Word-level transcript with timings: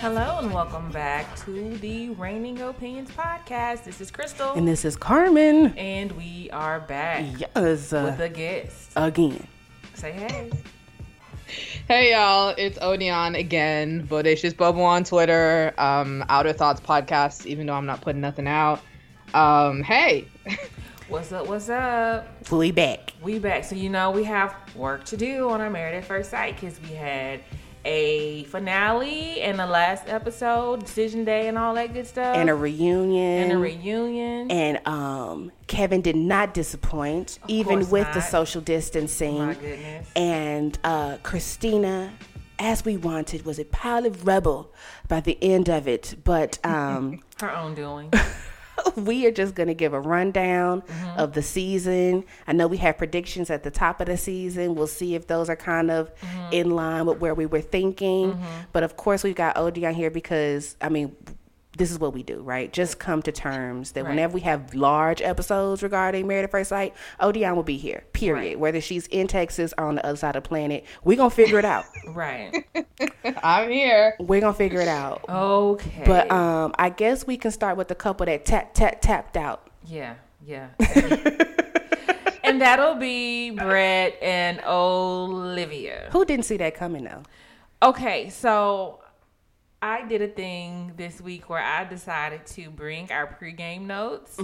Hello 0.00 0.38
and 0.38 0.52
welcome 0.54 0.90
back 0.90 1.36
to 1.44 1.76
the 1.78 2.08
Reigning 2.10 2.60
Opinions 2.62 3.10
podcast. 3.10 3.84
This 3.84 4.00
is 4.00 4.10
Crystal, 4.10 4.52
And 4.54 4.66
this 4.66 4.84
is 4.86 4.96
Carmen. 4.96 5.76
and 5.76 6.12
we 6.12 6.48
are 6.50 6.80
back 6.80 7.24
Yes, 7.38 7.92
with 7.92 7.92
uh, 7.92 8.16
a 8.22 8.28
guest. 8.30 8.92
again. 8.96 9.46
Say 9.94 10.12
hey. 10.12 10.50
Hey 11.88 12.12
y'all, 12.12 12.54
it's 12.56 12.78
Odeon 12.80 13.34
again. 13.34 14.06
Bodacious 14.08 14.56
Bubble 14.56 14.82
on 14.82 15.04
Twitter. 15.04 15.74
Um, 15.78 16.24
Outer 16.30 16.54
Thoughts 16.54 16.80
podcast. 16.80 17.44
Even 17.46 17.66
though 17.66 17.74
I'm 17.74 17.86
not 17.86 18.00
putting 18.00 18.20
nothing 18.22 18.48
out. 18.48 18.80
Um, 19.34 19.82
hey, 19.82 20.26
What's 21.08 21.30
up? 21.32 21.46
What's 21.46 21.68
up? 21.68 22.44
Fully 22.44 22.72
back. 22.72 23.12
We 23.22 23.38
back. 23.38 23.62
So 23.64 23.76
you 23.76 23.90
know 23.90 24.10
we 24.10 24.24
have 24.24 24.56
work 24.74 25.04
to 25.04 25.16
do 25.18 25.50
on 25.50 25.60
our 25.60 25.70
Married 25.70 25.96
at 25.96 26.04
First 26.04 26.30
Sight 26.30 26.54
because 26.58 26.80
we 26.80 26.94
had 26.96 27.40
a 27.86 28.42
finale 28.44 29.40
and 29.42 29.58
the 29.58 29.66
last 29.66 30.08
episode, 30.08 30.80
decision 30.80 31.24
day, 31.24 31.46
and 31.46 31.56
all 31.56 31.72
that 31.74 31.94
good 31.94 32.06
stuff, 32.06 32.36
And 32.36 32.50
a 32.50 32.54
reunion. 32.54 33.44
and 33.44 33.52
a 33.52 33.58
reunion. 33.58 34.50
And 34.50 34.86
um, 34.86 35.52
Kevin 35.68 36.00
did 36.02 36.16
not 36.16 36.52
disappoint, 36.52 37.38
even 37.46 37.78
course 37.78 37.90
with 37.92 38.12
the 38.12 38.20
social 38.20 38.60
distancing. 38.60 39.38
My 39.38 39.54
goodness. 39.54 40.10
And 40.16 40.76
uh, 40.82 41.18
Christina, 41.22 42.12
as 42.58 42.84
we 42.84 42.96
wanted, 42.96 43.44
was 43.46 43.60
a 43.60 43.64
pile 43.64 44.04
of 44.04 44.26
rubble 44.26 44.74
by 45.06 45.20
the 45.20 45.38
end 45.40 45.68
of 45.68 45.86
it. 45.86 46.16
But 46.24 46.58
um, 46.66 47.22
Her 47.40 47.54
own 47.54 47.74
doing. 47.76 48.12
we 48.96 49.26
are 49.26 49.30
just 49.30 49.54
going 49.54 49.68
to 49.68 49.74
give 49.74 49.92
a 49.92 50.00
rundown 50.00 50.82
Mm-hmm. 50.82 51.18
of 51.18 51.32
the 51.32 51.42
season. 51.42 52.24
I 52.46 52.52
know 52.52 52.66
we 52.66 52.76
have 52.78 52.98
predictions 52.98 53.50
at 53.50 53.62
the 53.62 53.70
top 53.70 54.00
of 54.00 54.06
the 54.06 54.16
season. 54.16 54.74
We'll 54.74 54.86
see 54.86 55.14
if 55.14 55.26
those 55.26 55.48
are 55.48 55.56
kind 55.56 55.90
of 55.90 56.14
Mm-hmm. 56.16 56.52
in 56.52 56.70
line 56.70 57.06
with 57.06 57.18
where 57.20 57.34
we 57.34 57.46
were 57.46 57.60
thinking. 57.60 58.38
But 58.72 58.82
of 58.82 58.96
course, 58.96 59.22
we've 59.24 59.34
got 59.34 59.56
Odeon 59.56 59.94
here 59.94 60.10
because, 60.10 60.76
I 60.80 60.88
mean, 60.88 61.14
this 61.76 61.90
is 61.90 61.98
what 61.98 62.14
we 62.14 62.22
do, 62.22 62.40
right? 62.40 62.72
Just 62.72 62.98
come 62.98 63.20
to 63.22 63.32
terms 63.32 63.92
that 63.92 64.04
Right. 64.04 64.10
whenever 64.10 64.32
we 64.34 64.40
have 64.40 64.74
large 64.74 65.20
episodes 65.20 65.82
regarding 65.82 66.26
Married 66.26 66.44
at 66.44 66.50
First 66.50 66.70
Sight, 66.70 66.94
Odeon 67.20 67.54
will 67.54 67.62
be 67.62 67.76
here, 67.76 68.04
period. 68.12 68.48
Right. 68.50 68.58
Whether 68.58 68.80
she's 68.80 69.06
in 69.08 69.26
Texas 69.26 69.74
or 69.76 69.84
on 69.84 69.96
the 69.96 70.06
other 70.06 70.16
side 70.16 70.36
of 70.36 70.42
the 70.44 70.48
planet, 70.48 70.84
we're 71.04 71.16
going 71.18 71.30
to 71.30 71.36
figure 71.36 71.58
it 71.58 71.64
out. 71.66 71.84
right. 72.08 72.64
I'm 73.42 73.70
here. 73.70 74.14
we're 74.18 74.40
going 74.40 74.54
to 74.54 74.56
figure 74.58 74.80
it 74.80 74.88
out. 74.88 75.24
Okay. 75.28 76.02
But 76.06 76.30
um, 76.30 76.74
I 76.78 76.88
guess 76.88 77.26
we 77.26 77.36
can 77.36 77.50
start 77.50 77.76
with 77.76 77.88
the 77.88 77.94
couple 77.94 78.24
that 78.26 78.44
tap, 78.46 78.72
tap, 78.72 79.00
tapped 79.02 79.36
out. 79.36 79.68
Yeah, 79.84 80.14
yeah. 80.44 80.68
and 82.42 82.60
that'll 82.60 82.94
be 82.96 83.50
Brett 83.50 84.16
and 84.22 84.60
Olivia. 84.66 86.08
Who 86.12 86.24
didn't 86.24 86.44
see 86.46 86.56
that 86.56 86.74
coming, 86.74 87.04
though? 87.04 87.22
Okay, 87.82 88.30
so 88.30 89.00
I 89.82 90.06
did 90.06 90.22
a 90.22 90.28
thing 90.28 90.92
this 90.96 91.20
week 91.20 91.48
where 91.50 91.62
I 91.62 91.84
decided 91.84 92.46
to 92.48 92.70
bring 92.70 93.10
our 93.12 93.26
pregame 93.26 93.82
notes. 93.82 94.38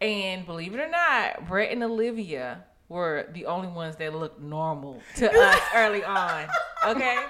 And 0.00 0.44
believe 0.46 0.74
it 0.74 0.80
or 0.80 0.88
not, 0.88 1.48
Brett 1.48 1.72
and 1.72 1.82
Olivia 1.82 2.64
were 2.88 3.26
the 3.32 3.46
only 3.46 3.68
ones 3.68 3.96
that 3.96 4.14
looked 4.14 4.40
normal 4.40 5.00
to 5.16 5.30
us 5.34 5.60
early 5.74 6.04
on. 6.04 6.46
Okay? 6.86 7.24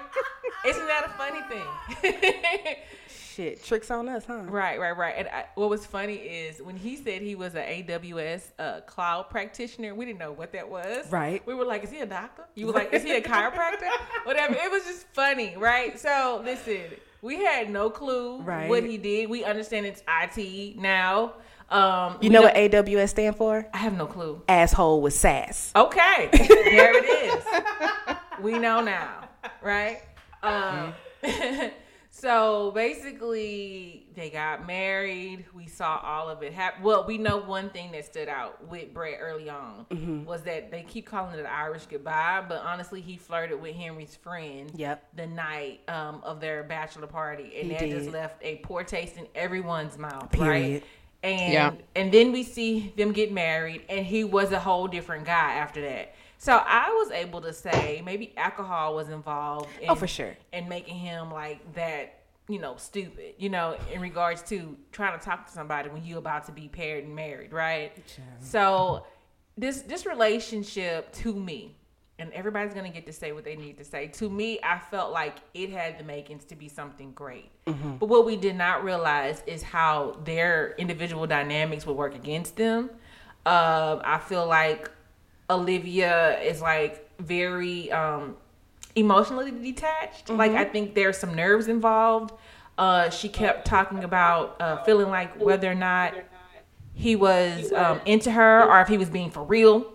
Isn't 0.65 0.87
that 0.87 1.05
a 1.05 1.09
funny 1.17 1.41
thing? 1.49 2.75
Shit, 3.07 3.63
tricks 3.63 3.91
on 3.91 4.09
us, 4.09 4.25
huh? 4.25 4.41
Right, 4.45 4.79
right, 4.79 4.97
right. 4.97 5.13
And 5.15 5.27
I, 5.27 5.45
what 5.55 5.69
was 5.69 5.85
funny 5.85 6.15
is 6.15 6.59
when 6.61 6.75
he 6.75 6.95
said 6.95 7.21
he 7.21 7.35
was 7.35 7.53
an 7.53 7.63
AWS 7.63 8.51
uh, 8.57 8.81
cloud 8.81 9.29
practitioner, 9.29 9.93
we 9.93 10.05
didn't 10.05 10.19
know 10.19 10.31
what 10.31 10.51
that 10.53 10.67
was. 10.67 11.09
Right. 11.11 11.45
We 11.45 11.53
were 11.53 11.65
like, 11.65 11.83
is 11.83 11.91
he 11.91 11.99
a 11.99 12.05
doctor? 12.07 12.45
You 12.55 12.67
were 12.67 12.73
like, 12.73 12.91
is 12.93 13.03
he 13.03 13.11
a 13.11 13.21
chiropractor? 13.21 13.89
Whatever. 14.23 14.55
It 14.55 14.71
was 14.71 14.83
just 14.85 15.07
funny, 15.13 15.55
right? 15.55 15.99
So 15.99 16.41
listen, 16.43 16.81
we 17.21 17.37
had 17.43 17.69
no 17.69 17.89
clue 17.89 18.41
Right. 18.41 18.69
what 18.69 18.83
he 18.83 18.97
did. 18.97 19.29
We 19.29 19.43
understand 19.43 19.85
it's 19.85 20.03
IT 20.07 20.77
now. 20.77 21.33
Um, 21.69 22.17
You 22.21 22.29
know 22.29 22.41
what 22.43 22.55
AWS 22.55 23.09
stand 23.09 23.35
for? 23.35 23.67
I 23.73 23.77
have 23.77 23.93
no 23.97 24.05
clue. 24.05 24.41
Asshole 24.47 25.01
with 25.01 25.13
sass. 25.13 25.71
Okay, 25.75 26.29
there 26.31 26.97
it 26.97 27.05
is. 27.05 27.43
we 28.41 28.57
know 28.57 28.79
now, 28.81 29.27
right? 29.61 30.01
Um, 30.43 30.93
so 32.19 32.71
basically, 32.71 34.05
they 34.15 34.29
got 34.29 34.65
married. 34.65 35.45
We 35.53 35.67
saw 35.67 35.99
all 36.03 36.29
of 36.29 36.41
it 36.41 36.53
happen. 36.53 36.83
Well, 36.83 37.05
we 37.07 37.17
know 37.17 37.37
one 37.37 37.69
thing 37.69 37.91
that 37.91 38.05
stood 38.05 38.27
out 38.27 38.67
with 38.67 38.93
Brett 38.93 39.19
early 39.21 39.49
on 39.49 40.25
was 40.25 40.41
that 40.43 40.71
they 40.71 40.83
keep 40.83 41.05
calling 41.05 41.33
it 41.37 41.39
an 41.39 41.45
Irish 41.45 41.85
goodbye, 41.85 42.43
but 42.47 42.61
honestly, 42.63 43.01
he 43.01 43.17
flirted 43.17 43.61
with 43.61 43.75
Henry's 43.75 44.15
friend. 44.15 44.71
Yep. 44.75 45.03
The 45.15 45.27
night 45.27 45.81
um, 45.87 46.21
of 46.23 46.41
their 46.41 46.63
bachelor 46.63 47.07
party, 47.07 47.53
and 47.59 47.71
He 47.71 47.77
that 47.77 47.89
just 47.89 48.09
left 48.09 48.43
a 48.43 48.55
poor 48.57 48.83
taste 48.83 49.17
in 49.17 49.27
everyone's 49.35 49.97
mouth, 49.97 50.31
Period. 50.31 50.73
right? 50.73 50.83
And 51.23 51.53
Yeah. 51.53 51.73
and 51.95 52.11
then 52.11 52.31
we 52.31 52.43
see 52.43 52.93
them 52.95 53.11
get 53.11 53.31
married, 53.31 53.83
and 53.89 54.05
he 54.05 54.23
was 54.23 54.51
a 54.51 54.59
whole 54.59 54.87
different 54.87 55.25
guy 55.25 55.53
after 55.53 55.81
that. 55.81 56.13
So 56.37 56.55
I 56.65 56.89
was 56.91 57.11
able 57.11 57.41
to 57.41 57.53
say 57.53 58.01
maybe 58.05 58.33
alcohol 58.37 58.95
was 58.95 59.09
involved. 59.09 59.69
In, 59.81 59.89
Oh, 59.89 59.95
for 59.95 60.07
sure. 60.07 60.35
And 60.53 60.69
making 60.69 60.95
him 60.95 61.31
like 61.31 61.73
that, 61.73 62.19
you 62.47 62.59
know, 62.59 62.75
stupid. 62.77 63.33
You 63.37 63.49
know, 63.49 63.77
in 63.91 63.99
regards 64.01 64.41
to 64.43 64.77
trying 64.91 65.17
to 65.17 65.23
talk 65.25 65.47
to 65.47 65.51
somebody 65.51 65.89
when 65.89 66.05
you 66.05 66.17
about 66.17 66.45
to 66.45 66.51
be 66.51 66.67
paired 66.67 67.03
and 67.03 67.15
married, 67.15 67.51
right? 67.53 67.91
So 68.39 69.05
this 69.57 69.81
this 69.81 70.05
relationship 70.05 71.11
to 71.13 71.33
me, 71.33 71.75
and 72.19 72.31
everybody's 72.33 72.73
gonna 72.73 72.89
get 72.89 73.05
to 73.07 73.13
say 73.13 73.31
what 73.31 73.43
they 73.43 73.55
need 73.55 73.77
to 73.79 73.83
say. 73.83 74.07
To 74.07 74.29
me, 74.29 74.59
I 74.63 74.77
felt 74.79 75.11
like 75.11 75.37
it 75.55 75.71
had 75.71 75.97
the 75.99 76.03
makings 76.03 76.45
to 76.45 76.55
be 76.55 76.67
something 76.69 77.11
great. 77.13 77.49
But 77.65 78.05
what 78.07 78.25
we 78.25 78.37
did 78.37 78.55
not 78.55 78.83
realize 78.83 79.41
is 79.47 79.63
how 79.63 80.17
their 80.23 80.73
individual 80.77 81.25
dynamics 81.27 81.85
would 81.87 81.97
work 81.97 82.13
against 82.15 82.55
them. 82.55 82.91
Uh, 83.45 83.99
I 84.03 84.19
feel 84.19 84.45
like 84.45 84.89
Olivia 85.49 86.39
is 86.41 86.61
like 86.61 87.09
very 87.19 87.91
um, 87.91 88.35
emotionally 88.95 89.51
detached. 89.51 90.29
Like 90.29 90.51
I 90.51 90.65
think 90.65 90.93
there's 90.95 91.17
some 91.17 91.35
nerves 91.35 91.67
involved. 91.67 92.33
Uh, 92.77 93.09
she 93.09 93.27
kept 93.29 93.65
talking 93.65 94.03
about 94.03 94.57
uh, 94.59 94.83
feeling 94.83 95.09
like 95.09 95.39
whether 95.41 95.71
or 95.71 95.75
not 95.75 96.13
he 96.93 97.15
was 97.15 97.71
um, 97.73 98.01
into 98.05 98.31
her 98.31 98.63
or 98.63 98.81
if 98.81 98.87
he 98.87 98.97
was 98.97 99.09
being 99.09 99.31
for 99.31 99.43
real, 99.43 99.93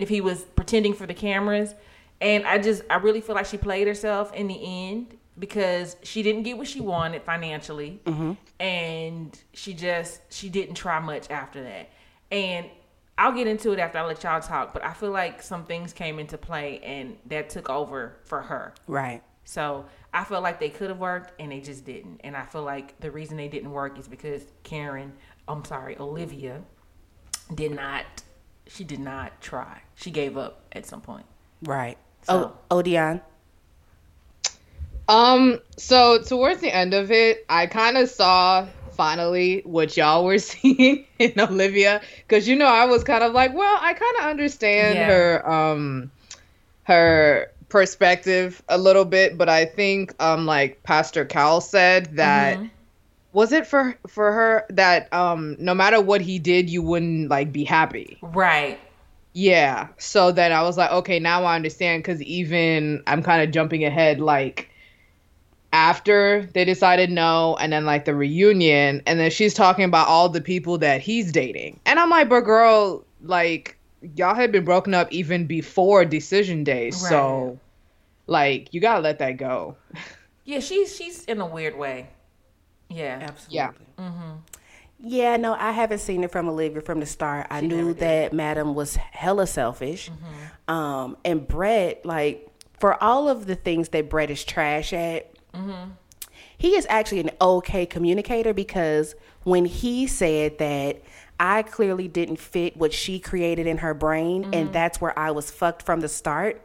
if 0.00 0.08
he 0.08 0.20
was 0.20 0.42
pretending 0.42 0.94
for 0.94 1.06
the 1.06 1.14
cameras. 1.14 1.74
And 2.20 2.46
I 2.46 2.58
just, 2.58 2.82
I 2.88 2.96
really 2.96 3.20
feel 3.20 3.34
like 3.34 3.46
she 3.46 3.58
played 3.58 3.86
herself 3.86 4.32
in 4.32 4.48
the 4.48 4.58
end 4.62 5.16
because 5.38 5.96
she 6.02 6.22
didn't 6.22 6.44
get 6.44 6.56
what 6.56 6.66
she 6.66 6.80
wanted 6.80 7.22
financially, 7.22 8.00
and 8.58 9.38
she 9.52 9.74
just 9.74 10.20
she 10.32 10.48
didn't 10.48 10.76
try 10.76 10.98
much 10.98 11.30
after 11.30 11.62
that. 11.62 11.90
And 12.30 12.66
I'll 13.18 13.32
get 13.32 13.46
into 13.46 13.72
it 13.72 13.78
after 13.78 13.98
I 13.98 14.04
let 14.04 14.22
y'all 14.22 14.40
talk, 14.40 14.72
but 14.74 14.84
I 14.84 14.92
feel 14.92 15.10
like 15.10 15.40
some 15.42 15.64
things 15.64 15.92
came 15.92 16.18
into 16.18 16.36
play 16.36 16.80
and 16.80 17.16
that 17.26 17.48
took 17.48 17.70
over 17.70 18.16
for 18.24 18.42
her. 18.42 18.74
Right. 18.86 19.22
So 19.44 19.86
I 20.12 20.24
feel 20.24 20.40
like 20.42 20.60
they 20.60 20.68
could 20.68 20.90
have 20.90 20.98
worked 20.98 21.32
and 21.40 21.50
they 21.52 21.60
just 21.60 21.84
didn't. 21.84 22.20
And 22.24 22.36
I 22.36 22.44
feel 22.44 22.62
like 22.62 22.98
the 23.00 23.10
reason 23.10 23.36
they 23.36 23.48
didn't 23.48 23.70
work 23.70 23.98
is 23.98 24.06
because 24.06 24.42
Karen, 24.64 25.12
I'm 25.48 25.64
sorry, 25.64 25.96
Olivia 25.98 26.60
did 27.54 27.72
not, 27.72 28.04
she 28.66 28.84
did 28.84 29.00
not 29.00 29.40
try. 29.40 29.80
She 29.94 30.10
gave 30.10 30.36
up 30.36 30.62
at 30.72 30.84
some 30.84 31.00
point. 31.00 31.24
Right. 31.62 31.96
So- 32.24 32.52
Oh, 32.70 32.76
Odeon. 32.78 33.22
Um, 35.08 35.60
so 35.76 36.20
towards 36.22 36.60
the 36.60 36.74
end 36.74 36.92
of 36.92 37.12
it, 37.12 37.46
I 37.48 37.66
kind 37.66 37.96
of 37.96 38.10
saw 38.10 38.66
finally 38.96 39.62
what 39.64 39.96
y'all 39.96 40.24
were 40.24 40.38
seeing 40.50 41.06
in 41.18 41.32
Olivia 41.38 42.00
because 42.26 42.48
you 42.48 42.56
know 42.56 42.66
I 42.66 42.86
was 42.86 43.04
kind 43.04 43.24
of 43.24 43.32
like, 43.32 43.54
well, 43.54 43.78
I 43.80 43.92
kind 43.94 44.16
of 44.20 44.24
understand 44.30 45.02
Yeah. 45.02 45.06
her 45.06 45.48
um 45.48 46.12
her 46.84 47.48
perspective 47.68 48.62
a 48.68 48.78
little 48.78 49.04
bit, 49.04 49.36
but 49.38 49.48
I 49.48 49.64
think 49.66 50.14
um 50.22 50.46
like 50.46 50.82
Pastor 50.84 51.24
Cal 51.24 51.60
said 51.60 52.16
that 52.16 52.62
Mhm. 52.62 52.70
was 53.32 53.52
it 53.52 53.66
for 53.66 53.98
for 54.08 54.32
her 54.32 54.66
that 54.70 55.12
um 55.12 55.56
no 55.58 55.74
matter 55.74 56.00
what 56.00 56.20
he 56.22 56.38
did, 56.38 56.70
you 56.70 56.82
wouldn't 56.82 57.30
like 57.30 57.52
be 57.52 57.64
happy. 57.64 58.22
Right. 58.22 58.80
Yeah. 59.32 59.88
So 59.98 60.32
then 60.32 60.52
I 60.52 60.62
was 60.62 60.76
like, 60.78 60.90
okay, 60.90 61.18
now 61.18 61.44
I 61.44 61.56
understand 61.56 62.02
because 62.02 62.22
even 62.22 63.02
I'm 63.06 63.22
kind 63.22 63.42
of 63.42 63.50
jumping 63.52 63.84
ahead, 63.84 64.20
like 64.20 64.70
after 65.76 66.48
they 66.54 66.64
decided 66.64 67.10
no, 67.10 67.54
and 67.60 67.70
then 67.70 67.84
like 67.84 68.06
the 68.06 68.14
reunion, 68.14 69.02
and 69.06 69.20
then 69.20 69.30
she's 69.30 69.52
talking 69.52 69.84
about 69.84 70.08
all 70.08 70.30
the 70.30 70.40
people 70.40 70.78
that 70.78 71.02
he's 71.02 71.30
dating. 71.30 71.78
And 71.84 72.00
I'm 72.00 72.08
like, 72.08 72.30
but 72.30 72.40
girl, 72.40 73.04
like, 73.22 73.76
y'all 74.14 74.34
had 74.34 74.50
been 74.52 74.64
broken 74.64 74.94
up 74.94 75.12
even 75.12 75.46
before 75.46 76.06
decision 76.06 76.64
day. 76.64 76.90
So, 76.92 77.60
like, 78.26 78.72
you 78.72 78.80
gotta 78.80 79.00
let 79.00 79.18
that 79.18 79.32
go. 79.36 79.76
Yeah, 80.48 80.60
she's 80.60 80.94
she's 80.94 81.24
in 81.24 81.40
a 81.40 81.46
weird 81.46 81.76
way. 81.76 82.08
Yeah. 82.88 83.18
Absolutely. 83.20 83.56
Yeah. 83.98 84.34
Yeah, 85.00 85.36
no, 85.38 85.54
I 85.54 85.72
haven't 85.72 85.98
seen 85.98 86.22
it 86.22 86.30
from 86.30 86.48
Olivia 86.48 86.80
from 86.82 87.00
the 87.00 87.06
start. 87.06 87.48
I 87.50 87.60
She 87.62 87.66
never 87.66 87.82
knew. 87.82 87.90
Mm-hmm. 87.90 87.98
that 88.00 88.32
Madam 88.32 88.74
was 88.76 88.94
hella 88.94 89.48
selfish. 89.48 90.08
Um, 90.68 91.16
and 91.24 91.46
Brett, 91.48 92.06
like, 92.06 92.48
for 92.78 93.02
all 93.02 93.28
of 93.28 93.46
the 93.46 93.56
things 93.56 93.88
that 93.88 94.08
Brett 94.08 94.30
is 94.30 94.44
trash 94.44 94.92
at, 94.92 95.35
Mm-hmm. 95.56 95.90
he 96.58 96.76
is 96.76 96.86
actually 96.88 97.20
an 97.20 97.30
okay 97.40 97.86
communicator 97.86 98.52
because 98.52 99.14
when 99.44 99.64
he 99.64 100.06
said 100.06 100.58
that 100.58 101.02
I 101.38 101.62
clearly 101.62 102.08
didn't 102.08 102.38
fit 102.38 102.76
what 102.76 102.92
she 102.92 103.18
created 103.18 103.66
in 103.66 103.78
her 103.78 103.94
brain, 103.94 104.44
mm-hmm. 104.44 104.54
and 104.54 104.72
that's 104.72 105.00
where 105.00 105.16
I 105.18 105.30
was 105.30 105.50
fucked 105.50 105.82
from 105.82 106.00
the 106.00 106.08
start. 106.08 106.62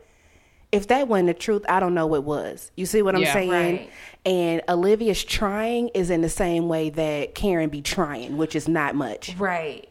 If 0.72 0.88
that 0.88 1.10
wasn't 1.10 1.28
the 1.28 1.34
truth, 1.34 1.66
I 1.68 1.82
don't 1.82 1.94
know 1.94 2.08
what 2.08 2.24
was. 2.24 2.72
You 2.78 2.86
see 2.86 3.02
what 3.02 3.14
I'm 3.14 3.26
saying? 3.26 3.52
Right. 3.52 3.90
And 4.26 4.62
Olivia's 4.70 5.22
trying 5.22 5.90
is 5.90 6.10
in 6.10 6.22
the 6.22 6.30
same 6.30 6.70
way 6.70 6.90
that 6.92 7.36
Karen 7.36 7.70
be 7.70 7.82
trying, 7.82 8.38
which 8.38 8.56
is 8.56 8.70
not 8.70 8.96
much. 8.96 9.36
Right. 9.38 9.90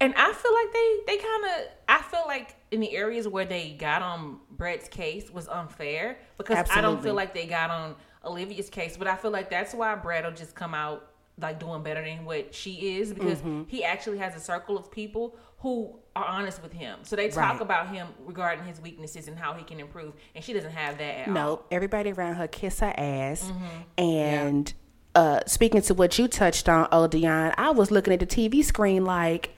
And 0.00 0.14
I 0.16 0.32
feel 0.32 0.54
like 0.54 0.72
they 0.72 1.00
they 1.06 1.16
kind 1.18 1.44
of 1.44 1.68
I 1.88 2.02
feel 2.02 2.24
like 2.26 2.56
in 2.70 2.80
the 2.80 2.96
areas 2.96 3.28
where 3.28 3.44
they 3.44 3.76
got 3.78 4.00
on 4.00 4.38
Brett's 4.50 4.88
case 4.88 5.30
was 5.30 5.46
unfair 5.46 6.18
because 6.38 6.56
Absolutely. 6.56 6.78
I 6.78 6.82
don't 6.82 7.02
feel 7.02 7.14
like 7.14 7.34
they 7.34 7.46
got 7.46 7.70
on 7.70 7.94
Olivia's 8.26 8.70
case, 8.70 8.96
but 8.96 9.06
I 9.06 9.16
feel 9.16 9.30
like 9.30 9.50
that's 9.50 9.74
why 9.74 9.94
Brad 9.94 10.24
will 10.24 10.32
just 10.32 10.54
come 10.54 10.74
out 10.74 11.10
like 11.40 11.58
doing 11.58 11.82
better 11.82 12.02
than 12.02 12.24
what 12.24 12.54
she 12.54 12.96
is 12.96 13.12
because 13.12 13.38
mm-hmm. 13.38 13.62
he 13.66 13.82
actually 13.82 14.18
has 14.18 14.36
a 14.36 14.40
circle 14.40 14.78
of 14.78 14.90
people 14.90 15.36
who 15.58 15.96
are 16.14 16.24
honest 16.24 16.62
with 16.62 16.72
him. 16.72 16.98
So 17.02 17.16
they 17.16 17.28
talk 17.28 17.54
right. 17.54 17.60
about 17.60 17.88
him 17.88 18.08
regarding 18.24 18.64
his 18.64 18.80
weaknesses 18.80 19.28
and 19.28 19.36
how 19.36 19.54
he 19.54 19.64
can 19.64 19.80
improve, 19.80 20.12
and 20.34 20.44
she 20.44 20.52
doesn't 20.52 20.72
have 20.72 20.98
that. 20.98 21.28
no, 21.28 21.48
all. 21.48 21.66
everybody 21.70 22.12
around 22.12 22.34
her 22.34 22.46
kiss 22.46 22.80
her 22.80 22.94
ass, 22.96 23.50
mm-hmm. 23.50 23.66
and 23.98 24.74
yeah. 25.16 25.22
uh, 25.22 25.40
speaking 25.46 25.82
to 25.82 25.94
what 25.94 26.18
you 26.18 26.28
touched 26.28 26.68
on, 26.68 26.86
oh 26.92 27.06
Dion, 27.06 27.52
I 27.56 27.70
was 27.70 27.90
looking 27.90 28.12
at 28.12 28.20
the 28.20 28.26
TV 28.26 28.64
screen 28.64 29.04
like. 29.04 29.50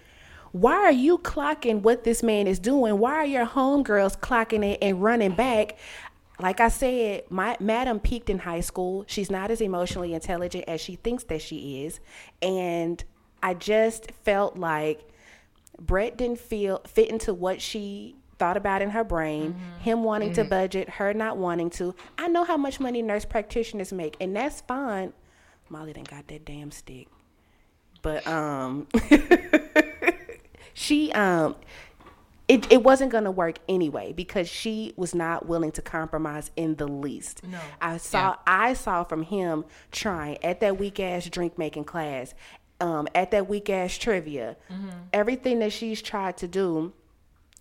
Why 0.52 0.72
are 0.72 0.92
you 0.92 1.18
clocking 1.18 1.82
what 1.82 2.04
this 2.04 2.22
man 2.22 2.46
is 2.46 2.58
doing? 2.58 2.98
Why 2.98 3.16
are 3.16 3.26
your 3.26 3.44
homegirls 3.44 4.18
clocking 4.18 4.64
it 4.64 4.78
and 4.80 5.02
running 5.02 5.34
back? 5.34 5.76
Like 6.41 6.61
I 6.61 6.69
said, 6.69 7.25
my 7.31 7.56
madam 7.61 7.99
peaked 7.99 8.29
in 8.29 8.41
high 8.41 8.61
school. 8.61 9.05
She's 9.06 9.31
not 9.31 9.50
as 9.50 9.61
emotionally 9.61 10.15
intelligent 10.15 10.65
as 10.69 10.81
she 10.81 10.97
thinks 10.97 11.25
that 11.25 11.41
she 11.41 11.85
is. 11.85 12.00
And 12.43 13.03
I 13.43 13.55
just 13.55 14.11
felt 14.25 14.56
like 14.56 15.09
Brett 15.79 16.17
didn't 16.17 16.41
feel 16.41 16.81
fit 16.87 17.11
into 17.11 17.33
what 17.33 17.61
she 17.61 18.17
thought 18.38 18.56
about 18.56 18.83
in 18.83 18.91
her 18.91 19.05
brain, 19.05 19.55
mm-hmm. 19.55 19.81
him 19.81 20.05
wanting 20.05 20.31
mm-hmm. 20.33 20.43
to 20.43 20.49
budget, 20.49 20.91
her 20.91 21.15
not 21.15 21.38
wanting 21.38 21.71
to. 21.71 21.94
I 22.19 22.29
know 22.29 22.44
how 22.44 22.56
much 22.56 22.81
money 22.81 23.03
nurse 23.03 23.25
practitioners 23.25 23.93
make, 23.93 24.17
and 24.21 24.37
that's 24.37 24.61
fine. 24.62 25.12
Molly 25.69 25.93
didn't 25.93 26.11
got 26.11 26.29
that 26.29 26.44
damn 26.44 26.71
stick. 26.71 27.09
But 28.03 28.27
um 28.27 28.87
she 30.75 31.12
um 31.12 31.56
it, 32.48 32.70
it 32.70 32.82
wasn't 32.82 33.10
going 33.10 33.25
to 33.25 33.31
work 33.31 33.58
anyway 33.69 34.12
because 34.12 34.48
she 34.48 34.93
was 34.96 35.14
not 35.14 35.46
willing 35.46 35.72
to 35.72 35.82
compromise 35.82 36.50
in 36.56 36.76
the 36.76 36.87
least. 36.87 37.43
No. 37.44 37.58
I 37.81 37.96
saw 37.96 38.31
yeah. 38.31 38.37
I 38.46 38.75
saw 38.75 39.02
from 39.04 39.22
him 39.22 39.64
trying 39.90 40.43
at 40.44 40.60
that 40.60 40.78
weak 40.78 41.00
ass 41.00 41.28
drink 41.28 41.58
making 41.58 41.84
class, 41.84 42.34
um, 42.81 43.08
at 43.14 43.32
that 43.32 43.48
weak 43.48 43.69
ass 43.69 43.98
trivia, 43.98 44.56
mm-hmm. 44.70 44.90
everything 45.12 45.58
that 45.58 45.72
she's 45.72 46.00
tried 46.00 46.37
to 46.38 46.46
do, 46.46 46.93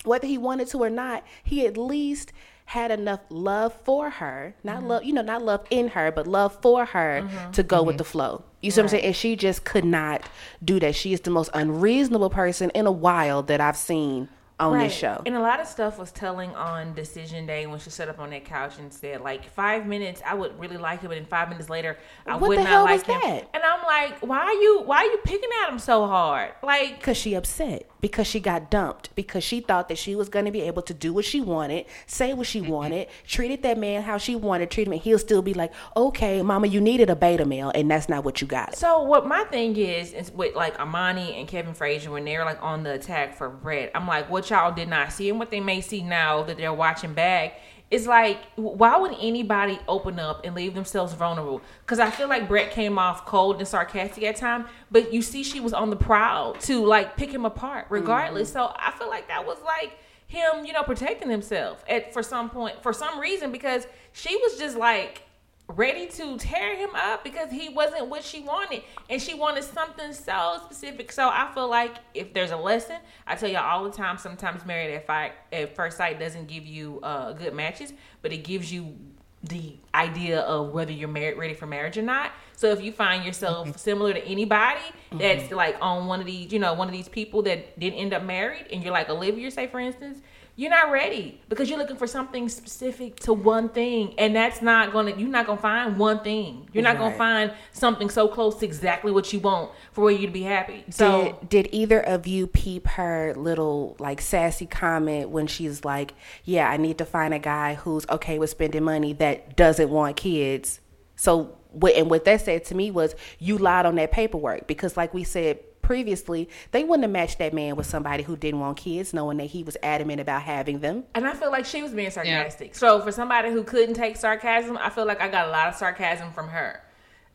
whether 0.03 0.27
he 0.27 0.37
wanted 0.37 0.67
to 0.69 0.83
or 0.83 0.89
not, 0.89 1.23
he 1.43 1.65
at 1.65 1.77
least 1.77 2.31
had 2.65 2.91
enough 2.91 3.21
love 3.29 3.73
for 3.83 4.09
her, 4.09 4.55
not 4.63 4.77
mm-hmm. 4.79 4.88
love, 4.88 5.03
you 5.03 5.13
know, 5.13 5.21
not 5.21 5.41
love 5.41 5.65
in 5.71 5.89
her, 5.89 6.11
but 6.11 6.27
love 6.27 6.59
for 6.61 6.85
her 6.85 7.21
mm-hmm. 7.23 7.51
to 7.51 7.63
go 7.63 7.81
with 7.81 7.93
mm-hmm. 7.93 7.97
the 7.97 8.03
flow. 8.03 8.43
You 8.61 8.69
see 8.69 8.81
right. 8.81 8.83
what 8.83 8.93
I'm 8.93 8.99
saying? 8.99 9.05
And 9.05 9.15
she 9.15 9.35
just 9.35 9.63
could 9.63 9.85
not 9.85 10.23
do 10.63 10.79
that. 10.79 10.95
She 10.95 11.13
is 11.13 11.21
the 11.21 11.31
most 11.31 11.49
unreasonable 11.53 12.29
person 12.29 12.69
in 12.71 12.85
a 12.85 12.91
while 12.91 13.41
that 13.43 13.61
I've 13.61 13.77
seen 13.77 14.29
on 14.59 14.73
right. 14.73 14.83
this 14.85 14.93
show. 14.93 15.21
And 15.25 15.35
a 15.35 15.39
lot 15.39 15.59
of 15.59 15.67
stuff 15.67 15.99
was 15.99 16.11
telling 16.11 16.51
on 16.51 16.93
decision 16.93 17.45
day 17.45 17.67
when 17.67 17.79
she 17.79 17.89
sat 17.89 18.07
up 18.07 18.19
on 18.19 18.29
that 18.29 18.45
couch 18.45 18.77
and 18.79 18.93
said, 18.93 19.21
like, 19.21 19.45
five 19.45 19.85
minutes, 19.85 20.21
I 20.25 20.33
would 20.33 20.57
really 20.59 20.77
like 20.77 21.01
him, 21.01 21.09
but 21.09 21.15
then 21.15 21.25
five 21.25 21.49
minutes 21.49 21.69
later, 21.69 21.97
I 22.25 22.37
what 22.37 22.49
would 22.49 22.59
not 22.59 22.85
like 22.85 23.05
him. 23.05 23.19
That? 23.21 23.49
And 23.53 23.63
I'm 23.63 23.85
like, 23.85 24.19
why 24.21 24.39
are 24.39 24.53
you 24.53 24.81
why 24.85 24.97
are 24.97 25.05
you 25.05 25.19
picking 25.23 25.49
at 25.63 25.71
him 25.71 25.79
so 25.79 26.07
hard? 26.07 26.51
Like 26.63 26.99
Because 26.99 27.17
she 27.17 27.33
upset. 27.33 27.89
Because 28.05 28.27
she 28.27 28.39
got 28.39 28.69
dumped. 28.69 29.09
Because 29.15 29.43
she 29.43 29.61
thought 29.61 29.89
that 29.89 29.97
she 29.97 30.15
was 30.15 30.29
gonna 30.29 30.51
be 30.51 30.61
able 30.61 30.83
to 30.83 30.93
do 30.93 31.11
what 31.11 31.25
she 31.25 31.41
wanted, 31.41 31.87
say 32.05 32.35
what 32.35 32.45
she 32.45 32.61
wanted, 32.61 33.07
treated 33.25 33.63
that 33.63 33.79
man 33.79 34.03
how 34.03 34.19
she 34.19 34.35
wanted, 34.35 34.69
treat 34.69 34.85
him, 34.85 34.93
and 34.93 35.01
he'll 35.01 35.17
still 35.17 35.41
be 35.41 35.55
like, 35.55 35.73
Okay, 35.97 36.43
mama, 36.43 36.67
you 36.67 36.79
needed 36.79 37.09
a 37.09 37.15
beta 37.15 37.45
male, 37.45 37.71
and 37.73 37.89
that's 37.89 38.07
not 38.07 38.23
what 38.23 38.41
you 38.41 38.47
got. 38.47 38.75
So 38.75 39.01
what 39.01 39.25
my 39.25 39.43
thing 39.45 39.75
is 39.75 40.13
is 40.13 40.31
with 40.31 40.53
like 40.55 40.79
Amani 40.79 41.33
and 41.33 41.47
Kevin 41.47 41.73
Frazier 41.73 42.11
when 42.11 42.25
they're 42.25 42.45
like 42.45 42.61
on 42.61 42.83
the 42.83 42.93
attack 42.93 43.35
for 43.35 43.49
Brett, 43.49 43.89
I'm 43.95 44.05
like, 44.05 44.29
what 44.29 44.51
y'all 44.51 44.71
did 44.71 44.87
not 44.87 45.11
see 45.11 45.31
and 45.31 45.39
what 45.39 45.49
they 45.49 45.59
may 45.59 45.81
see 45.81 46.03
now 46.03 46.43
that 46.43 46.57
they're 46.57 46.71
watching 46.71 47.15
back 47.15 47.59
is 47.91 48.07
like 48.07 48.39
why 48.55 48.97
would 48.97 49.15
anybody 49.19 49.79
open 49.87 50.19
up 50.19 50.43
and 50.43 50.55
leave 50.55 50.73
themselves 50.73 51.13
vulnerable 51.13 51.61
because 51.81 51.99
i 51.99 52.09
feel 52.09 52.27
like 52.27 52.47
brett 52.47 52.71
came 52.71 52.97
off 52.97 53.25
cold 53.25 53.57
and 53.57 53.67
sarcastic 53.67 54.23
at 54.23 54.35
time 54.35 54.65
but 54.89 55.13
you 55.13 55.21
see 55.21 55.43
she 55.43 55.59
was 55.59 55.71
on 55.73 55.89
the 55.89 55.95
prowl 55.95 56.53
to 56.53 56.83
like 56.83 57.15
pick 57.15 57.31
him 57.31 57.45
apart 57.45 57.85
regardless 57.89 58.49
mm-hmm. 58.49 58.57
so 58.57 58.73
i 58.77 58.91
feel 58.91 59.09
like 59.09 59.27
that 59.27 59.45
was 59.45 59.57
like 59.63 59.97
him 60.27 60.65
you 60.65 60.73
know 60.73 60.83
protecting 60.83 61.29
himself 61.29 61.83
at 61.87 62.11
for 62.11 62.23
some 62.23 62.49
point 62.49 62.81
for 62.81 62.91
some 62.91 63.19
reason 63.19 63.51
because 63.51 63.85
she 64.11 64.35
was 64.38 64.57
just 64.57 64.75
like 64.75 65.21
ready 65.67 66.07
to 66.07 66.38
tear 66.38 66.75
him 66.75 66.91
up 66.95 67.23
because 67.23 67.51
he 67.51 67.69
wasn't 67.69 68.07
what 68.07 68.23
she 68.23 68.41
wanted. 68.41 68.83
And 69.09 69.21
she 69.21 69.33
wanted 69.33 69.63
something 69.63 70.13
so 70.13 70.59
specific. 70.63 71.12
So 71.12 71.29
i 71.29 71.51
feel 71.53 71.69
like 71.69 71.95
if 72.13 72.33
there's 72.33 72.51
a 72.51 72.57
lesson 72.57 72.97
i 73.27 73.35
tell 73.35 73.50
y'all 73.50 73.63
all 73.63 73.83
the 73.83 73.91
time 73.91 74.17
sometimes 74.17 74.65
married 74.65 74.94
at, 74.94 75.06
fight, 75.06 75.33
at 75.51 75.75
first 75.75 75.97
sight 75.97 76.19
doesn't 76.19 76.47
give 76.47 76.65
you 76.65 77.00
uh, 77.03 77.33
good 77.33 77.53
matches 77.53 77.94
but 78.21 78.31
it 78.31 78.44
gives 78.44 78.71
you 78.71 78.95
the 79.44 79.75
idea 79.94 80.41
of 80.41 80.71
whether 80.71 80.91
you're 80.91 81.07
married 81.07 81.38
ready 81.38 81.53
for 81.53 81.65
marriage 81.65 81.97
or 81.97 82.01
not 82.01 82.31
so 82.55 82.71
if 82.71 82.81
you 82.81 82.91
find 82.91 83.23
yourself 83.25 83.67
mm-hmm. 83.67 83.77
similar 83.77 84.13
to 84.13 84.23
anybody 84.25 84.81
that's 85.13 85.43
mm-hmm. 85.43 85.55
like 85.55 85.77
on 85.81 86.07
one 86.07 86.19
of 86.19 86.25
these 86.25 86.51
you 86.51 86.59
know 86.59 86.73
one 86.73 86.87
of 86.87 86.93
these 86.93 87.09
people 87.09 87.41
that 87.41 87.77
didn't 87.79 87.99
end 87.99 88.13
up 88.13 88.23
married 88.23 88.65
and 88.71 88.83
you're 88.83 88.93
like 88.93 89.09
olivia 89.09 89.49
say 89.51 89.67
for 89.67 89.79
instance 89.79 90.19
you're 90.57 90.69
not 90.69 90.89
ready 90.89 91.41
because 91.49 91.69
you're 91.69 91.77
looking 91.77 91.97
for 91.97 92.07
something 92.07 92.47
specific 92.47 93.17
to 93.17 93.33
one 93.33 93.67
thing 93.67 94.13
and 94.17 94.35
that's 94.35 94.61
not 94.61 94.93
gonna 94.93 95.13
you're 95.15 95.27
not 95.27 95.45
gonna 95.45 95.59
find 95.59 95.97
one 95.97 96.19
thing 96.23 96.67
you're 96.71 96.83
not 96.83 96.95
right. 96.95 96.99
gonna 96.99 97.17
find 97.17 97.53
something 97.73 98.09
so 98.09 98.27
close 98.27 98.55
to 98.55 98.65
exactly 98.65 99.11
what 99.11 99.33
you 99.33 99.39
want 99.39 99.69
for 99.91 100.09
you 100.09 100.25
to 100.25 100.31
be 100.31 100.43
happy 100.43 100.83
so 100.89 101.38
did, 101.41 101.50
did 101.50 101.69
either 101.74 102.00
of 102.00 102.25
you 102.25 102.47
peep 102.47 102.88
her 102.88 103.33
little 103.35 103.97
like 104.00 104.21
sassy 104.21 104.65
comment 104.65 105.29
when 105.29 105.45
she's 105.45 105.83
like 105.83 106.13
yeah 106.45 106.69
i 106.69 106.77
need 106.77 106.97
to 106.97 107.05
find 107.05 107.33
a 107.33 107.39
guy 107.39 107.74
who's 107.75 108.07
okay 108.09 108.39
with 108.39 108.50
spending 108.50 108.83
money 108.83 109.12
that 109.12 109.57
doesn't 109.57 109.89
want 109.89 110.15
kids 110.15 110.79
so 111.17 111.57
and 111.84 112.10
what 112.10 112.25
that 112.25 112.41
said 112.41 112.65
to 112.65 112.75
me 112.75 112.91
was 112.91 113.15
you 113.39 113.58
lied 113.58 113.86
on 113.86 113.96
that 113.96 114.12
paperwork 114.12 114.67
because 114.67 114.98
like 114.98 115.13
we 115.13 115.24
said 115.24 115.60
previously, 115.86 116.50
they 116.72 116.84
wouldn't 116.84 117.03
have 117.03 117.12
matched 117.12 117.38
that 117.38 117.53
man 117.53 117.75
with 117.75 117.86
somebody 117.86 118.24
who 118.24 118.36
didn't 118.36 118.60
want 118.60 118.75
kids, 118.75 119.13
knowing 119.13 119.38
that 119.38 119.46
he 119.46 119.63
was 119.63 119.77
adamant 119.84 120.20
about 120.20 120.41
having 120.41 120.79
them. 120.79 121.03
And 121.13 121.27
I 121.27 121.34
feel 121.34 121.51
like 121.51 121.65
she 121.65 121.84
was 121.84 121.91
being 121.91 122.10
sarcastic. 122.10 122.70
Yeah. 122.70 122.77
So 122.77 123.01
for 123.01 123.12
somebody 123.12 123.51
who 123.51 123.63
couldn't 123.63 123.94
take 123.94 124.17
sarcasm, 124.17 124.77
I 124.77 124.89
feel 124.89 125.05
like 125.05 125.22
I 125.22 125.27
got 125.27 125.48
a 125.48 125.51
lot 125.51 125.67
of 125.67 125.75
sarcasm 125.75 126.32
from 126.32 126.50
her. 126.50 126.82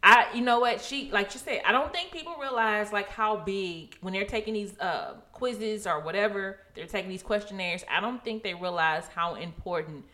I, 0.02 0.26
you 0.34 0.40
know 0.40 0.60
what, 0.60 0.80
she 0.80 1.10
like 1.12 1.30
she 1.30 1.38
said, 1.38 1.60
I 1.64 1.72
don't 1.72 1.92
think 1.92 2.10
people 2.10 2.34
realize 2.40 2.92
like 2.92 3.08
how 3.10 3.36
big 3.36 3.96
when 4.00 4.14
they're 4.14 4.24
taking 4.24 4.54
these 4.54 4.78
uh, 4.80 5.14
quizzes 5.32 5.86
or 5.86 6.00
whatever, 6.00 6.58
they're 6.74 6.86
taking 6.86 7.10
these 7.10 7.22
questionnaires. 7.22 7.84
I 7.88 8.00
don't 8.00 8.24
think 8.24 8.42
they 8.42 8.54
realize 8.54 9.06
how 9.14 9.34
important 9.34 10.06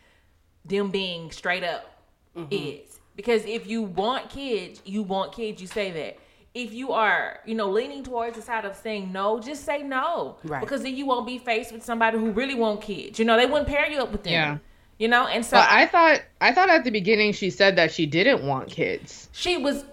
them 0.65 0.91
being 0.91 1.31
straight 1.31 1.63
up 1.63 2.03
mm-hmm. 2.37 2.49
is. 2.51 2.96
Because 3.17 3.45
if 3.47 3.67
you 3.67 3.83
want 3.83 4.29
kids, 4.31 4.81
you 4.85 5.03
want 5.03 5.33
kids, 5.33 5.61
you 5.61 5.67
say 5.67 5.91
that 5.91 6.19
if 6.55 6.73
you 6.73 6.93
are, 6.93 7.41
you 7.45 7.55
know, 7.55 7.69
leaning 7.69 8.03
towards 8.03 8.37
the 8.37 8.43
side 8.43 8.65
of 8.65 8.77
saying 8.77 9.13
no, 9.13 9.41
just 9.41 9.65
say 9.65 9.83
no. 9.83 10.39
Right. 10.45 10.61
Because 10.61 10.83
then 10.83 10.97
you 10.97 11.05
won't 11.05 11.27
be 11.27 11.39
faced 11.39 11.73
with 11.73 11.85
somebody 11.85 12.19
who 12.19 12.31
really 12.31 12.55
want 12.55 12.81
kids. 12.81 13.19
You 13.19 13.25
know, 13.25 13.37
they 13.37 13.47
wouldn't 13.47 13.69
pair 13.69 13.91
you 13.91 13.99
up 13.99 14.13
with 14.13 14.23
them. 14.23 14.33
Yeah. 14.33 14.59
You 14.99 15.09
know, 15.09 15.27
and 15.27 15.45
so 15.45 15.59
well, 15.59 15.67
I 15.69 15.85
thought 15.85 16.23
I 16.41 16.53
thought 16.53 16.71
at 16.71 16.85
the 16.85 16.91
beginning 16.91 17.35
she 17.35 17.51
said 17.51 17.77
that 17.77 17.93
she 17.93 18.07
didn't 18.07 18.47
want 18.47 18.71
kids. 18.71 19.29
She 19.33 19.59
was 19.59 19.85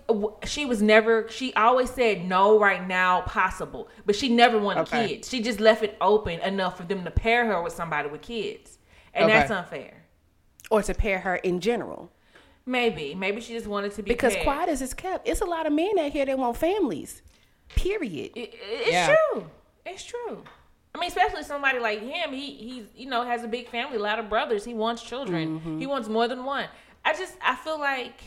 she 0.46 0.66
was 0.66 0.82
never 0.82 1.28
she 1.28 1.54
always 1.56 1.90
said 1.90 2.24
no 2.24 2.58
right 2.58 2.88
now 2.88 3.22
possible, 3.22 3.90
but 4.06 4.16
she 4.16 4.30
never 4.30 4.58
wanted 4.58 4.84
okay. 4.84 5.10
kids. 5.10 5.30
She 5.30 5.42
just 5.42 5.60
left 5.60 5.84
it 5.84 5.98
open 6.00 6.40
enough 6.40 6.78
for 6.78 6.84
them 6.84 7.04
to 7.04 7.12
pair 7.12 7.46
her 7.48 7.62
with 7.62 7.74
somebody 7.74 8.08
with 8.08 8.22
kids. 8.22 8.78
And 9.14 9.26
okay. 9.26 9.34
that's 9.34 9.52
unfair. 9.52 10.06
Or 10.72 10.82
to 10.82 10.94
pair 10.94 11.20
her 11.20 11.36
in 11.36 11.60
general. 11.60 12.10
Maybe, 12.66 13.14
maybe 13.14 13.42
she 13.42 13.54
just 13.54 13.68
wanted 13.68 13.92
to 13.94 14.04
be 14.04 14.12
because 14.12 14.36
quiet 14.42 14.70
as 14.70 14.82
it's 14.82 14.94
kept. 14.94 15.28
It's 15.28 15.42
a 15.42 15.46
lot 15.46 15.68
of 15.68 15.74
men 15.74 16.00
out 16.00 16.12
here 16.12 16.26
that 16.26 16.38
want 16.38 16.56
families. 16.56 17.22
Period. 17.70 18.32
It, 18.36 18.54
it's 18.62 18.92
yeah. 18.92 19.16
true. 19.32 19.50
It's 19.86 20.04
true. 20.04 20.44
I 20.96 21.00
mean, 21.00 21.10
especially 21.10 21.44
somebody 21.44 21.80
like 21.80 22.02
him. 22.02 22.32
He 22.32 22.54
he's 22.54 22.86
you 22.96 23.08
know 23.10 23.24
has 23.26 23.44
a 23.44 23.48
big 23.48 23.68
family, 23.70 23.98
a 23.98 24.02
lot 24.02 24.20
of 24.20 24.30
brothers. 24.30 24.64
He 24.64 24.74
wants 24.74 25.02
children. 25.02 25.60
Mm-hmm. 25.60 25.80
He 25.80 25.88
wants 25.88 26.08
more 26.08 26.28
than 26.28 26.46
one. 26.46 26.68
I 27.04 27.14
just 27.14 27.36
I 27.42 27.56
feel 27.56 27.80
like 27.80 28.22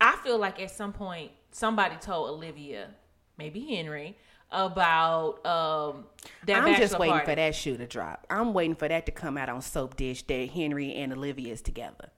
I 0.00 0.16
feel 0.24 0.38
like 0.38 0.60
at 0.60 0.70
some 0.70 0.92
point 0.92 1.32
somebody 1.50 1.96
told 1.96 2.30
Olivia, 2.30 2.88
maybe 3.36 3.60
Henry, 3.60 4.16
about 4.50 5.44
um 5.44 6.04
that 6.46 6.62
I'm 6.62 6.76
just 6.76 6.98
waiting 6.98 7.12
party. 7.12 7.26
for 7.26 7.34
that 7.34 7.54
shoe 7.54 7.76
to 7.76 7.86
drop. 7.86 8.26
I'm 8.30 8.54
waiting 8.54 8.76
for 8.76 8.88
that 8.88 9.04
to 9.06 9.12
come 9.12 9.36
out 9.36 9.48
on 9.48 9.60
Soap 9.60 9.96
Dish 9.96 10.22
that 10.28 10.50
Henry 10.50 10.94
and 10.94 11.12
Olivia 11.12 11.52
is 11.52 11.60
together. 11.60 12.10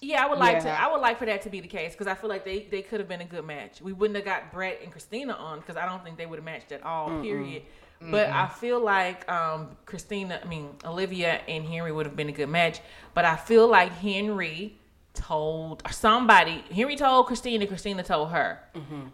Yeah, 0.00 0.24
I 0.24 0.28
would 0.28 0.38
like 0.38 0.60
to. 0.62 0.70
I 0.70 0.90
would 0.90 1.00
like 1.00 1.18
for 1.18 1.26
that 1.26 1.42
to 1.42 1.50
be 1.50 1.60
the 1.60 1.68
case 1.68 1.92
because 1.92 2.06
I 2.06 2.14
feel 2.14 2.30
like 2.30 2.44
they, 2.44 2.66
they 2.70 2.82
could 2.82 3.00
have 3.00 3.08
been 3.08 3.20
a 3.20 3.24
good 3.26 3.44
match. 3.44 3.80
We 3.80 3.92
wouldn't 3.92 4.16
have 4.16 4.24
got 4.24 4.52
Brett 4.52 4.80
and 4.82 4.92
Christina 4.92 5.32
on 5.32 5.60
because 5.60 5.76
I 5.76 5.86
don't 5.86 6.04
think 6.04 6.16
they 6.16 6.26
would 6.26 6.38
have 6.38 6.44
matched 6.44 6.72
at 6.72 6.82
all. 6.84 7.20
Period. 7.20 7.62
But 8.00 8.30
I 8.30 8.46
feel 8.46 8.80
like 8.80 9.28
um, 9.28 9.76
Christina, 9.84 10.40
I 10.42 10.46
mean 10.46 10.70
Olivia 10.84 11.40
and 11.48 11.64
Henry 11.64 11.90
would 11.90 12.06
have 12.06 12.14
been 12.14 12.28
a 12.28 12.32
good 12.32 12.48
match. 12.48 12.80
But 13.12 13.24
I 13.24 13.34
feel 13.36 13.66
like 13.66 13.90
Henry 13.92 14.76
told 15.14 15.82
somebody. 15.90 16.62
Henry 16.70 16.94
told 16.94 17.26
Christina. 17.26 17.66
Christina 17.66 18.04
told 18.04 18.30
her 18.30 18.60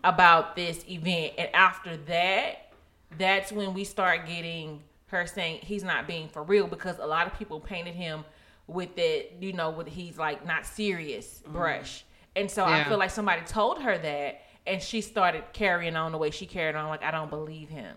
about 0.04 0.54
this 0.54 0.84
event, 0.88 1.32
and 1.38 1.48
after 1.54 1.96
that, 1.96 2.72
that's 3.16 3.50
when 3.52 3.72
we 3.72 3.84
start 3.84 4.26
getting 4.26 4.82
her 5.06 5.26
saying 5.26 5.60
he's 5.62 5.84
not 5.84 6.06
being 6.06 6.28
for 6.28 6.42
real 6.42 6.66
because 6.66 6.98
a 6.98 7.06
lot 7.06 7.26
of 7.26 7.38
people 7.38 7.60
painted 7.60 7.94
him 7.94 8.24
with 8.66 8.96
it, 8.98 9.36
you 9.40 9.52
know, 9.52 9.70
with 9.70 9.88
he's 9.88 10.18
like 10.18 10.46
not 10.46 10.66
serious 10.66 11.42
mm-hmm. 11.44 11.52
brush. 11.52 12.04
And 12.36 12.50
so 12.50 12.64
I 12.64 12.84
feel 12.84 12.98
like 12.98 13.10
somebody 13.10 13.42
told 13.42 13.80
her 13.80 13.96
that 13.96 14.42
and 14.66 14.82
she 14.82 15.00
started 15.00 15.44
carrying 15.52 15.94
on 15.96 16.12
the 16.12 16.18
way 16.18 16.30
she 16.30 16.46
carried 16.46 16.74
on, 16.74 16.88
like, 16.88 17.02
I 17.02 17.10
don't 17.10 17.30
believe 17.30 17.68
him. 17.68 17.96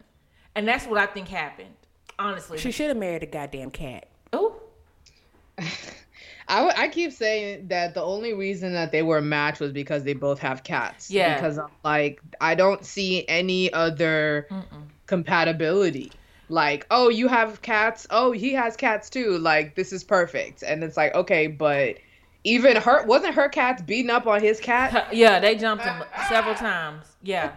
And 0.56 0.68
that's 0.68 0.86
what 0.86 1.00
I 1.00 1.06
think 1.06 1.28
happened. 1.28 1.74
Honestly. 2.20 2.58
She 2.58 2.72
should 2.72 2.90
have 2.90 2.98
married 2.98 3.24
a 3.24 3.28
goddamn 3.28 3.72
cat. 3.72 4.08
oh, 4.34 4.56
I, 6.50 6.60
w- 6.60 6.74
I 6.78 6.88
keep 6.88 7.12
saying 7.12 7.68
that 7.68 7.94
the 7.94 8.02
only 8.02 8.34
reason 8.34 8.74
that 8.74 8.92
they 8.92 9.02
were 9.02 9.18
a 9.18 9.22
match 9.22 9.60
was 9.60 9.72
because 9.72 10.04
they 10.04 10.14
both 10.14 10.40
have 10.40 10.64
cats. 10.64 11.12
Yeah. 11.12 11.36
Because 11.36 11.58
I'm 11.58 11.68
like, 11.84 12.22
I 12.40 12.56
don't 12.56 12.86
see 12.86 13.28
any 13.28 13.72
other 13.74 14.48
compatibility. 15.08 16.12
Like, 16.50 16.86
oh, 16.92 17.10
you 17.10 17.28
have 17.28 17.62
cats. 17.62 18.08
Oh, 18.10 18.32
he 18.32 18.54
has 18.54 18.76
cats 18.78 19.10
too. 19.10 19.38
Like, 19.38 19.76
this 19.76 19.92
is 19.92 20.04
perfect. 20.04 20.64
And 20.64 20.84
it's 20.84 20.96
like, 20.98 21.14
okay, 21.14 21.48
but 21.48 21.98
even 22.44 22.78
her 22.78 23.06
wasn't 23.06 23.36
her 23.36 23.50
cats 23.50 23.82
beating 23.82 24.10
up 24.10 24.26
on 24.28 24.42
his 24.42 24.60
cat. 24.60 25.10
yeah, 25.14 25.40
they 25.40 25.56
jumped 25.56 25.84
him 25.84 26.02
several 26.30 26.56
times. 26.56 27.06
Yeah. 27.22 27.52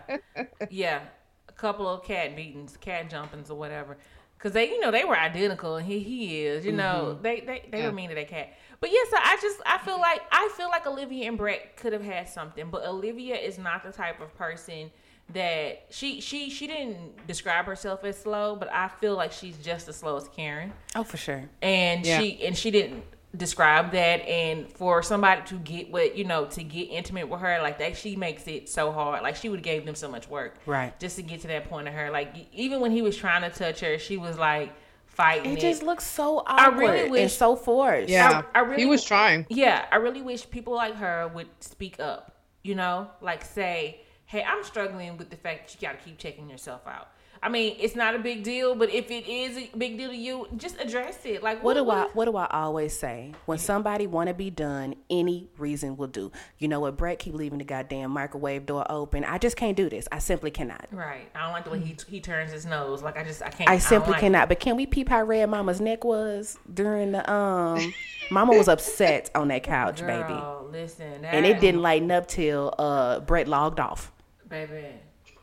Yeah. 0.70 1.02
A 1.48 1.52
couple 1.52 1.88
of 1.88 2.02
cat 2.02 2.34
beatings, 2.34 2.76
cat 2.78 3.08
jumpings 3.08 3.50
or 3.50 3.54
whatever. 3.54 3.96
Cause 4.40 4.52
they, 4.52 4.70
you 4.70 4.80
know, 4.80 4.90
they 4.90 5.04
were 5.04 5.18
identical, 5.18 5.76
and 5.76 5.86
he 5.86 5.98
he 6.00 6.46
is, 6.46 6.64
you 6.64 6.72
know, 6.72 7.10
mm-hmm. 7.12 7.22
they 7.22 7.40
they 7.40 7.68
they 7.70 7.78
Yeah. 7.80 7.88
were 7.88 7.92
mean 7.92 8.08
to 8.08 8.14
that 8.14 8.28
cat. 8.28 8.54
But 8.80 8.90
yes, 8.90 9.08
I 9.12 9.36
just 9.40 9.60
I 9.66 9.76
feel 9.78 10.00
like 10.00 10.22
I 10.32 10.50
feel 10.56 10.68
like 10.70 10.86
Olivia 10.86 11.28
and 11.28 11.36
Brett 11.36 11.76
could 11.76 11.92
have 11.92 12.02
had 12.02 12.26
something, 12.26 12.70
but 12.70 12.86
Olivia 12.86 13.36
is 13.36 13.58
not 13.58 13.82
the 13.82 13.92
type 13.92 14.18
of 14.22 14.34
person 14.34 14.90
that 15.32 15.86
she 15.90 16.20
she 16.20 16.50
she 16.50 16.66
didn't 16.66 17.26
describe 17.26 17.64
herself 17.66 18.04
as 18.04 18.18
slow, 18.18 18.56
but 18.56 18.72
I 18.72 18.88
feel 18.88 19.14
like 19.16 19.32
she's 19.32 19.56
just 19.58 19.88
as 19.88 19.96
slow 19.96 20.16
as 20.16 20.28
Karen 20.28 20.72
Oh, 20.94 21.04
for 21.04 21.16
sure. 21.16 21.44
and 21.62 22.04
Yeah. 22.04 22.18
she 22.20 22.44
and 22.44 22.56
she 22.56 22.70
didn't 22.70 23.02
describe 23.36 23.92
that 23.92 24.20
and 24.28 24.68
for 24.72 25.04
somebody 25.04 25.40
to 25.46 25.54
get 25.60 25.88
what 25.92 26.16
you 26.16 26.24
know 26.24 26.46
to 26.46 26.64
get 26.64 26.82
intimate 26.90 27.28
with 27.28 27.40
her 27.40 27.60
like 27.62 27.78
that 27.78 27.96
she 27.96 28.16
makes 28.16 28.48
it 28.48 28.68
so 28.68 28.90
hard 28.90 29.22
like 29.22 29.36
she 29.36 29.48
would 29.48 29.60
have 29.60 29.64
gave 29.64 29.86
them 29.86 29.94
so 29.94 30.08
much 30.10 30.28
work 30.28 30.56
Right. 30.66 30.98
just 30.98 31.14
to 31.14 31.22
get 31.22 31.40
to 31.42 31.46
that 31.46 31.68
point 31.70 31.86
of 31.86 31.94
her 31.94 32.10
like 32.10 32.34
even 32.52 32.80
when 32.80 32.90
he 32.90 33.02
was 33.02 33.16
trying 33.16 33.48
to 33.48 33.56
touch 33.56 33.78
her 33.80 34.00
she 34.00 34.16
was 34.16 34.36
like 34.36 34.72
fighting 35.06 35.52
It 35.52 35.58
it, 35.58 35.60
just 35.60 35.84
looks 35.84 36.04
so 36.04 36.40
I 36.44 36.66
awkward 36.66 36.90
really 36.90 37.22
and 37.22 37.30
so 37.30 37.54
forced. 37.54 38.08
Yeah. 38.08 38.42
I 38.52 38.60
really 38.62 38.82
he 38.82 38.86
was 38.86 39.04
trying. 39.04 39.46
yeah 39.48 39.86
i 39.92 39.96
really 39.96 40.22
wish 40.22 40.50
people 40.50 40.74
like 40.74 40.96
her 40.96 41.30
would 41.32 41.46
speak 41.60 42.00
up 42.00 42.34
you 42.64 42.74
know 42.74 43.08
like 43.20 43.44
say 43.44 44.00
hey 44.30 44.44
i'm 44.44 44.62
struggling 44.62 45.16
with 45.16 45.28
the 45.28 45.36
fact 45.36 45.66
that 45.66 45.74
you 45.74 45.88
got 45.88 45.98
to 45.98 46.04
keep 46.04 46.16
checking 46.16 46.48
yourself 46.48 46.86
out 46.86 47.08
i 47.42 47.48
mean 47.48 47.74
it's 47.80 47.96
not 47.96 48.14
a 48.14 48.18
big 48.18 48.44
deal 48.44 48.76
but 48.76 48.88
if 48.90 49.10
it 49.10 49.26
is 49.28 49.56
a 49.56 49.70
big 49.76 49.98
deal 49.98 50.10
to 50.10 50.16
you 50.16 50.46
just 50.56 50.80
address 50.80 51.18
it 51.24 51.42
like 51.42 51.62
What 51.64 51.74
do 51.74 51.90
I 51.90 52.08
what 52.12 52.26
do 52.26 52.36
I 52.36 52.46
always 52.50 52.96
say? 52.96 53.32
When 53.46 53.58
somebody 53.58 54.06
want 54.06 54.28
to 54.28 54.34
be 54.34 54.50
done, 54.50 54.94
any 55.08 55.48
reason 55.58 55.96
will 55.96 56.06
do. 56.06 56.30
You 56.58 56.68
know 56.68 56.80
what? 56.80 56.96
Brett 56.96 57.18
keep 57.18 57.34
leaving 57.34 57.58
the 57.58 57.64
goddamn 57.64 58.10
microwave 58.10 58.66
door 58.66 58.86
open. 58.90 59.24
I 59.24 59.38
just 59.38 59.56
can't 59.56 59.76
do 59.76 59.88
this. 59.88 60.06
I 60.12 60.18
simply 60.18 60.50
cannot. 60.50 60.86
Right. 60.92 61.28
I 61.34 61.42
don't 61.42 61.52
like 61.52 61.64
the 61.64 61.70
way 61.70 61.80
he 61.80 61.96
he 62.08 62.20
turns 62.20 62.52
his 62.52 62.66
nose. 62.66 63.02
Like 63.02 63.18
I 63.18 63.24
just 63.24 63.42
I 63.42 63.48
can't. 63.48 63.68
I 63.68 63.78
simply 63.78 64.12
like 64.12 64.20
cannot. 64.20 64.48
But 64.48 64.60
can 64.60 64.76
we 64.76 64.86
peep 64.86 65.08
how 65.08 65.22
red 65.22 65.48
Mama's 65.50 65.80
neck 65.80 66.04
was 66.04 66.58
during 66.72 67.12
the 67.12 67.30
um? 67.30 67.92
Mama 68.30 68.56
was 68.56 68.68
upset 68.68 69.28
on 69.34 69.48
that 69.48 69.64
couch, 69.64 70.02
it. 70.02 70.06
baby, 70.06 70.40
listen. 70.70 71.22
That, 71.22 71.34
and 71.34 71.44
it 71.44 71.58
didn't 71.60 71.82
lighten 71.82 72.10
up 72.12 72.28
till 72.28 72.72
uh 72.78 73.20
Brett 73.20 73.48
logged 73.48 73.80
off. 73.80 74.12
Baby, 74.50 74.86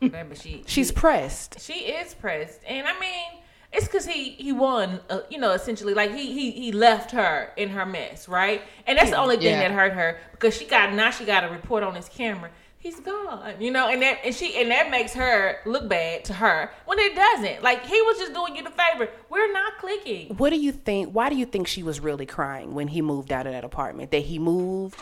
baby, 0.00 0.34
she 0.36 0.62
She's 0.66 0.88
she, 0.88 0.92
pressed. 0.94 1.60
she 1.60 1.72
is 1.74 2.14
pressed, 2.14 2.60
and 2.66 2.86
I 2.86 2.98
mean 3.00 3.40
it's 3.72 3.86
because 3.86 4.06
he 4.06 4.30
he 4.30 4.52
won. 4.52 5.00
Uh, 5.10 5.20
you 5.28 5.38
know, 5.38 5.52
essentially, 5.52 5.94
like 5.94 6.14
he 6.14 6.32
he 6.32 6.50
he 6.52 6.72
left 6.72 7.10
her 7.10 7.52
in 7.56 7.70
her 7.70 7.84
mess, 7.84 8.28
right? 8.28 8.62
And 8.86 8.96
that's 8.98 9.10
the 9.10 9.16
only 9.18 9.36
thing 9.36 9.46
Yeah. 9.46 9.68
that 9.68 9.72
hurt 9.72 9.92
her 9.94 10.18
because 10.32 10.56
she 10.56 10.64
got 10.66 10.92
now 10.94 11.10
she 11.10 11.24
got 11.24 11.44
a 11.44 11.48
report 11.48 11.82
on 11.82 11.94
his 11.94 12.08
camera. 12.08 12.50
He's 12.80 13.00
gone, 13.00 13.54
you 13.60 13.72
know, 13.72 13.88
and 13.88 14.00
that 14.02 14.20
and 14.24 14.32
she 14.34 14.58
and 14.60 14.70
that 14.70 14.88
makes 14.90 15.12
her 15.14 15.58
look 15.66 15.88
bad 15.88 16.24
to 16.26 16.32
her 16.34 16.70
when 16.86 16.98
it 17.00 17.14
doesn't. 17.16 17.62
Like 17.62 17.84
he 17.84 18.00
was 18.02 18.18
just 18.18 18.32
doing 18.32 18.54
you 18.56 18.62
the 18.62 18.70
favor. 18.70 19.08
We're 19.28 19.52
not 19.52 19.78
clicking. 19.78 20.36
What 20.36 20.50
do 20.50 20.56
you 20.60 20.70
think? 20.72 21.10
Why 21.12 21.28
do 21.28 21.34
you 21.36 21.44
think 21.44 21.66
she 21.66 21.82
was 21.82 21.98
really 22.00 22.24
crying 22.24 22.74
when 22.74 22.88
he 22.88 23.02
moved 23.02 23.32
out 23.32 23.46
of 23.46 23.52
that 23.52 23.64
apartment? 23.64 24.12
That 24.12 24.22
he 24.22 24.38
moved, 24.38 24.98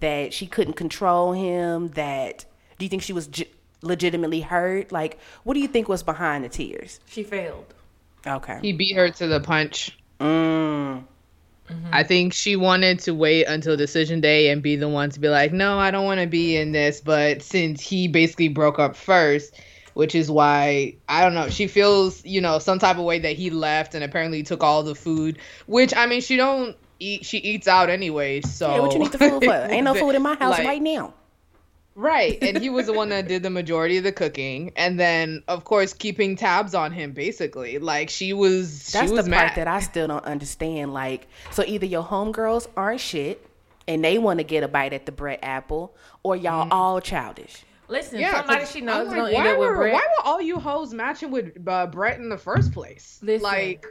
that 0.00 0.34
she 0.34 0.46
couldn't 0.46 0.74
control 0.74 1.32
him. 1.32 1.88
That 1.90 2.44
do 2.80 2.86
you 2.86 2.88
think 2.88 3.02
she 3.02 3.12
was 3.12 3.28
j- 3.28 3.48
legitimately 3.82 4.40
hurt? 4.40 4.90
Like, 4.90 5.18
what 5.44 5.54
do 5.54 5.60
you 5.60 5.68
think 5.68 5.88
was 5.88 6.02
behind 6.02 6.44
the 6.44 6.48
tears? 6.48 6.98
She 7.06 7.22
failed. 7.22 7.72
Okay. 8.26 8.58
He 8.62 8.72
beat 8.72 8.96
her 8.96 9.10
to 9.10 9.26
the 9.26 9.38
punch. 9.38 9.96
Mm. 10.18 11.04
I 11.92 12.02
think 12.02 12.32
she 12.32 12.56
wanted 12.56 12.98
to 13.00 13.14
wait 13.14 13.44
until 13.44 13.76
decision 13.76 14.20
day 14.20 14.48
and 14.48 14.60
be 14.60 14.74
the 14.74 14.88
one 14.88 15.10
to 15.10 15.20
be 15.20 15.28
like, 15.28 15.52
no, 15.52 15.78
I 15.78 15.92
don't 15.92 16.04
want 16.04 16.20
to 16.20 16.26
be 16.26 16.56
in 16.56 16.72
this. 16.72 17.00
But 17.00 17.42
since 17.42 17.80
he 17.80 18.08
basically 18.08 18.48
broke 18.48 18.80
up 18.80 18.96
first, 18.96 19.54
which 19.94 20.14
is 20.14 20.30
why 20.30 20.96
I 21.08 21.22
don't 21.22 21.34
know, 21.34 21.48
she 21.48 21.68
feels 21.68 22.24
you 22.24 22.40
know 22.40 22.58
some 22.58 22.80
type 22.80 22.96
of 22.96 23.04
way 23.04 23.20
that 23.20 23.36
he 23.36 23.50
left 23.50 23.94
and 23.94 24.02
apparently 24.02 24.42
took 24.42 24.64
all 24.64 24.82
the 24.82 24.96
food. 24.96 25.38
Which 25.66 25.94
I 25.94 26.06
mean, 26.06 26.22
she 26.22 26.36
don't 26.36 26.76
eat. 26.98 27.24
She 27.24 27.38
eats 27.38 27.68
out 27.68 27.88
anyway. 27.88 28.40
So 28.40 28.74
Yeah, 28.74 28.80
what 28.80 28.92
you 28.92 28.98
need 28.98 29.12
the 29.12 29.18
food 29.18 29.44
for? 29.44 29.52
Ain't 29.70 29.84
no 29.84 29.94
food 29.94 30.16
in 30.16 30.22
my 30.22 30.34
house 30.34 30.58
Like, 30.58 30.66
right 30.66 30.82
now. 30.82 31.14
Right. 31.94 32.38
And 32.42 32.56
he 32.58 32.70
was 32.70 32.86
the 32.86 32.92
one 32.92 33.08
that 33.10 33.28
did 33.28 33.42
the 33.42 33.50
majority 33.50 33.98
of 33.98 34.04
the 34.04 34.12
cooking. 34.12 34.72
And 34.76 34.98
then, 34.98 35.42
of 35.48 35.64
course, 35.64 35.92
keeping 35.92 36.36
tabs 36.36 36.74
on 36.74 36.92
him, 36.92 37.12
basically. 37.12 37.78
Like, 37.78 38.08
she 38.10 38.32
was. 38.32 38.92
That's 38.92 39.06
she 39.10 39.16
the 39.16 39.22
was 39.22 39.28
part 39.28 39.54
that 39.56 39.68
I 39.68 39.80
still 39.80 40.06
don't 40.08 40.24
understand. 40.24 40.94
Like, 40.94 41.26
so 41.50 41.62
either 41.66 41.86
your 41.86 42.04
homegirls 42.04 42.68
aren't 42.76 43.00
shit 43.00 43.44
and 43.88 44.04
they 44.04 44.18
want 44.18 44.38
to 44.38 44.44
get 44.44 44.62
a 44.62 44.68
bite 44.68 44.92
at 44.92 45.04
the 45.06 45.12
Brett 45.12 45.40
apple, 45.42 45.94
or 46.22 46.36
y'all 46.36 46.62
Mm-hmm. 46.64 46.72
all 46.72 47.00
childish. 47.00 47.64
Listen, 47.88 48.20
Yeah, 48.20 48.36
somebody 48.36 48.60
'cause 48.60 48.70
she 48.70 48.78
I'm 48.80 48.84
knows 48.86 49.06
is 49.06 49.08
like, 49.08 49.16
gonna 49.16 49.32
why 49.32 49.38
end 49.40 49.48
up 49.48 49.58
with 49.58 49.68
were, 49.68 49.76
Brett. 49.76 49.92
Why 49.94 50.06
were 50.18 50.24
all 50.26 50.40
you 50.40 50.60
hoes 50.60 50.94
matching 50.94 51.32
with 51.32 51.56
uh, 51.66 51.86
Brett 51.88 52.18
in 52.18 52.28
the 52.28 52.38
first 52.38 52.72
place? 52.72 53.18
Listen, 53.20 53.42
like, 53.42 53.84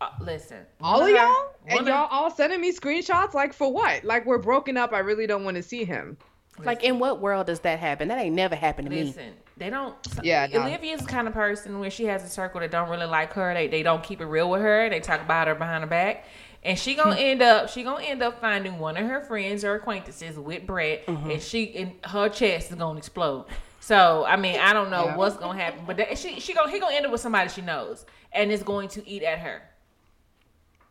uh, 0.00 0.08
listen, 0.22 0.64
all 0.80 1.02
of 1.02 1.10
y'all? 1.10 1.52
And 1.66 1.86
y'all 1.86 2.08
all 2.10 2.30
sending 2.30 2.62
me 2.62 2.72
screenshots? 2.72 3.34
Like, 3.34 3.52
for 3.52 3.70
what? 3.70 4.04
Like, 4.04 4.24
we're 4.24 4.38
broken 4.38 4.78
up. 4.78 4.94
I 4.94 5.00
really 5.00 5.26
don't 5.26 5.44
want 5.44 5.56
to 5.58 5.62
see 5.62 5.84
him. 5.84 6.16
Like, 6.64 6.82
in 6.82 6.98
what 6.98 7.20
world 7.20 7.46
does 7.46 7.60
that 7.60 7.78
happen? 7.78 8.08
That 8.08 8.18
ain't 8.18 8.34
never 8.34 8.54
happened 8.54 8.88
to 8.88 8.94
me. 8.94 9.04
Listen, 9.04 9.34
they 9.56 9.70
don't. 9.70 9.94
Yeah, 10.22 10.46
no. 10.46 10.62
Olivia's 10.62 11.00
the 11.00 11.06
kind 11.06 11.28
of 11.28 11.34
person 11.34 11.78
where 11.80 11.90
she 11.90 12.04
has 12.04 12.22
a 12.24 12.28
circle 12.28 12.60
that 12.60 12.70
don't 12.70 12.88
really 12.88 13.06
like 13.06 13.32
her. 13.34 13.54
They 13.54 13.68
they 13.68 13.82
don't 13.82 14.02
keep 14.02 14.20
it 14.20 14.26
real 14.26 14.50
with 14.50 14.62
her. 14.62 14.88
They 14.88 15.00
talk 15.00 15.20
about 15.20 15.48
her 15.48 15.54
behind 15.54 15.82
her 15.82 15.90
back, 15.90 16.24
and 16.62 16.78
she 16.78 16.94
gonna 16.94 17.14
hmm. 17.14 17.22
end 17.22 17.42
up 17.42 17.68
she 17.68 17.82
gonna 17.82 18.04
end 18.04 18.22
up 18.22 18.40
finding 18.40 18.78
one 18.78 18.96
of 18.96 19.06
her 19.06 19.22
friends 19.22 19.64
or 19.64 19.74
acquaintances 19.74 20.38
with 20.38 20.66
Brett, 20.66 21.06
mm-hmm. 21.06 21.30
and 21.30 21.42
she 21.42 21.74
and 21.76 21.92
her 22.04 22.28
chest 22.28 22.70
is 22.70 22.76
gonna 22.76 22.98
explode. 22.98 23.46
So 23.80 24.24
I 24.26 24.36
mean, 24.36 24.58
I 24.58 24.72
don't 24.72 24.90
know 24.90 25.06
Yeah. 25.06 25.16
what's 25.16 25.36
gonna 25.36 25.58
happen, 25.58 25.84
but 25.86 25.96
that, 25.98 26.18
she 26.18 26.40
she 26.40 26.52
gonna 26.54 26.70
he 26.70 26.78
gonna 26.78 26.94
end 26.94 27.06
up 27.06 27.12
with 27.12 27.20
somebody 27.20 27.48
she 27.48 27.62
knows, 27.62 28.04
and 28.32 28.50
is 28.50 28.62
going 28.62 28.88
to 28.90 29.08
eat 29.08 29.22
at 29.22 29.38
her. 29.38 29.62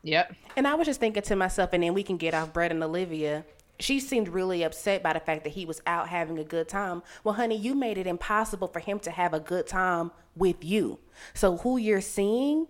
Yep. 0.04 0.36
And 0.56 0.68
I 0.68 0.76
was 0.76 0.86
just 0.86 1.00
thinking 1.00 1.24
to 1.24 1.36
myself, 1.36 1.72
and 1.74 1.84
then 1.84 1.94
we 1.94 2.04
can 2.04 2.18
get 2.18 2.34
off 2.34 2.54
Brett 2.54 2.72
and 2.72 2.84
Olivia. 2.84 3.44
She 3.80 4.00
seemed 4.00 4.30
really 4.30 4.64
upset 4.64 5.04
by 5.04 5.14
the 5.14 5.20
fact 5.20 5.44
that 5.44 5.52
he 5.52 5.66
was 5.66 5.82
out 5.86 6.08
having 6.10 6.40
a 6.40 6.44
good 6.44 6.70
time. 6.70 7.04
Well, 7.24 7.36
honey, 7.36 7.58
you 7.58 7.76
made 7.76 7.98
it 7.98 8.08
impossible 8.08 8.68
for 8.68 8.80
him 8.80 9.00
to 9.00 9.12
have 9.12 9.34
a 9.34 9.40
good 9.40 9.68
time 9.68 10.12
with 10.36 10.64
you. 10.64 11.00
So 11.34 11.58
who 11.58 11.78
you're 11.78 12.02
seeing, 12.02 12.68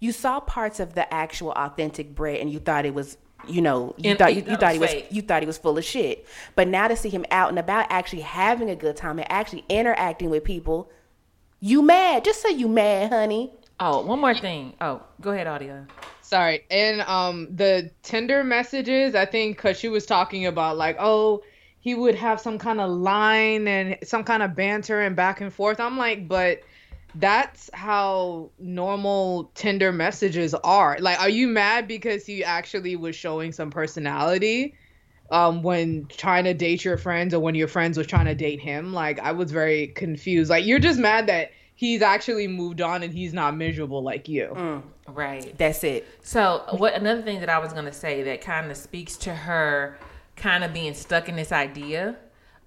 you 0.00 0.12
saw 0.12 0.40
parts 0.40 0.80
of 0.80 0.94
the 0.94 1.12
actual 1.12 1.52
authentic 1.52 2.14
Brett, 2.14 2.40
and 2.40 2.50
you 2.50 2.58
thought 2.58 2.86
it 2.86 2.94
was, 2.94 3.16
you 3.46 3.60
know, 3.60 3.94
you 3.98 4.10
And 4.10 4.18
thought 4.18 4.34
you 4.34 4.42
you, 4.42 4.56
thought 4.56 4.72
he 4.72 4.78
was 4.78 4.94
was 4.94 5.02
you 5.10 5.22
thought 5.22 5.42
he 5.42 5.46
was 5.46 5.58
full 5.58 5.76
of 5.76 5.84
shit. 5.84 6.26
But 6.54 6.68
now 6.68 6.88
to 6.88 6.96
see 6.96 7.10
him 7.10 7.26
out 7.30 7.50
and 7.50 7.58
about, 7.58 7.86
actually 7.90 8.22
having 8.22 8.70
a 8.70 8.76
good 8.76 8.96
time 8.96 9.18
and 9.18 9.30
actually 9.30 9.64
interacting 9.68 10.30
with 10.30 10.44
people, 10.44 10.90
you 11.60 11.82
mad? 11.82 12.24
Just 12.24 12.42
say 12.42 12.50
you 12.50 12.68
mad, 12.68 13.10
honey. 13.10 13.52
Oh, 13.80 14.04
one 14.04 14.20
more 14.20 14.34
thing. 14.34 14.74
Oh, 14.80 15.02
go 15.20 15.32
ahead, 15.32 15.46
audio. 15.46 15.86
Sorry. 16.24 16.64
And 16.70 17.00
um 17.02 17.54
the 17.54 17.90
Tinder 18.02 18.44
messages, 18.44 19.14
I 19.14 19.26
think 19.26 19.58
cuz 19.58 19.78
she 19.78 19.88
was 19.88 20.06
talking 20.06 20.46
about 20.46 20.76
like, 20.76 20.96
oh, 20.98 21.42
he 21.80 21.94
would 21.94 22.14
have 22.14 22.40
some 22.40 22.58
kind 22.58 22.80
of 22.80 22.90
line 22.90 23.68
and 23.68 23.98
some 24.02 24.24
kind 24.24 24.42
of 24.42 24.54
banter 24.56 25.00
and 25.00 25.14
back 25.14 25.40
and 25.40 25.52
forth. 25.52 25.80
I'm 25.80 25.98
like, 25.98 26.26
but 26.28 26.60
that's 27.16 27.70
how 27.74 28.50
normal 28.58 29.50
Tinder 29.54 29.92
messages 29.92 30.54
are. 30.54 30.96
Like, 30.98 31.20
are 31.20 31.28
you 31.28 31.46
mad 31.46 31.86
because 31.86 32.26
he 32.26 32.42
actually 32.42 32.96
was 32.96 33.14
showing 33.14 33.52
some 33.52 33.70
personality? 33.70 34.74
um, 35.30 35.62
when 35.62 36.06
trying 36.06 36.44
to 36.44 36.54
date 36.54 36.84
your 36.84 36.96
friends 36.96 37.34
or 37.34 37.40
when 37.40 37.54
your 37.54 37.68
friends 37.68 37.96
was 37.98 38.06
trying 38.06 38.26
to 38.26 38.34
date 38.34 38.60
him. 38.60 38.92
Like 38.92 39.18
I 39.20 39.32
was 39.32 39.50
very 39.50 39.88
confused. 39.88 40.50
Like 40.50 40.64
you're 40.64 40.78
just 40.78 40.98
mad 40.98 41.26
that 41.28 41.50
he's 41.74 42.02
actually 42.02 42.46
moved 42.46 42.80
on 42.80 43.02
and 43.02 43.12
he's 43.12 43.32
not 43.32 43.56
miserable 43.56 44.02
like 44.02 44.28
you. 44.28 44.52
Mm. 44.54 44.82
Right. 45.06 45.56
That's 45.58 45.84
it. 45.84 46.06
So, 46.22 46.64
what 46.78 46.94
another 46.94 47.22
thing 47.22 47.40
that 47.40 47.50
I 47.50 47.58
was 47.58 47.72
going 47.72 47.84
to 47.84 47.92
say 47.92 48.22
that 48.22 48.40
kind 48.40 48.70
of 48.70 48.76
speaks 48.76 49.16
to 49.18 49.34
her 49.34 49.98
kind 50.36 50.64
of 50.64 50.72
being 50.72 50.94
stuck 50.94 51.28
in 51.28 51.36
this 51.36 51.52
idea 51.52 52.16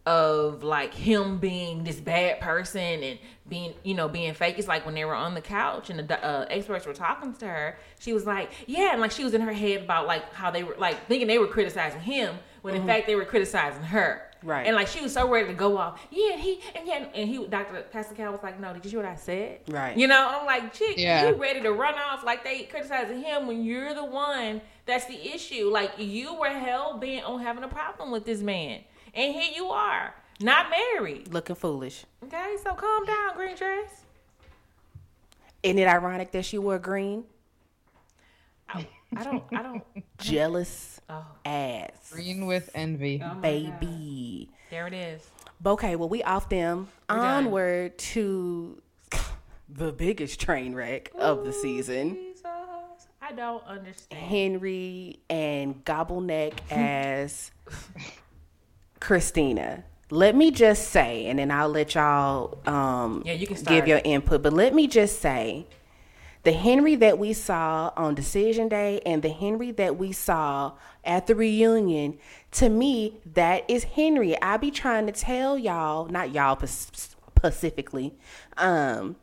of 0.06 0.64
like 0.64 0.94
him 0.94 1.38
being 1.38 1.84
this 1.84 2.00
bad 2.00 2.40
person 2.40 3.04
and 3.04 3.20
being, 3.50 3.74
you 3.84 3.94
know, 3.94 4.08
being 4.08 4.34
fake. 4.34 4.58
It's 4.58 4.68
like 4.68 4.86
when 4.86 4.96
they 4.96 5.04
were 5.04 5.14
on 5.14 5.34
the 5.34 5.42
couch 5.42 5.90
and 5.90 6.00
the 6.00 6.26
uh, 6.26 6.46
experts 6.50 6.86
were 6.86 6.94
talking 6.94 7.34
to 7.34 7.48
her, 7.48 7.78
she 8.00 8.14
was 8.14 8.26
like, 8.26 8.52
yeah, 8.68 8.94
and 8.94 9.02
like 9.02 9.12
she 9.12 9.26
was 9.26 9.34
in 9.34 9.42
her 9.42 9.52
head 9.52 9.84
about 9.84 10.08
like 10.08 10.34
how 10.34 10.50
they 10.50 10.64
were 10.64 10.76
like 10.78 11.08
thinking 11.08 11.28
they 11.28 11.40
were 11.40 11.48
criticizing 11.48 12.00
him 12.00 12.36
when 12.62 12.74
in 12.76 12.86
fact 12.86 13.06
they 13.08 13.16
were 13.16 13.26
criticizing 13.26 13.84
her. 13.84 14.27
Right. 14.44 14.68
And 14.68 14.76
like 14.76 14.88
she 14.88 15.02
was 15.02 15.14
so 15.14 15.30
ready 15.30 15.48
to 15.48 15.54
go 15.54 15.78
off. 15.78 16.00
Yeah, 16.12 16.34
and 16.34 16.42
he 16.42 16.60
and 16.76 16.88
yeah, 16.88 17.06
and 17.14 17.30
he 17.30 17.46
Pastor 17.48 18.16
Cal 18.16 18.32
was 18.32 18.44
like, 18.44 18.60
No, 18.60 18.74
did 18.74 18.86
you 18.86 18.92
hear 18.92 19.00
what 19.00 19.10
I 19.10 19.16
said? 19.16 19.62
Right. 19.68 19.98
You 19.98 20.08
know, 20.08 20.28
I'm 20.30 20.46
like, 20.46 20.74
chick, 20.74 20.98
Yeah. 20.98 21.30
you 21.30 21.36
ready 21.36 21.62
to 21.62 21.72
run 21.72 21.96
off 21.96 22.24
like 22.24 22.44
they 22.44 22.64
criticizing 22.64 23.22
him 23.22 23.48
when 23.48 23.64
you're 23.64 23.94
the 23.94 24.06
one 24.06 24.62
that's 24.86 25.06
the 25.06 25.34
issue. 25.34 25.70
Like 25.72 25.92
you 25.98 26.36
were 26.36 26.50
hell 26.50 26.98
bent 26.98 27.26
on 27.26 27.42
having 27.42 27.64
a 27.64 27.68
problem 27.68 28.12
with 28.12 28.26
this 28.26 28.42
man. 28.42 28.82
And 29.14 29.34
here 29.34 29.52
you 29.56 29.68
are, 29.70 30.14
not 30.40 30.68
married. 30.70 31.34
Looking 31.34 31.56
foolish. 31.56 32.06
Okay, 32.24 32.56
so 32.64 32.74
calm 32.74 33.06
down, 33.06 33.36
green 33.36 33.56
dress. 33.56 34.06
Isn't 35.64 35.80
it 35.80 35.88
ironic 35.88 36.32
that 36.32 36.46
she 36.46 36.58
wore 36.58 36.78
green? 36.80 37.24
I, 38.70 38.88
I 39.16 39.24
don't 39.24 39.44
I 39.52 39.64
don't 39.64 39.84
Jealous 40.20 40.97
oh 41.10 41.26
ass. 41.46 42.10
Green 42.12 42.46
with 42.46 42.70
envy. 42.76 43.22
Oh 43.24 43.36
my 43.36 43.42
Baby. 43.42 44.50
there 44.70 44.88
it 44.88 44.94
is. 44.94 45.28
Okay, 45.66 45.96
well, 45.96 46.10
we 46.10 46.22
off 46.24 46.50
them. 46.50 46.88
done. 47.10 47.20
Onward 47.20 47.98
to 47.98 48.82
the 49.70 49.92
biggest 49.92 50.40
train 50.40 50.74
wreck 50.76 51.12
of 51.16 51.46
the 51.46 51.52
season. 51.54 52.16
Jesus. 52.16 52.44
I 53.22 53.32
don't 53.34 53.64
understand. 53.66 54.22
Henry 54.22 55.20
and 55.30 55.84
Gobbleneck 55.84 56.54
as 56.72 57.52
Christina. 59.00 59.84
Let 60.10 60.36
me 60.36 60.52
just 60.52 60.90
say, 60.90 61.26
and 61.26 61.38
then 61.38 61.52
I'll 61.52 61.68
let 61.68 61.96
y'all 61.96 62.60
um, 62.66 63.24
Yeah, 63.26 63.34
you 63.34 63.46
can 63.46 63.62
give 63.64 63.88
your 63.88 64.00
input, 64.06 64.42
but 64.42 64.54
let 64.54 64.74
me 64.74 64.88
just 64.88 65.20
say 65.20 65.66
the 66.44 66.52
Henry 66.52 66.96
that 66.96 67.18
we 67.18 67.34
saw 67.34 67.92
on 67.98 68.16
decision 68.16 68.70
day 68.70 69.02
and 69.06 69.22
the 69.22 69.30
Henry 69.30 69.72
that 69.72 69.98
we 69.98 70.12
saw 70.12 70.74
at 71.04 71.28
the 71.28 71.36
reunion, 71.36 72.18
to 72.52 72.70
me, 72.70 73.20
that 73.34 73.70
is 73.70 73.84
Henry. 73.84 74.40
I 74.42 74.58
be 74.58 74.72
trying 74.72 75.06
to 75.08 75.12
tell 75.12 75.58
y'all, 75.58 76.08
not 76.08 76.34
y'all 76.34 76.58
specifically, 76.66 78.14
um, 78.58 79.16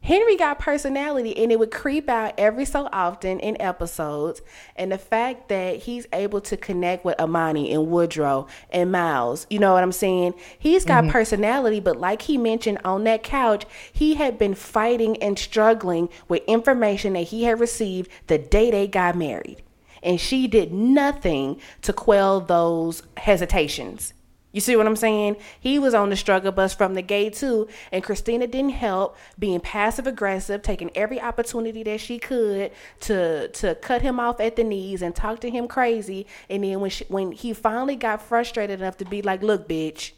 Henry 0.00 0.36
got 0.36 0.58
personality 0.58 1.36
and 1.36 1.52
it 1.52 1.58
would 1.58 1.70
creep 1.70 2.08
out 2.08 2.32
every 2.38 2.64
so 2.64 2.88
often 2.92 3.40
in 3.40 3.60
episodes. 3.60 4.40
And 4.76 4.90
the 4.90 4.98
fact 4.98 5.48
that 5.48 5.80
he's 5.80 6.06
able 6.12 6.40
to 6.42 6.56
connect 6.56 7.04
with 7.04 7.18
Amani 7.20 7.72
and 7.72 7.88
Woodrow 7.88 8.46
and 8.70 8.92
Miles, 8.92 9.46
you 9.50 9.58
know 9.58 9.74
what 9.74 9.82
I'm 9.82 9.92
saying? 9.92 10.34
He's 10.58 10.84
got 10.84 11.04
mm-hmm. 11.04 11.12
personality, 11.12 11.80
but 11.80 11.98
like 11.98 12.22
he 12.22 12.38
mentioned 12.38 12.78
on 12.84 13.04
that 13.04 13.22
couch, 13.22 13.66
he 13.92 14.14
had 14.14 14.38
been 14.38 14.54
fighting 14.54 15.22
and 15.22 15.38
struggling 15.38 16.08
with 16.28 16.42
information 16.46 17.12
that 17.14 17.28
he 17.28 17.44
had 17.44 17.60
received 17.60 18.10
the 18.28 18.38
day 18.38 18.70
they 18.70 18.86
got 18.86 19.16
married. 19.16 19.62
And 20.02 20.20
she 20.20 20.46
did 20.46 20.72
nothing 20.72 21.60
to 21.82 21.92
quell 21.92 22.40
those 22.40 23.02
hesitations. 23.16 24.14
You 24.58 24.60
see 24.60 24.74
what 24.74 24.88
I'm 24.88 24.96
saying? 24.96 25.36
He 25.60 25.78
was 25.78 25.94
on 25.94 26.10
the 26.10 26.16
struggle 26.16 26.50
bus 26.50 26.74
from 26.74 26.94
the 26.94 27.00
gate 27.00 27.34
too, 27.34 27.68
and 27.92 28.02
Christina 28.02 28.48
didn't 28.48 28.72
help, 28.72 29.16
being 29.38 29.60
passive 29.60 30.08
aggressive, 30.08 30.62
taking 30.62 30.90
every 30.96 31.20
opportunity 31.20 31.84
that 31.84 32.00
she 32.00 32.18
could 32.18 32.72
to 33.02 33.46
to 33.46 33.76
cut 33.76 34.02
him 34.02 34.18
off 34.18 34.40
at 34.40 34.56
the 34.56 34.64
knees 34.64 35.00
and 35.00 35.14
talk 35.14 35.38
to 35.42 35.48
him 35.48 35.68
crazy. 35.68 36.26
And 36.50 36.64
then 36.64 36.80
when 36.80 36.90
she, 36.90 37.04
when 37.04 37.30
he 37.30 37.52
finally 37.52 37.94
got 37.94 38.20
frustrated 38.20 38.80
enough 38.80 38.96
to 38.96 39.04
be 39.04 39.22
like, 39.22 39.44
"Look, 39.44 39.68
bitch," 39.68 40.10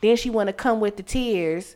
then 0.00 0.14
she 0.14 0.30
want 0.30 0.46
to 0.46 0.52
come 0.52 0.78
with 0.78 0.96
the 0.96 1.02
tears. 1.02 1.74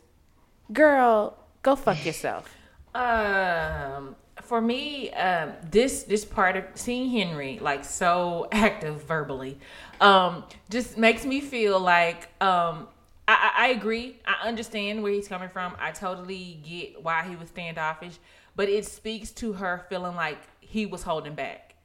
Girl, 0.71 1.37
go 1.61 1.75
fuck 1.75 2.05
yourself. 2.05 2.49
Um, 2.95 4.15
for 4.43 4.61
me, 4.61 5.11
um, 5.11 5.51
this 5.71 6.03
this 6.03 6.23
part 6.23 6.55
of 6.55 6.63
seeing 6.75 7.09
Henry 7.09 7.59
like 7.59 7.83
so 7.83 8.47
active 8.53 9.03
verbally, 9.03 9.59
um, 10.03 10.43
just 10.69 10.97
makes 10.97 11.25
me 11.25 11.39
feel 11.39 11.79
like 11.79 12.23
um, 12.41 12.87
I, 13.27 13.51
I 13.55 13.65
I 13.65 13.67
agree. 13.69 14.17
I 14.25 14.47
understand 14.47 15.01
where 15.01 15.11
he's 15.11 15.27
coming 15.27 15.49
from. 15.49 15.73
I 15.79 15.91
totally 15.91 16.59
get 16.67 17.01
why 17.01 17.23
he 17.23 17.35
was 17.35 17.49
standoffish, 17.49 18.19
but 18.55 18.67
it 18.69 18.85
speaks 18.85 19.31
to 19.31 19.53
her 19.53 19.85
feeling 19.89 20.15
like 20.15 20.39
he 20.59 20.85
was 20.85 21.03
holding 21.03 21.35
back. 21.35 21.75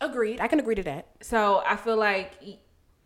Agreed. 0.00 0.40
I 0.40 0.46
can 0.46 0.60
agree 0.60 0.76
to 0.76 0.82
that. 0.84 1.08
So 1.20 1.62
I 1.66 1.74
feel 1.74 1.96
like 1.96 2.32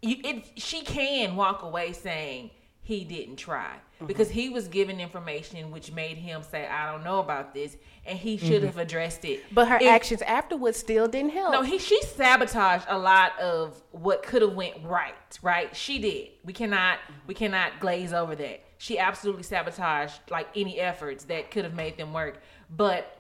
it, 0.03 0.45
she 0.57 0.83
can 0.83 1.37
walk 1.37 1.63
away 1.63 1.93
saying 1.93 2.51
he 2.85 3.05
didn't 3.05 3.37
try 3.37 3.77
mm-hmm. 3.77 4.07
because 4.07 4.29
he 4.29 4.49
was 4.49 4.67
given 4.67 4.99
information 4.99 5.71
which 5.71 5.93
made 5.93 6.17
him 6.19 6.43
say, 6.43 6.67
"I 6.67 6.91
don't 6.91 7.05
know 7.05 7.21
about 7.21 7.55
this," 7.55 7.77
and 8.05 8.19
he 8.19 8.37
should 8.37 8.51
mm-hmm. 8.51 8.67
have 8.67 8.79
addressed 8.79 9.25
it. 9.25 9.45
But 9.53 9.69
her 9.69 9.79
actions 9.89 10.21
afterwards 10.23 10.79
still 10.79 11.07
didn't 11.07 11.31
help. 11.31 11.53
no, 11.53 11.63
he 11.63 11.79
she 11.79 12.03
sabotaged 12.03 12.87
a 12.89 12.99
lot 12.99 13.39
of 13.39 13.81
what 13.93 14.25
could 14.25 14.43
have 14.43 14.55
went 14.55 14.83
right. 14.85 15.15
Right, 15.43 15.75
she 15.77 16.01
did. 16.01 16.31
We 16.45 16.53
cannot 16.53 16.99
mm-hmm. 16.99 17.27
we 17.29 17.35
cannot 17.35 17.79
glaze 17.79 18.13
over 18.13 18.35
that. 18.35 18.65
She 18.79 18.99
absolutely 18.99 19.45
sabotaged 19.45 20.19
like 20.29 20.49
any 20.57 20.81
efforts 20.81 21.25
that 21.25 21.53
could 21.53 21.65
have 21.65 21.75
made 21.75 21.97
them 21.97 22.13
work. 22.13 22.43
But 22.69 23.17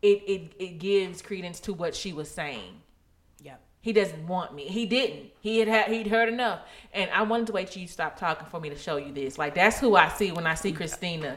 it 0.00 0.22
it 0.26 0.52
it 0.58 0.78
gives 0.78 1.20
credence 1.20 1.60
to 1.60 1.74
what 1.74 1.94
she 1.94 2.14
was 2.14 2.30
saying. 2.30 2.81
He 3.82 3.92
doesn't 3.92 4.26
want 4.28 4.54
me. 4.54 4.62
He 4.64 4.86
didn't. 4.86 5.30
He 5.40 5.58
had, 5.58 5.66
had 5.68 5.88
he'd 5.88 6.06
heard 6.06 6.28
enough. 6.28 6.60
And 6.94 7.10
I 7.10 7.22
wanted 7.22 7.48
to 7.48 7.52
wait 7.52 7.70
till 7.70 7.82
you 7.82 7.88
stop 7.88 8.16
talking 8.16 8.46
for 8.46 8.60
me 8.60 8.70
to 8.70 8.76
show 8.76 8.96
you 8.96 9.12
this. 9.12 9.36
Like 9.38 9.54
that's 9.54 9.78
who 9.80 9.96
I 9.96 10.08
see 10.08 10.32
when 10.32 10.46
I 10.46 10.54
see 10.54 10.72
Christina. 10.72 11.36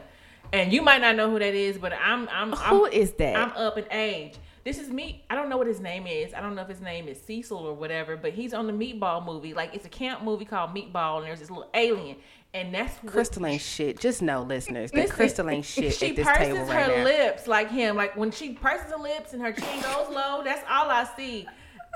And 0.52 0.72
you 0.72 0.80
might 0.80 1.00
not 1.00 1.16
know 1.16 1.28
who 1.28 1.40
that 1.40 1.54
is, 1.54 1.76
but 1.76 1.92
I'm 1.92 2.28
I'm 2.30 2.52
Who 2.52 2.86
I'm, 2.86 2.92
is 2.92 3.12
that? 3.14 3.36
I'm 3.36 3.50
up 3.56 3.76
in 3.78 3.84
age. 3.90 4.36
This 4.62 4.78
is 4.78 4.88
me. 4.90 5.24
I 5.30 5.34
don't 5.36 5.48
know 5.48 5.56
what 5.56 5.66
his 5.68 5.80
name 5.80 6.06
is. 6.08 6.34
I 6.34 6.40
don't 6.40 6.54
know 6.56 6.62
if 6.62 6.68
his 6.68 6.80
name 6.80 7.06
is 7.08 7.20
Cecil 7.20 7.56
or 7.58 7.74
whatever, 7.74 8.16
but 8.16 8.32
he's 8.32 8.54
on 8.54 8.66
the 8.68 8.72
Meatball 8.72 9.24
movie. 9.26 9.52
Like 9.54 9.74
it's 9.74 9.86
a 9.86 9.88
camp 9.88 10.22
movie 10.22 10.44
called 10.44 10.70
Meatball, 10.74 11.18
and 11.18 11.26
there's 11.26 11.40
this 11.40 11.50
little 11.50 11.70
alien, 11.74 12.16
and 12.54 12.72
that's 12.74 12.96
what- 13.02 13.12
Crystal 13.12 13.44
ain't 13.46 13.60
shit. 13.62 13.98
Just 14.00 14.22
know, 14.22 14.42
listeners, 14.42 14.90
that 14.92 14.96
Listen, 14.98 15.16
Crystal 15.16 15.50
ain't 15.50 15.64
shit 15.64 15.94
She 15.94 16.10
at 16.10 16.16
this 16.16 16.26
purses 16.26 16.46
table 16.54 16.64
right 16.66 16.86
her 16.90 16.96
now. 16.98 17.04
lips 17.04 17.46
like 17.48 17.70
him. 17.70 17.96
Like 17.96 18.16
when 18.16 18.30
she 18.30 18.52
purses 18.54 18.90
her 18.92 18.98
lips 18.98 19.32
and 19.32 19.42
her 19.42 19.52
chin 19.52 19.80
goes 19.82 20.08
low, 20.10 20.42
that's 20.44 20.64
all 20.70 20.90
I 20.90 21.08
see. 21.16 21.46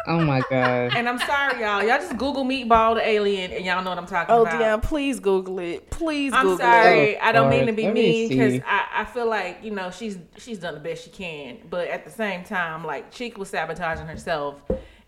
Oh 0.06 0.20
my 0.20 0.40
god. 0.50 0.94
And 0.96 1.08
I'm 1.08 1.18
sorry, 1.18 1.60
y'all. 1.60 1.80
Y'all 1.82 1.98
just 1.98 2.16
Google 2.16 2.44
meatball 2.44 2.94
the 2.94 3.06
alien, 3.06 3.50
and 3.52 3.64
y'all 3.64 3.82
know 3.84 3.90
what 3.90 3.98
I'm 3.98 4.06
talking 4.06 4.34
Oh, 4.34 4.42
about. 4.42 4.58
Dion, 4.58 4.80
please 4.80 5.20
Google 5.20 5.58
it. 5.58 5.90
Please 5.90 6.32
I'm 6.32 6.42
Google 6.42 6.58
sorry. 6.58 7.10
it. 7.12 7.18
I 7.20 7.32
don't 7.32 7.50
mean 7.50 7.66
to 7.66 7.72
oh, 7.72 7.76
be 7.76 7.82
let 7.84 7.94
mean 7.94 8.28
because 8.28 8.52
see. 8.54 8.62
I, 8.66 8.86
I 9.00 9.04
feel 9.04 9.28
like 9.28 9.58
you 9.62 9.70
know 9.72 9.90
she's 9.90 10.18
she's 10.38 10.58
done 10.58 10.74
the 10.74 10.80
best 10.80 11.04
she 11.04 11.10
can, 11.10 11.58
but 11.68 11.88
at 11.88 12.04
the 12.04 12.10
same 12.10 12.44
time, 12.44 12.84
like 12.84 13.10
Cheek 13.10 13.36
was 13.36 13.50
sabotaging 13.50 14.06
herself, 14.06 14.56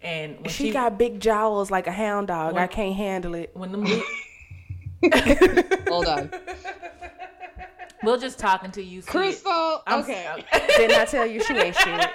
and 0.03 0.37
when 0.41 0.51
She 0.51 0.71
got 0.71 0.99
big 0.99 1.21
jowls 1.21 1.71
like 1.71 1.87
a 1.87 1.93
hound 1.93 2.29
dog. 2.29 2.55
When- 2.55 2.63
I 2.63 2.67
can't 2.67 2.95
handle 2.95 3.35
it. 3.35 3.51
when 3.55 3.73
the 3.73 3.79
mo- 3.79 4.03
Hold 5.89 6.07
on. 6.07 6.31
we're 8.05 8.19
just 8.19 8.39
talking 8.39 8.71
to 8.73 8.83
you, 8.83 9.01
see 9.01 9.09
it. 9.09 9.11
Crystal. 9.11 9.83
I'm 9.87 10.01
Okay. 10.01 10.45
Didn't 10.77 10.99
I 10.99 11.05
tell 11.07 11.27
you 11.27 11.43
she 11.43 11.55
ain't 11.55 11.75
shit? 11.77 11.87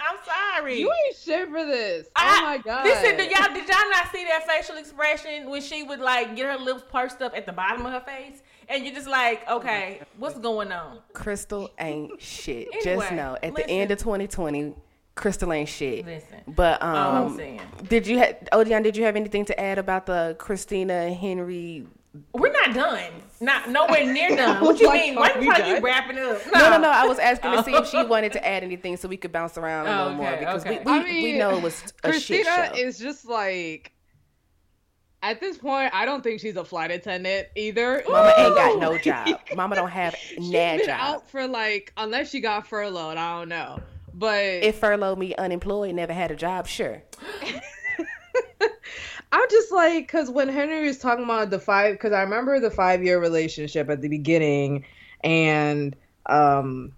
I'm 0.00 0.16
sorry. 0.24 0.78
You 0.80 0.90
ain't 1.06 1.09
shit 1.30 1.48
for 1.48 1.64
this. 1.64 2.06
I- 2.16 2.38
oh 2.38 2.44
my 2.44 2.58
god. 2.58 2.84
Listen, 2.84 3.16
did 3.16 3.30
y'all 3.30 3.52
did 3.54 3.68
y'all 3.68 3.90
not 3.90 4.10
see 4.12 4.24
that 4.24 4.46
facial 4.46 4.76
expression 4.76 5.48
when 5.50 5.62
she 5.62 5.82
would 5.82 6.00
like 6.00 6.36
get 6.36 6.46
her 6.46 6.58
lips 6.62 6.82
pursed 6.90 7.22
up 7.22 7.36
at 7.36 7.46
the 7.46 7.52
bottom 7.52 7.84
of 7.86 7.92
her 7.92 8.00
face, 8.00 8.42
and 8.68 8.84
you're 8.84 8.94
just 8.94 9.08
like, 9.08 9.48
okay, 9.50 10.00
what's 10.18 10.38
going 10.38 10.72
on? 10.72 10.98
Crystal 11.12 11.70
ain't 11.78 12.20
shit. 12.20 12.68
Just 12.84 13.12
know, 13.12 13.36
at 13.42 13.52
listen. 13.52 13.66
the 13.66 13.70
end 13.70 13.90
of 13.90 13.98
2020, 13.98 14.74
Crystal 15.16 15.52
ain't 15.52 15.68
shit. 15.68 16.06
Listen, 16.06 16.38
But 16.46 16.80
all 16.80 16.96
I'm 16.96 17.26
um, 17.28 17.36
saying. 17.36 17.60
did 17.88 18.06
you 18.06 18.18
ha- 18.20 18.32
Odion? 18.52 18.82
Did 18.82 18.96
you 18.96 19.04
have 19.04 19.16
anything 19.16 19.44
to 19.46 19.60
add 19.60 19.78
about 19.78 20.06
the 20.06 20.36
Christina 20.38 21.12
Henry? 21.12 21.86
We're 22.32 22.52
not 22.52 22.74
done. 22.74 23.12
Not 23.40 23.70
nowhere 23.70 24.04
near 24.12 24.34
done. 24.36 24.64
What 24.64 24.80
you 24.80 24.86
Like, 24.88 25.00
mean? 25.00 25.14
Why 25.14 25.30
are 25.30 25.34
you 25.36 25.40
we 25.42 25.46
like 25.48 25.66
you 25.66 25.74
done? 25.74 25.82
wrapping 25.82 26.18
up? 26.18 26.40
No, 26.52 26.70
no, 26.70 26.78
no. 26.78 26.90
I 26.90 27.06
was 27.06 27.18
asking 27.18 27.52
to 27.52 27.62
see 27.62 27.72
if 27.72 27.86
she 27.88 28.02
wanted 28.04 28.32
to 28.32 28.46
add 28.46 28.64
anything 28.64 28.96
so 28.96 29.06
we 29.08 29.16
could 29.16 29.30
bounce 29.32 29.56
around 29.56 29.86
a 29.86 29.90
Oh, 29.90 30.02
little 30.08 30.16
more 30.16 30.36
because 30.36 30.66
okay. 30.66 30.80
we, 30.84 30.92
we, 30.92 30.98
I 30.98 31.04
mean, 31.04 31.22
we 31.22 31.38
know 31.38 31.56
it 31.56 31.62
was 31.62 31.80
a 32.02 32.12
shit 32.12 32.44
Christina 32.44 32.70
show. 32.74 32.80
is 32.80 32.98
just 32.98 33.26
like. 33.26 33.92
At 35.22 35.38
this 35.38 35.58
point, 35.58 35.92
I 35.94 36.06
don't 36.06 36.22
think 36.24 36.40
she's 36.40 36.56
a 36.56 36.64
flight 36.64 36.90
attendant 36.90 37.48
either. 37.54 38.02
Mama 38.08 38.32
ain't 38.38 38.54
got 38.56 38.78
no 38.80 38.96
job. 38.96 39.38
Mama 39.54 39.76
don't 39.76 39.90
have 39.90 40.14
She's 40.16 40.38
nah 40.50 40.76
been 40.78 40.86
job. 40.86 40.98
out 40.98 41.30
for 41.30 41.46
like, 41.46 41.92
unless 41.98 42.30
she 42.30 42.40
got 42.40 42.66
furloughed, 42.66 43.18
I 43.18 43.38
don't 43.38 43.50
know. 43.50 43.80
But 44.14 44.42
If 44.64 44.76
furloughed 44.76 45.18
me 45.18 45.34
unemployed, 45.36 45.94
never 45.94 46.14
had 46.14 46.30
a 46.30 46.36
job, 46.36 46.66
sure. 46.66 47.02
I'm 49.32 49.48
just 49.50 49.70
like, 49.70 50.06
because 50.06 50.30
when 50.30 50.48
Henry 50.48 50.86
was 50.86 50.98
talking 50.98 51.24
about 51.24 51.50
the 51.50 51.58
five, 51.58 51.94
because 51.94 52.12
I 52.12 52.22
remember 52.22 52.58
the 52.58 52.70
five 52.70 53.02
year 53.04 53.20
relationship 53.20 53.88
at 53.88 54.00
the 54.00 54.08
beginning, 54.08 54.84
and 55.22 55.94
um, 56.26 56.92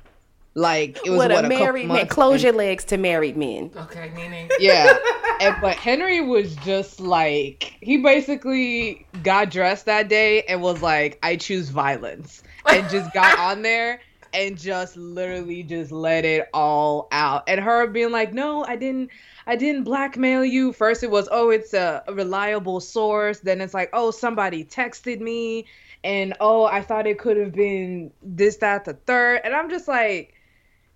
like 0.54 0.98
it 1.04 1.10
was 1.10 1.18
what, 1.18 1.30
what, 1.30 1.44
a 1.44 1.46
a 1.46 1.48
married 1.48 1.88
man. 1.88 2.06
Close 2.06 2.42
your 2.42 2.52
legs 2.52 2.84
to 2.86 2.96
married 2.96 3.36
men. 3.36 3.70
Okay, 3.76 4.10
Nene. 4.14 4.48
yeah 4.58 4.96
and, 5.42 5.56
but 5.60 5.76
henry 5.76 6.20
was 6.20 6.54
just 6.56 7.00
like 7.00 7.76
he 7.80 7.96
basically 7.96 9.06
got 9.22 9.50
dressed 9.50 9.86
that 9.86 10.08
day 10.08 10.42
and 10.42 10.62
was 10.62 10.80
like 10.82 11.18
i 11.22 11.36
choose 11.36 11.68
violence 11.68 12.42
and 12.66 12.88
just 12.90 13.12
got 13.12 13.38
on 13.38 13.62
there 13.62 14.00
and 14.34 14.58
just 14.58 14.96
literally 14.96 15.62
just 15.62 15.90
let 15.90 16.24
it 16.24 16.48
all 16.54 17.08
out 17.12 17.42
and 17.48 17.60
her 17.60 17.86
being 17.88 18.12
like 18.12 18.32
no 18.32 18.64
i 18.64 18.76
didn't 18.76 19.10
i 19.46 19.56
didn't 19.56 19.84
blackmail 19.84 20.44
you. 20.44 20.72
First 20.72 21.02
it 21.02 21.10
was 21.10 21.28
oh 21.30 21.50
it's 21.50 21.74
a, 21.74 22.02
reliable 22.12 22.80
source. 22.80 23.40
Then 23.40 23.60
it's 23.60 23.74
like 23.74 23.90
oh 23.92 24.10
somebody 24.10 24.64
texted 24.64 25.20
me. 25.20 25.66
And 26.04 26.34
oh 26.40 26.64
i 26.64 26.82
thought 26.82 27.06
it 27.06 27.18
could 27.18 27.36
have 27.36 27.52
been 27.52 28.10
this 28.22 28.56
that 28.58 28.84
the 28.84 28.94
third. 28.94 29.40
And 29.44 29.54
i'm 29.54 29.70
just 29.70 29.88
like 29.88 30.34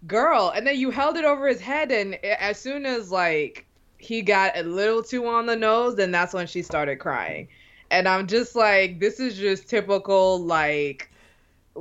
girl. 0.07 0.53
And 0.55 0.67
then 0.67 0.79
you 0.79 0.91
held 0.91 1.17
it 1.17 1.25
over 1.25 1.49
his 1.49 1.61
head. 1.61 1.91
And 1.91 2.15
as 2.25 2.59
soon 2.59 2.87
as 2.87 3.11
like 3.11 3.67
he 3.99 4.23
got 4.23 4.57
a 4.57 4.63
little 4.63 5.03
too 5.03 5.27
on 5.27 5.47
the 5.47 5.57
nose 5.57 5.97
then 5.97 6.11
that's 6.11 6.35
when 6.35 6.47
she 6.47 6.63
started 6.63 6.97
crying. 6.97 7.49
And 7.91 8.09
i'm 8.09 8.27
just 8.27 8.57
like 8.57 9.01
this 9.01 9.21
is 9.21 9.37
just 9.37 9.69
typical 9.69 10.39
like 10.43 11.11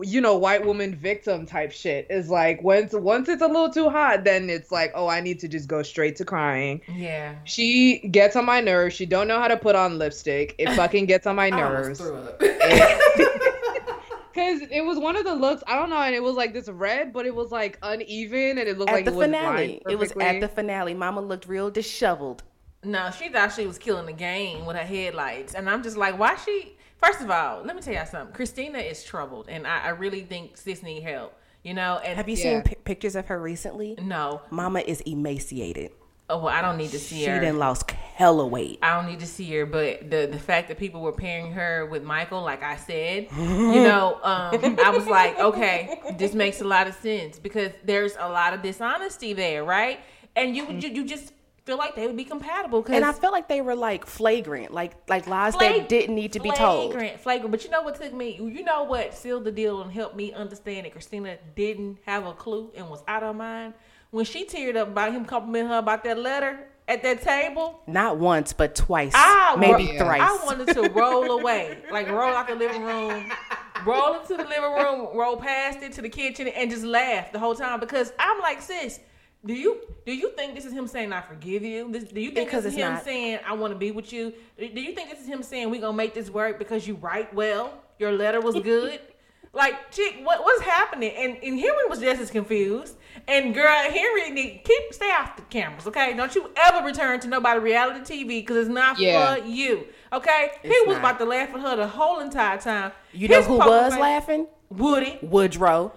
you 0.03 0.19
know 0.19 0.35
white 0.35 0.65
woman 0.65 0.95
victim 0.95 1.45
type 1.45 1.71
shit 1.71 2.07
is 2.09 2.29
like 2.29 2.61
once 2.63 2.93
once 2.93 3.29
it's 3.29 3.41
a 3.41 3.47
little 3.47 3.69
too 3.69 3.89
hot 3.89 4.23
then 4.23 4.49
it's 4.49 4.71
like 4.71 4.91
oh 4.95 5.07
i 5.07 5.21
need 5.21 5.39
to 5.39 5.47
just 5.47 5.67
go 5.67 5.83
straight 5.83 6.15
to 6.15 6.25
crying 6.25 6.81
Yeah. 6.93 7.35
she 7.43 7.99
gets 8.09 8.35
on 8.35 8.45
my 8.45 8.61
nerves 8.61 8.95
she 8.95 9.05
don't 9.05 9.27
know 9.27 9.39
how 9.39 9.47
to 9.47 9.57
put 9.57 9.75
on 9.75 9.97
lipstick 9.97 10.55
it 10.57 10.69
fucking 10.75 11.05
gets 11.05 11.27
on 11.27 11.35
my 11.35 11.49
nerves 11.49 11.99
because 11.99 12.39
it 14.71 14.85
was 14.85 14.99
one 14.99 15.15
of 15.15 15.23
the 15.23 15.35
looks 15.35 15.63
I 15.67 15.75
don't 15.75 15.89
know, 15.89 16.01
and 16.01 16.13
it 16.13 16.21
was 16.21 16.35
like 16.35 16.53
this 16.53 16.67
red, 16.67 17.13
but 17.13 17.25
it 17.25 17.33
was 17.33 17.51
like 17.51 17.77
uneven, 17.81 18.57
and 18.57 18.67
it 18.67 18.77
looked 18.77 18.89
At 18.89 18.95
like 18.95 19.05
the 19.05 19.11
it 19.11 19.15
was 19.15 19.25
finale, 19.25 19.81
it 19.89 19.95
was 19.97 20.11
at 20.19 20.41
the 20.41 20.49
finale. 20.49 20.93
Mama 20.93 21.21
looked 21.21 21.47
real 21.47 21.71
disheveled. 21.71 22.43
No, 22.83 23.09
she 23.11 23.29
thought 23.29 23.53
she 23.53 23.65
was 23.65 23.77
killing 23.77 24.05
the 24.05 24.13
game 24.13 24.65
with 24.65 24.75
her 24.75 24.83
headlights, 24.83 25.55
and 25.55 25.69
I'm 25.69 25.81
just 25.81 25.97
like, 25.97 26.19
why 26.19 26.35
she? 26.35 26.75
First 27.05 27.21
of 27.21 27.29
all, 27.29 27.61
let 27.63 27.75
me 27.75 27.81
tell 27.81 27.93
y'all 27.93 28.05
something. 28.05 28.33
Christina 28.33 28.79
is 28.79 29.03
troubled, 29.03 29.47
and 29.47 29.67
I, 29.67 29.85
I 29.85 29.89
really 29.89 30.23
think 30.23 30.57
sis 30.57 30.81
need 30.81 31.03
help. 31.03 31.33
You 31.63 31.73
know, 31.73 31.99
and 32.03 32.15
Have 32.17 32.27
you 32.29 32.35
Yeah. 32.35 32.43
seen 32.43 32.61
pi 32.63 32.75
pictures 32.83 33.15
of 33.15 33.27
her 33.27 33.39
recently? 33.39 33.95
No, 34.01 34.41
Mama 34.51 34.79
is 34.81 35.01
emaciated. 35.01 35.91
oh 36.29 36.37
well, 36.39 36.47
I 36.47 36.61
don't 36.61 36.77
need 36.77 36.89
to 36.91 36.99
see 36.99 37.17
her. 37.19 37.25
She 37.25 37.29
her. 37.31 37.39
done 37.41 37.57
lost 37.59 37.89
hella 37.91 38.45
weight. 38.47 38.79
I 38.81 38.95
don't 38.95 39.07
need 39.09 39.19
to 39.19 39.27
see 39.27 39.51
her, 39.55 39.65
but 39.65 40.09
the 40.09 40.27
the 40.31 40.39
fact 40.39 40.67
that 40.69 40.77
people 40.79 41.01
were 41.01 41.11
pairing 41.11 41.51
her 41.53 41.85
with 41.87 42.03
Michael, 42.03 42.41
like 42.41 42.63
I 42.63 42.75
said, 42.77 43.27
you 43.37 43.81
know, 43.83 44.15
um, 44.23 44.77
I 44.83 44.91
was 44.91 45.05
like, 45.07 45.39
okay, 45.39 45.99
this 46.17 46.33
makes 46.33 46.61
a 46.61 46.65
lot 46.65 46.87
of 46.87 46.95
sense 46.95 47.37
because 47.39 47.71
there's 47.83 48.15
a 48.19 48.29
lot 48.29 48.53
of 48.53 48.61
dishonesty 48.63 49.33
there, 49.33 49.63
right? 49.63 49.99
And 50.35 50.55
you 50.55 50.67
you, 50.71 50.89
you 50.89 51.05
just 51.05 51.33
feel 51.65 51.77
like 51.77 51.95
they 51.95 52.05
would 52.05 52.15
be 52.15 52.23
compatible 52.23 52.81
because 52.81 52.95
And 52.95 53.03
I 53.03 53.11
felt 53.11 53.33
like 53.33 53.47
they 53.49 53.61
were 53.61 53.75
like 53.75 54.05
flagrant, 54.05 54.71
like 54.71 54.93
like 55.09 55.27
lies 55.27 55.55
that 55.55 55.89
didn't 55.89 56.15
need 56.15 56.33
to 56.33 56.39
be 56.39 56.51
told. 56.51 56.91
Flagrant, 56.91 57.19
flagrant. 57.19 57.51
But 57.51 57.63
you 57.63 57.71
know 57.71 57.81
what 57.81 57.95
took 57.99 58.13
me? 58.13 58.35
You 58.35 58.63
know 58.63 58.83
what 58.83 59.13
sealed 59.13 59.45
the 59.45 59.51
deal 59.51 59.81
and 59.81 59.91
helped 59.91 60.15
me 60.15 60.31
understand 60.31 60.85
that 60.85 60.91
Christina 60.91 61.37
didn't 61.55 61.97
have 62.05 62.25
a 62.25 62.33
clue 62.33 62.71
and 62.75 62.89
was 62.89 63.03
out 63.07 63.23
of 63.23 63.35
mind 63.35 63.73
when 64.11 64.25
she 64.25 64.45
teared 64.45 64.75
up 64.75 64.89
about 64.89 65.11
him 65.11 65.25
complimenting 65.25 65.69
her 65.71 65.79
about 65.79 66.03
that 66.03 66.19
letter 66.19 66.59
at 66.87 67.01
that 67.01 67.23
table. 67.23 67.81
Not 67.87 68.17
once, 68.17 68.53
but 68.53 68.75
twice, 68.75 69.13
I 69.15 69.55
maybe 69.57 69.87
wa- 69.93 70.05
thrice. 70.05 70.21
I 70.21 70.45
wanted 70.45 70.67
to 70.75 70.89
roll 70.89 71.39
away, 71.39 71.79
like 71.91 72.07
roll 72.09 72.35
out 72.35 72.47
the 72.47 72.53
living 72.53 72.83
room, 72.83 73.31
roll 73.87 74.19
into 74.19 74.37
the 74.37 74.43
living 74.43 74.71
room, 74.71 75.17
roll 75.17 75.37
past 75.37 75.79
it 75.81 75.93
to 75.93 76.03
the 76.03 76.09
kitchen, 76.09 76.47
and 76.47 76.69
just 76.69 76.83
laugh 76.83 77.31
the 77.31 77.39
whole 77.39 77.55
time 77.55 77.79
because 77.79 78.13
I'm 78.19 78.39
like, 78.39 78.61
sis. 78.61 78.99
Do 79.45 79.53
you 79.53 79.79
do 80.05 80.13
you 80.13 80.31
think 80.31 80.55
this 80.55 80.65
is 80.65 80.73
him 80.73 80.87
saying 80.87 81.13
I 81.13 81.21
forgive 81.21 81.63
you? 81.63 81.91
This, 81.91 82.05
do 82.05 82.19
you 82.19 82.31
think 82.31 82.47
Because 82.49 82.63
this 82.63 82.73
is 82.73 82.79
it's 82.79 82.85
him 82.87 82.93
not. 82.93 83.03
saying 83.03 83.39
I 83.45 83.53
want 83.53 83.73
to 83.73 83.77
be 83.77 83.91
with 83.91 84.11
you? 84.11 84.33
Do 84.57 84.81
you 84.81 84.93
think 84.93 85.09
this 85.09 85.19
is 85.21 85.27
him 85.27 85.43
saying 85.43 85.69
we 85.69 85.79
gonna 85.79 85.95
make 85.95 86.13
this 86.13 86.29
work 86.29 86.57
because 86.57 86.87
you 86.87 86.95
write 86.95 87.33
well? 87.33 87.73
Your 87.99 88.11
letter 88.11 88.41
was 88.41 88.55
good. 88.55 88.99
like, 89.53 89.91
chick, 89.91 90.15
what 90.23 90.43
what's 90.43 90.61
happening? 90.63 91.11
And 91.15 91.37
and 91.43 91.59
Henry 91.59 91.85
was 91.89 91.99
just 91.99 92.21
as 92.21 92.31
confused. 92.31 92.97
And 93.27 93.53
girl, 93.53 93.67
Henry 93.67 94.31
need 94.31 94.61
keep 94.65 94.93
stay 94.93 95.09
off 95.11 95.35
the 95.37 95.43
cameras, 95.43 95.87
okay? 95.87 96.13
Don't 96.15 96.33
you 96.35 96.49
ever 96.57 96.85
return 96.85 97.19
to 97.21 97.27
nobody 97.27 97.59
reality 97.59 97.99
TV 98.01 98.27
because 98.41 98.57
it's 98.57 98.69
not 98.69 98.99
Yeah. 98.99 99.35
for 99.35 99.45
you, 99.45 99.85
okay? 100.11 100.51
he 100.63 100.69
was 100.85 100.97
not. 100.97 100.99
about 100.99 101.19
to 101.19 101.25
laugh 101.25 101.53
at 101.53 101.59
her 101.61 101.75
the 101.77 101.87
whole 101.87 102.19
entire 102.19 102.57
time. 102.57 102.91
you 103.13 103.27
know 103.27 103.41
who 103.43 103.57
was 103.57 103.93
face- 103.93 104.01
laughing? 104.01 104.47
Woody. 104.69 105.19
Woodrow. 105.21 105.93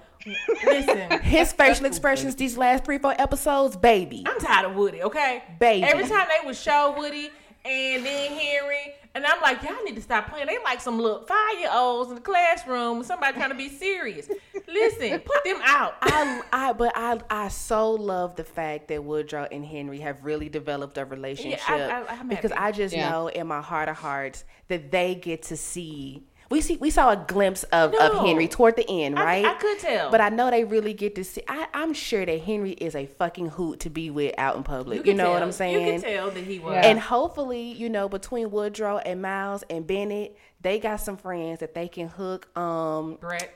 Listen. 0.65 1.21
His 1.23 1.53
facial 1.53 1.87
expressions 1.87 2.35
these 2.37 2.57
last 2.57 2.85
three, 2.85 2.99
four 2.99 3.15
episodes, 3.19 3.77
baby. 3.77 4.25
I'm 4.27 4.39
tired 4.41 4.71
of 4.71 4.77
Woody, 4.77 5.03
okay? 5.03 5.43
Baby. 5.59 5.85
Every 5.85 6.07
time 6.09 6.27
they 6.29 6.47
would 6.47 6.57
show 6.57 6.95
Woody 6.97 7.31
and 7.65 8.05
then 8.07 8.31
Henry, 8.33 8.95
and 9.15 9.27
I'm 9.27 9.41
like, 9.43 9.63
y'all 9.63 9.83
need 9.85 9.97
to 9.97 10.03
stop 10.03 10.31
playing. 10.31 10.47
They 10.47 10.59
like 10.65 10.81
some 10.81 10.99
little 10.99 11.23
five 11.27 11.59
year 11.59 11.71
olds 11.73 12.09
in 12.11 12.15
the 12.15 12.21
classroom, 12.21 13.03
somebody 13.03 13.37
trying 13.37 13.49
to 13.51 13.57
be 13.57 13.69
serious. 13.69 14.29
Listen, 14.69 15.19
put 15.21 15.43
them 15.45 15.59
out. 15.65 15.95
I, 16.03 16.43
I, 16.53 16.73
but 16.73 16.93
I, 16.95 17.19
I 17.29 17.49
so 17.49 17.93
love 17.93 18.37
the 18.37 18.45
fact 18.45 18.89
that 18.89 19.03
Woodrow 19.03 19.49
and 19.51 19.65
Henry 19.65 19.99
have 20.01 20.25
really 20.25 20.49
developed 20.49 20.99
a 20.99 21.05
relationship 21.05 21.59
I- 21.69 22.05
I'm 22.09 22.29
because 22.29 22.53
happy. 22.53 22.63
I 22.63 22.73
just 22.73 22.95
Yeah. 22.95 23.11
know 23.11 23.29
in 23.29 23.47
my 23.47 23.61
heart 23.63 23.89
of 23.89 23.97
hearts 23.97 24.45
that 24.69 24.91
they 24.93 25.15
get 25.15 25.43
to 25.45 25.57
see. 25.57 26.23
We 26.51 26.63
see, 26.63 26.77
we 26.79 26.89
saw 26.91 27.11
a 27.11 27.17
glimpse 27.17 27.63
of, 27.65 27.93
No. 27.93 27.99
of 27.99 28.27
Henry 28.27 28.49
toward 28.49 28.77
the 28.77 28.89
end, 28.89 29.17
right? 29.17 29.45
I 29.45 29.55
could 29.55 29.79
tell. 29.81 30.11
but 30.11 30.21
I 30.23 30.31
know 30.31 30.51
they 30.51 30.65
really 30.65 30.95
get 30.95 31.15
to 31.17 31.25
see. 31.25 31.43
I, 31.47 31.67
I'm 31.75 31.93
sure 31.93 32.25
that 32.25 32.41
Henry 32.41 32.71
is 32.71 32.95
a 32.95 33.05
fucking 33.07 33.49
hoot 33.51 33.81
to 33.81 33.91
be 33.91 34.09
with 34.11 34.35
out 34.39 34.57
in 34.57 34.63
public. 34.63 34.97
You, 34.99 35.03
can 35.03 35.17
know 35.19 35.31
what. 35.33 35.43
I'm 35.43 35.53
saying? 35.53 35.87
You 35.87 35.93
can 35.93 36.01
tell 36.01 36.31
that 36.31 36.45
he 36.45 36.59
was. 36.59 36.83
And 36.85 36.99
hopefully, 36.99 37.73
you 37.73 37.91
know, 37.91 38.09
between 38.09 38.51
Woodrow 38.51 38.97
and 38.99 39.21
Miles 39.21 39.63
and 39.69 39.87
Bennett, 39.87 40.39
they 40.63 40.79
got 40.79 40.97
some 41.01 41.19
friends 41.19 41.61
that 41.61 41.75
they 41.75 41.87
can 41.87 42.09
hook 42.09 42.49
um 42.59 43.17
Brett. 43.21 43.51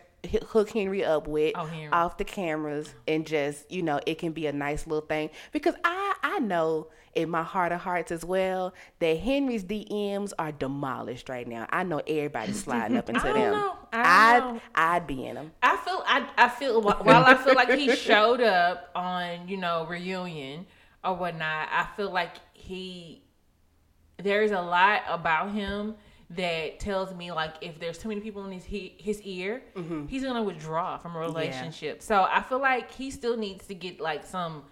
hook 0.49 0.71
Henry 0.71 1.03
up 1.05 1.27
with 1.27 1.53
Oh, 1.57 1.65
Henry. 1.65 1.91
off 1.93 2.19
the 2.19 2.25
cameras 2.25 2.95
and 3.09 3.27
just 3.27 3.69
you 3.73 3.83
know 3.83 3.99
it 4.07 4.19
can 4.19 4.33
be 4.33 4.47
a 4.47 4.53
nice 4.53 4.87
little 4.87 5.05
thing 5.07 5.31
because 5.51 5.75
I 5.83 6.15
I 6.23 6.39
know 6.41 6.89
in 7.15 7.29
my 7.29 7.43
heart 7.43 7.73
of 7.73 7.81
hearts 7.81 8.11
as 8.11 8.25
well 8.25 8.73
that 8.99 9.19
Henry's 9.19 9.65
DMs 9.65 10.33
are 10.39 10.53
demolished 10.53 11.29
right 11.29 11.47
now. 11.47 11.67
I 11.71 11.85
know 11.85 12.01
everybody's 12.07 12.63
sliding 12.63 12.97
up 12.97 13.09
into 13.11 13.27
I 13.27 13.33
them. 13.33 13.53
know. 13.53 13.77
I 13.93 14.37
I'd 14.37 14.55
know. 14.55 14.61
I'd 14.75 15.07
be 15.07 15.27
in 15.27 15.35
them. 15.35 15.53
I 15.63 15.77
feel 15.77 16.03
I 16.07 16.29
I 16.37 16.49
feel 16.49 16.81
while 16.81 17.25
I 17.25 17.35
feel 17.35 17.55
like 17.55 17.71
he 17.71 17.95
showed 17.97 18.41
up 18.41 18.91
on 18.95 19.49
you 19.49 19.57
know 19.57 19.87
reunion 19.87 20.67
or 21.05 21.15
whatnot. 21.15 21.69
I 21.71 21.87
feel 21.97 22.11
like 22.11 22.37
he 22.53 23.23
there's 24.19 24.53
a 24.53 24.61
lot 24.61 25.03
about 25.09 25.53
him 25.53 25.97
that 26.31 26.81
tells 26.81 27.15
me 27.15 27.31
like 27.31 27.55
if 27.61 27.79
there's 27.79 27.99
too 27.99 28.09
many 28.09 28.21
people 28.21 28.45
in 28.47 28.53
his 28.53 28.65
he, 28.65 28.95
his 28.99 29.21
ear, 29.23 29.63
mm-hmm. 29.77 30.07
he's 30.07 30.25
gonna 30.25 30.43
withdraw 30.43 30.97
from 30.97 31.15
a 31.17 31.19
relationship. 31.19 32.01
So 32.03 32.27
I 32.31 32.43
feel 32.43 32.61
like 32.61 32.91
he 32.91 33.11
still 33.11 33.37
needs 33.37 33.67
to 33.67 33.75
get 33.75 34.01
like 34.01 34.25
some 34.25 34.65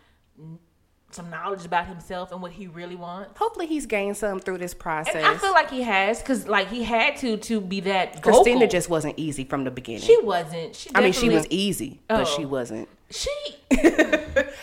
some 1.13 1.29
knowledge 1.31 1.65
about 1.65 1.87
himself 1.87 2.31
and 2.33 2.41
what 2.41 2.53
he 2.53 2.67
really 2.67 2.97
wants. 2.97 3.39
Hopefully 3.39 3.67
he's 3.67 3.87
gained 3.87 4.17
some 4.17 4.39
through 4.41 4.59
this 4.59 4.75
process. 4.75 5.15
And 5.17 5.27
I 5.27 5.37
feel 5.37 5.53
like 5.53 5.71
he 5.71 5.83
has 5.83 6.21
because 6.21 6.47
like 6.47 6.69
he 6.69 6.83
had 6.85 7.17
to 7.19 7.37
to 7.37 7.61
be 7.61 7.81
that. 7.81 8.23
Christina 8.23 8.67
just 8.67 8.89
wasn't 8.89 9.15
easy 9.19 9.45
from 9.45 9.65
the 9.65 9.71
beginning. 9.71 10.03
she 10.03 10.21
wasn't. 10.23 10.77
She 10.77 10.91
I 10.95 11.01
mean, 11.01 11.13
she 11.13 11.29
was 11.29 11.47
easy, 11.51 12.01
but 12.09 12.21
Oh. 12.23 12.25
she 12.37 12.45
wasn't. 12.45 12.89
She 13.11 13.31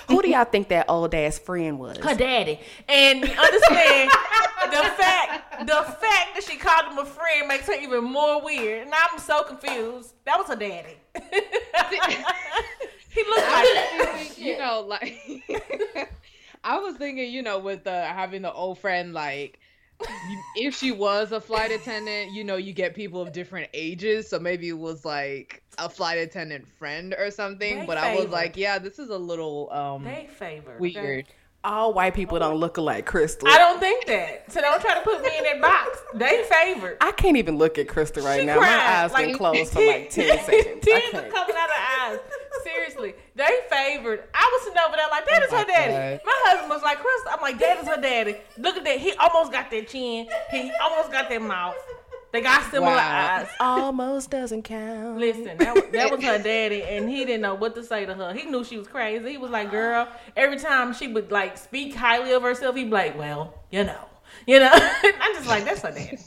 Who 0.08 0.22
do 0.22 0.30
y'all 0.30 0.46
think 0.46 0.70
that 0.70 0.86
old 0.90 1.14
ass 1.14 1.38
friend 1.38 1.78
was? 1.80 1.98
her 1.98 2.16
daddy. 2.16 2.60
And 2.88 3.20
you 3.20 3.34
understand 3.34 4.10
the 4.72 4.84
fact 4.98 5.68
the 5.68 5.74
fact 5.74 6.36
that 6.36 6.44
she 6.48 6.56
called 6.58 6.92
him 6.94 6.98
a 7.00 7.06
friend 7.06 7.48
makes 7.50 7.68
her 7.68 7.74
even 7.74 8.06
more 8.06 8.42
weird. 8.42 8.84
And 8.86 8.94
I'm 8.94 9.20
so 9.20 9.44
confused. 9.44 10.14
That 10.26 10.38
was 10.38 10.48
her 10.48 10.56
daddy. 10.56 10.96
he 13.10 13.24
looked 13.24 13.50
like 13.50 14.38
you 14.38 14.58
know, 14.58 14.82
like 14.88 15.18
I 16.68 16.80
was 16.80 16.96
thinking, 16.98 17.32
you 17.32 17.42
know, 17.42 17.60
with 17.60 17.86
the 17.86 18.04
having 18.06 18.42
the 18.42 18.52
old 18.52 18.78
friend, 18.80 19.14
like 19.14 19.60
if 20.56 20.76
she 20.78 20.92
was 20.92 21.32
a 21.32 21.40
flight 21.42 21.72
attendant, 21.72 22.34
you 22.34 22.44
know, 22.44 22.58
you 22.58 22.74
get 22.74 22.94
people 22.94 23.22
of 23.22 23.32
different 23.32 23.70
ages, 23.74 24.28
so 24.30 24.38
maybe 24.38 24.68
it 24.70 24.78
was 24.78 25.06
like 25.06 25.64
a 25.78 25.90
flight 25.90 26.18
attendant 26.18 26.68
friend 26.78 27.16
or 27.18 27.32
something. 27.32 27.80
They 27.80 27.86
but 27.86 27.98
I 27.98 28.16
was 28.16 28.28
like, 28.30 28.58
yeah, 28.58 28.80
this 28.80 29.00
is 29.00 29.10
a 29.10 29.18
little 29.18 29.70
um 29.72 30.04
they 30.04 30.28
favor. 30.38 30.72
okay? 30.74 30.80
weird. 31.02 31.26
All 31.64 31.92
white 31.94 32.14
people 32.14 32.38
don't 32.40 32.58
look 32.58 32.78
alike, 32.78 33.06
Crystal. 33.06 33.48
I 33.48 33.58
don't 33.58 33.80
think 33.80 34.06
that. 34.06 34.50
So 34.52 34.62
don't 34.62 34.80
try 34.80 34.94
to 34.94 35.02
put 35.02 35.22
me 35.22 35.30
in 35.38 35.44
that 35.44 35.60
box. 35.62 36.00
They 36.14 36.44
favored. 36.44 36.98
I 37.02 37.12
can't 37.14 37.36
even 37.36 37.58
look 37.58 37.78
at 37.78 37.88
Crystal 37.90 38.24
right 38.24 38.40
She 38.42 38.46
now. 38.46 38.58
cried, 38.60 38.78
My 38.78 39.04
eyes 39.04 39.12
like- 39.12 39.26
been 39.28 39.36
closed 39.38 39.74
for 39.74 39.86
like 39.86 40.10
ten 40.12 40.38
seconds. 40.46 40.86
Tears 40.86 41.04
are 41.14 41.22
coming 41.30 41.32
out 41.34 41.50
of 41.50 41.54
her 41.54 41.56
eyes. 41.56 41.56
Seriously, 41.58 41.87
They 43.38 43.60
favored. 43.70 44.24
I 44.34 44.50
was 44.52 44.64
sitting 44.64 44.80
over 44.86 44.96
there 44.98 45.06
like, 45.12 45.26
that 45.28 45.44
is 45.44 45.50
Oh 45.52 45.58
her 45.58 45.66
daddy. 45.66 46.22
My 46.26 46.34
husband 46.46 46.70
was 46.72 46.82
like, 46.82 46.98
Chris, 46.98 47.22
I'm 47.32 47.40
like, 47.40 47.60
that 47.60 47.78
is 47.80 47.88
her 47.88 48.02
daddy. 48.02 48.38
Look 48.58 48.78
at 48.78 48.84
that. 48.84 48.98
He 49.00 49.14
almost 49.14 49.52
got 49.52 49.70
that 49.70 49.88
chin. 49.88 50.28
He 50.50 50.72
almost 50.82 51.12
got 51.12 51.30
that 51.30 51.42
mouth. 51.42 51.76
They 52.32 52.42
got 52.42 52.64
similar 52.72 52.92
Wow. 52.94 53.38
eyes. 53.38 53.48
Almost 53.60 54.32
doesn't 54.32 54.64
count. 54.64 55.18
Listen, 55.20 55.58
that 55.60 55.74
was, 55.76 55.84
that 55.94 56.12
was 56.12 56.22
her 56.24 56.38
daddy, 56.40 56.84
and 56.84 57.08
he 57.10 57.24
didn't 57.26 57.42
know 57.42 57.54
what 57.56 57.74
to 57.76 57.84
say 57.84 58.06
to 58.06 58.14
her. 58.16 58.34
He 58.34 58.44
knew 58.50 58.64
she 58.66 58.78
was 58.78 58.88
crazy. 58.88 59.30
He 59.32 59.38
was 59.38 59.50
like, 59.50 59.72
"Girl." 59.72 60.08
Every 60.36 60.58
time 60.60 60.94
she 60.94 61.08
would 61.08 61.32
like 61.32 61.58
speak 61.58 61.96
highly 61.96 62.34
of 62.34 62.42
herself, 62.44 62.76
he'd 62.76 62.86
be 62.86 62.90
like, 62.92 63.18
"Well, 63.18 63.54
you 63.72 63.86
know, 63.86 64.02
you 64.46 64.60
know." 64.60 64.70
I'm 64.74 65.34
just 65.36 65.48
like, 65.48 65.64
"That's 65.64 65.82
her 65.84 65.92
daddy." 65.92 66.18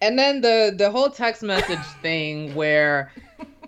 And 0.00 0.18
then 0.18 0.40
the 0.40 0.74
the 0.76 0.90
whole 0.90 1.10
text 1.10 1.42
message 1.42 1.84
thing 2.00 2.54
where 2.54 3.12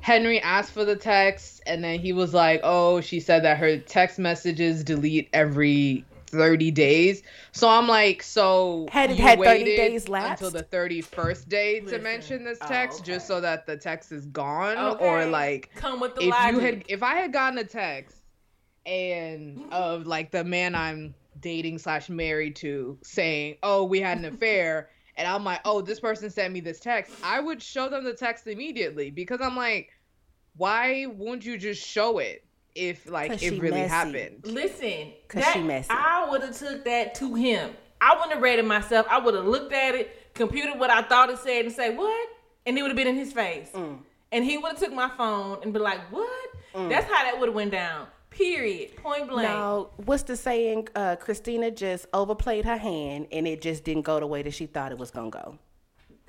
Henry 0.01 0.41
asked 0.41 0.73
for 0.73 0.85
the 0.85 0.97
text 0.97 1.61
and 1.67 1.83
then 1.83 1.99
he 1.99 2.13
was 2.13 2.33
like, 2.35 2.61
"Oh, 2.63 3.01
she 3.01 3.21
said 3.21 3.45
that 3.45 3.59
her 3.59 3.79
text 3.79 4.19
messages 4.19 4.85
delete 4.85 5.29
every 5.33 6.05
30 6.27 6.71
days." 6.71 7.23
So 7.53 7.69
I'm 7.69 7.87
like, 7.89 8.23
"So 8.23 8.87
Had 8.91 9.11
it 9.11 9.19
you 9.19 9.23
had 9.25 9.39
30 9.43 9.65
days 9.65 10.09
lapsed? 10.09 10.43
until 10.43 10.51
the 10.51 10.65
31st 10.65 11.49
day 11.49 11.81
to 11.81 11.85
Listen. 11.87 12.03
mention 12.03 12.45
this 12.45 12.59
Oh, 12.63 12.69
text 12.69 13.01
okay. 13.01 13.13
just 13.13 13.27
so 13.27 13.41
that 13.41 13.67
the 13.67 13.77
text 13.77 14.13
is 14.13 14.27
gone 14.27 14.79
or 15.01 15.27
like 15.27 15.71
Come 15.75 16.01
with 16.01 16.15
the 16.15 16.23
if 16.23 16.31
logic. 16.31 16.53
you 16.53 16.59
had 16.61 16.85
if 16.89 17.03
I 17.03 17.15
had 17.17 17.33
gotten 17.33 17.59
a 17.59 17.65
text 17.65 18.17
and 18.87 19.61
of 19.73 20.07
like 20.07 20.31
the 20.31 20.45
man 20.45 20.75
I'm 20.75 21.15
dating 21.41 21.79
slash 21.79 22.09
married 22.09 22.57
to 22.57 22.99
saying, 23.03 23.57
"Oh, 23.63 23.85
we 23.85 24.01
had 24.01 24.19
an 24.19 24.25
affair," 24.25 24.89
and 25.19 25.29
I'm 25.29 25.45
like, 25.45 25.61
"Oh, 25.67 25.83
this 25.83 26.01
person 26.01 26.31
sent 26.31 26.53
me 26.55 26.61
this 26.61 26.81
text," 26.81 27.13
I 27.23 27.41
would 27.41 27.63
show 27.63 27.89
them 27.91 28.05
the 28.05 28.15
text 28.15 28.47
immediately 28.47 29.11
because 29.11 29.41
I'm 29.43 29.57
like, 29.57 29.91
why 30.57 31.07
won't 31.07 31.45
you 31.45 31.57
just 31.59 31.87
show 31.87 32.19
it 32.19 32.45
if 32.75 33.09
like 33.09 33.43
it 33.43 33.61
really 33.61 33.71
messy. 33.83 33.89
happened? 33.89 34.41
Listen, 34.45 35.13
'Cause 35.29 35.43
that, 35.43 35.53
she 35.55 35.63
messy. 35.63 35.89
I 35.91 36.27
would 36.31 36.43
have 36.43 36.57
took 36.57 36.85
that 36.85 37.15
to 37.17 37.35
him. 37.35 37.77
I 38.01 38.15
wouldn't 38.15 38.33
have 38.33 38.43
read 38.43 38.59
it 38.59 38.65
myself. 38.65 39.07
I 39.11 39.19
would 39.19 39.35
have 39.35 39.45
looked 39.47 39.73
at 39.73 39.95
it, 39.95 40.35
computed 40.35 40.79
what 40.79 40.91
I 40.91 41.03
thought 41.03 41.31
it 41.31 41.39
said, 41.39 41.65
and 41.65 41.75
say 41.75 41.95
what, 41.95 42.29
and 42.67 42.79
it 42.79 42.83
would 42.83 42.91
have 42.91 42.97
been 42.97 43.09
in 43.09 43.17
his 43.17 43.33
face. 43.33 43.71
Mm. 43.73 43.99
And 44.33 44.45
he 44.45 44.59
would 44.59 44.73
have 44.73 44.79
took 44.79 44.93
my 44.93 45.09
phone 45.17 45.61
and 45.63 45.73
be 45.73 45.79
like, 45.79 46.01
"What?" 46.13 46.29
That's 46.75 47.11
how 47.11 47.25
that 47.25 47.39
would 47.41 47.49
have 47.49 47.57
went 47.57 47.73
down. 47.73 48.07
Period. 48.39 48.97
Point 48.97 49.29
blank. 49.29 49.49
Now, 49.49 49.91
what's 49.97 50.23
the 50.23 50.37
saying? 50.37 50.89
Uh, 50.95 51.17
Christina 51.17 51.73
just 51.73 52.07
overplayed 52.15 52.65
her 52.67 52.77
hand, 52.77 53.27
and 53.33 53.49
it 53.49 53.61
just 53.61 53.83
didn't 53.83 54.03
go 54.03 54.21
the 54.21 54.29
way 54.29 54.43
that 54.43 54.55
she 54.55 54.67
thought 54.67 54.93
it 54.93 54.99
was 54.99 55.11
gonna 55.11 55.31
go. 55.31 55.59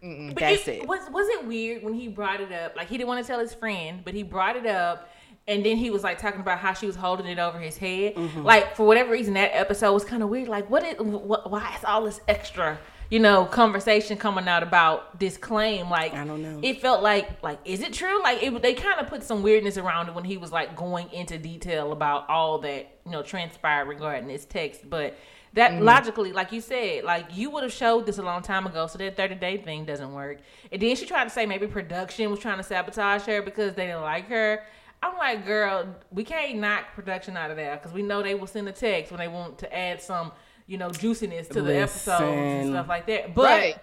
But 0.01 0.39
That's 0.39 0.67
it. 0.67 0.87
Was 0.87 1.01
was 1.11 1.27
it 1.29 1.45
weird 1.45 1.83
when 1.83 1.93
he 1.93 2.07
brought 2.07 2.41
it 2.41 2.51
up? 2.51 2.75
Like 2.75 2.87
he 2.87 2.97
didn't 2.97 3.09
want 3.09 3.23
to 3.23 3.27
tell 3.27 3.39
his 3.39 3.53
friend, 3.53 4.01
but 4.03 4.15
he 4.15 4.23
brought 4.23 4.55
it 4.55 4.65
up, 4.65 5.11
and 5.47 5.63
then 5.63 5.77
he 5.77 5.91
was 5.91 6.03
like 6.03 6.17
talking 6.17 6.41
about 6.41 6.57
how 6.57 6.73
she 6.73 6.87
was 6.87 6.95
holding 6.95 7.27
it 7.27 7.37
over 7.37 7.59
his 7.59 7.77
head. 7.77 8.15
Mm-hmm. 8.15 8.41
Like 8.41 8.75
for 8.75 8.87
whatever 8.87 9.11
reason, 9.11 9.35
that 9.35 9.51
episode 9.53 9.93
was 9.93 10.03
kind 10.03 10.23
of 10.23 10.29
weird. 10.29 10.47
Like 10.47 10.67
what? 10.67 10.83
Is, 10.83 10.95
what? 10.97 11.51
Why 11.51 11.75
is 11.75 11.83
all 11.83 12.05
this 12.05 12.21
extra? 12.27 12.79
You 13.09 13.19
know, 13.19 13.45
conversation 13.45 14.17
coming 14.17 14.47
out 14.47 14.61
about 14.61 15.19
this 15.19 15.35
claim. 15.35 15.89
Like 15.89 16.13
I 16.13 16.25
don't 16.25 16.41
know. 16.43 16.59
It 16.61 16.79
felt 16.81 17.01
like 17.01 17.41
like 17.43 17.59
is 17.65 17.81
it 17.81 17.93
true? 17.93 18.21
Like 18.21 18.43
it, 18.43 18.61
they 18.61 18.73
kind 18.75 18.99
of 18.99 19.07
put 19.07 19.23
some 19.23 19.41
weirdness 19.41 19.77
around 19.77 20.09
it 20.09 20.13
when 20.13 20.23
he 20.25 20.37
was 20.37 20.51
like 20.51 20.75
going 20.75 21.11
into 21.11 21.37
detail 21.39 21.91
about 21.91 22.29
all 22.29 22.59
that 22.59 22.99
you 23.05 23.11
know 23.11 23.23
transpired 23.23 23.85
regarding 23.87 24.27
this 24.27 24.45
text, 24.45 24.89
but. 24.89 25.15
That 25.53 25.71
Mm-hmm. 25.71 25.83
logically, 25.83 26.31
like 26.31 26.51
you 26.51 26.61
said, 26.61 27.05
like 27.05 27.35
you 27.35 27.49
would 27.49 27.63
have 27.63 27.73
showed 27.73 28.05
this 28.05 28.19
a 28.19 28.21
long 28.21 28.43
time 28.43 28.67
ago, 28.67 28.85
so 28.85 28.99
that 28.99 29.17
30 29.17 29.33
day 29.33 29.57
thing 29.57 29.83
doesn't 29.83 30.13
work. 30.13 30.37
And 30.71 30.79
then 30.79 30.95
she 30.95 31.07
tried 31.07 31.23
to 31.23 31.31
say 31.31 31.47
maybe 31.47 31.65
production 31.65 32.29
was 32.29 32.39
trying 32.39 32.57
to 32.57 32.63
sabotage 32.63 33.23
her 33.23 33.41
because 33.41 33.73
they 33.73 33.87
didn't 33.87 34.03
like 34.03 34.27
her. 34.29 34.61
I'm 35.01 35.17
like, 35.17 35.47
girl, 35.47 35.87
we 36.11 36.23
can't 36.23 36.59
knock 36.59 36.93
production 36.93 37.35
out 37.35 37.49
of 37.49 37.57
there 37.57 37.75
because 37.77 37.93
we 37.93 38.03
know 38.03 38.21
they 38.21 38.35
will 38.35 38.45
send 38.45 38.69
a 38.69 38.71
text 38.71 39.11
when 39.11 39.17
they 39.17 39.27
want 39.27 39.57
to 39.57 39.75
add 39.75 39.99
some, 40.03 40.33
you 40.69 40.77
know, 40.77 40.91
juiciness 40.91 41.47
to 41.47 41.63
the 41.63 41.75
episodes 41.77 42.21
and 42.21 42.69
stuff 42.69 42.87
like 42.87 43.07
that. 43.07 43.33
But, 43.33 43.43
Right. 43.43 43.75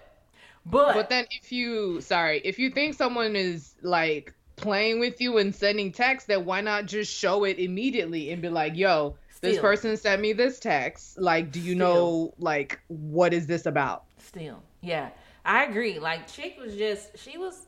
but, 0.65 0.93
But 0.93 1.09
then 1.09 1.25
if 1.31 1.51
you 1.51 1.99
sorry, 1.99 2.41
if 2.45 2.57
you 2.57 2.69
think 2.71 2.93
someone 2.95 3.35
is 3.35 3.75
like 3.81 4.33
playing 4.55 5.01
with 5.01 5.19
you 5.19 5.37
and 5.37 5.53
sending 5.53 5.91
text, 5.91 6.27
then 6.27 6.45
why 6.45 6.61
not 6.61 6.85
just 6.85 7.13
show 7.13 7.43
it 7.43 7.59
immediately 7.59 8.31
and 8.31 8.41
be 8.41 8.47
like, 8.47 8.77
"Yo, 8.77 9.17
this 9.41 9.57
Still. 9.57 9.61
person 9.61 9.97
sent 9.97 10.21
me 10.21 10.31
this 10.31 10.59
text. 10.59 11.19
Like, 11.19 11.51
do 11.51 11.59
you 11.59 11.75
Still. 11.75 11.87
know 11.87 12.33
like 12.39 12.79
what 12.87 13.33
is 13.33 13.47
this 13.47 13.65
about?" 13.65 14.05
still, 14.17 14.63
yeah, 14.81 15.09
I 15.43 15.65
agree. 15.65 15.99
Like, 15.99 16.27
chick 16.27 16.57
was 16.59 16.75
just, 16.75 17.17
she 17.17 17.37
was, 17.37 17.65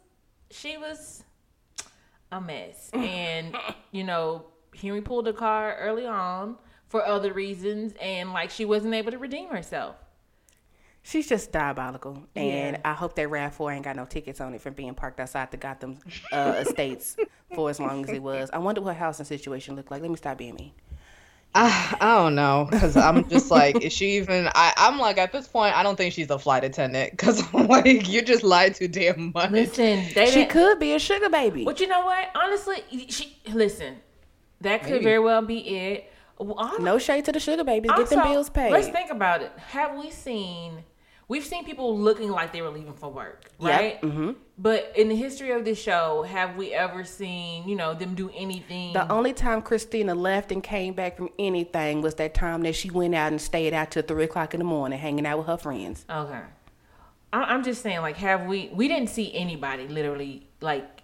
she 0.52 0.78
was 0.78 1.24
a 2.32 2.40
mess, 2.40 2.90
and 2.94 3.54
you 3.92 4.06
know, 4.06 4.46
Henry 4.82 5.02
pulled 5.02 5.26
the 5.26 5.34
car 5.34 5.76
early 5.78 6.06
on 6.06 6.56
for 6.90 7.06
other 7.06 7.32
reasons, 7.32 7.94
and 8.02 8.34
like 8.34 8.50
she 8.50 8.66
wasn't 8.66 8.94
able 8.94 9.12
to 9.12 9.18
redeem 9.18 9.50
herself. 9.50 9.96
She's 11.02 11.30
just 11.30 11.52
diabolical, 11.52 12.24
and 12.36 12.76
Yeah. 12.76 12.82
I 12.84 12.94
hope 12.94 13.16
that 13.16 13.30
Rav 13.30 13.54
Four 13.56 13.72
ain't 13.72 13.86
got 13.86 13.96
no 13.96 14.06
tickets 14.06 14.42
on 14.42 14.54
it 14.54 14.62
from 14.62 14.74
being 14.74 14.94
parked 14.94 15.20
outside 15.20 15.50
the 15.50 15.58
Gotham 15.58 15.98
uh, 16.32 16.56
estates 16.68 17.16
for 17.56 17.70
as 17.70 17.80
long 17.80 18.04
as 18.04 18.12
it 18.12 18.22
was. 18.22 18.50
I 18.52 18.58
wonder 18.58 18.82
what 18.82 18.98
housing 18.98 19.26
situation 19.26 19.76
looked 19.76 19.90
like. 19.92 20.02
Let 20.02 20.12
me 20.12 20.18
stop 20.18 20.38
being 20.38 20.56
me. 20.56 20.74
I, 21.56 21.98
I 22.00 22.16
don't 22.18 22.36
know 22.36 22.68
because 22.70 22.96
I'm 22.96 23.28
just 23.28 23.50
like, 23.50 23.82
is 23.82 23.92
she 23.92 24.18
even? 24.18 24.50
I, 24.54 24.74
I'm 24.78 25.00
like, 25.00 25.18
at 25.18 25.32
this 25.32 25.48
point, 25.48 25.76
I 25.76 25.82
don't 25.82 25.96
think 25.96 26.14
she's 26.14 26.30
a 26.30 26.38
flight 26.38 26.64
attendant 26.64 27.12
because 27.12 27.44
I'm 27.54 27.68
like, 27.68 28.08
you 28.08 28.22
just 28.22 28.44
lied 28.44 28.76
too 28.76 28.88
damn 28.88 29.32
much. 29.34 29.50
Listen, 29.52 30.06
they 30.14 30.30
She 30.30 30.46
could 30.46 30.80
be 30.80 30.94
a 30.94 31.00
sugar 31.00 31.30
baby. 31.30 31.66
But 31.66 31.80
you 31.80 31.88
know 31.88 32.06
what? 32.06 32.30
Honestly, 32.36 32.84
she 33.10 33.36
listen. 33.52 33.96
That 34.62 34.84
could 34.84 34.92
Maybe. 34.92 35.06
very 35.06 35.20
well 35.20 35.42
be 35.42 35.60
it. 35.60 36.12
Well, 36.40 36.80
No 36.80 36.98
shade 36.98 37.26
to 37.26 37.32
the 37.32 37.40
sugar 37.40 37.64
babies. 37.64 37.92
Get 37.96 38.10
them 38.10 38.24
bills 38.24 38.50
paid. 38.50 38.72
Let's 38.72 38.88
think 38.88 39.12
about 39.12 39.42
it. 39.42 39.52
Have 39.58 39.98
we 39.98 40.10
seen? 40.10 40.84
We've 41.28 41.46
seen 41.46 41.64
people 41.64 41.96
looking 41.96 42.32
like 42.32 42.52
they 42.52 42.64
were 42.64 42.72
leaving 42.72 42.94
for 42.94 43.12
work, 43.12 43.52
right? 43.60 44.02
Mm-hmm. 44.02 44.32
But 44.58 44.94
in 44.96 45.10
the 45.10 45.16
history 45.16 45.52
of 45.52 45.64
this 45.64 45.80
show, 45.80 46.24
have 46.24 46.56
we 46.56 46.74
ever 46.74 47.04
seen 47.04 47.70
you 47.70 47.76
know 47.76 47.94
them 47.94 48.16
do 48.16 48.32
anything? 48.36 48.94
The 48.94 49.12
only 49.12 49.34
time 49.34 49.62
Christina 49.62 50.16
left 50.16 50.52
and 50.52 50.64
came 50.64 50.96
back 50.96 51.18
from 51.18 51.30
anything 51.38 52.02
was 52.02 52.16
that 52.16 52.34
time 52.34 52.64
that 52.64 52.74
she 52.74 52.90
went 52.90 53.14
out 53.14 53.32
and 53.32 53.40
stayed 53.40 53.76
out 53.76 53.92
till 53.92 54.02
three 54.02 54.24
o'clock 54.24 54.56
in 54.56 54.60
the 54.60 54.64
morning, 54.66 54.98
hanging 54.98 55.28
out 55.28 55.38
with 55.38 55.48
her 55.48 55.58
friends. 55.58 56.04
okay, 56.10 56.42
I'm 57.32 57.64
just 57.64 57.84
saying, 57.84 58.02
like, 58.02 58.18
have 58.18 58.48
we? 58.48 58.70
We 58.74 58.88
didn't 58.88 59.10
see 59.10 59.32
anybody 59.36 59.88
literally 59.88 60.48
like 60.62 60.99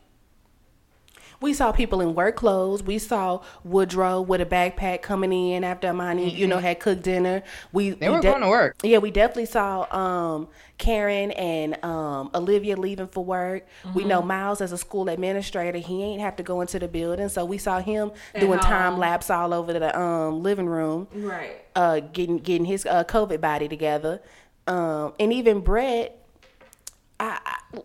We 1.45 1.53
saw 1.53 1.71
people 1.71 2.01
in 2.01 2.15
work 2.15 2.37
clothes. 2.37 2.81
We 2.81 2.97
saw 2.97 3.43
Woodrow 3.63 4.19
with 4.21 4.41
a 4.41 4.47
backpack 4.47 5.03
coming 5.03 5.31
in 5.31 5.63
after 5.63 5.87
Amani, 5.87 6.33
you 6.33 6.47
know, 6.47 6.57
had 6.57 6.79
cooked 6.79 7.03
dinner. 7.03 7.43
We 7.71 7.91
They 7.91 8.09
we 8.09 8.15
were 8.15 8.21
going 8.21 8.41
to 8.41 8.47
work. 8.49 8.77
Yeah, 8.81 8.97
we 8.97 9.11
definitely 9.11 9.45
saw 9.45 9.85
um, 9.95 10.47
Karen 10.79 11.29
and 11.29 11.77
um, 11.85 12.31
Olivia 12.33 12.75
leaving 12.75 13.07
for 13.09 13.23
work. 13.23 13.67
We 13.93 14.05
know 14.05 14.23
Miles 14.23 14.59
as 14.59 14.71
a 14.71 14.77
school 14.79 15.07
administrator. 15.07 15.77
He 15.77 16.01
ain't 16.01 16.19
have 16.19 16.35
to 16.37 16.43
go 16.43 16.61
into 16.61 16.79
the 16.79 16.87
building, 16.87 17.29
so 17.29 17.45
we 17.45 17.59
saw 17.59 17.79
him 17.79 18.11
At 18.33 18.41
doing 18.41 18.57
time 18.57 18.97
lapse 18.97 19.29
all 19.29 19.53
over 19.53 19.71
the 19.71 19.95
um, 19.99 20.41
living 20.41 20.65
room. 20.65 21.07
right. 21.13 21.63
uh, 21.75 21.99
getting 21.99 22.39
getting 22.39 22.65
his 22.65 22.87
uh, 22.87 23.03
COVID 23.03 23.39
body 23.39 23.67
together, 23.67 24.19
um, 24.65 25.13
and 25.19 25.31
even 25.31 25.59
Brett. 25.59 26.23
I, 27.17 27.39
I, 27.45 27.79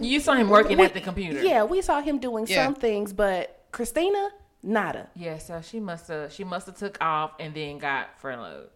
You 0.00 0.20
saw 0.20 0.34
him 0.34 0.48
working 0.48 0.78
we- 0.78 0.84
at 0.84 0.94
the 0.94 1.00
computer. 1.00 1.42
Yeah, 1.42 1.64
we 1.64 1.82
saw 1.82 2.00
him 2.00 2.18
doing 2.18 2.46
Yeah. 2.46 2.64
some 2.64 2.74
things, 2.74 3.12
but 3.12 3.64
Christina, 3.72 4.30
nada. 4.62 5.08
Yeah, 5.14 5.38
so 5.38 5.60
she 5.62 5.80
must 5.80 6.08
have 6.08 6.32
she 6.32 6.44
must 6.44 6.66
have 6.66 6.76
took 6.76 6.96
off 7.00 7.32
and 7.40 7.54
then 7.54 7.78
got 7.78 8.18
furloughed. 8.20 8.68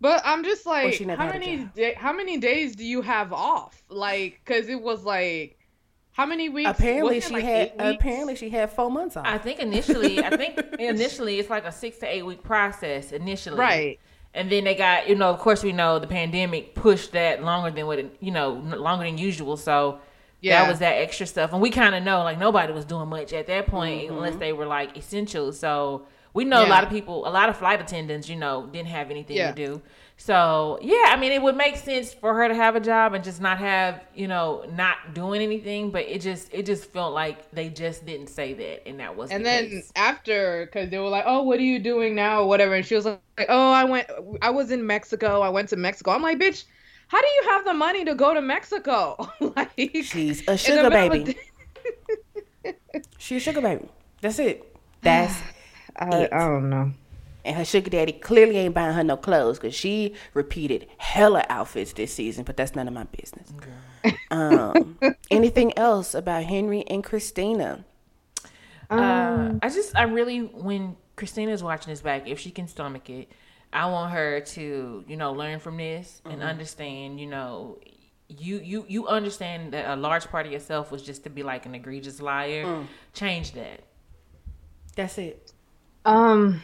But 0.00 0.20
I'm 0.24 0.42
just 0.42 0.66
like, 0.66 0.98
how 1.00 1.26
many 1.28 1.58
job. 1.58 1.74
da- 1.74 1.94
how 1.94 2.12
many 2.12 2.36
days 2.38 2.74
do 2.74 2.84
you 2.84 3.02
have 3.02 3.32
off? 3.32 3.80
Like, 3.88 4.40
because 4.44 4.68
it 4.68 4.82
was 4.82 5.04
like, 5.04 5.58
how 6.10 6.26
many 6.26 6.48
weeks? 6.48 6.70
Apparently, 6.70 7.20
she 7.20 7.32
like 7.34 7.44
had 7.44 7.72
apparently 7.78 8.34
she 8.34 8.50
had 8.50 8.70
four 8.72 8.90
months 8.90 9.16
off. 9.16 9.24
I 9.26 9.38
think 9.38 9.60
initially, 9.60 10.18
I 10.22 10.36
think 10.36 10.58
initially 10.80 11.38
it's 11.38 11.48
like 11.48 11.64
a 11.64 11.72
six 11.72 11.98
to 11.98 12.06
eight 12.06 12.24
week 12.26 12.42
process 12.42 13.12
initially, 13.12 13.58
Right. 13.58 14.00
And 14.34 14.50
then 14.50 14.64
they 14.64 14.74
got, 14.74 15.08
you 15.10 15.14
know, 15.14 15.28
of 15.30 15.38
course 15.38 15.62
we 15.62 15.72
know 15.72 15.98
the 15.98 16.06
pandemic 16.06 16.74
pushed 16.74 17.12
that 17.12 17.44
longer 17.44 17.70
than 17.70 17.86
what 17.86 17.98
it, 17.98 18.16
you 18.20 18.30
know, 18.30 18.54
longer 18.54 19.04
than 19.04 19.18
usual. 19.18 19.56
So 19.58 20.00
Yeah. 20.42 20.62
that 20.62 20.68
was 20.68 20.80
that 20.80 20.94
extra 20.94 21.26
stuff, 21.26 21.52
and 21.52 21.62
we 21.62 21.70
kind 21.70 21.94
of 21.94 22.02
know 22.02 22.22
like 22.24 22.38
nobody 22.38 22.72
was 22.72 22.84
doing 22.84 23.08
much 23.08 23.32
at 23.32 23.46
that 23.46 23.66
point 23.66 24.10
Mm-hmm. 24.10 24.12
unless 24.12 24.36
they 24.36 24.52
were 24.52 24.66
like 24.66 24.96
essential. 24.96 25.52
So 25.52 26.06
we 26.34 26.44
know 26.44 26.64
a 26.64 26.66
lot 26.66 26.84
of 26.84 26.90
people, 26.90 27.26
a 27.28 27.30
lot 27.30 27.48
of 27.48 27.56
flight 27.56 27.80
attendants, 27.80 28.28
you 28.28 28.36
know, 28.36 28.66
didn't 28.66 28.88
have 28.88 29.10
anything 29.10 29.38
Yeah. 29.38 29.46
to 29.46 29.52
do. 29.52 29.82
So 30.16 30.78
yeah, 30.82 31.06
I 31.08 31.16
mean, 31.16 31.32
it 31.32 31.42
would 31.42 31.56
make 31.56 31.76
sense 31.76 32.12
for 32.14 32.34
her 32.34 32.48
to 32.48 32.54
have 32.54 32.76
a 32.76 32.80
job 32.80 33.14
and 33.14 33.24
just 33.24 33.40
not 33.40 33.58
have, 33.58 34.02
you 34.14 34.28
know, 34.28 34.64
not 34.70 35.14
doing 35.14 35.42
anything. 35.42 35.90
But 35.90 36.02
it 36.06 36.20
just, 36.20 36.48
it 36.52 36.66
just 36.66 36.92
felt 36.92 37.12
like 37.14 37.50
they 37.52 37.68
just 37.70 38.06
didn't 38.06 38.28
say 38.28 38.54
that, 38.54 38.88
and 38.88 39.00
that 39.00 39.16
was 39.16 39.30
And 39.30 39.40
the 39.40 39.44
then 39.44 39.68
case. 39.68 39.92
after, 39.96 40.66
because 40.66 40.90
they 40.90 40.98
were 40.98 41.08
like, 41.08 41.24
"Oh, 41.26 41.42
what 41.42 41.58
are 41.58 41.62
you 41.62 41.78
doing 41.78 42.14
now?" 42.14 42.42
or 42.42 42.48
whatever, 42.48 42.74
and 42.74 42.84
she 42.86 42.94
was 42.94 43.04
like, 43.06 43.20
"Oh, 43.48 43.72
I 43.72 43.84
went. 43.84 44.08
I 44.42 44.50
was 44.50 44.70
in 44.70 44.86
Mexico. 44.86 45.40
I 45.40 45.48
went 45.48 45.68
to 45.70 45.76
Mexico." 45.76 46.10
I'm 46.12 46.22
like, 46.22 46.38
"Bitch, 46.38 46.64
how 47.12 47.20
do 47.20 47.26
you 47.26 47.42
have 47.50 47.64
the 47.66 47.74
money 47.74 48.06
to 48.06 48.14
go 48.14 48.32
to 48.32 48.40
Mexico?" 48.40 49.30
like, 49.56 49.70
She's 49.76 50.48
a 50.48 50.56
sugar 50.56 50.88
middle 50.88 51.12
of 51.12 51.24
baby. 51.24 51.38
She's 53.18 53.42
a 53.42 53.44
sugar 53.44 53.60
baby. 53.60 53.86
That's 54.22 54.38
it. 54.38 54.76
That's 55.02 55.38
I, 55.96 56.28
I 56.32 56.38
don't 56.48 56.70
know. 56.70 56.92
And 57.44 57.56
her 57.56 57.64
sugar 57.66 57.90
daddy 57.90 58.12
clearly 58.12 58.56
ain't 58.56 58.74
buying 58.74 58.94
her 58.94 59.04
no 59.04 59.16
clothes 59.16 59.58
because 59.58 59.74
she 59.74 60.14
repeated 60.32 60.86
hella 60.96 61.44
outfits 61.50 61.92
this 61.92 62.14
season, 62.14 62.44
but 62.44 62.56
that's 62.56 62.74
none 62.74 62.88
of 62.88 62.94
my 62.94 63.04
business. 63.04 63.52
Um, 64.30 64.96
anything 65.30 65.76
else 65.76 66.14
about 66.14 66.44
Henry 66.44 66.84
and 66.86 67.04
Christina? 67.04 67.84
Uh, 68.88 69.54
I 69.60 69.68
just, 69.68 69.96
I 69.96 70.04
really, 70.04 70.40
when 70.40 70.96
Christina's 71.16 71.62
watching 71.62 71.92
this 71.92 72.00
back, 72.00 72.28
if 72.28 72.38
she 72.38 72.50
can 72.50 72.68
stomach 72.68 73.10
it, 73.10 73.28
I 73.72 73.86
want 73.86 74.12
her 74.12 74.40
to, 74.40 75.04
you 75.06 75.16
know, 75.16 75.32
learn 75.32 75.58
from 75.58 75.78
this 75.78 76.20
and 76.24 76.42
understand, 76.42 77.18
you 77.20 77.26
know, 77.26 77.78
you 78.28 78.60
you 78.62 78.84
you 78.88 79.06
understand 79.08 79.72
that 79.72 79.88
a 79.90 79.96
large 79.96 80.26
part 80.26 80.46
of 80.46 80.52
yourself 80.52 80.90
was 80.90 81.02
just 81.02 81.24
to 81.24 81.30
be 81.30 81.42
like 81.42 81.66
an 81.66 81.74
egregious 81.74 82.20
liar. 82.20 82.86
Change 83.12 83.52
that. 83.52 83.80
That's 84.96 85.18
it. 85.18 85.52
Um, 86.04 86.62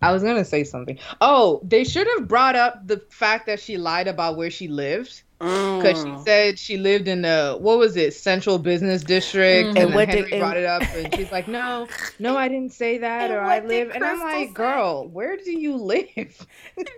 I 0.00 0.12
was 0.12 0.22
gonna 0.22 0.44
say 0.44 0.64
something. 0.64 0.98
Oh, 1.20 1.60
they 1.62 1.84
should 1.84 2.06
have 2.16 2.28
brought 2.28 2.56
up 2.56 2.86
the 2.86 2.98
fact 3.10 3.46
that 3.46 3.60
she 3.60 3.76
lied 3.76 4.08
about 4.08 4.36
where 4.36 4.50
she 4.50 4.68
lived. 4.68 5.22
Because 5.42 6.00
she 6.00 6.08
oh. 6.08 6.22
said 6.24 6.56
she 6.56 6.76
lived 6.76 7.08
in 7.08 7.22
the 7.22 7.56
what 7.58 7.76
was 7.76 7.96
it 7.96 8.14
Central 8.14 8.60
Business 8.60 9.02
District, 9.02 9.66
mm-hmm. 9.66 9.76
and, 9.76 9.78
And 9.78 9.88
then 9.88 9.94
what 9.96 10.08
did- 10.08 10.24
Henry 10.26 10.38
brought 10.38 10.56
it 10.56 10.64
up, 10.64 10.82
and 10.94 11.12
she's 11.16 11.32
like, 11.32 11.48
"No, 11.48 11.88
no, 12.20 12.36
I 12.36 12.46
didn't 12.46 12.72
say 12.72 12.98
that, 12.98 13.24
And 13.24 13.32
or 13.32 13.40
I 13.40 13.58
what 13.58 13.68
did 13.68 13.68
live." 13.68 13.90
And 13.96 14.04
I'm 14.04 14.20
like, 14.20 14.48
say? 14.48 14.54
"Girl, 14.54 15.08
where 15.08 15.36
do 15.36 15.50
you 15.50 15.74
live?" 15.74 16.46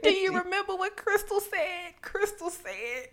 Do 0.03 0.11
you 0.11 0.37
remember 0.39 0.77
what 0.77 0.95
Crystal 0.95 1.41
said? 1.41 1.95
Crystal 2.03 2.51
said, 2.51 3.09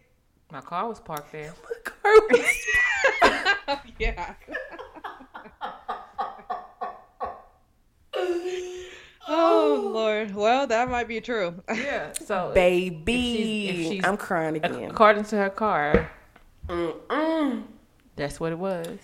"My 0.51 0.59
car 0.59 0.89
was 0.89 0.99
parked 0.99 1.31
there." 1.31 1.53
my 1.63 1.91
car 1.91 2.13
was 2.29 3.79
yeah. 3.99 4.33
Oh 9.27 9.89
Lord. 9.93 10.33
Well, 10.35 10.67
that 10.67 10.89
might 10.89 11.07
be 11.07 11.21
true. 11.21 11.61
Yeah. 11.73 12.11
So 12.13 12.51
Baby, 12.53 13.69
if 13.69 13.75
she's- 13.87 14.05
I'm 14.05 14.17
crying 14.17 14.57
again. 14.57 14.91
according 14.91 15.25
to 15.25 15.37
her 15.37 15.49
car, 15.49 16.11
that's 18.15 18.39
what 18.39 18.51
it 18.51 18.57
was. 18.59 18.99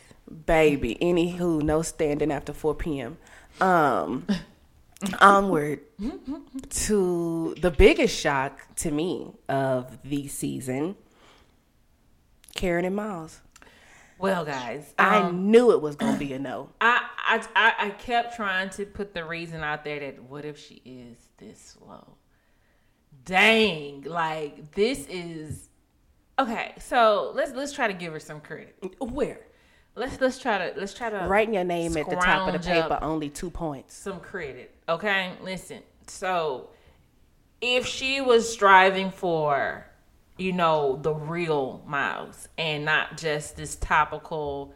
Baby, 0.45 0.97
anywho, 1.01 1.61
no 1.61 1.81
standing 1.81 2.31
after 2.31 2.51
4 2.53 2.75
p.m. 2.75 3.17
Um, 3.61 4.27
onward 5.21 5.79
to 6.69 7.55
the 7.61 7.71
biggest 7.71 8.19
shock 8.19 8.59
to 8.77 8.91
me 8.91 9.31
of 9.47 9.97
the 10.03 10.27
season 10.27 10.95
Karen 12.55 12.83
and 12.85 12.95
Miles. 12.95 13.39
Well, 14.19 14.45
guys, 14.45 14.93
I 14.97 15.17
um, 15.17 15.51
knew 15.51 15.71
it 15.71 15.81
was 15.81 15.95
going 15.95 16.13
to 16.13 16.19
be 16.19 16.33
a 16.33 16.39
no. 16.39 16.69
I, 16.81 17.07
I 17.17 17.45
I 17.55 17.73
I 17.87 17.89
kept 17.91 18.35
trying 18.35 18.69
to 18.71 18.85
put 18.85 19.13
the 19.13 19.23
reason 19.23 19.61
out 19.61 19.83
there 19.83 19.99
that 19.99 20.23
what 20.23 20.45
if 20.45 20.57
she 20.57 20.81
is 20.85 21.17
this 21.37 21.77
slow? 21.77 22.15
Dang, 23.25 24.03
like 24.03 24.71
this 24.71 25.05
is 25.09 25.69
okay. 26.39 26.73
So 26.79 27.31
let's 27.35 27.51
let's 27.53 27.73
try 27.73 27.87
to 27.87 27.93
give 27.93 28.13
her 28.13 28.19
some 28.19 28.41
credit. 28.41 28.75
Where? 28.99 29.41
Let's 29.95 30.21
let's 30.21 30.37
try 30.37 30.59
to 30.59 30.79
let's 30.79 30.93
try 30.93 31.09
to 31.09 31.25
Writing 31.27 31.55
your 31.55 31.63
name 31.63 31.97
at 31.97 32.07
the 32.07 32.15
top 32.15 32.53
of 32.53 32.61
the 32.61 32.67
paper, 32.67 32.99
only 33.01 33.29
two 33.29 33.49
points. 33.49 33.95
some 33.95 34.19
credit. 34.19 34.75
Okay, 34.87 35.31
listen. 35.41 35.81
So, 36.05 36.69
if 37.61 37.85
she 37.87 38.21
was 38.21 38.51
striving 38.51 39.09
for, 39.09 39.86
you 40.37 40.51
know, 40.51 40.99
the 41.01 41.13
real 41.13 41.83
Miles 41.87 42.47
and 42.57 42.85
not 42.85 43.17
just 43.17 43.57
this 43.57 43.75
topical, 43.75 44.73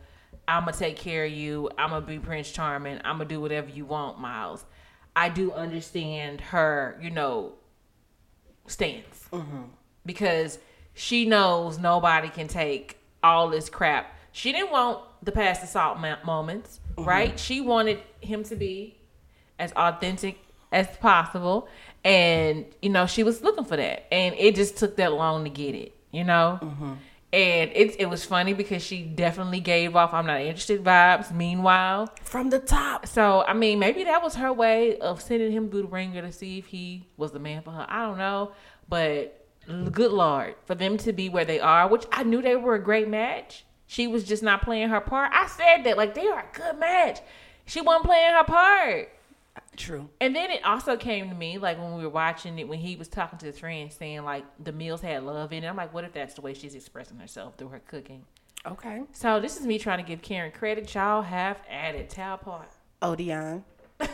I'm 0.48 0.66
gonna 0.66 0.76
take 0.76 0.98
care 0.98 1.26
of 1.26 1.32
you, 1.32 1.70
I'm 1.78 1.92
gonna 1.92 2.06
be 2.06 2.20
Prince 2.20 2.52
Charming, 2.52 3.00
I'm 3.04 3.18
gonna 3.18 3.26
do 3.26 3.40
whatever 3.40 3.70
you 3.70 3.86
want, 3.86 4.20
Miles. 4.20 4.66
I 5.16 5.30
do 5.30 5.52
understand 5.52 6.42
her, 6.42 6.98
you 7.02 7.10
know, 7.10 7.54
stance 8.68 9.28
mm-hmm. 9.32 9.64
because 10.06 10.58
she 10.94 11.26
knows 11.26 11.78
nobody 11.78 12.30
can 12.30 12.48
take 12.48 12.98
all 13.24 13.50
this 13.50 13.70
crap. 13.70 14.16
She 14.32 14.52
didn't 14.52 14.72
want 14.72 15.00
the 15.22 15.32
past 15.32 15.64
assault 15.64 16.00
mo- 16.00 16.18
moments, 16.26 16.80
mm-hmm. 16.96 17.08
right? 17.08 17.40
She 17.40 17.62
wanted 17.62 18.00
him 18.22 18.44
to 18.46 18.56
be 18.56 18.98
as 19.60 19.72
authentic 19.74 20.38
as 20.72 20.88
possible, 20.98 21.68
and 22.04 22.66
you 22.82 22.90
know 22.90 23.06
she 23.06 23.24
was 23.24 23.42
looking 23.42 23.66
for 23.66 23.78
that, 23.78 24.12
and 24.14 24.36
it 24.38 24.56
just 24.56 24.78
took 24.78 24.96
that 24.98 25.14
long 25.14 25.44
to 25.44 25.50
get 25.50 25.76
it, 25.76 25.96
you 26.12 26.24
know. 26.24 26.60
Mm-hmm. 26.62 26.94
And 27.34 27.72
it 27.72 27.96
it 28.00 28.10
was 28.10 28.26
funny 28.26 28.54
because 28.54 28.84
she 28.84 29.04
definitely 29.04 29.62
gave 29.62 29.96
off 29.96 30.14
"I'm 30.14 30.26
not 30.26 30.42
interested" 30.42 30.84
vibes. 30.84 31.32
Meanwhile, 31.34 32.12
From 32.24 32.50
the 32.50 32.60
top. 32.60 33.08
so 33.08 33.44
I 33.48 33.54
mean, 33.54 33.80
maybe 33.80 34.04
that 34.04 34.22
was 34.22 34.36
her 34.36 34.52
way 34.52 34.98
of 34.98 35.22
sending 35.22 35.52
him 35.52 35.70
through 35.70 35.84
the 35.84 35.88
ringer 35.88 36.22
to 36.22 36.32
see 36.34 36.58
if 36.58 36.66
he 36.66 37.08
was 37.16 37.32
the 37.32 37.40
man 37.40 37.62
for 37.62 37.72
her. 37.72 37.86
I 37.88 38.06
don't 38.06 38.18
know, 38.18 38.52
but 38.90 39.46
good 39.92 40.12
lord, 40.12 40.56
for 40.66 40.76
them 40.76 40.98
to 40.98 41.14
be 41.14 41.30
where 41.30 41.46
they 41.46 41.60
are, 41.62 41.88
which 41.88 42.06
I 42.12 42.24
knew 42.24 42.42
they 42.42 42.58
were 42.58 42.76
a 42.76 42.84
great 42.84 43.08
match. 43.08 43.64
She 43.88 44.08
was 44.08 44.24
just 44.26 44.44
not 44.44 44.62
playing 44.64 44.90
her 44.90 45.00
part. 45.00 45.32
I 45.34 45.48
said 45.48 45.84
that 45.86 45.96
like 45.98 46.14
they 46.16 46.28
are 46.28 46.40
a 46.40 46.58
good 46.58 46.80
match. 46.80 47.20
She 47.66 47.80
wasn't 47.80 48.06
playing 48.06 48.32
her 48.34 48.44
part. 48.44 49.10
True. 49.78 50.10
And 50.20 50.36
then 50.36 50.52
it 50.52 50.64
also 50.66 50.98
came 50.98 51.30
to 51.30 51.36
me 51.36 51.58
like 51.58 51.80
when 51.80 51.96
we 51.96 52.04
were 52.04 52.10
watching 52.10 52.60
it 52.60 52.68
when 52.68 52.80
he 52.80 52.96
was 52.98 53.08
talking 53.08 53.40
to 53.40 53.46
his 53.46 53.58
friend 53.58 53.92
saying 53.92 54.24
like 54.24 54.44
the 54.62 54.72
meals 54.72 55.02
had 55.02 55.24
love 55.24 55.54
in 55.54 55.64
it. 55.64 55.68
I'm 55.68 55.78
like, 55.78 55.94
what 55.94 56.04
if 56.04 56.14
that's 56.14 56.34
the 56.34 56.42
way 56.42 56.54
she's 56.54 56.76
expressing 56.76 57.18
herself 57.18 57.56
through 57.58 57.70
her 57.70 57.80
cooking? 57.88 58.26
Okay. 58.66 59.02
So 59.14 59.40
this 59.40 59.58
is 59.60 59.66
me 59.66 59.80
trying 59.80 59.98
to 60.00 60.04
give 60.04 60.22
Karen 60.22 60.52
credit. 60.52 60.94
Y'all 60.94 61.22
have 61.22 61.58
added 61.70 62.10
towel 62.10 62.38
part. 62.38 62.70
Odion. 63.02 63.64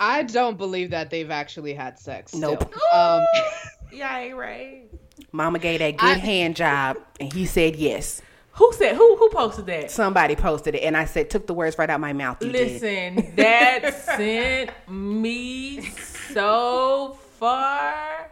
I 0.00 0.24
don't 0.24 0.58
believe 0.58 0.90
that 0.90 1.10
they've 1.10 1.30
actually 1.30 1.74
had 1.74 1.98
sex. 1.98 2.34
Nope. 2.34 2.74
Um, 2.92 3.24
Yeah, 3.92 4.18
ain't 4.18 4.36
right. 4.36 4.88
Mama 5.30 5.60
gave 5.60 5.78
that 5.78 5.96
good 5.98 6.04
I- 6.04 6.14
hand 6.14 6.56
job, 6.56 6.96
and 7.20 7.32
he 7.32 7.46
said 7.46 7.76
yes. 7.76 8.20
Who 8.54 8.72
said 8.72 8.96
who 8.96 9.16
who 9.16 9.28
posted 9.30 9.66
that? 9.66 9.90
Somebody 9.90 10.36
posted 10.36 10.74
it, 10.76 10.82
and 10.84 10.96
I 10.96 11.06
said, 11.06 11.28
took 11.30 11.46
the 11.46 11.54
words 11.54 11.76
right 11.78 11.90
out 11.90 12.00
my 12.00 12.12
mouth. 12.12 12.42
You 12.42 12.52
did. 12.52 12.82
Listen, 12.82 13.34
that 13.36 13.94
sent 14.16 14.70
me 14.88 15.80
so 16.32 17.18
far. 17.38 18.30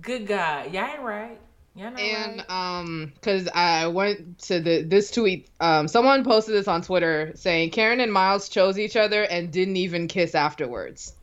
Good 0.00 0.26
God, 0.26 0.72
y'all 0.72 0.84
ain't 0.86 1.00
right. 1.00 1.40
Y'all 1.76 1.90
not 1.92 2.00
and 2.00 2.38
right. 2.38 2.50
um 2.50 3.12
because 3.14 3.48
i 3.54 3.86
went 3.86 4.38
to 4.40 4.58
the 4.60 4.82
this 4.82 5.08
tweet 5.12 5.48
um 5.60 5.86
someone 5.86 6.24
posted 6.24 6.52
this 6.56 6.66
on 6.66 6.82
twitter 6.82 7.30
saying 7.36 7.70
karen 7.70 8.00
and 8.00 8.12
miles 8.12 8.48
chose 8.48 8.76
each 8.76 8.96
other 8.96 9.22
and 9.22 9.52
didn't 9.52 9.76
even 9.76 10.08
kiss 10.08 10.34
afterwards 10.34 11.14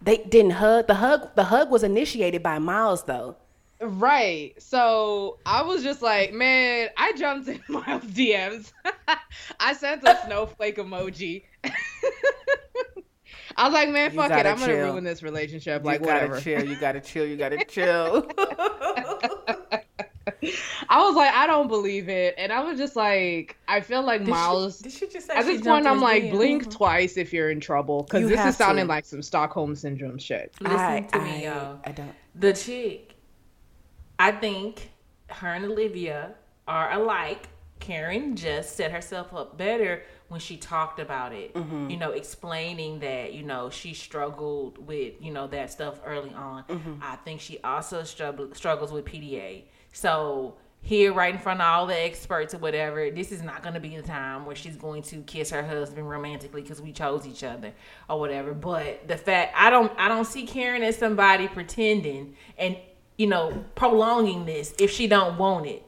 They 0.00 0.18
didn't 0.18 0.52
hug. 0.52 0.86
The 0.86 0.94
hug. 0.94 1.34
The 1.34 1.44
hug 1.44 1.68
was 1.72 1.82
initiated 1.82 2.40
by 2.44 2.60
Miles, 2.60 3.02
though. 3.04 3.34
Right 3.80 4.54
so 4.60 5.38
i 5.46 5.62
was 5.62 5.82
just 5.82 6.02
like 6.02 6.32
man 6.32 6.88
i 6.96 7.12
jumped 7.12 7.48
in 7.48 7.60
miles 7.68 8.02
dms 8.04 8.72
i 9.60 9.72
sent 9.72 10.02
a 10.04 10.18
snowflake 10.26 10.76
emoji 10.76 11.42
I 13.56 13.64
was 13.64 13.74
like, 13.74 13.88
man, 13.88 14.12
fuck 14.12 14.30
it. 14.30 14.46
I'm 14.46 14.56
gonna 14.60 14.72
ruin 14.74 15.02
this 15.02 15.20
relationship. 15.24 15.84
Like, 15.84 15.98
you 16.00 16.06
gotta 16.06 16.26
whatever. 16.28 16.40
chill. 16.40 16.64
You 16.64 16.76
gotta 16.76 17.00
chill. 17.00 17.26
You 17.26 17.36
gotta 17.36 17.64
chill. 17.64 18.28
I 20.88 21.02
was 21.04 21.16
like, 21.16 21.34
I 21.34 21.46
don't 21.46 21.68
believe 21.68 22.08
it, 22.08 22.34
and 22.38 22.52
I 22.52 22.62
was 22.62 22.78
just 22.78 22.94
like, 22.96 23.56
I 23.66 23.80
feel 23.80 24.02
like 24.02 24.20
Did 24.20 24.26
she- 24.26 24.30
Miles. 24.32 24.78
Did 24.78 24.92
she 24.92 25.08
just 25.08 25.26
say 25.26 25.34
At 25.34 25.44
this 25.46 25.60
point, 25.62 25.86
I'm 25.86 26.00
like, 26.00 26.24
DM? 26.24 26.30
blink 26.30 26.70
twice 26.70 27.16
if 27.16 27.32
you're 27.32 27.50
in 27.50 27.60
trouble, 27.60 28.04
because 28.04 28.28
this 28.28 28.44
is 28.44 28.56
sounding 28.56 28.84
to. 28.84 28.88
like 28.88 29.04
some 29.04 29.22
Stockholm 29.22 29.74
syndrome 29.74 30.18
shit. 30.18 30.54
Listen 30.60 30.78
I, 30.78 31.00
to 31.00 31.18
me, 31.20 31.46
I, 31.46 31.50
y'all. 31.52 31.80
I 31.84 31.92
don't. 31.92 32.14
The 32.36 32.52
chick, 32.52 33.16
I 34.18 34.32
think 34.32 34.90
her 35.28 35.48
and 35.48 35.64
Olivia 35.64 36.34
are 36.66 36.92
alike. 36.92 37.48
Karen 37.80 38.34
just 38.34 38.76
set 38.76 38.90
herself 38.90 39.32
up 39.32 39.56
better 39.56 40.02
when 40.28 40.40
she 40.40 40.56
talked 40.56 40.98
about 40.98 41.32
it. 41.32 41.54
Mm-hmm. 41.54 41.90
You 41.90 41.96
know, 41.96 42.10
explaining 42.10 42.98
that, 43.00 43.32
you 43.32 43.44
know, 43.44 43.70
she 43.70 43.94
struggled 43.94 44.84
with, 44.84 45.14
you 45.20 45.32
know, 45.32 45.46
that 45.48 45.70
stuff 45.70 46.00
early 46.04 46.34
on. 46.34 46.64
Mm-hmm. 46.64 46.94
I 47.00 47.16
think 47.16 47.40
she 47.40 47.58
also 47.62 48.02
struggle, 48.02 48.52
struggles 48.54 48.92
with 48.92 49.04
PDA. 49.04 49.62
So, 49.92 50.56
here, 50.80 51.12
right 51.12 51.34
in 51.34 51.40
front 51.40 51.60
of 51.60 51.66
all 51.66 51.86
the 51.86 51.98
experts 51.98 52.54
or 52.54 52.58
whatever, 52.58 53.10
this 53.10 53.32
is 53.32 53.42
not 53.42 53.62
going 53.62 53.74
to 53.74 53.80
be 53.80 53.96
the 53.96 54.02
time 54.02 54.46
where 54.46 54.54
she's 54.54 54.76
going 54.76 55.02
to 55.02 55.22
kiss 55.22 55.50
her 55.50 55.62
husband 55.62 56.08
romantically 56.08 56.62
because 56.62 56.80
we 56.80 56.92
chose 56.92 57.26
each 57.26 57.42
other 57.42 57.72
or 58.08 58.20
whatever. 58.20 58.54
But 58.54 59.08
the 59.08 59.16
fact 59.16 59.54
I 59.56 59.70
don't, 59.70 59.92
I 59.98 60.08
don't 60.08 60.24
see 60.24 60.46
Karen 60.46 60.82
as 60.82 60.96
somebody 60.96 61.48
pretending 61.48 62.36
and 62.56 62.76
you 63.18 63.26
know 63.26 63.64
prolonging 63.74 64.46
this 64.46 64.72
if 64.78 64.90
she 64.90 65.06
don't 65.06 65.36
want 65.36 65.66
it. 65.66 65.84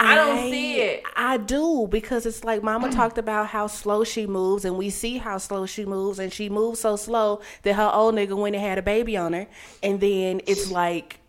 I 0.00 0.16
don't 0.16 0.50
see 0.50 0.80
it. 0.80 1.04
I 1.14 1.36
do 1.36 1.86
because 1.88 2.26
it's 2.26 2.42
like 2.42 2.62
Mama 2.62 2.88
mm. 2.88 2.94
talked 2.94 3.18
about 3.18 3.48
how 3.48 3.66
slow 3.68 4.02
she 4.02 4.26
moves, 4.26 4.64
and 4.64 4.76
we 4.76 4.90
see 4.90 5.18
how 5.18 5.38
slow 5.38 5.66
she 5.66 5.84
moves, 5.84 6.18
and 6.18 6.32
she 6.32 6.48
moves 6.48 6.80
so 6.80 6.96
slow 6.96 7.40
that 7.62 7.74
her 7.74 7.90
old 7.92 8.14
nigga 8.14 8.36
went 8.36 8.56
and 8.56 8.64
had 8.64 8.78
a 8.78 8.82
baby 8.82 9.16
on 9.16 9.32
her, 9.32 9.46
and 9.82 10.00
then 10.00 10.40
it's 10.46 10.70
like, 10.72 11.20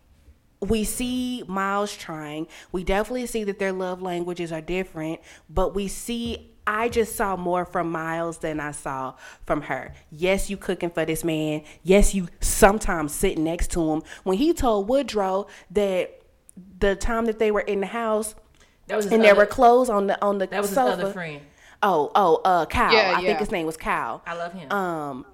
we 0.60 0.82
see 0.82 1.44
Miles 1.46 1.96
trying. 1.96 2.48
We 2.72 2.82
definitely 2.82 3.26
see 3.26 3.44
that 3.44 3.58
their 3.58 3.72
love 3.72 4.02
languages 4.02 4.50
are 4.50 4.60
different, 4.62 5.20
but 5.48 5.74
we 5.74 5.86
see 5.86 6.53
I 6.66 6.88
just 6.88 7.16
saw 7.16 7.36
more 7.36 7.64
from 7.64 7.90
Miles 7.92 8.38
than 8.38 8.58
I 8.60 8.70
saw 8.70 9.14
from 9.44 9.62
her. 9.62 9.92
Yes, 10.10 10.48
you 10.48 10.56
cooking 10.56 10.90
for 10.90 11.04
this 11.04 11.22
man. 11.24 11.62
Yes, 11.82 12.14
you 12.14 12.28
sometimes 12.40 13.12
sitting 13.12 13.44
next 13.44 13.70
to 13.72 13.90
him. 13.92 14.02
When 14.22 14.38
he 14.38 14.52
told 14.54 14.88
Woodrow 14.88 15.46
that 15.72 16.20
the 16.78 16.96
time 16.96 17.26
that 17.26 17.38
they 17.38 17.50
were 17.50 17.60
in 17.60 17.80
the 17.80 17.86
house 17.86 18.34
That 18.86 18.96
was 18.96 19.04
his 19.06 19.12
and 19.12 19.22
there 19.22 19.32
other- 19.32 19.40
were 19.40 19.46
clothes 19.46 19.90
on 19.90 20.06
the 20.06 20.22
on 20.24 20.38
the 20.38 20.46
That 20.46 20.60
was 20.60 20.70
his 20.70 20.78
other 20.78 21.12
friend. 21.12 21.40
Oh, 21.82 22.10
oh, 22.14 22.40
uh, 22.44 22.64
Cal. 22.66 22.92
Yeah, 22.92 23.14
I 23.16 23.20
yeah. 23.20 23.26
think 23.28 23.40
his 23.40 23.50
name 23.50 23.66
was 23.66 23.76
Cal. 23.76 24.22
I 24.26 24.34
love 24.34 24.52
him. 24.54 24.70
Um, 24.72 25.26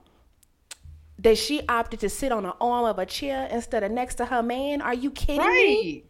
that 1.18 1.36
she 1.38 1.60
opted 1.68 2.00
to 2.00 2.08
sit 2.08 2.32
on 2.32 2.42
the 2.44 2.54
arm 2.60 2.86
of 2.86 2.98
a 2.98 3.06
chair 3.06 3.46
instead 3.52 3.82
of 3.84 3.92
next 3.92 4.16
to 4.16 4.24
her 4.24 4.42
man. 4.42 4.80
Are 4.80 4.94
you 4.94 5.10
kidding 5.10 5.46
me? 5.46 6.04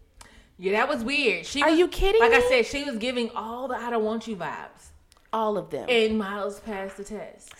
Yeah, 0.56 0.72
that 0.72 0.88
was 0.88 1.02
weird. 1.02 1.44
She 1.46 1.62
Are 1.62 1.70
was- 1.70 1.78
you 1.78 1.88
kidding 1.88 2.20
Like 2.20 2.32
I 2.32 2.40
said, 2.48 2.66
she 2.66 2.84
was 2.84 2.96
giving 2.96 3.30
all 3.34 3.66
the 3.68 3.74
"I 3.76 3.90
don't 3.90 4.04
want 4.04 4.28
you" 4.28 4.36
vibes, 4.36 4.89
All 5.32 5.56
of 5.56 5.70
them. 5.70 5.86
and 5.88 6.18
Miles 6.18 6.60
passed 6.60 6.96
the 6.96 7.04
test. 7.04 7.52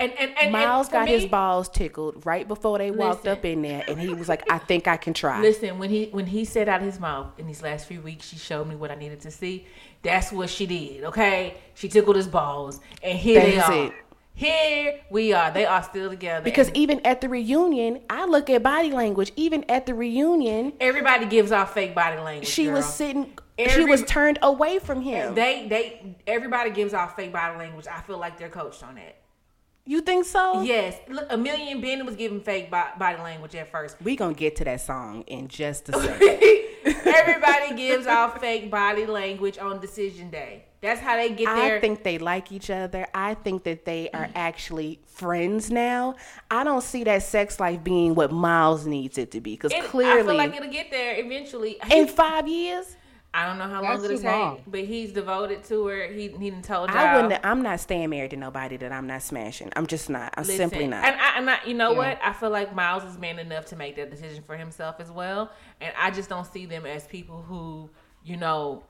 And 0.00 0.12
and 0.18 0.36
and 0.36 0.50
Miles 0.50 0.88
got 0.88 1.06
his 1.06 1.26
balls 1.26 1.68
tickled 1.68 2.26
right 2.26 2.48
before 2.48 2.78
they 2.78 2.90
walked 2.90 3.24
Listen. 3.24 3.38
up 3.38 3.44
in 3.44 3.62
there, 3.62 3.84
and 3.86 4.00
he 4.00 4.12
was 4.12 4.28
like, 4.28 4.42
"I 4.50 4.58
think 4.58 4.88
I 4.88 4.96
can 4.96 5.14
try." 5.14 5.40
Listen, 5.40 5.78
when 5.78 5.90
he 5.90 6.06
when 6.06 6.26
he 6.26 6.44
said 6.44 6.68
out 6.68 6.82
his 6.82 6.98
mouth 6.98 7.28
in 7.38 7.46
these 7.46 7.62
last 7.62 7.86
few 7.86 8.00
weeks, 8.00 8.26
she 8.26 8.36
showed 8.36 8.66
me 8.66 8.74
what 8.74 8.90
I 8.90 8.96
needed 8.96 9.20
to 9.20 9.30
see. 9.30 9.66
That's 10.02 10.32
what 10.32 10.50
she 10.50 10.66
did. 10.66 11.04
Okay, 11.04 11.54
she 11.74 11.88
tickled 11.88 12.16
his 12.16 12.26
balls, 12.26 12.80
and 13.02 13.16
here 13.16 13.40
they 13.42 13.58
are. 13.60 13.72
it. 13.86 13.92
Here 14.34 15.00
we 15.10 15.32
are. 15.34 15.50
They 15.50 15.66
are 15.66 15.82
still 15.82 16.08
together. 16.08 16.42
Because 16.42 16.68
And 16.68 16.76
even 16.78 17.00
at 17.06 17.20
the 17.20 17.28
reunion, 17.28 18.00
I 18.08 18.24
look 18.24 18.48
at 18.48 18.62
body 18.62 18.90
language. 18.90 19.30
Even 19.36 19.64
at 19.68 19.84
the 19.86 19.94
reunion, 19.94 20.72
everybody 20.80 21.26
gives 21.26 21.52
off 21.52 21.74
fake 21.74 21.94
body 21.94 22.20
language. 22.20 22.48
she 22.48 22.68
was 22.68 22.84
girl. 22.98 23.26
Sitting. 23.70 23.86
she 23.86 23.90
was 23.90 24.02
turned 24.04 24.38
away 24.42 24.78
from 24.78 25.00
him. 25.00 25.34
They 25.34 25.66
they 25.68 26.16
everybody 26.26 26.70
gives 26.70 26.94
off 26.94 27.16
fake 27.16 27.32
body 27.32 27.58
language. 27.58 27.86
I 27.86 28.00
feel 28.00 28.18
like 28.18 28.38
they're 28.38 28.48
coached 28.48 28.82
on 28.82 28.96
that. 28.96 29.16
you 29.84 30.00
think 30.00 30.24
so? 30.24 30.62
Yes, 30.62 30.96
look, 31.08 31.26
Amelia 31.30 31.72
and 31.72 31.82
Ben 31.82 32.04
was 32.06 32.16
giving 32.16 32.40
fake 32.40 32.70
body 32.70 33.22
language 33.22 33.54
at 33.54 33.70
first. 33.70 33.96
We 34.02 34.16
gonna 34.16 34.34
get 34.34 34.56
to 34.56 34.64
that 34.64 34.80
song 34.80 35.22
in 35.22 35.48
just 35.48 35.88
a 35.88 35.92
second. 35.92 36.40
Everybody 37.06 37.74
gives 37.76 38.06
off 38.06 38.40
fake 38.40 38.70
body 38.70 39.06
language 39.06 39.58
on 39.58 39.80
decision 39.80 40.30
day. 40.30 40.64
That's 40.82 41.00
how 41.00 41.16
they 41.16 41.28
get 41.28 41.46
their. 41.46 41.76
I 41.76 41.80
think 41.80 42.02
they 42.02 42.18
like 42.18 42.50
each 42.50 42.68
other. 42.68 43.06
I 43.14 43.34
think 43.34 43.62
that 43.64 43.84
they 43.84 44.10
are 44.10 44.26
mm. 44.26 44.32
actually 44.34 44.98
friends 45.06 45.70
now. 45.70 46.16
I 46.50 46.64
don't 46.64 46.82
see 46.82 47.04
that 47.04 47.22
sex 47.22 47.60
life 47.60 47.84
being 47.84 48.16
what 48.16 48.32
Miles 48.32 48.84
needs 48.84 49.16
it 49.16 49.30
to 49.30 49.40
be 49.40 49.52
because 49.52 49.72
clearly, 49.84 50.20
I 50.20 50.24
feel 50.24 50.34
like 50.34 50.56
it'll 50.56 50.72
get 50.72 50.90
there 50.90 51.14
eventually. 51.20 51.76
in 51.88 52.08
five 52.08 52.48
years, 52.48 52.96
I 53.34 53.46
don't 53.46 53.56
know 53.56 53.66
how 53.68 53.82
long 53.82 54.04
it'll 54.04 54.18
take, 54.18 54.62
but 54.66 54.80
he's 54.80 55.10
devoted 55.12 55.64
to 55.64 55.86
her. 55.86 56.06
He 56.08 56.28
he 56.28 56.50
told 56.50 56.90
y'all. 56.90 56.98
I 56.98 57.16
wouldn't. 57.22 57.44
I'm 57.44 57.62
not 57.62 57.80
staying 57.80 58.10
married 58.10 58.32
to 58.32 58.36
nobody 58.36 58.76
that 58.76 58.92
I'm 58.92 59.06
not 59.06 59.22
smashing. 59.22 59.70
I'm 59.74 59.86
just 59.86 60.10
not. 60.10 60.34
I'm 60.36 60.44
Listen, 60.44 60.68
simply 60.68 60.86
not. 60.86 61.02
And 61.04 61.18
I, 61.18 61.38
and 61.38 61.50
I, 61.50 61.58
you 61.64 61.72
know 61.72 61.92
Yeah. 61.92 61.98
what? 61.98 62.18
I 62.22 62.34
feel 62.34 62.50
like 62.50 62.74
Miles 62.74 63.04
is 63.04 63.18
man 63.18 63.38
enough 63.38 63.64
to 63.66 63.76
make 63.76 63.96
that 63.96 64.10
decision 64.10 64.42
for 64.42 64.56
himself 64.56 64.96
as 64.98 65.10
well. 65.10 65.50
And 65.80 65.94
I 65.98 66.10
just 66.10 66.28
don't 66.28 66.46
see 66.46 66.66
them 66.66 66.84
as 66.84 67.06
people 67.06 67.40
who, 67.42 67.88
you 68.22 68.36
know, 68.36 68.84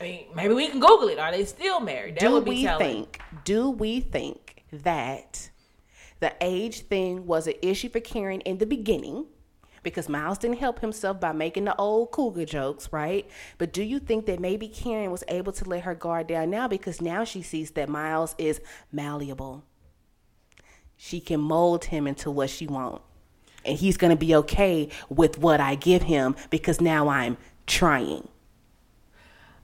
I 0.00 0.04
mean, 0.04 0.26
maybe 0.34 0.54
we 0.54 0.68
can 0.68 0.80
Google 0.80 1.08
it. 1.08 1.18
Are 1.18 1.30
they 1.30 1.44
still 1.44 1.80
married? 1.80 2.14
That 2.14 2.20
do 2.20 2.32
would 2.32 2.44
be 2.46 2.50
we 2.52 2.62
telling. 2.62 2.86
think? 3.04 3.20
Do 3.44 3.70
we 3.70 4.00
think 4.00 4.64
that 4.72 5.50
the 6.20 6.32
age 6.40 6.80
thing 6.82 7.26
was 7.26 7.46
an 7.46 7.54
issue 7.60 7.90
for 7.90 8.00
Karen 8.00 8.40
in 8.42 8.56
the 8.56 8.66
beginning? 8.66 9.26
Because 9.86 10.08
Miles 10.08 10.36
didn't 10.36 10.58
help 10.58 10.80
himself 10.80 11.20
by 11.20 11.30
making 11.30 11.66
the 11.66 11.76
old 11.76 12.10
cougar 12.10 12.44
jokes, 12.44 12.88
right? 12.92 13.24
But 13.56 13.72
do 13.72 13.84
you 13.84 14.00
think 14.00 14.26
that 14.26 14.40
maybe 14.40 14.66
Karen 14.66 15.12
was 15.12 15.22
able 15.28 15.52
to 15.52 15.64
let 15.68 15.84
her 15.84 15.94
guard 15.94 16.26
down 16.26 16.50
now 16.50 16.66
because 16.66 17.00
now 17.00 17.22
she 17.22 17.40
sees 17.40 17.70
that 17.70 17.88
Miles 17.88 18.34
is 18.36 18.60
malleable? 18.90 19.62
She 20.96 21.20
can 21.20 21.38
mold 21.38 21.84
him 21.84 22.08
into 22.08 22.32
what 22.32 22.50
she 22.50 22.66
wants. 22.66 23.04
And 23.64 23.78
he's 23.78 23.96
going 23.96 24.10
to 24.10 24.16
be 24.16 24.34
okay 24.34 24.88
with 25.08 25.38
what 25.38 25.60
I 25.60 25.76
give 25.76 26.02
him 26.02 26.34
because 26.50 26.80
now 26.80 27.06
I'm 27.06 27.36
trying. 27.68 28.26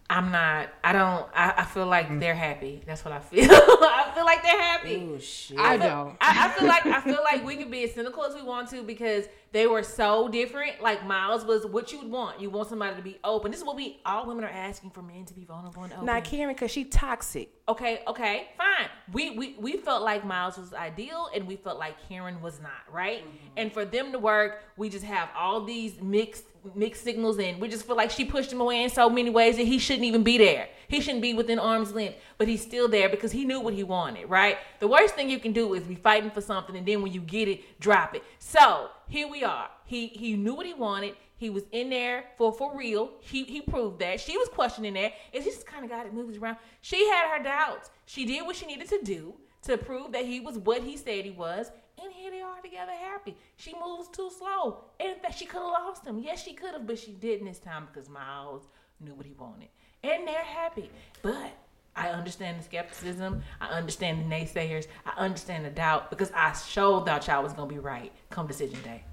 I'm 0.08 0.30
not. 0.30 0.68
I 0.84 0.92
don't. 0.92 1.26
I, 1.34 1.54
I 1.56 1.64
feel 1.64 1.86
like 1.86 2.10
mm. 2.10 2.20
they're 2.20 2.34
happy. 2.34 2.80
That's 2.86 3.04
what 3.04 3.12
I 3.12 3.18
feel. 3.18 3.44
I 3.50 4.12
feel 4.14 4.24
like 4.24 4.42
they're 4.42 4.60
happy. 4.60 5.08
Oh 5.14 5.18
shit. 5.18 5.58
I 5.58 5.78
don't. 5.78 6.16
I, 6.20 6.46
I 6.46 6.48
feel 6.50 6.68
like 6.68 6.86
I 6.86 7.00
feel 7.00 7.20
like 7.24 7.44
we 7.44 7.56
can 7.56 7.70
be 7.70 7.82
as 7.84 7.94
cynical 7.94 8.22
as 8.24 8.34
we 8.34 8.42
want 8.42 8.68
to 8.70 8.82
because 8.82 9.24
they 9.52 9.66
were 9.66 9.82
so 9.82 10.28
different. 10.28 10.80
Like 10.80 11.06
Miles 11.06 11.44
was 11.44 11.66
what 11.66 11.92
you 11.92 11.98
would 11.98 12.10
want. 12.10 12.40
You 12.40 12.50
want 12.50 12.68
somebody 12.68 12.96
to 12.96 13.02
be 13.02 13.18
open. 13.22 13.50
This 13.50 13.60
is 13.60 13.66
what 13.66 13.76
we 13.76 14.00
all 14.04 14.26
women 14.26 14.44
are 14.44 14.50
asking 14.50 14.90
for 14.90 15.02
men 15.02 15.24
to 15.26 15.34
be 15.34 15.44
vulnerable 15.44 15.84
and 15.84 15.92
open. 15.92 16.06
Not 16.06 16.24
Karen 16.24 16.54
because 16.54 16.70
she 16.70 16.84
toxic. 16.84 17.50
Okay, 17.68 18.02
okay, 18.08 18.48
fine. 18.56 18.88
We 19.12 19.30
we 19.36 19.56
we 19.58 19.76
felt 19.76 20.02
like 20.02 20.24
Miles 20.24 20.56
was 20.56 20.74
ideal, 20.74 21.28
and 21.34 21.46
we 21.46 21.56
felt 21.56 21.78
like 21.78 21.96
Karen 22.08 22.40
was 22.40 22.60
not, 22.60 22.82
right? 22.90 23.20
Mm-hmm. 23.20 23.58
And 23.58 23.72
for 23.72 23.84
them 23.84 24.10
to 24.12 24.18
work, 24.18 24.64
we 24.76 24.88
just 24.88 25.04
have 25.04 25.28
all 25.36 25.64
these 25.64 26.00
mixed 26.00 26.44
mixed 26.74 27.04
signals, 27.04 27.38
and 27.38 27.60
we 27.60 27.68
just 27.68 27.86
feel 27.86 27.96
like 27.96 28.10
she 28.10 28.24
pushed 28.24 28.52
him 28.52 28.60
away 28.60 28.82
in 28.82 28.90
so 28.90 29.10
many 29.10 29.30
ways 29.30 29.56
that 29.56 29.66
he 29.66 29.78
shouldn't 29.78 30.04
even 30.04 30.22
be 30.22 30.38
there. 30.38 30.68
He 30.88 31.00
shouldn't 31.00 31.22
be 31.22 31.34
within 31.34 31.58
arm's 31.58 31.92
length, 31.92 32.18
but 32.38 32.48
he's 32.48 32.62
still 32.62 32.88
there 32.88 33.08
because 33.08 33.32
he 33.32 33.44
knew 33.44 33.60
what 33.60 33.74
he 33.74 33.82
wanted, 33.82 34.28
right? 34.28 34.58
The 34.78 34.88
worst 34.88 35.14
thing 35.14 35.28
you 35.28 35.38
can 35.38 35.52
do 35.52 35.74
is 35.74 35.84
be 35.84 35.94
fighting 35.94 36.30
for 36.30 36.40
something, 36.40 36.76
and 36.76 36.86
then 36.86 37.02
when 37.02 37.12
you 37.12 37.20
get 37.20 37.48
it, 37.48 37.80
drop 37.80 38.14
it. 38.14 38.22
So 38.38 38.90
here 39.12 39.28
we 39.28 39.44
are. 39.44 39.68
He 39.84 40.06
he 40.06 40.36
knew 40.36 40.54
what 40.54 40.64
he 40.64 40.72
wanted. 40.72 41.16
He 41.36 41.50
was 41.50 41.64
in 41.70 41.90
there 41.90 42.24
for 42.38 42.50
for 42.50 42.74
real. 42.74 43.10
He 43.20 43.44
he 43.44 43.60
proved 43.60 43.98
that. 43.98 44.20
She 44.20 44.38
was 44.38 44.48
questioning 44.48 44.94
that. 44.94 45.12
This 45.34 45.58
the 45.58 45.64
kind 45.64 45.84
of 45.84 45.90
guy 45.90 46.02
that 46.04 46.14
moves 46.14 46.38
around? 46.38 46.56
She 46.80 47.06
had 47.08 47.28
her 47.36 47.44
doubts. 47.44 47.90
She 48.06 48.24
did 48.24 48.46
what 48.46 48.56
she 48.56 48.64
needed 48.64 48.88
to 48.88 49.00
do 49.02 49.34
to 49.64 49.76
prove 49.76 50.12
that 50.12 50.24
he 50.24 50.40
was 50.40 50.56
what 50.56 50.82
he 50.82 50.96
said 50.96 51.26
he 51.26 51.30
was. 51.30 51.70
And 52.02 52.10
here 52.10 52.30
they 52.30 52.40
are 52.40 52.60
together 52.62 52.92
happy. 52.92 53.36
She 53.56 53.74
moves 53.74 54.08
too 54.08 54.30
slow. 54.36 54.84
And 54.98 55.10
in 55.12 55.18
fact, 55.18 55.38
she 55.38 55.44
could 55.44 55.60
have 55.60 55.70
lost 55.70 56.06
him. 56.06 56.18
Yes, 56.18 56.42
she 56.42 56.54
could 56.54 56.72
have, 56.72 56.86
but 56.86 56.98
she 56.98 57.12
didn't 57.12 57.46
this 57.46 57.58
time 57.58 57.86
because 57.92 58.08
Miles 58.08 58.62
knew 58.98 59.14
what 59.14 59.26
he 59.26 59.32
wanted. 59.32 59.68
And 60.02 60.26
they're 60.26 60.42
happy. 60.42 60.90
But 61.20 61.52
I 61.94 62.08
understand 62.08 62.58
the 62.58 62.64
skepticism. 62.64 63.42
I 63.60 63.68
understand 63.68 64.20
the 64.20 64.34
naysayers. 64.34 64.86
I 65.04 65.12
understand 65.18 65.64
the 65.64 65.70
doubt 65.70 66.10
because 66.10 66.30
I 66.34 66.52
sure 66.52 67.04
thought 67.04 67.26
y'all 67.26 67.42
was 67.42 67.52
gonna 67.52 67.68
be 67.72 67.78
right 67.78 68.12
come 68.30 68.46
decision 68.46 68.80
day. 68.82 69.04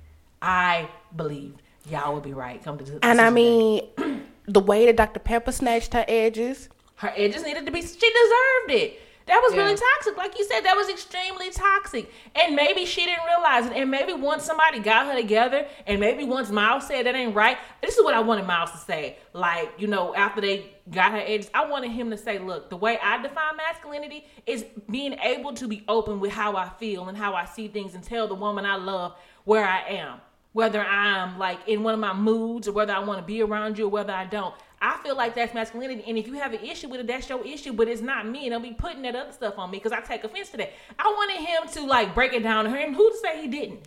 I 0.42 0.90
believed 1.16 1.62
y'all 1.90 2.14
would 2.14 2.24
be 2.24 2.34
right 2.34 2.64
come 2.64 2.78
to 2.78 2.84
decision 2.84 3.02
And 3.04 3.20
I 3.20 3.30
day. 3.30 3.36
mean, 3.36 4.22
the 4.48 4.60
way 4.62 4.86
that 4.86 4.96
Dr. 4.96 5.20
Pepper 5.20 5.52
snatched 5.52 5.94
her 5.94 6.06
edges, 6.08 6.70
her 6.96 7.14
edges 7.16 7.44
needed 7.44 7.66
to 7.66 7.72
be. 7.72 7.82
She 7.82 7.88
deserved 7.98 8.72
it. 8.72 9.00
That 9.30 9.42
was 9.44 9.56
really 9.56 9.76
toxic, 9.76 10.18
like 10.18 10.36
you 10.40 10.44
said. 10.44 10.62
That 10.62 10.76
was 10.76 10.90
extremely 10.90 11.52
toxic, 11.52 12.12
and 12.34 12.56
maybe 12.56 12.84
she 12.84 13.06
didn't 13.06 13.26
realize 13.26 13.68
it. 13.68 13.74
And 13.74 13.92
maybe 13.92 14.12
once 14.12 14.44
somebody 14.44 14.80
got 14.80 15.06
her 15.06 15.14
together, 15.14 15.68
and 15.86 16.00
maybe 16.00 16.24
once 16.24 16.50
Miles 16.50 16.88
said 16.88 17.06
that 17.06 17.14
ain't 17.14 17.36
right. 17.36 17.60
This 17.80 17.96
is 17.96 18.04
what 18.04 18.16
I 18.16 18.22
wanted 18.22 18.48
Miles 18.48 18.72
to 18.72 18.80
say. 18.80 19.20
Like 19.34 19.72
you 19.78 19.86
know, 19.86 20.16
after 20.16 20.42
they 20.42 20.74
got 20.90 21.12
her 21.12 21.20
edges, 21.24 21.48
I 21.54 21.68
wanted 21.68 21.92
him 21.92 22.10
to 22.10 22.18
say, 22.18 22.40
"Look, 22.40 22.72
the 22.72 22.78
way 22.78 22.98
I 23.04 23.22
define 23.22 23.56
masculinity 23.56 24.26
is 24.48 24.66
being 24.90 25.14
able 25.20 25.54
to 25.54 25.68
be 25.68 25.84
open 25.88 26.20
with 26.20 26.32
how 26.32 26.56
I 26.56 26.70
feel 26.80 27.08
and 27.08 27.16
how 27.16 27.36
I 27.36 27.46
see 27.46 27.68
things, 27.68 27.94
and 27.94 28.04
tell 28.04 28.28
the 28.28 28.34
woman 28.34 28.66
I 28.66 28.78
love 28.78 29.16
where 29.44 29.64
I 29.64 29.82
am." 29.90 30.22
Whether 30.54 30.84
I'm 30.84 31.38
like 31.38 31.60
in 31.68 31.84
one 31.84 31.94
of 31.94 32.00
my 32.00 32.14
moods 32.14 32.68
or 32.68 32.72
whether 32.72 32.92
I 32.92 33.00
want 33.00 33.20
to 33.20 33.26
be 33.26 33.44
around 33.44 33.78
you 33.78 33.86
or 33.86 33.90
whether 33.90 34.12
I 34.12 34.26
don't. 34.26 34.56
I 34.82 34.98
feel 35.04 35.16
like 35.16 35.36
that's 35.36 35.54
masculinity. 35.54 36.04
And 36.08 36.18
if 36.18 36.28
you 36.28 36.34
have 36.36 36.54
an 36.54 36.62
issue 36.64 36.88
with 36.88 37.02
it, 37.02 37.08
that's 37.08 37.28
your 37.28 37.46
issue, 37.46 37.74
but 37.74 37.88
it's 37.88 38.02
not 38.02 38.28
me. 38.28 38.46
And 38.46 38.54
I'll 38.54 38.62
be 38.62 38.72
putting 38.72 39.02
that 39.02 39.16
other 39.16 39.32
stuff 39.32 39.58
on 39.58 39.72
me 39.72 39.78
because 39.78 39.92
I 39.92 40.00
take 40.00 40.24
offense 40.24 40.50
to 40.52 40.58
that. 40.58 40.72
I 40.98 41.04
wanted 41.08 41.46
him 41.46 41.84
to 41.84 41.86
like 41.90 42.14
break 42.16 42.34
it 42.34 42.44
down 42.44 42.64
to 42.66 42.72
her. 42.72 42.78
And 42.78 42.96
who 42.96 43.10
to 43.10 43.18
say 43.18 43.42
he 43.42 43.48
didn't? 43.48 43.80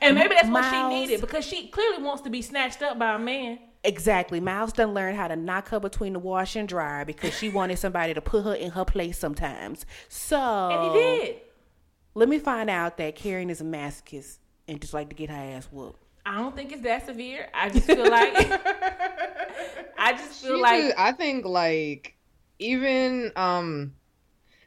And 0.00 0.14
maybe 0.14 0.34
that's 0.34 0.48
what 0.48 0.70
she 0.70 0.82
needed 0.88 1.20
because 1.20 1.44
she 1.44 1.68
clearly 1.68 2.02
wants 2.02 2.22
to 2.22 2.30
be 2.30 2.42
snatched 2.42 2.82
up 2.82 2.98
by 2.98 3.14
a 3.14 3.18
man. 3.18 3.58
exactly. 3.82 4.38
Miles 4.40 4.72
done 4.72 4.94
learned 4.94 5.16
how 5.16 5.26
to 5.28 5.36
knock 5.36 5.68
her 5.70 5.80
between 5.80 6.12
the 6.12 6.18
wash 6.20 6.54
and 6.56 6.68
dryer 6.68 7.04
because 7.04 7.36
she 7.36 7.48
wanted 7.48 7.78
somebody 7.78 8.14
to 8.14 8.20
put 8.20 8.44
her 8.44 8.54
in 8.54 8.70
her 8.72 8.84
place 8.84 9.18
sometimes. 9.18 9.84
So, 10.08 10.38
And 10.38 10.92
he 10.92 11.00
did. 11.00 11.36
let 12.14 12.28
me 12.28 12.38
find 12.38 12.70
out 12.70 12.96
that 12.98 13.16
Karen 13.16 13.50
is 13.50 13.60
a 13.60 13.64
masochist 13.64 14.38
and 14.68 14.80
just 14.80 14.94
like 14.94 15.08
to 15.08 15.14
get 15.16 15.30
her 15.30 15.36
ass 15.36 15.68
whooped. 15.72 16.02
I 16.26 16.36
don't 16.38 16.54
think 16.56 16.72
it's 16.72 16.82
that 16.82 17.06
severe. 17.06 17.48
I 17.54 17.70
just 17.70 17.86
feel 17.86 18.10
like 18.10 18.34
I 19.98 20.12
just 20.12 20.42
feel 20.42 20.56
She 20.56 20.60
like 20.62 20.82
did- 20.82 20.94
I 20.98 21.12
think 21.12 21.44
like 21.44 22.16
even 22.58 23.32
um 23.36 23.94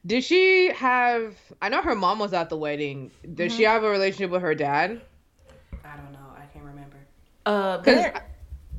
did 0.06 0.24
she 0.24 0.72
have 0.74 1.36
I 1.62 1.70
know 1.70 1.82
her 1.82 1.96
mom 1.96 2.20
was 2.20 2.34
at 2.34 2.50
the 2.50 2.58
wedding. 2.58 3.12
Did 3.22 3.50
Mm-hmm. 3.50 3.58
she 3.58 3.64
have 3.64 3.84
a 3.84 3.90
relationship 3.90 4.32
with 4.32 4.42
her 4.42 4.56
dad? 4.56 5.02
I 5.84 5.98
don't 5.98 6.14
know. 6.14 6.20
I 6.38 6.46
can't 6.54 6.66
remember. 6.66 6.96
Uh, 7.46 7.78
'Cause 7.78 7.96
there- 7.96 8.26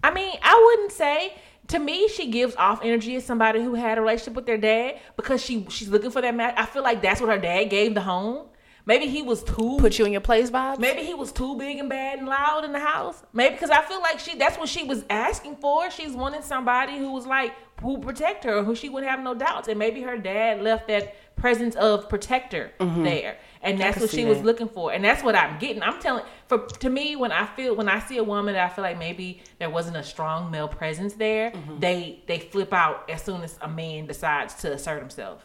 I 0.02 0.12
mean, 0.14 0.34
I 0.42 0.70
wouldn't 0.76 0.92
say. 0.92 1.34
To 1.68 1.78
me, 1.78 2.08
she 2.08 2.32
gives 2.32 2.56
off 2.56 2.80
energy 2.82 3.14
as 3.14 3.24
somebody 3.24 3.62
who 3.62 3.74
had 3.74 3.96
a 3.96 4.00
relationship 4.00 4.34
with 4.34 4.44
their 4.46 4.56
dad 4.58 4.98
because 5.16 5.40
she 5.44 5.66
she's 5.68 5.88
looking 5.88 6.10
for 6.10 6.20
that 6.20 6.34
match. 6.34 6.54
I 6.56 6.66
feel 6.66 6.82
like 6.82 7.00
that's 7.00 7.20
what 7.20 7.30
her 7.30 7.38
dad 7.38 7.64
gave 7.70 7.94
the 7.94 8.00
home. 8.00 8.48
Maybe 8.86 9.06
he 9.06 9.22
was 9.22 9.42
too 9.42 9.76
Put 9.78 9.98
you 9.98 10.04
in 10.04 10.12
your 10.12 10.20
place 10.20 10.50
vibes. 10.50 10.78
Maybe 10.78 11.02
he 11.02 11.14
was 11.14 11.32
too 11.32 11.56
big 11.56 11.78
and 11.78 11.88
bad 11.88 12.18
and 12.18 12.28
loud 12.28 12.64
in 12.64 12.72
the 12.72 12.80
house. 12.80 13.22
Maybe 13.32 13.54
because 13.54 13.70
I 13.70 13.82
feel 13.82 14.00
like 14.00 14.18
she 14.18 14.36
that's 14.36 14.58
what 14.58 14.68
she 14.68 14.84
was 14.84 15.04
asking 15.10 15.56
for. 15.56 15.90
She's 15.90 16.12
wanting 16.12 16.42
somebody 16.42 16.98
who 16.98 17.12
was 17.12 17.26
like 17.26 17.54
who 17.80 17.98
protect 17.98 18.44
her, 18.44 18.62
who 18.62 18.74
she 18.74 18.88
wouldn't 18.88 19.10
have 19.10 19.20
no 19.20 19.34
doubts. 19.34 19.68
And 19.68 19.78
maybe 19.78 20.02
her 20.02 20.18
dad 20.18 20.60
left 20.62 20.88
that 20.88 21.14
presence 21.36 21.74
of 21.76 22.08
protector 22.08 22.70
mm-hmm. 22.78 23.02
there. 23.02 23.38
And 23.62 23.80
that's 23.80 23.98
what 23.98 24.10
she 24.10 24.24
was 24.24 24.40
looking 24.42 24.68
for. 24.68 24.92
And 24.92 25.04
that's 25.04 25.22
what 25.22 25.34
I'm 25.34 25.58
getting. 25.58 25.82
I'm 25.82 26.00
telling 26.00 26.24
for 26.46 26.66
to 26.66 26.90
me 26.90 27.16
when 27.16 27.32
I 27.32 27.46
feel 27.46 27.74
when 27.74 27.88
I 27.88 28.00
see 28.00 28.18
a 28.18 28.24
woman 28.24 28.54
that 28.54 28.70
I 28.70 28.74
feel 28.74 28.84
like 28.84 28.98
maybe 28.98 29.42
there 29.58 29.70
wasn't 29.70 29.96
a 29.96 30.02
strong 30.02 30.50
male 30.50 30.68
presence 30.68 31.14
there, 31.14 31.50
mm-hmm. 31.50 31.78
they 31.78 32.22
they 32.26 32.38
flip 32.38 32.72
out 32.72 33.08
as 33.10 33.22
soon 33.22 33.42
as 33.42 33.58
a 33.60 33.68
man 33.68 34.06
decides 34.06 34.54
to 34.56 34.72
assert 34.72 35.00
himself. 35.00 35.44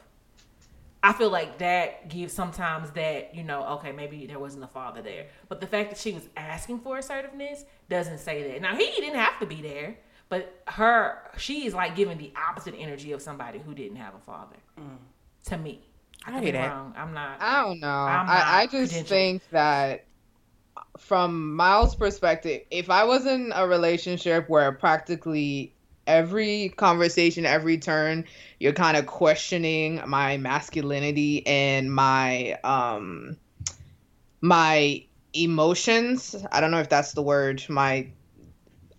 I 1.05 1.13
feel 1.13 1.29
like 1.29 1.59
that 1.59 2.09
gives 2.09 2.33
sometimes 2.33 2.89
that, 2.91 3.35
you 3.35 3.43
know, 3.43 3.63
okay, 3.73 3.91
maybe 3.91 4.25
there 4.25 4.39
wasn't 4.39 4.63
a 4.63 4.67
father 4.67 5.03
there. 5.03 5.27
But 5.47 5.61
the 5.61 5.67
fact 5.67 5.91
that 5.91 5.99
she 5.99 6.13
was 6.13 6.27
asking 6.35 6.79
for 6.79 6.97
assertiveness 6.97 7.63
doesn't 7.91 8.17
say 8.17 8.51
that. 8.51 8.59
Now, 8.59 8.75
he 8.75 8.85
didn't 8.85 9.13
have 9.13 9.39
to 9.39 9.45
be 9.45 9.61
there, 9.61 9.97
but 10.29 10.63
her, 10.67 11.19
she 11.37 11.67
is 11.67 11.75
like 11.75 11.95
giving 11.95 12.17
the 12.17 12.33
opposite 12.35 12.73
energy 12.75 13.11
of 13.11 13.21
somebody 13.21 13.59
who 13.59 13.75
didn't 13.75 13.97
have 13.97 14.15
a 14.15 14.19
father 14.25 14.55
mm. 14.79 14.97
to 15.43 15.57
me. 15.59 15.81
I 16.25 16.31
I 16.31 16.33
could 16.33 16.43
hear 16.43 16.53
be 16.53 16.57
that. 16.57 16.71
wrong. 16.71 16.95
I'm 16.97 17.13
not. 17.13 17.39
I 17.39 17.61
don't 17.61 17.79
know. 17.79 17.87
I'm 17.87 18.27
I, 18.27 18.61
I 18.61 18.65
just 18.65 18.91
credentialed. 18.91 19.05
think 19.05 19.49
that 19.51 20.05
from 20.97 21.55
Miles' 21.55 21.93
perspective, 21.93 22.63
if 22.71 22.89
I 22.89 23.03
was 23.03 23.27
in 23.27 23.51
a 23.53 23.67
relationship 23.67 24.49
where 24.49 24.71
practically 24.71 25.74
every 26.07 26.69
conversation, 26.69 27.45
every 27.45 27.77
turn, 27.77 28.25
you're 28.59 28.73
kind 28.73 28.97
of 28.97 29.05
questioning 29.05 30.01
my 30.07 30.37
masculinity 30.37 31.45
and 31.47 31.93
my 31.93 32.57
um 32.63 33.37
my 34.41 35.03
emotions. 35.33 36.35
I 36.51 36.61
don't 36.61 36.71
know 36.71 36.79
if 36.79 36.89
that's 36.89 37.13
the 37.13 37.21
word, 37.21 37.63
my 37.69 38.07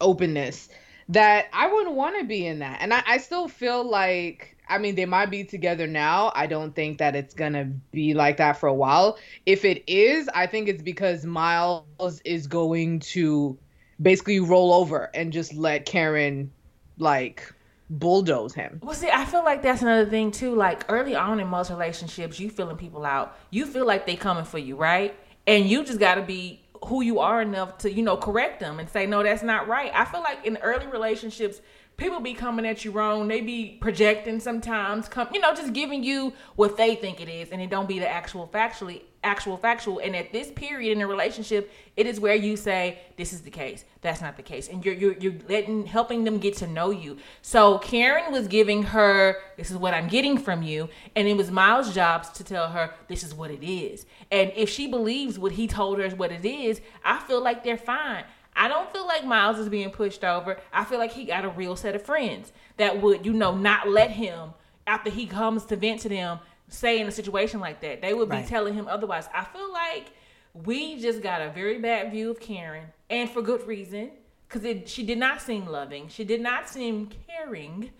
openness. 0.00 0.68
That 1.08 1.46
I 1.52 1.72
wouldn't 1.72 1.94
want 1.94 2.18
to 2.18 2.24
be 2.24 2.46
in 2.46 2.58
that. 2.58 2.78
And 2.80 2.92
I, 2.92 3.02
I 3.06 3.18
still 3.18 3.46
feel 3.46 3.88
like 3.88 4.56
I 4.68 4.78
mean 4.78 4.96
they 4.96 5.06
might 5.06 5.30
be 5.30 5.44
together 5.44 5.86
now. 5.86 6.32
I 6.34 6.46
don't 6.46 6.74
think 6.74 6.98
that 6.98 7.14
it's 7.14 7.34
gonna 7.34 7.64
be 7.92 8.12
like 8.14 8.38
that 8.38 8.58
for 8.58 8.66
a 8.68 8.74
while. 8.74 9.16
If 9.46 9.64
it 9.64 9.84
is, 9.86 10.28
I 10.34 10.46
think 10.46 10.68
it's 10.68 10.82
because 10.82 11.24
Miles 11.24 12.20
is 12.24 12.48
going 12.48 13.00
to 13.00 13.56
basically 14.02 14.40
roll 14.40 14.74
over 14.74 15.10
and 15.14 15.32
just 15.32 15.54
let 15.54 15.86
Karen 15.86 16.50
like 16.98 17.52
bulldoze 17.88 18.54
him. 18.54 18.80
Well, 18.82 18.94
see, 18.94 19.10
I 19.10 19.24
feel 19.24 19.44
like 19.44 19.62
that's 19.62 19.82
another 19.82 20.08
thing 20.08 20.30
too. 20.30 20.54
Like 20.54 20.84
early 20.88 21.14
on 21.14 21.40
in 21.40 21.46
most 21.48 21.70
relationships, 21.70 22.40
you 22.40 22.50
feeling 22.50 22.76
people 22.76 23.04
out. 23.04 23.36
You 23.50 23.66
feel 23.66 23.86
like 23.86 24.06
they 24.06 24.16
coming 24.16 24.44
for 24.44 24.58
you, 24.58 24.76
right? 24.76 25.14
And 25.46 25.68
you 25.68 25.84
just 25.84 26.00
got 26.00 26.16
to 26.16 26.22
be 26.22 26.60
who 26.84 27.02
you 27.02 27.20
are 27.20 27.40
enough 27.40 27.78
to, 27.78 27.92
you 27.92 28.02
know, 28.02 28.16
correct 28.16 28.60
them 28.60 28.78
and 28.80 28.88
say, 28.88 29.06
no, 29.06 29.22
that's 29.22 29.42
not 29.42 29.68
right. 29.68 29.90
I 29.94 30.04
feel 30.04 30.20
like 30.20 30.44
in 30.44 30.56
early 30.58 30.86
relationships, 30.86 31.60
people 31.96 32.20
be 32.20 32.34
coming 32.34 32.66
at 32.66 32.84
you 32.84 32.90
wrong. 32.90 33.28
They 33.28 33.40
be 33.40 33.78
projecting 33.80 34.40
sometimes, 34.40 35.08
come, 35.08 35.28
you 35.32 35.40
know, 35.40 35.54
just 35.54 35.72
giving 35.72 36.04
you 36.04 36.32
what 36.56 36.76
they 36.76 36.94
think 36.94 37.20
it 37.20 37.28
is, 37.28 37.50
and 37.50 37.60
it 37.60 37.70
don't 37.70 37.88
be 37.88 37.98
the 37.98 38.08
actual 38.08 38.48
factually 38.48 39.02
actual 39.24 39.56
factual. 39.56 39.98
And 39.98 40.14
at 40.14 40.32
this 40.32 40.52
period 40.52 40.92
in 40.92 41.02
a 41.02 41.06
relationship, 41.06 41.72
it 41.96 42.06
is 42.06 42.20
where 42.20 42.34
you 42.34 42.56
say, 42.56 43.00
this 43.16 43.32
is 43.32 43.42
the 43.42 43.50
case. 43.50 43.84
That's 44.00 44.20
not 44.20 44.36
the 44.36 44.42
case. 44.42 44.68
And 44.68 44.84
you're 44.84 44.94
you're 44.94 45.14
you're 45.14 45.34
letting 45.48 45.84
helping 45.84 46.22
them 46.24 46.38
get 46.38 46.56
to 46.58 46.66
know 46.66 46.90
you. 46.90 47.18
So 47.42 47.78
Karen 47.78 48.32
was 48.32 48.46
giving 48.46 48.84
her, 48.84 49.36
this 49.56 49.70
is 49.70 49.76
what 49.76 49.94
I'm 49.94 50.06
getting 50.06 50.38
from 50.38 50.62
you. 50.62 50.88
And 51.16 51.26
it 51.26 51.36
was 51.36 51.50
Miles' 51.50 51.92
job 51.92 52.32
to 52.34 52.44
tell 52.44 52.68
her 52.68 52.94
this 53.08 53.24
is 53.24 53.34
what 53.34 53.50
it 53.50 53.66
is. 53.66 54.06
And 54.30 54.52
if 54.54 54.70
she 54.70 54.86
believes 54.86 55.38
what 55.38 55.52
he 55.52 55.66
told 55.66 55.98
her 55.98 56.04
is 56.04 56.14
what 56.14 56.30
it 56.30 56.44
is, 56.44 56.80
I 57.04 57.18
feel 57.18 57.42
like 57.42 57.64
they're 57.64 57.76
fine. 57.76 58.24
I 58.56 58.68
don't 58.68 58.90
feel 58.92 59.06
like 59.06 59.24
Miles 59.24 59.58
is 59.58 59.68
being 59.68 59.90
pushed 59.90 60.24
over. 60.24 60.58
I 60.72 60.84
feel 60.84 60.98
like 60.98 61.12
he 61.12 61.24
got 61.24 61.44
a 61.44 61.50
real 61.50 61.76
set 61.76 61.94
of 61.94 62.02
friends 62.02 62.52
that 62.78 63.00
would, 63.02 63.26
you 63.26 63.32
know, 63.32 63.54
not 63.54 63.88
let 63.88 64.10
him 64.10 64.50
after 64.86 65.10
he 65.10 65.26
comes 65.26 65.64
to 65.66 65.76
vent 65.76 66.00
to 66.02 66.08
them 66.08 66.38
say 66.68 66.98
in 67.00 67.06
a 67.06 67.12
situation 67.12 67.60
like 67.60 67.80
that. 67.82 68.00
They 68.02 68.14
would 68.14 68.28
be 68.30 68.36
Right. 68.36 68.46
telling 68.46 68.74
him 68.74 68.88
otherwise. 68.88 69.28
I 69.34 69.44
feel 69.44 69.70
like 69.72 70.06
we 70.54 70.98
just 71.00 71.22
got 71.22 71.42
a 71.42 71.50
very 71.50 71.78
bad 71.78 72.10
view 72.10 72.30
of 72.30 72.40
Karen, 72.40 72.86
and 73.10 73.28
for 73.30 73.42
good 73.42 73.66
reason, 73.66 74.10
because 74.48 74.90
she 74.90 75.02
did 75.04 75.18
not 75.18 75.40
seem 75.42 75.66
loving. 75.66 76.08
She 76.08 76.24
did 76.24 76.40
not 76.40 76.68
seem 76.68 77.10
caring, 77.28 77.90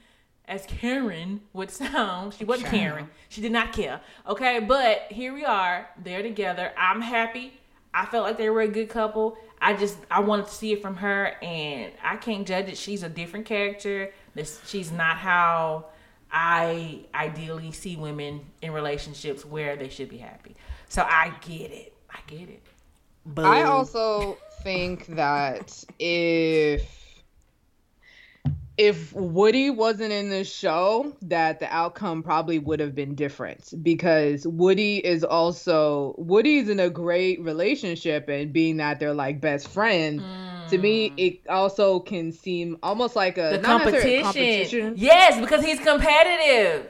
as 0.48 0.64
Karen 0.66 1.42
would 1.52 1.70
sound. 1.70 2.32
She 2.34 2.44
wasn't 2.44 2.70
Child. 2.70 2.80
caring. 2.80 3.08
She 3.28 3.40
did 3.40 3.52
not 3.52 3.72
care. 3.72 4.00
Okay, 4.26 4.60
but 4.60 5.02
here 5.10 5.34
we 5.34 5.44
are. 5.44 5.88
They're 6.02 6.22
together. 6.22 6.72
I'm 6.78 7.02
happy. 7.02 7.60
I 7.92 8.06
felt 8.06 8.24
like 8.24 8.36
they 8.38 8.48
were 8.50 8.62
a 8.62 8.68
good 8.68 8.88
couple. 8.88 9.36
I 9.60 9.74
just 9.74 9.96
I 10.10 10.20
wanted 10.20 10.46
to 10.46 10.52
see 10.52 10.72
it 10.72 10.82
from 10.82 10.96
her, 10.96 11.34
and 11.42 11.92
I 12.02 12.16
can't 12.16 12.46
judge 12.46 12.68
it. 12.68 12.76
She's 12.76 13.02
a 13.02 13.08
different 13.08 13.46
character. 13.46 14.12
This 14.34 14.60
she's 14.66 14.92
not 14.92 15.16
how 15.16 15.86
I 16.30 17.00
ideally 17.14 17.72
see 17.72 17.96
women 17.96 18.40
in 18.62 18.72
relationships 18.72 19.44
where 19.44 19.76
they 19.76 19.88
should 19.88 20.08
be 20.08 20.18
happy. 20.18 20.56
So 20.88 21.02
I 21.02 21.32
get 21.40 21.70
it. 21.72 21.94
I 22.10 22.18
get 22.26 22.48
it. 22.48 22.62
But 23.24 23.46
I 23.46 23.62
also 23.62 24.38
think 24.62 25.06
that 25.16 25.84
if 25.98 27.05
if 28.78 29.12
Woody 29.14 29.70
wasn't 29.70 30.12
in 30.12 30.28
this 30.28 30.52
show, 30.54 31.16
that 31.22 31.60
the 31.60 31.74
outcome 31.74 32.22
probably 32.22 32.58
would 32.58 32.78
have 32.80 32.94
been 32.94 33.14
different 33.14 33.72
because 33.82 34.46
Woody 34.46 34.98
is 34.98 35.24
also 35.24 36.14
Woody's 36.18 36.68
in 36.68 36.78
a 36.80 36.90
great 36.90 37.40
relationship 37.40 38.28
and 38.28 38.52
being 38.52 38.76
that 38.76 39.00
they're 39.00 39.14
like 39.14 39.40
best 39.40 39.68
friends. 39.68 40.22
To 40.70 40.78
me, 40.78 41.12
it 41.16 41.40
also 41.48 42.00
can 42.00 42.32
seem 42.32 42.76
almost 42.82 43.14
like 43.16 43.38
a 43.38 43.40
Mm. 43.40 43.52
The 43.52 43.58
competition. 43.62 44.22
competition. 44.22 44.94
Yes, 44.96 45.40
because 45.40 45.64
he's 45.64 45.78
competitive. 45.78 46.88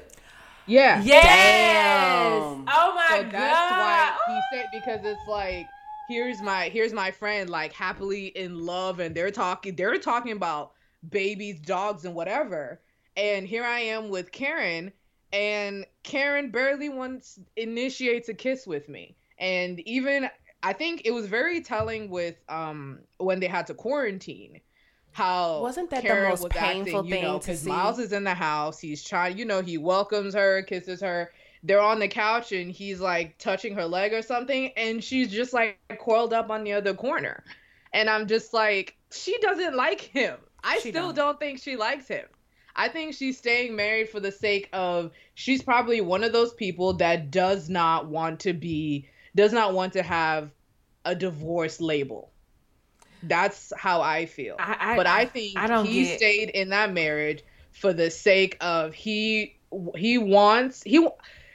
Yeah. 0.66 1.03
Yes. 1.05 1.24
Damn. 1.24 2.64
Oh 2.68 2.95
my 2.95 3.18
so 3.18 3.22
god. 3.24 3.32
that's 3.32 3.70
why 3.70 4.16
he 4.28 4.41
said 4.57 4.66
because 4.72 5.01
it's 5.05 5.28
like 5.28 5.68
here's 6.09 6.41
my 6.41 6.68
here's 6.70 6.93
my 6.93 7.11
friend 7.11 7.51
like 7.51 7.72
happily 7.72 8.26
in 8.28 8.64
love 8.64 8.99
and 8.99 9.14
they're 9.14 9.30
talking 9.30 9.76
they're 9.76 9.99
talking 9.99 10.32
about 10.32 10.72
babies 11.11 11.61
dogs 11.61 12.05
and 12.05 12.14
whatever 12.14 12.80
and 13.16 13.47
here 13.47 13.64
i 13.64 13.80
am 13.80 14.09
with 14.09 14.32
karen 14.32 14.92
and 15.32 15.86
karen 16.03 16.51
barely 16.51 16.88
once 16.88 17.38
initiates 17.57 18.28
a 18.28 18.34
kiss 18.34 18.66
with 18.66 18.88
me 18.88 19.16
and 19.38 19.80
even 19.80 20.28
i 20.62 20.72
think 20.72 21.03
it 21.05 21.12
was 21.12 21.26
very 21.26 21.61
telling 21.61 22.11
with 22.11 22.36
um 22.49 22.99
when 23.18 23.40
they 23.40 23.47
had 23.47 23.66
to 23.66 23.74
quarantine 23.74 24.61
how 25.12 25.62
Wasn't 25.62 25.90
that 25.90 26.07
the 26.07 26.14
Karen 26.14 26.22
most 26.28 26.42
was 26.42 26.53
painful 26.53 27.03
acting, 27.03 27.05
you 27.05 27.18
know, 27.18 27.38
thing 27.38 27.40
to 27.40 27.55
'cause 27.55 27.61
see? 27.61 27.68
Miles 27.68 27.99
is 27.99 28.12
in 28.12 28.24
the 28.24 28.34
house. 28.34 28.78
He's 28.78 29.03
trying, 29.03 29.38
you 29.38 29.44
know, 29.47 29.62
he 29.62 29.78
welcomes 29.78 30.34
her, 30.34 30.62
kisses 30.62 31.01
her. 31.01 31.32
They're 31.62 31.80
on 31.80 31.99
the 32.01 32.09
couch 32.09 32.53
and 32.53 32.70
he's 32.70 33.01
like 33.01 33.38
touching 33.38 33.74
her 33.76 33.86
leg 33.86 34.12
or 34.12 34.22
something, 34.22 34.72
and 34.76 35.03
she's 35.03 35.30
just 35.32 35.53
like 35.55 35.78
coiled 35.99 36.32
up 36.34 36.51
on 36.51 36.64
the 36.64 36.72
other 36.74 36.94
corner. 36.94 37.44
And 37.92 38.11
I'm 38.11 38.26
just 38.28 38.53
like, 38.53 38.97
she 39.11 39.38
doesn't 39.38 39.74
like 39.74 40.01
him. 40.01 40.38
I 40.64 40.78
She 40.78 40.90
still 40.90 41.07
don't. 41.09 41.14
don't 41.16 41.38
think 41.40 41.61
she 41.61 41.76
likes 41.76 42.09
him. 42.09 42.24
I 42.74 42.88
think 42.88 43.14
she's 43.14 43.38
staying 43.38 43.74
married 43.74 44.11
for 44.11 44.20
the 44.20 44.30
sake 44.32 44.68
of 44.72 45.11
she's 45.34 45.62
probably 45.62 46.00
one 46.02 46.22
of 46.24 46.32
those 46.32 46.52
people 46.52 46.92
that 46.94 47.30
does 47.30 47.68
not 47.70 48.09
want 48.09 48.40
to 48.40 48.52
be 48.52 49.09
does 49.34 49.52
not 49.52 49.72
want 49.74 49.94
to 49.94 50.02
have 50.02 50.50
a 51.04 51.14
divorce 51.14 51.80
label. 51.80 52.30
That's 53.22 53.72
how 53.76 54.02
I 54.02 54.26
feel. 54.26 54.57
I- 54.59 54.76
I- 54.92 54.96
but 54.96 55.07
I 55.07 55.24
think 55.24 55.59
I 55.59 55.66
don't 55.66 55.86
he 55.86 56.04
get 56.04 56.18
stayed 56.18 56.50
in 56.50 56.68
that 56.70 56.92
marriage 56.92 57.42
for 57.72 57.92
the 57.92 58.11
sake 58.11 58.57
of 58.61 58.94
he 58.94 59.57
he 59.96 60.18
wants 60.18 60.82
he 60.82 61.07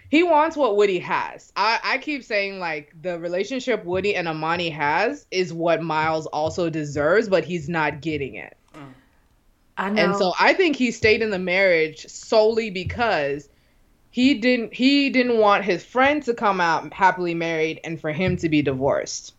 he 0.10 0.24
wants 0.24 0.58
what 0.58 0.76
Woody 0.76 1.00
has. 1.00 1.54
I, 1.56 1.80
I 1.84 1.98
keep 2.00 2.24
saying 2.24 2.60
like 2.60 2.94
the 3.00 3.18
relationship 3.20 3.86
Woody 3.86 4.16
and 4.16 4.28
Amani 4.28 4.70
has 4.72 5.26
is 5.32 5.54
what 5.54 5.82
Miles 5.82 6.26
also 6.28 6.70
deserves, 6.70 7.30
but 7.30 7.46
he's 7.46 7.70
not 7.70 8.02
getting 8.02 8.36
it. 8.36 8.58
I 9.82 9.90
know. 9.90 10.04
And 10.04 10.16
so 10.16 10.34
I 10.40 10.54
think 10.54 10.76
he 10.76 10.92
stayed 10.92 11.24
in 11.24 11.32
the 11.32 11.40
marriage 11.40 12.06
solely 12.08 12.70
because 12.70 13.50
he 14.12 14.36
didn't 14.36 14.76
he 14.76 15.10
didn't 15.10 15.40
want 15.40 15.66
his 15.66 15.84
friend 15.84 16.22
to 16.24 16.36
come 16.36 16.62
out 16.62 16.94
happily 16.94 17.34
married 17.34 17.80
and 17.84 18.00
for 18.00 18.12
him 18.12 18.38
to 18.38 18.48
be 18.48 18.62
divorced. 18.62 19.34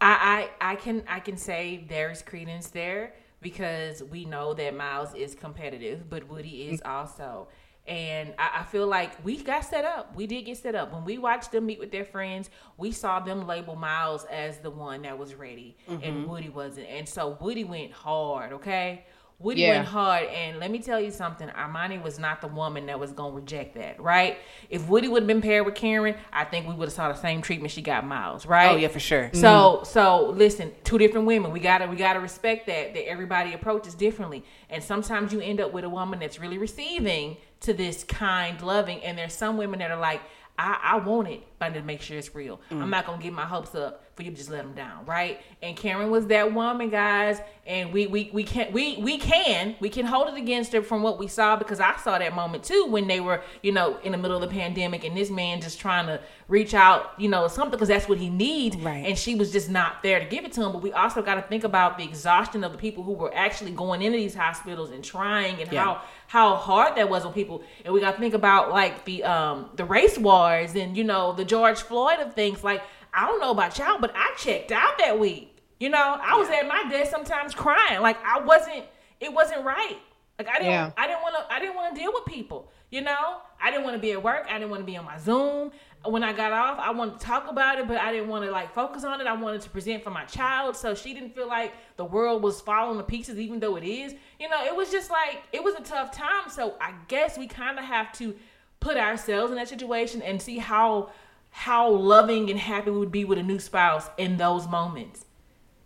I, 0.00 0.48
I 0.60 0.72
I 0.72 0.74
can 0.74 1.04
I 1.06 1.20
can 1.20 1.36
say 1.36 1.84
there's 1.88 2.20
credence 2.20 2.66
there 2.68 3.14
because 3.40 4.02
we 4.02 4.24
know 4.24 4.54
that 4.54 4.74
Miles 4.74 5.14
is 5.14 5.36
competitive, 5.36 6.10
but 6.10 6.28
Woody 6.28 6.68
is 6.68 6.80
mm. 6.80 6.90
also. 6.90 7.46
And 7.86 8.34
I, 8.38 8.60
I 8.60 8.62
feel 8.64 8.86
like 8.88 9.24
we 9.24 9.40
got 9.42 9.64
set 9.64 9.84
up. 9.84 10.14
We 10.16 10.26
did 10.26 10.46
get 10.46 10.58
set 10.58 10.74
up. 10.74 10.92
When 10.92 11.04
we 11.04 11.18
watched 11.18 11.52
them 11.52 11.66
meet 11.66 11.78
with 11.78 11.92
their 11.92 12.04
friends, 12.04 12.50
we 12.76 12.90
saw 12.90 13.20
them 13.20 13.46
label 13.46 13.76
Miles 13.76 14.24
as 14.24 14.58
the 14.58 14.70
one 14.70 15.02
that 15.02 15.16
was 15.16 15.34
ready, 15.34 15.76
and 15.88 16.02
mm-hmm. 16.02 16.28
Woody 16.28 16.48
wasn't. 16.48 16.88
And 16.88 17.08
so 17.08 17.38
Woody 17.40 17.64
went 17.64 17.92
hard, 17.92 18.52
okay? 18.52 19.04
Woody 19.40 19.62
Yeah. 19.62 19.76
went 19.76 19.88
hard, 19.88 20.24
and 20.26 20.60
let 20.60 20.70
me 20.70 20.78
tell 20.80 21.00
you 21.00 21.10
something. 21.10 21.48
Amani 21.50 21.96
was 21.98 22.18
not 22.18 22.42
the 22.42 22.46
woman 22.46 22.86
that 22.86 23.00
was 23.00 23.12
gonna 23.12 23.34
reject 23.34 23.74
that, 23.74 23.98
right? 23.98 24.38
If 24.68 24.86
Woody 24.86 25.08
would 25.08 25.22
have 25.22 25.26
been 25.26 25.40
paired 25.40 25.64
with 25.64 25.74
Karen, 25.74 26.14
I 26.30 26.44
think 26.44 26.68
we 26.68 26.74
would 26.74 26.88
have 26.88 26.92
saw 26.92 27.08
the 27.08 27.14
same 27.14 27.40
treatment 27.40 27.72
she 27.72 27.80
got 27.80 28.06
Miles, 28.06 28.44
right? 28.44 28.72
Oh 28.72 28.76
yeah, 28.76 28.88
for 28.88 29.00
sure. 29.00 29.30
So 29.32 29.80
so 29.84 30.26
listen, 30.36 30.72
two 30.84 30.98
different 30.98 31.26
women. 31.26 31.52
We 31.52 31.60
gotta 31.60 31.86
we 31.86 31.96
gotta 31.96 32.20
respect 32.20 32.66
that 32.66 32.92
that 32.92 33.08
everybody 33.08 33.54
approaches 33.54 33.94
differently. 33.94 34.44
And 34.68 34.84
sometimes 34.84 35.32
you 35.32 35.40
end 35.40 35.58
up 35.58 35.72
with 35.72 35.84
a 35.84 35.88
woman 35.88 36.18
that's 36.18 36.38
really 36.38 36.58
receiving 36.58 37.38
to 37.60 37.72
this 37.72 38.04
kind, 38.04 38.60
loving, 38.60 39.02
and 39.02 39.16
there's 39.16 39.34
some 39.34 39.56
women 39.56 39.78
that 39.78 39.90
are 39.90 40.00
like, 40.00 40.20
I, 40.58 40.78
I 40.82 40.96
want 40.98 41.28
it, 41.28 41.42
but 41.58 41.66
I 41.66 41.68
need 41.70 41.80
to 41.80 41.84
make 41.86 42.02
sure 42.02 42.18
it's 42.18 42.34
real. 42.34 42.60
I'm 42.70 42.82
mm. 42.82 42.88
not 42.90 43.06
gonna 43.06 43.22
get 43.22 43.32
my 43.32 43.46
hopes 43.46 43.74
up 43.74 44.04
to 44.28 44.36
just 44.36 44.50
let 44.50 44.62
them 44.62 44.74
down, 44.74 45.06
right? 45.06 45.40
And 45.62 45.76
Karen 45.76 46.10
was 46.10 46.26
that 46.26 46.52
woman, 46.52 46.90
guys, 46.90 47.40
and 47.66 47.92
we 47.92 48.06
we 48.06 48.30
we 48.32 48.42
can 48.44 48.72
we 48.72 48.96
we 48.98 49.16
can 49.18 49.76
we 49.80 49.88
can 49.88 50.04
hold 50.04 50.28
it 50.28 50.34
against 50.34 50.72
her 50.72 50.82
from 50.82 51.02
what 51.02 51.18
we 51.18 51.28
saw 51.28 51.56
because 51.56 51.80
I 51.80 51.96
saw 51.96 52.18
that 52.18 52.34
moment 52.34 52.64
too 52.64 52.86
when 52.88 53.06
they 53.06 53.20
were 53.20 53.42
you 53.62 53.70
know 53.72 53.98
in 54.02 54.12
the 54.12 54.18
middle 54.18 54.42
of 54.42 54.48
the 54.48 54.54
pandemic 54.54 55.04
and 55.04 55.16
this 55.16 55.30
man 55.30 55.60
just 55.60 55.78
trying 55.80 56.06
to 56.06 56.20
reach 56.48 56.74
out 56.74 57.12
you 57.18 57.28
know 57.28 57.46
something 57.48 57.70
because 57.70 57.88
that's 57.88 58.08
what 58.08 58.18
he 58.18 58.28
needs, 58.28 58.76
Right. 58.76 59.04
and 59.06 59.16
she 59.16 59.34
was 59.36 59.52
just 59.52 59.70
not 59.70 60.02
there 60.02 60.18
to 60.18 60.24
give 60.26 60.44
it 60.44 60.52
to 60.52 60.62
him. 60.64 60.72
But 60.72 60.82
we 60.82 60.92
also 60.92 61.22
got 61.22 61.36
to 61.36 61.42
think 61.42 61.64
about 61.64 61.96
the 61.96 62.04
exhaustion 62.04 62.64
of 62.64 62.72
the 62.72 62.78
people 62.78 63.04
who 63.04 63.12
were 63.12 63.32
actually 63.34 63.70
going 63.72 64.02
into 64.02 64.18
these 64.18 64.34
hospitals 64.34 64.90
and 64.90 65.02
trying, 65.04 65.60
and 65.62 65.70
Yeah. 65.72 65.84
how 65.84 66.02
how 66.26 66.54
hard 66.54 66.96
that 66.96 67.08
was 67.10 67.24
on 67.24 67.32
people. 67.32 67.62
And 67.84 67.92
we 67.92 68.00
got 68.00 68.12
to 68.14 68.20
think 68.20 68.34
about 68.34 68.70
like 68.70 69.04
the 69.04 69.22
um 69.24 69.68
the 69.76 69.84
race 69.84 70.16
wars 70.18 70.74
and 70.74 70.96
you 70.96 71.04
know 71.04 71.32
the 71.32 71.44
George 71.44 71.80
Floyd 71.82 72.18
of 72.20 72.34
things. 72.34 72.64
Like 72.64 72.82
I 73.12 73.26
don't 73.26 73.40
know 73.40 73.50
about 73.50 73.78
y'all, 73.78 73.98
but 74.00 74.12
I 74.14 74.34
checked 74.36 74.72
out 74.72 74.98
that 74.98 75.18
week. 75.18 75.56
You 75.78 75.88
know, 75.88 76.18
I 76.20 76.36
was 76.36 76.48
at 76.50 76.68
my 76.68 76.84
desk 76.90 77.10
sometimes 77.10 77.54
crying. 77.54 78.00
Like 78.00 78.18
I 78.24 78.40
wasn't. 78.40 78.84
It 79.20 79.32
wasn't 79.32 79.64
right. 79.64 79.98
Like 80.38 80.48
I 80.48 80.58
didn't. 80.58 80.72
Yeah. 80.72 80.90
I 80.96 81.06
didn't 81.06 81.22
want 81.22 81.36
to. 81.36 81.52
I 81.52 81.58
didn't 81.58 81.74
want 81.74 81.94
to 81.94 82.00
deal 82.00 82.12
with 82.12 82.24
people. 82.26 82.70
You 82.90 83.02
know, 83.02 83.36
I 83.62 83.70
didn't 83.70 83.84
want 83.84 83.94
to 83.96 84.00
be 84.00 84.12
at 84.12 84.22
work. 84.22 84.46
I 84.48 84.58
didn't 84.58 84.70
want 84.70 84.82
to 84.82 84.86
be 84.86 84.96
on 84.96 85.04
my 85.04 85.18
Zoom. 85.18 85.70
When 86.04 86.24
I 86.24 86.32
got 86.32 86.50
off, 86.52 86.78
I 86.78 86.90
wanted 86.90 87.20
to 87.20 87.26
talk 87.26 87.48
about 87.48 87.78
it, 87.78 87.86
but 87.86 87.98
I 87.98 88.10
didn't 88.10 88.28
want 88.28 88.44
to 88.44 88.50
like 88.50 88.74
focus 88.74 89.04
on 89.04 89.20
it. 89.20 89.26
I 89.26 89.34
wanted 89.34 89.60
to 89.62 89.70
present 89.70 90.02
for 90.02 90.10
my 90.10 90.24
child, 90.24 90.76
so 90.76 90.94
she 90.94 91.14
didn't 91.14 91.34
feel 91.34 91.46
like 91.46 91.74
the 91.96 92.04
world 92.04 92.42
was 92.42 92.60
falling 92.60 92.98
to 92.98 93.04
pieces, 93.04 93.38
even 93.38 93.60
though 93.60 93.76
it 93.76 93.84
is. 93.84 94.14
You 94.38 94.48
know, 94.48 94.64
it 94.64 94.74
was 94.74 94.90
just 94.90 95.10
like 95.10 95.42
it 95.52 95.62
was 95.62 95.74
a 95.74 95.82
tough 95.82 96.10
time. 96.10 96.50
So 96.50 96.74
I 96.80 96.94
guess 97.08 97.38
we 97.38 97.46
kind 97.46 97.78
of 97.78 97.84
have 97.84 98.12
to 98.14 98.34
put 98.80 98.96
ourselves 98.96 99.50
in 99.50 99.58
that 99.58 99.68
situation 99.68 100.22
and 100.22 100.40
see 100.40 100.58
how 100.58 101.10
how 101.50 101.90
loving 101.90 102.50
and 102.50 102.58
happy 102.58 102.90
we 102.90 102.98
would 102.98 103.12
be 103.12 103.24
with 103.24 103.38
a 103.38 103.42
new 103.42 103.58
spouse 103.58 104.08
in 104.16 104.36
those 104.36 104.68
moments 104.68 105.24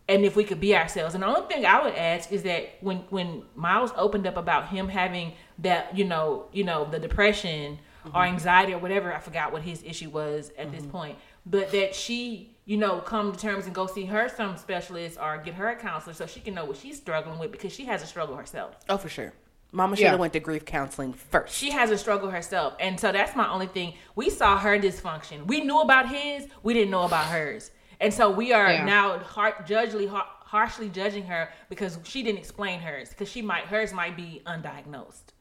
and 0.08 0.24
if 0.24 0.36
we 0.36 0.44
could 0.44 0.60
be 0.60 0.76
ourselves. 0.76 1.14
And 1.14 1.22
the 1.22 1.26
only 1.26 1.48
thing 1.48 1.64
I 1.64 1.82
would 1.82 1.94
ask 1.94 2.30
is 2.30 2.42
that 2.42 2.76
when 2.80 2.98
when 3.10 3.42
Miles 3.54 3.92
opened 3.96 4.26
up 4.26 4.36
about 4.36 4.68
him 4.68 4.88
having 4.88 5.32
that, 5.58 5.96
you 5.96 6.04
know, 6.04 6.46
you 6.52 6.64
know, 6.64 6.84
the 6.84 6.98
depression 6.98 7.78
or 8.04 8.10
mm-hmm. 8.10 8.34
anxiety 8.34 8.74
or 8.74 8.78
whatever, 8.78 9.12
I 9.14 9.18
forgot 9.18 9.52
what 9.52 9.62
his 9.62 9.82
issue 9.82 10.10
was 10.10 10.52
at 10.58 10.70
this 10.70 10.82
mm-hmm. 10.82 10.90
point, 10.90 11.18
but 11.46 11.72
that 11.72 11.94
she, 11.94 12.54
you 12.66 12.76
know, 12.76 12.98
come 12.98 13.32
to 13.32 13.38
terms 13.38 13.64
and 13.64 13.74
go 13.74 13.86
see 13.86 14.04
her 14.04 14.28
some 14.28 14.58
specialist 14.58 15.18
or 15.18 15.38
get 15.38 15.54
her 15.54 15.68
a 15.68 15.76
counselor 15.76 16.12
so 16.12 16.26
she 16.26 16.40
can 16.40 16.54
know 16.54 16.66
what 16.66 16.76
she's 16.76 16.98
struggling 16.98 17.38
with 17.38 17.50
because 17.50 17.72
she 17.72 17.86
has 17.86 18.02
a 18.02 18.06
struggle 18.06 18.36
herself. 18.36 18.76
Oh, 18.90 18.98
for 18.98 19.08
sure. 19.08 19.32
Mama 19.74 19.96
should 19.96 20.04
Yeah. 20.04 20.10
have 20.12 20.20
went 20.20 20.32
to 20.34 20.40
grief 20.40 20.64
counseling 20.64 21.12
first. 21.12 21.54
She 21.54 21.70
has 21.72 21.90
a 21.90 21.98
struggle 21.98 22.30
herself. 22.30 22.74
And 22.78 22.98
so 22.98 23.10
that's 23.12 23.34
my 23.34 23.48
only 23.50 23.66
thing. 23.66 23.94
We 24.14 24.30
saw 24.30 24.56
her 24.58 24.78
dysfunction. 24.78 25.46
We 25.46 25.62
knew 25.62 25.80
about 25.80 26.08
his, 26.08 26.46
we 26.62 26.74
didn't 26.74 26.90
know 26.90 27.02
about 27.02 27.26
hers. 27.26 27.70
And 28.00 28.14
so 28.14 28.30
we 28.30 28.52
are 28.52 28.72
Yeah. 28.72 28.84
now 28.84 29.18
har- 29.18 29.64
judgely, 29.66 30.06
har- 30.06 30.28
harshly 30.44 30.88
judging 30.88 31.24
her 31.26 31.50
because 31.68 31.98
she 32.04 32.22
didn't 32.22 32.38
explain 32.38 32.80
hers 32.80 33.08
because 33.08 33.28
she 33.28 33.42
might 33.42 33.64
hers 33.64 33.92
might 33.92 34.16
be 34.16 34.42
undiagnosed. 34.46 35.32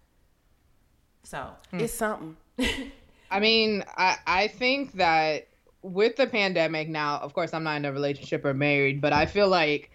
So 1.23 1.49
hmm. 1.71 1.79
It's 1.79 1.93
something. 1.93 2.35
I 3.31 3.39
mean, 3.39 3.83
I 3.95 4.17
I 4.25 4.47
think 4.47 4.93
that 4.93 5.47
with 5.81 6.15
the 6.15 6.27
pandemic 6.27 6.89
now, 6.89 7.17
of 7.19 7.33
course, 7.33 7.53
I'm 7.53 7.63
not 7.63 7.77
in 7.77 7.85
a 7.85 7.91
relationship 7.91 8.45
or 8.45 8.53
married, 8.53 9.01
but 9.01 9.13
I 9.13 9.25
feel 9.25 9.47
like 9.47 9.91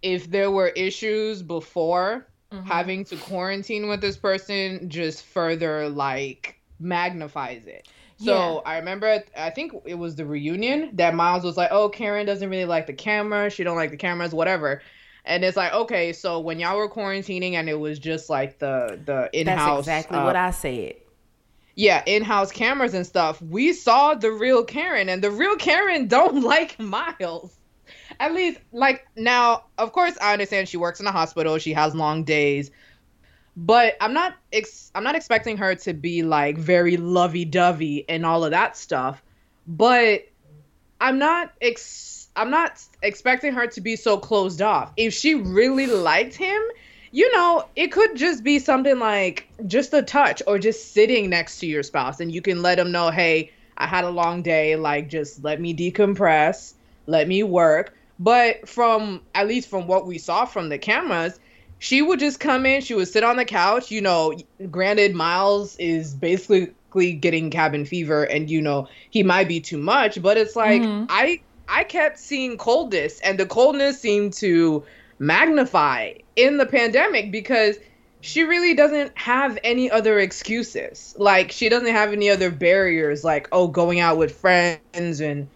if 0.00 0.30
there 0.30 0.50
were 0.50 0.68
issues 0.68 1.42
before 1.42 2.26
Mm-hmm. 2.52 2.66
having 2.66 3.04
to 3.04 3.16
quarantine 3.16 3.88
with 3.88 4.00
this 4.00 4.16
person, 4.16 4.88
just 4.88 5.22
further 5.24 5.88
like 5.90 6.58
magnifies 6.80 7.66
it. 7.66 7.88
So 8.16 8.62
Yeah. 8.64 8.70
I 8.72 8.78
remember, 8.78 9.22
I 9.36 9.50
think 9.50 9.74
it 9.84 9.94
was 9.96 10.16
the 10.16 10.24
reunion 10.26 10.90
that 10.96 11.14
Miles 11.14 11.44
was 11.44 11.56
like, 11.58 11.68
"Oh, 11.72 11.88
Karen 11.90 12.26
doesn't 12.26 12.48
really 12.48 12.64
like 12.64 12.86
the 12.86 12.94
camera. 12.94 13.50
She 13.50 13.64
don't 13.64 13.76
like 13.76 13.90
the 13.90 13.96
cameras, 13.98 14.32
whatever." 14.34 14.80
And 15.26 15.44
it's 15.44 15.56
like, 15.58 15.74
okay, 15.74 16.12
so 16.14 16.40
when 16.40 16.58
y'all 16.58 16.78
were 16.78 16.88
quarantining 16.88 17.52
and 17.52 17.68
it 17.68 17.78
was 17.78 17.98
just 17.98 18.30
like 18.30 18.58
the 18.58 18.98
the 19.04 19.28
in 19.38 19.46
That's 19.46 19.60
house, 19.60 19.84
exactly 19.84 20.18
what 20.20 20.36
uh, 20.36 20.36
I 20.36 20.50
said. 20.50 20.94
yeah, 21.76 22.02
in-house 22.06 22.50
cameras 22.50 22.94
and 22.94 23.06
stuff, 23.06 23.40
we 23.42 23.72
saw 23.72 24.14
the 24.14 24.32
real 24.32 24.64
Karen, 24.64 25.08
and 25.08 25.22
the 25.22 25.30
real 25.30 25.56
Karen 25.56 26.08
don't 26.08 26.42
like 26.54 26.78
Miles. 26.80 27.57
At 28.20 28.34
least, 28.34 28.58
like 28.72 29.06
now, 29.16 29.64
of 29.78 29.92
course, 29.92 30.16
I 30.20 30.32
understand 30.32 30.68
she 30.68 30.76
works 30.76 31.00
in 31.00 31.06
a 31.06 31.12
hospital, 31.12 31.58
she 31.58 31.72
has 31.72 31.94
long 31.94 32.24
days, 32.24 32.70
but 33.56 33.96
I'm 34.00 34.12
not, 34.12 34.34
ex- 34.52 34.90
I'm 34.94 35.04
not 35.04 35.14
expecting 35.14 35.56
her 35.58 35.74
to 35.76 35.92
be 35.92 36.22
like 36.22 36.58
very 36.58 36.96
lovey-dovey 36.96 38.06
and 38.08 38.26
all 38.26 38.44
of 38.44 38.50
that 38.50 38.76
stuff. 38.76 39.22
But 39.66 40.26
I'm 41.00 41.18
not, 41.18 41.52
ex- 41.60 42.28
I'm 42.34 42.50
not 42.50 42.82
expecting 43.02 43.52
her 43.52 43.66
to 43.68 43.80
be 43.80 43.94
so 43.96 44.18
closed 44.18 44.62
off. 44.62 44.92
If 44.96 45.14
she 45.14 45.34
really 45.34 45.86
liked 45.86 46.34
him, 46.34 46.60
you 47.10 47.34
know, 47.36 47.66
it 47.76 47.88
could 47.92 48.16
just 48.16 48.42
be 48.42 48.58
something 48.58 48.98
like 48.98 49.48
just 49.66 49.94
a 49.94 50.02
touch 50.02 50.42
or 50.46 50.58
just 50.58 50.92
sitting 50.92 51.30
next 51.30 51.58
to 51.60 51.66
your 51.66 51.82
spouse 51.82 52.20
and 52.20 52.32
you 52.32 52.42
can 52.42 52.62
let 52.62 52.76
them 52.76 52.90
know, 52.92 53.10
hey, 53.10 53.52
I 53.76 53.86
had 53.86 54.04
a 54.04 54.10
long 54.10 54.42
day. 54.42 54.76
Like, 54.76 55.08
just 55.08 55.42
let 55.44 55.60
me 55.60 55.74
decompress, 55.74 56.74
let 57.06 57.28
me 57.28 57.42
work. 57.42 57.94
But 58.18 58.68
from 58.68 59.22
at 59.34 59.46
least 59.46 59.68
from 59.68 59.86
what 59.86 60.06
we 60.06 60.18
saw 60.18 60.44
from 60.44 60.68
the 60.68 60.78
cameras, 60.78 61.38
she 61.78 62.02
would 62.02 62.18
just 62.18 62.40
come 62.40 62.66
in, 62.66 62.80
she 62.80 62.94
would 62.94 63.08
sit 63.08 63.24
on 63.24 63.36
the 63.36 63.44
couch. 63.44 63.90
You 63.90 64.00
know, 64.00 64.34
granted, 64.70 65.14
Miles 65.14 65.76
is 65.76 66.14
basically 66.14 66.74
getting 67.12 67.50
cabin 67.50 67.84
fever 67.84 68.24
and, 68.24 68.50
you 68.50 68.60
know, 68.60 68.88
he 69.10 69.22
might 69.22 69.48
be 69.48 69.60
too 69.60 69.78
much, 69.78 70.20
but 70.20 70.36
it's 70.36 70.56
like, 70.56 70.82
mm-hmm. 70.82 71.06
I. 71.08 71.40
I 71.70 71.84
kept 71.84 72.18
seeing 72.18 72.56
coldness, 72.56 73.20
and 73.20 73.38
the 73.38 73.44
coldness 73.44 74.00
seemed 74.00 74.32
to 74.38 74.84
magnify 75.18 76.14
in 76.34 76.56
the 76.56 76.64
pandemic 76.64 77.30
because 77.30 77.76
she 78.22 78.44
really 78.44 78.72
doesn't 78.72 79.12
have 79.18 79.58
any 79.62 79.90
other 79.90 80.18
excuses. 80.18 81.14
Like 81.18 81.52
she 81.52 81.68
doesn't 81.68 81.92
have 81.92 82.14
any 82.14 82.30
other 82.30 82.50
barriers 82.50 83.22
like 83.22 83.48
oh 83.52 83.68
going 83.68 84.00
out 84.00 84.16
with 84.16 84.34
friends 84.34 85.20
and 85.20 85.46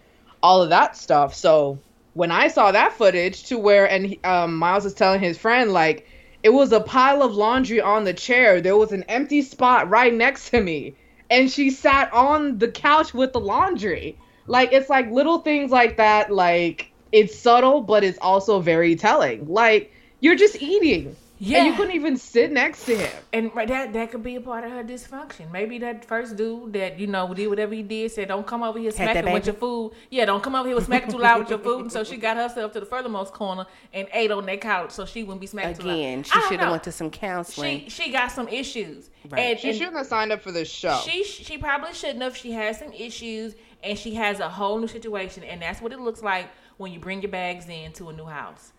all 0.43 0.63
of 0.63 0.69
that 0.69 0.99
stuff. 0.99 1.35
So 1.35 1.79
when 2.15 2.31
I 2.31 2.49
saw 2.49 2.73
that 2.73 2.93
footage 2.93 3.45
to 3.45 3.59
where 3.59 3.89
and 3.89 4.17
um, 4.25 4.57
Miles 4.57 4.85
is 4.85 4.95
telling 4.95 5.21
his 5.21 5.39
friend 5.39 5.73
like 5.73 6.07
it 6.43 6.51
was 6.51 6.73
a 6.73 6.81
pile 6.81 7.23
of 7.23 7.35
laundry 7.35 7.81
on 7.81 8.05
the 8.05 8.13
chair. 8.13 8.61
There 8.61 8.77
was 8.77 8.93
an 8.93 9.05
empty 9.05 9.43
spot 9.43 9.89
right 9.89 10.13
next 10.13 10.51
to 10.51 10.61
me 10.61 10.95
and 11.31 11.51
she 11.51 11.71
sat 11.71 12.13
on 12.13 12.59
the 12.59 12.69
couch 12.69 13.15
with 13.15 13.33
the 13.33 13.41
laundry. 13.41 14.19
Like 14.47 14.73
it's 14.73 14.91
like 14.91 15.11
little 15.11 15.39
things 15.39 15.71
like 15.71 15.97
that 15.97 16.33
like 16.33 16.91
it's 17.13 17.39
subtle 17.39 17.81
but 17.83 18.05
it's 18.05 18.19
also 18.21 18.61
very 18.61 18.97
telling. 18.97 19.47
Like 19.49 19.93
you're 20.21 20.37
just 20.37 20.61
eating. 20.61 21.17
Yeah. 21.45 21.59
And 21.59 21.67
you 21.67 21.73
couldn't 21.75 21.97
even 21.97 22.17
sit 22.17 22.53
next 22.53 22.85
to 22.85 22.97
him. 22.97 23.11
and 23.33 23.51
that 23.67 23.93
that 23.93 24.13
could 24.13 24.23
be 24.23 24.37
a 24.37 24.41
part 24.41 24.63
of 24.65 24.71
her 24.71 24.85
dysfunction. 24.85 25.51
Maybe 25.51 25.77
that 25.81 26.05
first 26.05 26.37
dude 26.37 26.73
that 26.75 27.01
you 27.01 27.09
know 27.09 27.35
did 27.35 27.49
whatever 27.49 27.75
he 27.75 27.83
did 27.83 28.13
said, 28.13 28.29
"Don't 28.29 28.47
come 28.47 28.63
over 28.63 28.79
here 28.79 28.93
smacking 28.93 29.33
with 29.33 29.47
your 29.47 29.57
food." 29.57 29.93
Yeah, 30.09 30.25
don't 30.27 30.41
come 30.41 30.55
over 30.55 30.69
here 30.69 30.77
with 30.77 30.87
smacking 30.87 31.11
too 31.11 31.19
loud 31.19 31.41
with 31.41 31.51
your 31.51 31.59
food. 31.59 31.81
And 31.81 31.93
so 31.93 32.05
she 32.05 32.17
got 32.17 32.37
herself 32.37 32.71
to 32.75 32.81
the 32.81 32.87
furthermost 32.87 33.33
corner 33.33 33.67
and 33.93 34.07
ate 34.13 34.31
on 34.31 34.47
that 34.47 34.61
couch 34.61 34.93
so 34.93 35.05
she 35.05 35.25
wouldn't 35.25 35.41
be 35.41 35.49
smacking 35.49 35.75
too 35.75 35.89
loud. 35.89 35.95
Again, 35.95 36.23
she 36.23 36.41
should 36.43 36.61
have 36.61 36.71
went 36.71 36.85
to 36.85 36.93
some 36.93 37.11
counseling. 37.11 37.81
She 37.89 37.91
she 37.91 38.13
got 38.13 38.31
some 38.31 38.47
issues, 38.47 39.11
Right. 39.29 39.41
and, 39.41 39.59
She 39.59 39.71
and 39.71 39.77
shouldn't 39.79 39.97
have 39.97 40.07
signed 40.07 40.31
up 40.31 40.43
for 40.43 40.53
this 40.53 40.71
show. 40.71 41.01
she 41.05 41.25
she 41.25 41.59
probably 41.59 41.93
shouldn't 41.93 42.23
have. 42.23 42.37
She 42.37 42.53
has 42.53 42.79
some 42.79 42.93
issues, 42.93 43.57
and 43.83 43.99
she 43.99 44.15
has 44.15 44.39
a 44.39 44.49
whole 44.49 44.79
new 44.79 44.87
situation, 44.87 45.43
and 45.43 45.61
that's 45.61 45.81
what 45.83 45.93
it 45.93 45.99
looks 45.99 46.23
like 46.23 46.49
when 46.77 46.93
you 46.93 47.01
bring 47.01 47.21
your 47.21 47.33
bags 47.33 47.69
in 47.69 47.91
to 47.95 48.11
a 48.11 48.13
new 48.13 48.27
house. 48.27 48.73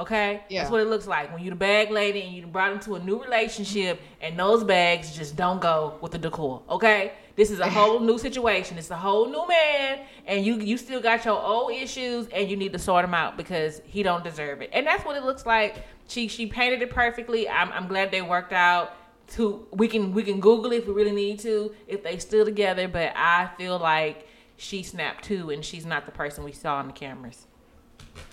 Okay, 0.00 0.42
Yeah. 0.48 0.60
that's 0.62 0.70
what 0.72 0.80
it 0.80 0.88
looks 0.88 1.06
like 1.06 1.32
when 1.32 1.42
you're 1.42 1.50
the 1.50 1.56
bag 1.56 1.90
lady 1.90 2.22
and 2.22 2.34
you 2.34 2.46
brought 2.46 2.72
into 2.72 2.94
a 2.94 2.98
new 2.98 3.22
relationship, 3.22 4.00
and 4.20 4.38
those 4.38 4.64
bags 4.64 5.14
just 5.16 5.36
don't 5.36 5.60
go 5.60 5.98
with 6.00 6.12
the 6.12 6.18
decor. 6.18 6.62
Okay, 6.68 7.12
this 7.36 7.50
is 7.50 7.60
a 7.60 7.68
whole 7.78 8.00
new 8.00 8.18
situation. 8.18 8.78
It's 8.78 8.90
a 8.90 8.96
whole 8.96 9.26
new 9.28 9.46
man, 9.46 10.00
and 10.26 10.44
you 10.44 10.54
you 10.58 10.76
still 10.76 11.00
got 11.00 11.24
your 11.24 11.40
old 11.40 11.72
issues, 11.72 12.26
and 12.28 12.50
you 12.50 12.56
need 12.56 12.72
to 12.72 12.78
sort 12.78 13.04
them 13.04 13.14
out 13.14 13.36
because 13.36 13.82
he 13.84 14.02
don't 14.02 14.24
deserve 14.24 14.62
it. 14.62 14.70
And 14.72 14.86
that's 14.86 15.04
what 15.04 15.16
it 15.16 15.22
looks 15.24 15.44
like. 15.46 15.84
She 16.08 16.28
she 16.28 16.46
painted 16.46 16.82
it 16.82 16.90
perfectly. 16.90 17.48
I'm 17.48 17.70
I'm 17.72 17.86
glad 17.86 18.10
they 18.10 18.22
worked 18.22 18.52
out 18.52 18.92
to 19.36 19.64
we 19.70 19.86
can 19.86 20.12
we 20.12 20.24
can 20.24 20.40
google 20.40 20.72
if 20.72 20.86
we 20.88 20.92
really 20.92 21.12
need 21.12 21.38
to 21.38 21.72
if 21.86 22.02
they 22.02 22.18
still 22.18 22.44
together 22.44 22.88
but 22.88 23.12
i 23.14 23.48
feel 23.56 23.78
like 23.78 24.26
she 24.56 24.82
snapped 24.82 25.22
too 25.24 25.50
and 25.50 25.64
she's 25.64 25.86
not 25.86 26.04
the 26.04 26.10
person 26.10 26.42
we 26.42 26.50
saw 26.50 26.78
on 26.78 26.88
the 26.88 26.92
cameras 26.92 27.46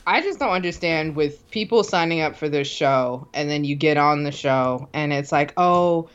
I 0.08 0.22
just 0.22 0.40
don't 0.40 0.52
understand 0.52 1.18
with 1.18 1.52
people 1.52 1.84
signing 1.84 2.22
up 2.22 2.38
for 2.38 2.48
this 2.48 2.68
show 2.68 3.28
and 3.34 3.50
then 3.50 3.66
you 3.66 3.76
get 3.76 3.98
on 3.98 4.24
the 4.24 4.32
show 4.32 4.88
and 4.94 5.12
it's 5.12 5.34
like, 5.34 5.54
oh, 5.58 6.08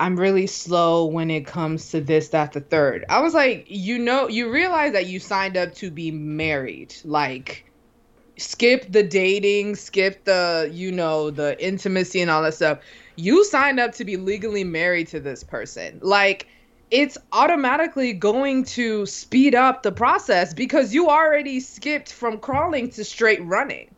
I'm 0.00 0.18
really 0.18 0.48
slow 0.48 1.06
when 1.06 1.30
it 1.30 1.46
comes 1.46 1.90
to 1.92 2.00
this, 2.00 2.30
that, 2.30 2.54
the 2.54 2.60
third. 2.60 3.04
I 3.08 3.20
was 3.20 3.34
like, 3.34 3.66
you 3.68 4.00
know, 4.00 4.28
you 4.28 4.50
realize 4.50 4.94
that 4.94 5.06
you 5.06 5.20
signed 5.20 5.56
up 5.56 5.74
to 5.76 5.92
be 5.92 6.10
married. 6.10 6.96
Like, 7.04 7.70
skip 8.36 8.90
the 8.90 9.04
dating, 9.04 9.76
skip 9.76 10.24
the, 10.24 10.68
you 10.72 10.90
know, 10.90 11.30
the 11.30 11.56
intimacy 11.64 12.20
and 12.20 12.30
all 12.32 12.42
that 12.42 12.54
stuff. 12.54 12.80
You 13.14 13.44
signed 13.44 13.78
up 13.78 13.92
to 13.92 14.04
be 14.04 14.16
legally 14.16 14.64
married 14.64 15.06
to 15.08 15.20
this 15.20 15.44
person. 15.44 16.00
Like, 16.02 16.48
it's 16.90 17.18
automatically 17.32 18.12
going 18.12 18.64
to 18.64 19.06
speed 19.06 19.54
up 19.54 19.82
the 19.82 19.92
process 19.92 20.54
because 20.54 20.94
you 20.94 21.08
already 21.08 21.60
skipped 21.60 22.12
from 22.12 22.38
crawling 22.38 22.90
to 22.90 23.04
straight 23.04 23.44
running. 23.44 23.94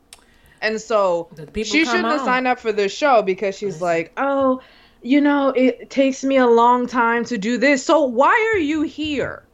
And 0.61 0.81
so 0.81 1.29
she 1.55 1.85
shouldn't 1.85 2.07
on. 2.07 2.13
have 2.13 2.21
signed 2.23 2.49
up 2.49 2.59
for 2.59 2.73
this 2.73 2.93
show 2.93 3.23
because 3.23 3.57
she's 3.57 3.81
like, 3.81 4.13
oh, 4.17 4.61
you 5.03 5.21
know, 5.21 5.51
it 5.51 5.91
takes 5.91 6.25
me 6.25 6.37
a 6.37 6.47
long 6.47 6.87
time 6.87 7.25
to 7.27 7.39
do 7.39 7.59
this. 7.59 7.85
So 7.85 8.03
why 8.03 8.53
are 8.55 8.59
you 8.59 8.83
here? 8.83 9.45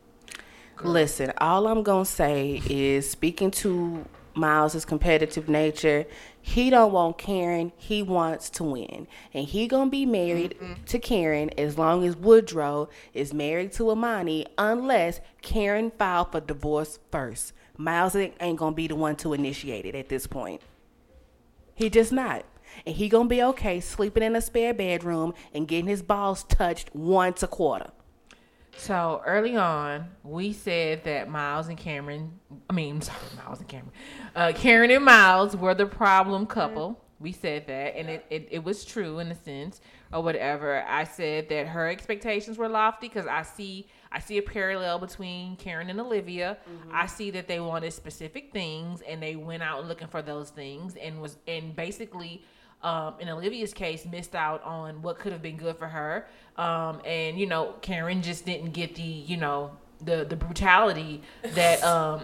Listen, 0.83 1.33
all 1.39 1.67
I'm 1.67 1.83
going 1.83 2.05
to 2.05 2.11
say 2.11 2.63
is 2.69 3.11
speaking 3.11 3.51
to 3.53 4.05
Miles's 4.35 4.85
competitive 4.85 5.49
nature, 5.49 6.07
he 6.47 6.69
don't 6.69 6.93
want 6.93 7.17
Karen. 7.17 7.73
He 7.75 8.03
wants 8.03 8.51
to 8.51 8.65
win, 8.65 9.09
and 9.33 9.47
he 9.47 9.67
gonna 9.67 9.89
be 9.89 10.05
married 10.05 10.55
mm-hmm. 10.61 10.85
to 10.85 10.99
Karen 10.99 11.49
as 11.57 11.79
long 11.79 12.05
as 12.05 12.17
Woodrow 12.17 12.91
is 13.15 13.33
married 13.33 13.73
to 13.73 13.91
Amani, 13.91 14.45
unless 14.59 15.21
Karen 15.41 15.91
filed 15.91 16.33
for 16.33 16.41
divorce 16.41 16.99
first. 17.11 17.55
Miles 17.79 18.15
ain't 18.15 18.59
gonna 18.59 18.77
be 18.77 18.87
the 18.87 18.95
one 18.95 19.17
to 19.17 19.33
initiate 19.33 19.87
it 19.87 19.95
at 19.95 20.11
this 20.11 20.27
point. 20.27 20.61
He 21.75 21.89
just 21.89 22.13
not, 22.13 22.45
and 22.85 22.95
he 22.95 23.09
gonna 23.09 23.27
be 23.27 23.43
okay 23.43 23.81
sleeping 23.81 24.23
in 24.23 24.37
a 24.37 24.43
spare 24.43 24.75
bedroom 24.75 25.33
and 25.55 25.67
getting 25.67 25.89
his 25.89 26.03
balls 26.03 26.45
touched 26.45 26.95
once 26.95 27.43
a 27.43 27.49
quarter. 27.49 27.91
So 28.77 29.23
early 29.25 29.57
on, 29.57 30.09
we 30.23 30.53
said 30.53 31.05
that 31.05 31.29
Miles 31.29 31.69
and 31.69 31.79
Cameron, 31.79 32.39
I 32.69 32.73
mean, 32.73 33.01
sorry, 33.03 33.19
Miles 33.45 33.61
and 33.61 33.69
Cameron, 33.69 33.93
uh, 34.35 34.53
Karen 34.55 34.91
and 34.91 35.05
Miles 35.05 35.57
were 35.57 35.75
the 35.75 35.87
problem 35.87 36.47
couple. 36.47 37.01
We 37.21 37.33
said 37.33 37.67
that, 37.69 37.97
and 37.97 38.11
it, 38.11 38.27
it, 38.29 38.49
it 38.51 38.65
was 38.65 38.85
true 38.85 39.19
in 39.21 39.29
a 39.29 39.35
sense, 39.35 39.81
or 40.13 40.23
whatever. 40.23 40.85
I 40.87 41.05
said 41.05 41.49
that 41.49 41.69
her 41.69 41.89
expectations 41.89 42.59
were 42.59 42.69
lofty 42.69 43.09
because 43.09 43.27
I 43.27 43.43
see 43.43 43.87
I 44.13 44.21
see 44.21 44.39
a 44.39 44.43
parallel 44.43 44.99
between 44.99 45.57
Karen 45.57 45.91
and 45.91 45.99
Olivia. 46.01 46.59
Mm-hmm. 46.69 46.91
I 46.93 47.07
see 47.07 47.31
that 47.31 47.49
they 47.49 47.61
wanted 47.61 47.93
specific 47.93 48.53
things, 48.53 49.01
and 49.01 49.23
they 49.23 49.37
went 49.37 49.63
out 49.63 49.87
looking 49.87 50.09
for 50.09 50.23
those 50.23 50.51
things, 50.51 50.97
and 50.97 51.23
was 51.23 51.39
and 51.49 51.75
basically 51.75 52.43
um, 52.85 53.15
in 53.19 53.29
Olivia's 53.29 53.73
case, 53.73 54.05
missed 54.05 54.37
out 54.37 54.63
on 54.63 55.03
what 55.03 55.19
could 55.19 55.33
have 55.33 55.43
been 55.43 55.57
good 55.57 55.77
for 55.79 55.89
her. 55.89 56.29
Um, 56.57 57.01
and 57.05 57.39
you 57.39 57.47
know, 57.47 57.75
Karen 57.81 58.23
just 58.23 58.45
didn't 58.45 58.73
get 58.73 58.95
the 58.95 59.03
you 59.03 59.37
know 59.37 59.73
the 60.01 60.25
the 60.25 60.37
brutality 60.37 61.23
that 61.55 61.83
um, 61.85 62.21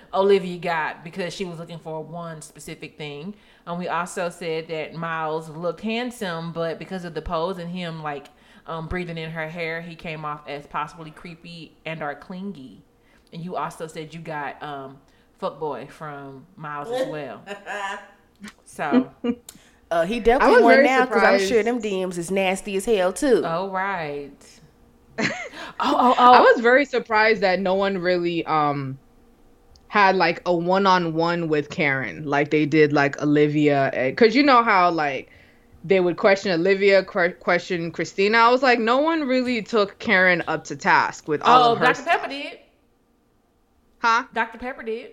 Olivia 0.14 0.58
got 0.58 1.02
because 1.02 1.32
she 1.32 1.44
was 1.44 1.58
looking 1.58 1.78
for 1.78 2.04
one 2.04 2.42
specific 2.42 2.96
thing. 2.98 3.34
And 3.66 3.78
we 3.78 3.88
also 3.88 4.28
said 4.28 4.68
that 4.68 4.94
Miles 4.94 5.48
looked 5.48 5.80
handsome, 5.80 6.52
but 6.52 6.78
because 6.78 7.04
of 7.04 7.14
the 7.14 7.22
pose 7.22 7.58
and 7.58 7.70
him 7.70 8.02
like 8.02 8.28
um, 8.66 8.88
breathing 8.88 9.18
in 9.18 9.30
her 9.30 9.48
hair, 9.48 9.80
he 9.80 9.94
came 9.94 10.24
off 10.24 10.46
as 10.46 10.66
possibly 10.66 11.10
creepy 11.10 11.76
and 11.84 12.02
or 12.02 12.14
clingy. 12.14 12.82
And 13.32 13.42
you 13.42 13.56
also 13.56 13.86
said 13.86 14.12
you 14.12 14.20
got 14.20 14.62
um, 14.62 14.98
fuckboy 15.40 15.90
from 15.90 16.46
Miles 16.56 16.90
as 16.90 17.08
well. 17.10 17.42
So 18.64 19.10
Uh, 19.92 20.06
he 20.06 20.20
definitely 20.20 20.62
won 20.62 20.82
now 20.82 21.04
because 21.04 21.22
I'm 21.22 21.38
sure 21.38 21.62
them 21.62 21.78
DMs 21.78 22.16
is 22.16 22.30
nasty 22.30 22.76
as 22.76 22.86
hell 22.86 23.12
too. 23.12 23.42
Oh 23.44 23.68
right. 23.68 24.32
oh, 25.18 25.28
oh, 25.80 26.14
oh. 26.18 26.32
I 26.32 26.40
was 26.40 26.62
very 26.62 26.86
surprised 26.86 27.42
that 27.42 27.60
no 27.60 27.74
one 27.74 27.98
really 27.98 28.44
um 28.46 28.98
had 29.88 30.16
like 30.16 30.40
a 30.46 30.54
one-on-one 30.54 31.48
with 31.48 31.68
Karen 31.68 32.24
like 32.24 32.50
they 32.50 32.64
did 32.64 32.94
like 32.94 33.20
Olivia 33.20 33.90
because 33.94 34.34
you 34.34 34.42
know 34.42 34.62
how 34.62 34.90
like 34.90 35.28
they 35.84 36.00
would 36.00 36.16
question 36.16 36.52
Olivia, 36.52 37.04
question 37.04 37.90
Christina. 37.90 38.38
I 38.38 38.48
was 38.48 38.62
like, 38.62 38.78
no 38.78 38.98
one 38.98 39.26
really 39.26 39.60
took 39.62 39.98
Karen 39.98 40.42
up 40.46 40.64
to 40.64 40.76
task 40.76 41.28
with 41.28 41.42
all 41.42 41.70
oh, 41.70 41.72
of 41.72 41.78
her. 41.78 41.86
Oh, 41.86 41.92
Dr. 41.92 42.02
Pepper 42.04 42.28
did. 42.28 42.58
Huh? 43.98 44.24
Dr. 44.32 44.58
Pepper 44.58 44.82
did. 44.84 45.10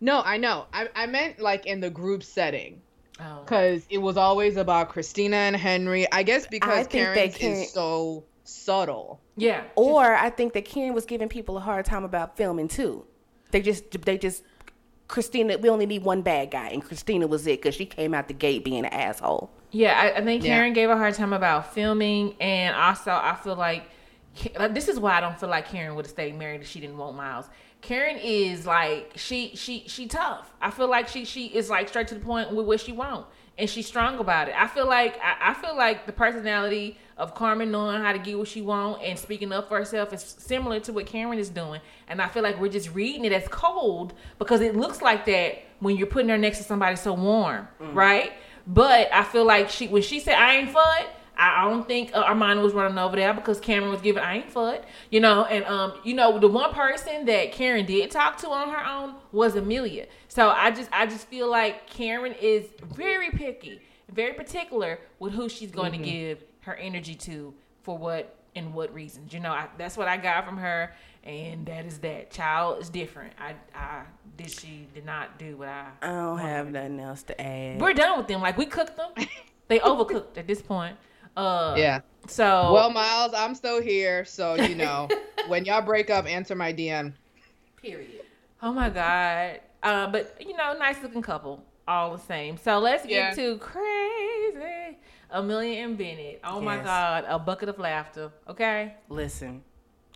No, 0.00 0.22
I 0.22 0.36
know. 0.36 0.66
I, 0.72 0.90
I 0.94 1.06
meant 1.06 1.40
like 1.40 1.66
in 1.66 1.80
the 1.80 1.90
group 1.90 2.22
setting. 2.22 2.82
Oh. 3.20 3.40
Because 3.40 3.82
oh. 3.82 3.90
it 3.90 3.98
was 3.98 4.16
always 4.16 4.56
about 4.56 4.90
Christina 4.90 5.36
and 5.36 5.56
Henry. 5.56 6.10
I 6.12 6.22
guess 6.22 6.46
because 6.46 6.86
Karen 6.86 7.18
is 7.18 7.72
so 7.72 8.24
subtle. 8.44 9.20
Yeah. 9.36 9.64
Or 9.74 10.14
I 10.14 10.30
think 10.30 10.52
that 10.54 10.64
Karen 10.64 10.94
was 10.94 11.06
giving 11.06 11.28
people 11.28 11.56
a 11.56 11.60
hard 11.60 11.84
time 11.84 12.04
about 12.04 12.36
filming 12.36 12.68
too. 12.68 13.04
They 13.50 13.60
just 13.62 13.90
they 14.02 14.18
just 14.18 14.42
Christina. 15.08 15.58
We 15.58 15.68
only 15.68 15.86
need 15.86 16.02
one 16.02 16.22
bad 16.22 16.50
guy, 16.50 16.68
and 16.68 16.84
Christina 16.84 17.26
was 17.26 17.46
it 17.46 17.60
because 17.60 17.74
she 17.74 17.86
came 17.86 18.14
out 18.14 18.28
the 18.28 18.34
gate 18.34 18.64
being 18.64 18.84
an 18.84 18.92
asshole. 18.92 19.50
Yeah, 19.70 19.98
I, 19.98 20.18
I 20.18 20.24
think 20.24 20.42
Karen 20.42 20.68
yeah. 20.68 20.74
gave 20.74 20.90
a 20.90 20.96
hard 20.96 21.14
time 21.14 21.32
about 21.32 21.72
filming, 21.74 22.34
and 22.40 22.74
also 22.74 23.10
I 23.10 23.38
feel 23.42 23.56
like 23.56 23.90
this 24.70 24.88
is 24.88 24.98
why 24.98 25.16
I 25.16 25.20
don't 25.20 25.38
feel 25.38 25.48
like 25.48 25.68
Karen 25.68 25.94
would 25.94 26.06
have 26.06 26.10
stayed 26.10 26.34
married 26.36 26.60
if 26.60 26.68
she 26.68 26.80
didn't 26.80 26.98
want 26.98 27.16
Miles. 27.16 27.46
Karen 27.86 28.18
is 28.18 28.66
like 28.66 29.12
she 29.14 29.52
she 29.54 29.84
she 29.86 30.08
tough. 30.08 30.52
I 30.60 30.72
feel 30.72 30.88
like 30.88 31.06
she 31.06 31.24
she 31.24 31.46
is 31.46 31.70
like 31.70 31.88
straight 31.88 32.08
to 32.08 32.14
the 32.14 32.20
point 32.20 32.52
with 32.52 32.66
what 32.66 32.80
she 32.80 32.90
want, 32.90 33.26
and 33.56 33.70
she's 33.70 33.86
strong 33.86 34.18
about 34.18 34.48
it. 34.48 34.54
I 34.58 34.66
feel 34.66 34.88
like 34.88 35.16
I, 35.22 35.50
I 35.50 35.54
feel 35.54 35.76
like 35.76 36.04
the 36.04 36.12
personality 36.12 36.98
of 37.16 37.36
Carmen 37.36 37.70
knowing 37.70 38.02
how 38.02 38.12
to 38.12 38.18
get 38.18 38.36
what 38.36 38.48
she 38.48 38.60
want 38.60 39.02
and 39.04 39.16
speaking 39.16 39.52
up 39.52 39.68
for 39.68 39.78
herself 39.78 40.12
is 40.12 40.20
similar 40.22 40.80
to 40.80 40.92
what 40.92 41.06
Karen 41.06 41.38
is 41.38 41.48
doing. 41.48 41.80
And 42.08 42.20
I 42.20 42.26
feel 42.26 42.42
like 42.42 42.60
we're 42.60 42.72
just 42.72 42.92
reading 42.92 43.24
it 43.24 43.32
as 43.32 43.46
cold 43.48 44.14
because 44.38 44.60
it 44.60 44.74
looks 44.74 45.00
like 45.00 45.24
that 45.26 45.62
when 45.78 45.96
you're 45.96 46.08
putting 46.08 46.28
her 46.28 46.36
next 46.38 46.58
to 46.58 46.64
somebody 46.64 46.96
so 46.96 47.14
warm, 47.14 47.68
mm. 47.80 47.94
right? 47.94 48.32
But 48.66 49.12
I 49.14 49.22
feel 49.22 49.44
like 49.44 49.70
she 49.70 49.86
when 49.86 50.02
she 50.02 50.18
said 50.18 50.34
I 50.34 50.56
ain't 50.56 50.74
fud, 50.74 51.04
I 51.38 51.68
don't 51.68 51.86
think 51.86 52.14
uh, 52.14 52.20
Amani 52.20 52.62
was 52.62 52.72
running 52.72 52.98
over 52.98 53.16
there 53.16 53.34
because 53.34 53.60
Cameron 53.60 53.92
was 53.92 54.00
giving 54.00 54.22
I 54.22 54.36
ain't 54.36 54.50
foot, 54.50 54.82
you 55.10 55.20
know. 55.20 55.44
And 55.44 55.64
um, 55.66 55.94
you 56.02 56.14
know, 56.14 56.38
the 56.38 56.48
one 56.48 56.72
person 56.72 57.26
that 57.26 57.52
Karen 57.52 57.84
did 57.84 58.10
talk 58.10 58.38
to 58.38 58.48
on 58.48 58.70
her 58.70 58.86
own 58.86 59.16
was 59.32 59.54
Amelia. 59.54 60.06
So 60.28 60.48
I 60.48 60.70
just 60.70 60.88
I 60.92 61.06
just 61.06 61.28
feel 61.28 61.50
like 61.50 61.88
Karen 61.88 62.34
is 62.40 62.66
very 62.94 63.30
picky, 63.30 63.82
very 64.10 64.32
particular 64.32 64.98
with 65.18 65.34
who 65.34 65.48
she's 65.48 65.70
going 65.70 65.92
mm-hmm. 65.92 66.04
to 66.04 66.10
give 66.10 66.44
her 66.60 66.74
energy 66.74 67.14
to 67.14 67.52
for 67.82 67.98
what 67.98 68.36
and 68.54 68.72
what 68.72 68.92
reasons. 68.94 69.32
You 69.32 69.40
know, 69.40 69.52
I, 69.52 69.68
that's 69.76 69.96
what 69.96 70.08
I 70.08 70.16
got 70.16 70.46
from 70.46 70.56
her, 70.56 70.94
and 71.22 71.66
that 71.66 71.84
is 71.84 71.98
that. 71.98 72.30
Child 72.30 72.80
is 72.80 72.88
different. 72.88 73.34
I 73.38 73.54
I 73.74 74.02
did 74.36 74.50
she 74.50 74.88
did 74.94 75.04
not 75.04 75.38
do 75.38 75.58
what 75.58 75.68
I. 75.68 75.88
I 76.00 76.06
don't 76.06 76.38
have 76.38 76.70
nothing 76.70 76.98
else 76.98 77.22
to 77.24 77.40
add. 77.40 77.80
We're 77.80 77.92
done 77.92 78.18
with 78.18 78.26
them. 78.26 78.40
Like 78.40 78.56
we 78.56 78.64
cooked 78.66 78.96
them. 78.96 79.10
they 79.68 79.78
overcooked 79.80 80.38
at 80.38 80.46
this 80.46 80.62
point. 80.62 80.96
Uh, 81.36 81.74
yeah. 81.76 82.00
So 82.28 82.72
well, 82.72 82.90
Miles, 82.90 83.32
I'm 83.34 83.54
still 83.54 83.80
here, 83.80 84.24
so 84.24 84.54
you 84.54 84.74
know 84.74 85.08
when 85.48 85.64
y'all 85.64 85.82
break 85.82 86.10
up, 86.10 86.26
answer 86.26 86.54
my 86.54 86.72
DM. 86.72 87.12
Period. 87.80 88.22
Oh 88.62 88.72
my 88.72 88.90
god. 88.90 89.60
Uh, 89.82 90.08
but 90.08 90.36
you 90.40 90.56
know, 90.56 90.76
nice 90.78 91.00
looking 91.02 91.22
couple, 91.22 91.62
all 91.86 92.16
the 92.16 92.22
same. 92.22 92.56
So 92.56 92.78
let's 92.78 93.06
get 93.06 93.36
yeah. 93.36 93.44
to 93.44 93.58
crazy 93.58 94.96
Amelia 95.30 95.84
and 95.84 95.98
Bennett. 95.98 96.40
Oh 96.42 96.56
yes. 96.56 96.64
my 96.64 96.78
god, 96.78 97.24
a 97.28 97.38
bucket 97.38 97.68
of 97.68 97.78
laughter. 97.78 98.32
Okay. 98.48 98.94
Listen, 99.08 99.62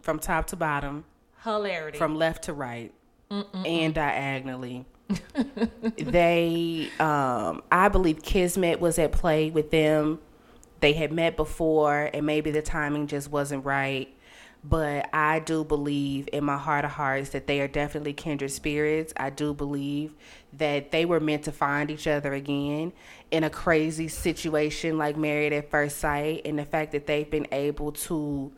from 0.02 0.18
top 0.18 0.46
to 0.48 0.56
bottom, 0.56 1.04
hilarity. 1.44 1.98
From 1.98 2.16
left 2.16 2.44
to 2.44 2.52
right, 2.52 2.92
Mm-mm-mm. 3.30 3.68
and 3.68 3.94
diagonally. 3.94 4.86
they, 5.98 6.88
um, 7.00 7.62
I 7.72 7.88
believe 7.88 8.22
Kismet 8.22 8.80
was 8.80 8.96
at 8.98 9.10
play 9.10 9.50
with 9.50 9.72
them 9.72 10.20
they 10.80 10.92
had 10.94 11.12
met 11.12 11.36
before 11.36 12.10
and 12.12 12.26
maybe 12.26 12.50
the 12.50 12.62
timing 12.62 13.06
just 13.06 13.30
wasn't 13.30 13.64
right. 13.64 14.14
But 14.62 15.08
I 15.14 15.38
do 15.38 15.64
believe 15.64 16.28
in 16.32 16.44
my 16.44 16.58
heart 16.58 16.84
of 16.84 16.90
hearts 16.90 17.30
that 17.30 17.46
they 17.46 17.60
are 17.62 17.68
definitely 17.68 18.12
kindred 18.12 18.50
spirits. 18.50 19.12
I 19.16 19.30
do 19.30 19.54
believe 19.54 20.14
that 20.52 20.90
they 20.90 21.06
were 21.06 21.20
meant 21.20 21.44
to 21.44 21.52
find 21.52 21.90
each 21.90 22.06
other 22.06 22.34
again 22.34 22.92
in 23.30 23.44
a 23.44 23.50
crazy 23.50 24.08
situation 24.08 24.98
like 24.98 25.16
married 25.16 25.54
at 25.54 25.70
first 25.70 25.98
sight 25.98 26.42
and 26.44 26.58
the 26.58 26.66
fact 26.66 26.92
that 26.92 27.06
they've 27.06 27.30
been 27.30 27.46
able 27.52 27.92
to 27.92 28.52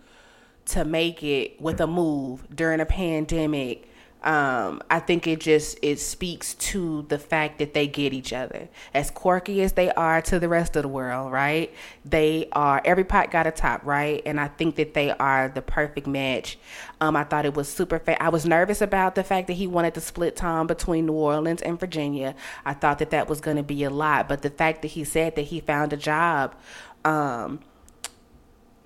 to 0.65 0.85
make 0.85 1.23
it 1.23 1.61
with 1.61 1.81
a 1.81 1.87
move 1.87 2.47
during 2.55 2.81
a 2.81 2.87
pandemic 2.87 3.89
Um, 4.23 4.83
I 4.89 5.01
think 5.01 5.27
it 5.27 5.41
just 5.41 5.79
it 5.83 5.99
speaks 5.99 6.55
to 6.55 7.03
the 7.09 7.19
fact 7.19 7.59
that 7.59 7.75
they 7.75 7.89
get 7.89 8.13
each 8.13 8.33
other. 8.33 8.69
As 8.95 9.11
quirky 9.11 9.63
as 9.63 9.73
they 9.73 9.91
are 9.93 10.23
to 10.23 10.39
the 10.39 10.49
rest 10.49 10.77
of 10.77 10.83
the 10.83 10.89
world, 10.89 11.33
right? 11.33 11.75
They 12.05 12.49
are 12.53 12.81
every 12.85 13.03
pot 13.03 13.33
got 13.33 13.49
a 13.49 13.51
top, 13.51 13.85
right? 13.85 14.23
And 14.25 14.39
I 14.39 14.47
think 14.47 14.77
that 14.77 14.95
they 14.95 15.11
are 15.11 15.49
the 15.49 15.63
perfect 15.63 16.07
match. 16.07 16.57
Um, 17.01 17.17
I 17.17 17.25
thought 17.25 17.45
it 17.45 17.55
was 17.55 17.69
super. 17.69 17.99
Fa- 17.99 18.23
I 18.23 18.29
was 18.29 18.47
nervous 18.47 18.81
about 18.81 19.17
the 19.17 19.25
fact 19.25 19.49
that 19.49 19.55
he 19.55 19.67
wanted 19.67 19.95
to 19.95 20.01
split 20.01 20.37
time 20.37 20.69
between 20.69 21.07
New 21.07 21.15
Orleans 21.15 21.61
and 21.61 21.79
Virginia. 21.81 22.37
I 22.65 22.75
thought 22.75 23.01
that 23.01 23.11
that 23.11 23.29
was 23.29 23.41
going 23.41 23.57
to 23.57 23.65
be 23.65 23.83
a 23.83 23.91
lot, 23.91 24.29
but 24.29 24.43
the 24.43 24.51
fact 24.51 24.83
that 24.83 24.89
he 24.89 25.03
said 25.03 25.35
that 25.35 25.43
he 25.43 25.61
found 25.61 25.93
a 25.93 25.97
job. 25.97 26.55
Um, 27.05 27.61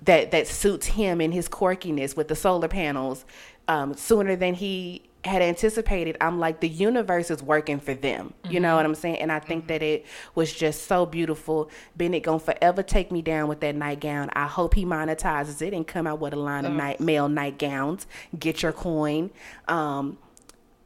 that 0.03 0.31
that 0.31 0.47
suits 0.47 0.87
him 0.87 1.19
and 1.19 1.33
his 1.33 1.49
quirkiness 1.49 2.15
with 2.15 2.27
the 2.27 2.35
solar 2.35 2.67
panels 2.67 3.25
um, 3.67 3.93
sooner 3.95 4.35
than 4.35 4.53
he 4.53 5.06
had 5.27 5.41
anticipated 5.41 6.17
i'm 6.21 6.39
like 6.39 6.59
the 6.59 6.69
universe 6.69 7.29
is 7.29 7.43
working 7.43 7.79
for 7.79 7.93
them. 7.93 8.33
You 8.43 8.51
mm-hmm. 8.51 8.61
know 8.63 8.75
what 8.75 8.85
i'm 8.85 8.95
saying? 8.95 9.17
And 9.17 9.31
i 9.31 9.39
think 9.39 9.63
mm-hmm. 9.63 9.73
that 9.73 9.83
it 9.83 10.05
was 10.35 10.53
just 10.53 10.87
so 10.87 11.05
beautiful. 11.05 11.69
Bennett 11.95 12.23
gonna 12.23 12.39
forever 12.39 12.83
take 12.83 13.11
me 13.11 13.21
down 13.21 13.47
with 13.47 13.59
that 13.61 13.75
nightgown. 13.75 14.29
I 14.33 14.47
hope 14.47 14.73
he 14.73 14.85
monetizes 14.85 15.61
it 15.61 15.73
and 15.73 15.85
come 15.85 16.07
out 16.07 16.19
with 16.19 16.33
a 16.33 16.37
line 16.37 16.65
of 16.65 16.73
night 16.73 16.99
male 16.99 17.29
nightgowns. 17.29 18.05
Get 18.37 18.63
your 18.63 18.71
coin. 18.71 19.31
Um, 19.67 20.17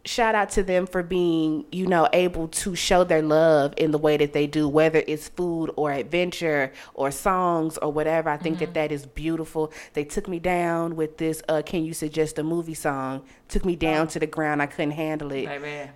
shout 0.05 0.35
out 0.35 0.49
to 0.51 0.63
them 0.63 0.87
for 0.87 1.03
being, 1.03 1.65
you 1.71 1.85
know, 1.85 2.07
able 2.13 2.47
to 2.47 2.75
show 2.75 3.03
their 3.03 3.21
love 3.21 3.73
in 3.77 3.91
the 3.91 3.97
way 3.97 4.17
that 4.17 4.33
they 4.33 4.47
do, 4.47 4.67
whether 4.67 5.03
it's 5.07 5.29
food 5.29 5.71
or 5.75 5.91
adventure 5.91 6.71
or 6.93 7.11
songs 7.11 7.77
or 7.77 7.91
whatever. 7.91 8.29
I 8.29 8.37
think 8.37 8.55
mm-hmm. 8.55 8.65
that 8.65 8.73
that 8.73 8.91
is 8.91 9.05
beautiful. 9.05 9.71
They 9.93 10.03
took 10.03 10.27
me 10.27 10.39
down 10.39 10.95
with 10.95 11.17
this. 11.17 11.41
Uh, 11.47 11.61
can 11.65 11.83
you 11.83 11.93
suggest 11.93 12.39
a 12.39 12.43
movie 12.43 12.73
song? 12.73 13.23
Took 13.47 13.65
me 13.65 13.75
down 13.75 14.07
oh. 14.07 14.09
to 14.09 14.19
the 14.19 14.27
ground. 14.27 14.61
I 14.61 14.65
couldn't 14.65 14.91
handle 14.91 15.31
it. 15.31 15.47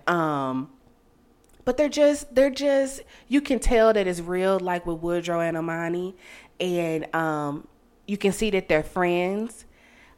Um, 0.08 0.70
but 1.64 1.76
they're 1.76 1.88
just 1.88 2.32
they're 2.34 2.50
just 2.50 3.02
you 3.28 3.40
can 3.40 3.58
tell 3.58 3.92
that 3.92 4.06
it's 4.06 4.20
real, 4.20 4.60
like 4.60 4.86
with 4.86 4.98
Woodrow 4.98 5.40
and 5.40 5.56
Amani, 5.56 6.14
and 6.60 7.12
um, 7.14 7.66
you 8.06 8.16
can 8.16 8.32
see 8.32 8.50
that 8.50 8.68
they're 8.68 8.84
friends 8.84 9.64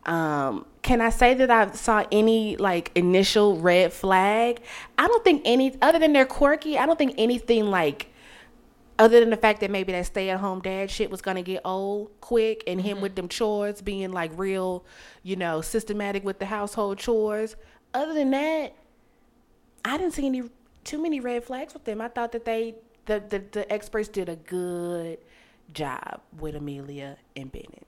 um, 0.08 0.64
can 0.88 1.02
I 1.02 1.10
say 1.10 1.34
that 1.34 1.50
I 1.50 1.70
saw 1.72 2.02
any 2.10 2.56
like 2.56 2.90
initial 2.94 3.60
red 3.60 3.92
flag? 3.92 4.62
I 4.96 5.06
don't 5.06 5.22
think 5.22 5.42
any 5.44 5.76
other 5.82 5.98
than 5.98 6.14
they're 6.14 6.24
quirky. 6.24 6.78
I 6.78 6.86
don't 6.86 6.96
think 6.96 7.14
anything 7.18 7.66
like 7.66 8.06
other 8.98 9.20
than 9.20 9.28
the 9.28 9.36
fact 9.36 9.60
that 9.60 9.70
maybe 9.70 9.92
that 9.92 10.06
stay 10.06 10.30
at 10.30 10.40
home 10.40 10.62
dad 10.62 10.90
shit 10.90 11.10
was 11.10 11.20
gonna 11.20 11.42
get 11.42 11.60
old 11.62 12.18
quick 12.22 12.64
and 12.66 12.80
him 12.80 12.94
mm-hmm. 12.94 13.02
with 13.02 13.16
them 13.16 13.28
chores 13.28 13.82
being 13.82 14.12
like 14.12 14.30
real, 14.38 14.82
you 15.22 15.36
know, 15.36 15.60
systematic 15.60 16.24
with 16.24 16.38
the 16.38 16.46
household 16.46 16.96
chores. 16.96 17.54
Other 17.92 18.14
than 18.14 18.30
that, 18.30 18.72
I 19.84 19.98
didn't 19.98 20.14
see 20.14 20.24
any 20.24 20.44
too 20.84 21.02
many 21.02 21.20
red 21.20 21.44
flags 21.44 21.74
with 21.74 21.84
them. 21.84 22.00
I 22.00 22.08
thought 22.08 22.32
that 22.32 22.46
they 22.46 22.76
the 23.04 23.22
the, 23.28 23.44
the 23.52 23.70
experts 23.70 24.08
did 24.08 24.30
a 24.30 24.36
good 24.36 25.18
job 25.70 26.22
with 26.38 26.56
Amelia 26.56 27.18
and 27.36 27.52
Bennett. 27.52 27.87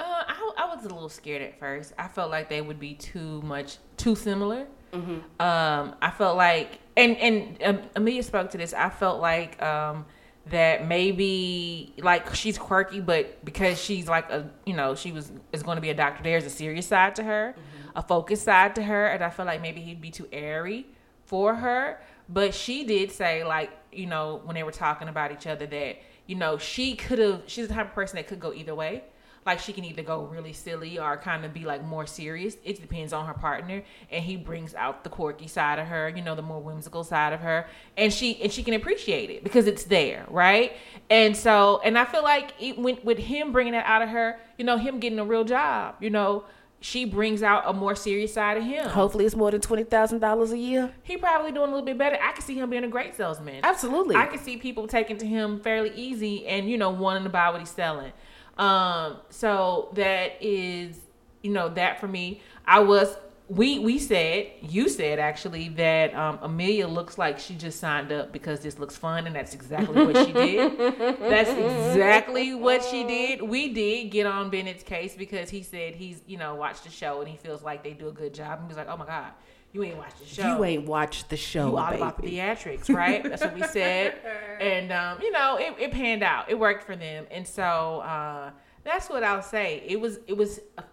Uh, 0.00 0.24
I, 0.28 0.52
I 0.56 0.74
was 0.74 0.86
a 0.86 0.88
little 0.88 1.10
scared 1.10 1.42
at 1.42 1.58
first. 1.58 1.92
I 1.98 2.08
felt 2.08 2.30
like 2.30 2.48
they 2.48 2.62
would 2.62 2.80
be 2.80 2.94
too 2.94 3.42
much, 3.42 3.76
too 3.98 4.14
similar. 4.14 4.66
Mm-hmm. 4.94 5.12
Um, 5.38 5.94
I 6.00 6.10
felt 6.10 6.38
like, 6.38 6.78
and 6.96 7.18
and 7.18 7.62
um, 7.62 7.82
Amelia 7.94 8.22
spoke 8.22 8.50
to 8.52 8.58
this. 8.58 8.72
I 8.72 8.88
felt 8.88 9.20
like 9.20 9.60
um, 9.62 10.06
that 10.46 10.86
maybe 10.86 11.92
like 11.98 12.34
she's 12.34 12.56
quirky, 12.56 13.00
but 13.00 13.44
because 13.44 13.78
she's 13.78 14.08
like 14.08 14.30
a, 14.30 14.48
you 14.64 14.72
know, 14.72 14.94
she 14.94 15.12
was 15.12 15.32
is 15.52 15.62
going 15.62 15.76
to 15.76 15.82
be 15.82 15.90
a 15.90 15.94
doctor. 15.94 16.22
There's 16.22 16.46
a 16.46 16.50
serious 16.50 16.86
side 16.86 17.14
to 17.16 17.22
her, 17.22 17.54
mm-hmm. 17.54 17.98
a 17.98 18.02
focus 18.02 18.40
side 18.40 18.74
to 18.76 18.82
her, 18.82 19.06
and 19.06 19.22
I 19.22 19.28
felt 19.28 19.48
like 19.48 19.60
maybe 19.60 19.82
he'd 19.82 20.00
be 20.00 20.10
too 20.10 20.28
airy 20.32 20.86
for 21.26 21.54
her. 21.54 22.00
But 22.26 22.54
she 22.54 22.84
did 22.84 23.12
say, 23.12 23.44
like, 23.44 23.70
you 23.92 24.06
know, 24.06 24.40
when 24.44 24.54
they 24.54 24.62
were 24.62 24.72
talking 24.72 25.08
about 25.08 25.30
each 25.30 25.46
other, 25.46 25.66
that 25.66 25.98
you 26.26 26.36
know 26.36 26.56
she 26.56 26.96
could 26.96 27.18
have. 27.18 27.42
She's 27.48 27.68
the 27.68 27.74
type 27.74 27.88
of 27.88 27.94
person 27.94 28.16
that 28.16 28.28
could 28.28 28.40
go 28.40 28.54
either 28.54 28.74
way 28.74 29.04
like 29.46 29.58
she 29.58 29.72
can 29.72 29.84
either 29.84 30.02
go 30.02 30.24
really 30.24 30.52
silly 30.52 30.98
or 30.98 31.16
kind 31.16 31.44
of 31.44 31.54
be 31.54 31.64
like 31.64 31.84
more 31.84 32.06
serious. 32.06 32.56
It 32.64 32.80
depends 32.80 33.12
on 33.12 33.26
her 33.26 33.34
partner, 33.34 33.82
and 34.10 34.22
he 34.22 34.36
brings 34.36 34.74
out 34.74 35.02
the 35.04 35.10
quirky 35.10 35.46
side 35.46 35.78
of 35.78 35.86
her, 35.86 36.08
you 36.08 36.22
know, 36.22 36.34
the 36.34 36.42
more 36.42 36.60
whimsical 36.60 37.04
side 37.04 37.32
of 37.32 37.40
her, 37.40 37.66
and 37.96 38.12
she 38.12 38.40
and 38.42 38.52
she 38.52 38.62
can 38.62 38.74
appreciate 38.74 39.30
it 39.30 39.42
because 39.42 39.66
it's 39.66 39.84
there, 39.84 40.26
right? 40.28 40.72
And 41.08 41.36
so, 41.36 41.80
and 41.84 41.98
I 41.98 42.04
feel 42.04 42.22
like 42.22 42.52
it, 42.60 42.78
went 42.78 43.04
with 43.04 43.18
him 43.18 43.52
bringing 43.52 43.72
that 43.72 43.86
out 43.86 44.02
of 44.02 44.10
her, 44.10 44.38
you 44.58 44.64
know, 44.64 44.76
him 44.76 45.00
getting 45.00 45.18
a 45.18 45.24
real 45.24 45.44
job, 45.44 45.96
you 46.00 46.10
know 46.10 46.44
she 46.80 47.04
brings 47.04 47.42
out 47.42 47.64
a 47.66 47.72
more 47.72 47.94
serious 47.94 48.32
side 48.32 48.56
of 48.56 48.64
him. 48.64 48.88
Hopefully, 48.88 49.26
it's 49.26 49.36
more 49.36 49.50
than 49.50 49.60
twenty 49.60 49.84
thousand 49.84 50.20
dollars 50.20 50.50
a 50.50 50.58
year. 50.58 50.90
He 51.02 51.16
probably 51.16 51.52
doing 51.52 51.68
a 51.68 51.70
little 51.70 51.84
bit 51.84 51.98
better. 51.98 52.16
I 52.20 52.32
can 52.32 52.42
see 52.42 52.54
him 52.54 52.70
being 52.70 52.84
a 52.84 52.88
great 52.88 53.14
salesman. 53.14 53.60
Absolutely, 53.62 54.16
I 54.16 54.26
can 54.26 54.38
see 54.38 54.56
people 54.56 54.86
taking 54.86 55.18
to 55.18 55.26
him 55.26 55.60
fairly 55.60 55.92
easy 55.94 56.46
and 56.46 56.70
you 56.70 56.78
know 56.78 56.90
wanting 56.90 57.24
to 57.24 57.28
buy 57.28 57.50
what 57.50 57.60
he's 57.60 57.70
selling. 57.70 58.12
Um, 58.58 59.18
so 59.30 59.90
that 59.94 60.36
is, 60.40 60.96
you 61.42 61.50
know, 61.50 61.68
that 61.70 62.00
for 62.00 62.08
me. 62.08 62.42
I 62.66 62.80
was 62.80 63.16
we 63.50 63.80
we 63.80 63.98
said 63.98 64.46
you 64.62 64.88
said 64.88 65.18
actually 65.18 65.70
that 65.70 66.14
um, 66.14 66.38
Amelia 66.40 66.86
looks 66.86 67.18
like 67.18 67.36
she 67.40 67.56
just 67.56 67.80
signed 67.80 68.12
up 68.12 68.32
because 68.32 68.60
this 68.60 68.78
looks 68.78 68.96
fun, 68.96 69.26
and 69.26 69.34
that's 69.34 69.54
exactly 69.54 70.06
what 70.06 70.24
she 70.24 70.32
did. 70.32 70.78
that's 71.18 71.50
exactly 71.50 72.54
what 72.54 72.84
she 72.84 73.02
did. 73.02 73.42
We 73.42 73.72
did 73.72 74.12
get 74.12 74.26
on 74.26 74.50
Bennett's 74.50 74.84
case 74.84 75.16
because 75.16 75.50
he 75.50 75.64
said 75.64 75.96
he's 75.96 76.22
you 76.28 76.38
know 76.38 76.54
watched 76.54 76.84
the 76.84 76.90
show 76.90 77.20
and 77.20 77.28
he 77.28 77.36
feels 77.36 77.64
like 77.64 77.82
they 77.82 77.92
do 77.92 78.06
a 78.06 78.12
good 78.12 78.32
job. 78.32 78.60
And 78.60 78.62
he 78.62 78.68
was 78.68 78.76
like, 78.76 78.88
oh 78.88 78.96
my 78.96 79.06
god, 79.06 79.32
you 79.72 79.84
ain't 79.84 79.98
watched 79.98 80.18
the 80.18 80.26
show. 80.26 80.56
You 80.56 80.64
ain't 80.64 80.86
watched 80.86 81.28
the 81.28 81.36
show. 81.36 81.68
You 81.68 81.76
all 81.76 81.90
baby. 81.90 82.02
about 82.02 82.20
the 82.20 82.28
theatrics, 82.28 82.92
right? 82.94 83.22
That's 83.22 83.42
what 83.42 83.54
we 83.54 83.62
said. 83.68 84.18
And 84.60 84.92
um, 84.92 85.18
you 85.22 85.30
know, 85.30 85.58
it, 85.58 85.74
it, 85.78 85.92
panned 85.92 86.22
out. 86.22 86.50
It 86.50 86.58
worked 86.58 86.84
for 86.84 86.96
them, 86.96 87.26
and 87.30 87.46
so 87.46 88.00
uh, 88.00 88.50
that's 88.82 89.08
what 89.08 89.22
I'll 89.22 89.42
say. 89.42 89.82
It 89.86 90.00
was 90.00 90.18
it 90.26 90.36
was 90.36 90.60
a, 90.76 90.84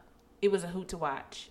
it 0.42 0.52
was 0.52 0.64
a 0.64 0.68
hoot 0.68 0.90
to 0.90 0.98
watch 0.98 1.50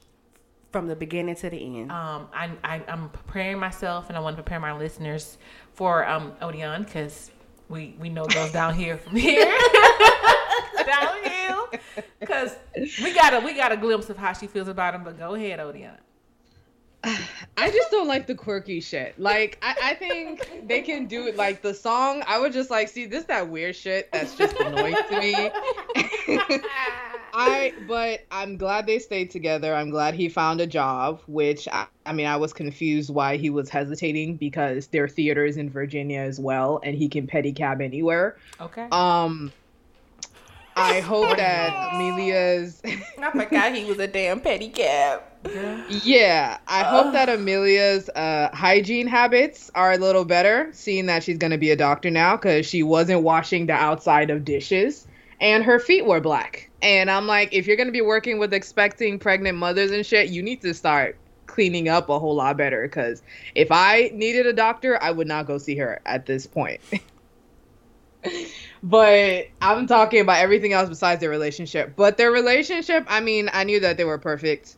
from 0.70 0.86
the 0.86 0.94
beginning 0.94 1.34
to 1.36 1.50
the 1.50 1.80
end. 1.80 1.90
Um, 1.90 2.28
I, 2.32 2.50
I 2.62 2.82
am 2.86 3.08
preparing 3.08 3.58
myself, 3.58 4.08
and 4.08 4.16
I 4.16 4.20
want 4.20 4.36
to 4.36 4.42
prepare 4.42 4.60
my 4.60 4.76
listeners 4.76 5.38
for 5.74 6.08
um 6.08 6.32
Odeon 6.40 6.84
because 6.84 7.32
we 7.68 7.96
we 7.98 8.08
know 8.08 8.26
those 8.26 8.52
down 8.52 8.74
here 8.74 8.98
from 8.98 9.16
here 9.16 9.46
downhill 10.86 11.68
because 12.20 12.56
we 13.02 13.12
got 13.12 13.34
a 13.34 13.40
we 13.40 13.52
got 13.54 13.72
a 13.72 13.76
glimpse 13.76 14.10
of 14.10 14.16
how 14.16 14.32
she 14.32 14.46
feels 14.46 14.68
about 14.68 14.94
him. 14.94 15.02
But 15.02 15.18
go 15.18 15.34
ahead, 15.34 15.58
Odeon. 15.58 15.96
I 17.56 17.70
just 17.70 17.90
don't 17.90 18.08
like 18.08 18.26
the 18.26 18.34
quirky 18.34 18.80
shit. 18.80 19.18
Like 19.18 19.58
I, 19.62 19.76
I 19.82 19.94
think 19.94 20.66
they 20.66 20.82
can 20.82 21.06
do 21.06 21.26
it 21.26 21.36
like 21.36 21.62
the 21.62 21.74
song. 21.74 22.22
I 22.26 22.38
would 22.38 22.52
just 22.52 22.70
like 22.70 22.88
see 22.88 23.06
this 23.06 23.24
that 23.24 23.48
weird 23.48 23.76
shit 23.76 24.10
that's 24.12 24.34
just 24.34 24.56
annoying 24.60 24.96
to 25.10 25.20
me. 25.20 25.50
I 27.32 27.74
but 27.86 28.20
I'm 28.30 28.56
glad 28.56 28.86
they 28.86 28.98
stayed 28.98 29.30
together. 29.30 29.74
I'm 29.74 29.90
glad 29.90 30.14
he 30.14 30.28
found 30.28 30.60
a 30.60 30.66
job, 30.66 31.20
which 31.26 31.68
I, 31.70 31.86
I 32.04 32.12
mean 32.12 32.26
I 32.26 32.36
was 32.36 32.52
confused 32.52 33.10
why 33.10 33.36
he 33.36 33.50
was 33.50 33.68
hesitating 33.68 34.36
because 34.36 34.88
there 34.88 35.04
are 35.04 35.08
theaters 35.08 35.56
in 35.56 35.70
Virginia 35.70 36.20
as 36.20 36.40
well 36.40 36.80
and 36.82 36.96
he 36.96 37.08
can 37.08 37.26
pedicab 37.26 37.82
anywhere. 37.82 38.36
Okay. 38.60 38.88
Um 38.90 39.52
I 40.76 41.00
hope 41.04 41.36
that 41.36 41.94
Amelia's. 41.94 42.80
I 43.18 43.30
forgot 43.30 43.74
he 43.74 43.84
was 43.84 43.98
a 43.98 44.06
damn 44.06 44.40
pedicab. 44.40 45.22
Yeah, 45.88 46.58
I 46.66 46.82
uh. 46.82 47.02
hope 47.02 47.12
that 47.12 47.28
Amelia's 47.28 48.08
uh, 48.10 48.50
hygiene 48.52 49.06
habits 49.06 49.70
are 49.74 49.92
a 49.92 49.98
little 49.98 50.24
better, 50.24 50.68
seeing 50.72 51.06
that 51.06 51.22
she's 51.22 51.38
going 51.38 51.52
to 51.52 51.58
be 51.58 51.70
a 51.70 51.76
doctor 51.76 52.10
now 52.10 52.36
because 52.36 52.66
she 52.66 52.82
wasn't 52.82 53.22
washing 53.22 53.66
the 53.66 53.72
outside 53.72 54.30
of 54.30 54.44
dishes 54.44 55.06
and 55.40 55.64
her 55.64 55.78
feet 55.78 56.06
were 56.06 56.20
black. 56.20 56.70
And 56.82 57.10
I'm 57.10 57.26
like, 57.26 57.52
if 57.52 57.66
you're 57.66 57.76
going 57.76 57.88
to 57.88 57.92
be 57.92 58.02
working 58.02 58.38
with 58.38 58.52
expecting 58.52 59.18
pregnant 59.18 59.58
mothers 59.58 59.90
and 59.90 60.04
shit, 60.04 60.30
you 60.30 60.42
need 60.42 60.60
to 60.62 60.74
start 60.74 61.16
cleaning 61.46 61.88
up 61.88 62.08
a 62.08 62.18
whole 62.18 62.34
lot 62.34 62.56
better 62.56 62.82
because 62.82 63.22
if 63.54 63.68
I 63.70 64.10
needed 64.12 64.46
a 64.46 64.52
doctor, 64.52 65.02
I 65.02 65.10
would 65.10 65.26
not 65.26 65.46
go 65.46 65.58
see 65.58 65.76
her 65.76 66.00
at 66.06 66.26
this 66.26 66.46
point. 66.46 66.80
but 68.82 69.46
I'm 69.60 69.86
talking 69.86 70.20
about 70.20 70.38
everything 70.38 70.72
else 70.72 70.88
besides 70.88 71.20
their 71.20 71.30
relationship. 71.30 71.94
But 71.96 72.16
their 72.16 72.30
relationship, 72.30 73.04
I 73.08 73.20
mean, 73.20 73.50
I 73.52 73.64
knew 73.64 73.80
that 73.80 73.96
they 73.96 74.04
were 74.04 74.18
perfect 74.18 74.76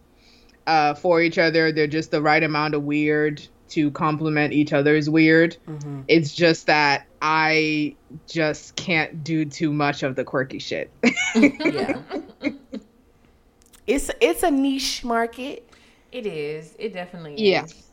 uh, 0.67 0.95
for 0.95 1.21
each 1.21 1.39
other. 1.39 1.73
They're 1.73 1.87
just 1.87 2.11
the 2.11 2.23
right 2.23 2.43
amount 2.43 2.75
of 2.75 2.83
weird 2.83 3.47
to 3.71 3.91
complement 3.91 4.53
each 4.53 4.73
other's 4.73 5.11
weird. 5.11 5.57
Mm-hmm. 5.67 6.03
It's 6.09 6.35
just 6.35 6.67
that 6.67 7.07
I 7.21 7.97
just 8.27 8.77
can't 8.77 9.23
do 9.23 9.45
too 9.45 9.73
much 9.73 10.03
of 10.03 10.17
the 10.17 10.25
quirky 10.25 10.59
shit. 10.59 10.91
yeah. 11.35 12.01
It's 13.87 14.11
it's 14.21 14.43
a 14.43 14.51
niche 14.51 15.05
market. 15.05 15.69
It 16.13 16.27
is. 16.27 16.75
It 16.79 16.93
definitely 16.93 17.55
is. 17.55 17.88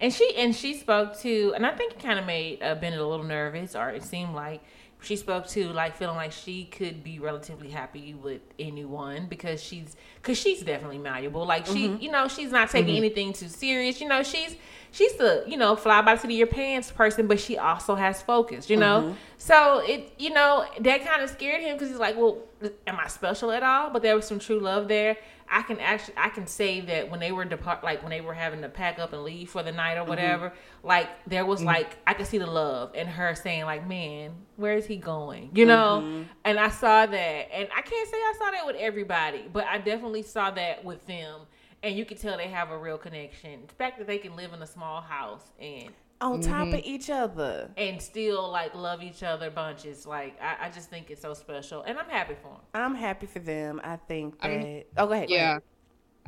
And 0.00 0.12
she 0.12 0.34
and 0.36 0.54
she 0.54 0.74
spoke 0.74 1.18
to, 1.20 1.52
and 1.54 1.64
I 1.66 1.72
think 1.72 1.92
it 1.94 2.00
kind 2.02 2.18
of 2.18 2.26
made 2.26 2.62
uh, 2.62 2.74
Bennett 2.74 3.00
a 3.00 3.06
little 3.06 3.24
nervous, 3.24 3.74
or 3.74 3.88
it 3.90 4.02
seemed 4.02 4.34
like 4.34 4.60
she 5.00 5.16
spoke 5.16 5.46
to 5.48 5.68
like 5.72 5.96
feeling 5.96 6.16
like 6.16 6.32
she 6.32 6.64
could 6.64 7.04
be 7.04 7.18
relatively 7.18 7.68
happy 7.70 8.14
with 8.14 8.40
anyone 8.58 9.26
because 9.26 9.62
she's 9.62 9.96
because 10.20 10.36
she's 10.38 10.62
definitely 10.62 10.98
malleable. 10.98 11.46
Like 11.46 11.64
she, 11.66 11.88
Mm-hmm. 11.88 12.02
you 12.02 12.10
know, 12.10 12.28
she's 12.28 12.50
not 12.50 12.70
taking 12.70 12.96
anything 12.96 13.32
too 13.32 13.48
serious. 13.48 14.00
You 14.00 14.08
know, 14.08 14.22
she's 14.22 14.56
she's 14.90 15.14
the 15.14 15.44
you 15.46 15.56
know 15.56 15.76
fly 15.76 16.02
by 16.02 16.14
the 16.16 16.20
seat 16.20 16.28
of 16.28 16.32
your 16.32 16.46
pants 16.46 16.90
person, 16.90 17.26
but 17.26 17.40
she 17.40 17.56
also 17.56 17.94
has 17.94 18.20
focus. 18.20 18.68
You 18.68 18.76
know, 18.76 19.00
Mm-hmm. 19.02 19.14
so 19.38 19.78
it 19.86 20.12
you 20.18 20.30
know 20.30 20.66
that 20.80 21.06
kind 21.06 21.22
of 21.22 21.30
scared 21.30 21.62
him 21.62 21.74
because 21.76 21.88
he's 21.88 21.98
like, 21.98 22.16
well, 22.18 22.38
am 22.86 22.98
I 23.00 23.08
special 23.08 23.50
at 23.50 23.62
all? 23.62 23.90
But 23.90 24.02
there 24.02 24.14
was 24.14 24.26
some 24.26 24.38
true 24.40 24.60
love 24.60 24.88
there. 24.88 25.16
I 25.50 25.62
can 25.62 25.78
actually 25.80 26.14
I 26.16 26.28
can 26.30 26.46
say 26.46 26.80
that 26.82 27.10
when 27.10 27.20
they 27.20 27.32
were 27.32 27.44
depart 27.44 27.84
like 27.84 28.02
when 28.02 28.10
they 28.10 28.20
were 28.20 28.34
having 28.34 28.62
to 28.62 28.68
pack 28.68 28.98
up 28.98 29.12
and 29.12 29.22
leave 29.24 29.50
for 29.50 29.62
the 29.62 29.72
night 29.72 29.94
or 29.96 30.00
Mm-hmm. 30.00 30.08
whatever, 30.10 30.52
like 30.82 31.08
there 31.26 31.46
was 31.46 31.62
like 31.62 31.96
I 32.06 32.14
could 32.14 32.26
see 32.26 32.38
the 32.38 32.46
love 32.46 32.94
in 32.94 33.06
her 33.06 33.34
saying 33.34 33.64
like, 33.64 33.86
man, 33.86 34.32
where 34.56 34.74
is 34.76 34.86
he 34.86 34.96
going? 34.96 35.50
You 35.54 35.66
know, 35.66 36.02
Mm-hmm. 36.04 36.22
and 36.44 36.58
I 36.58 36.68
saw 36.68 37.06
that, 37.06 37.16
and 37.54 37.68
I 37.76 37.82
can't 37.82 38.08
say 38.10 38.16
I 38.16 38.34
saw 38.38 38.50
that 38.50 38.66
with 38.66 38.76
everybody, 38.76 39.44
but 39.52 39.64
I 39.66 39.78
definitely 39.78 40.22
saw 40.22 40.50
that 40.52 40.84
with 40.84 41.06
them, 41.06 41.40
and 41.82 41.96
you 41.96 42.04
can 42.04 42.16
tell 42.16 42.36
they 42.36 42.48
have 42.48 42.70
a 42.70 42.78
real 42.78 42.98
connection. 42.98 43.60
The 43.68 43.74
fact 43.74 43.98
that 43.98 44.06
they 44.06 44.18
can 44.18 44.34
live 44.36 44.52
in 44.52 44.62
a 44.62 44.66
small 44.66 45.00
house 45.00 45.44
and 45.60 45.90
On 46.20 46.40
top 46.40 46.68
of 46.68 46.80
each 46.84 47.10
other. 47.10 47.70
and 47.76 48.00
still 48.00 48.50
like 48.50 48.74
love 48.74 49.02
each 49.02 49.22
other 49.22 49.50
bunches, 49.50 50.06
like 50.06 50.40
I, 50.40 50.66
I 50.66 50.70
just 50.70 50.88
think 50.88 51.10
it's 51.10 51.20
so 51.22 51.34
special, 51.34 51.82
and 51.82 51.98
I'm 51.98 52.08
happy 52.08 52.34
for 52.42 52.48
them. 52.48 52.60
I'm 52.74 52.94
happy 52.94 53.26
for 53.26 53.38
them. 53.38 53.80
I 53.84 53.96
think 53.96 54.40
that. 54.40 54.50
I 54.50 54.56
mean, 54.58 54.84
oh, 54.96 55.06
go 55.06 55.12
ahead. 55.12 55.28
go 55.28 55.34
Yeah. 55.34 55.50
ahead. 55.50 55.62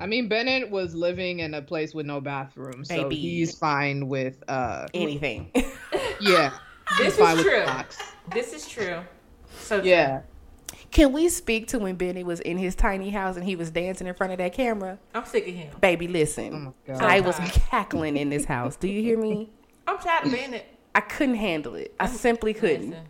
I 0.00 0.06
mean, 0.06 0.28
Bennett 0.28 0.70
was 0.70 0.94
living 0.94 1.40
in 1.40 1.54
a 1.54 1.62
place 1.62 1.92
with 1.94 2.06
no 2.06 2.20
bathroom, 2.20 2.84
so 2.84 3.04
Baby. 3.04 3.16
he's 3.16 3.56
fine 3.58 4.08
with 4.08 4.42
uh 4.48 4.86
Anything. 4.94 5.50
yeah. 6.20 6.52
This 6.98 7.18
is 7.18 7.42
true. 7.42 7.64
This 8.32 8.52
is 8.52 8.68
true. 8.68 9.00
So 9.58 9.82
Yeah. 9.82 10.20
Can 10.90 11.12
we 11.12 11.28
speak 11.28 11.66
to 11.68 11.78
when 11.78 11.96
Benny 11.96 12.24
was 12.24 12.40
in 12.40 12.56
his 12.58 12.74
tiny 12.74 13.10
house 13.10 13.36
and 13.36 13.44
he 13.44 13.56
was 13.56 13.70
dancing 13.70 14.06
in 14.06 14.14
front 14.14 14.32
of 14.32 14.38
that 14.38 14.52
camera? 14.54 14.98
I'm 15.14 15.24
sick 15.26 15.46
of 15.48 15.54
him. 15.54 15.70
Baby, 15.80 16.08
listen. 16.08 16.54
Oh 16.54 16.58
my 16.58 16.94
God. 16.98 17.02
I 17.02 17.20
was 17.20 17.36
cackling 17.70 18.16
in 18.16 18.30
this 18.30 18.44
house. 18.44 18.76
Do 18.76 18.88
you 18.88 19.02
hear 19.02 19.18
me? 19.18 19.50
I'm 19.88 19.98
tired 19.98 20.26
of 20.26 20.32
being 20.32 20.54
it. 20.54 20.66
I 20.94 21.00
couldn't 21.00 21.36
handle 21.36 21.74
it. 21.74 21.94
I 21.98 22.06
simply 22.06 22.54
couldn't. 22.54 22.90
Listen, 22.90 23.04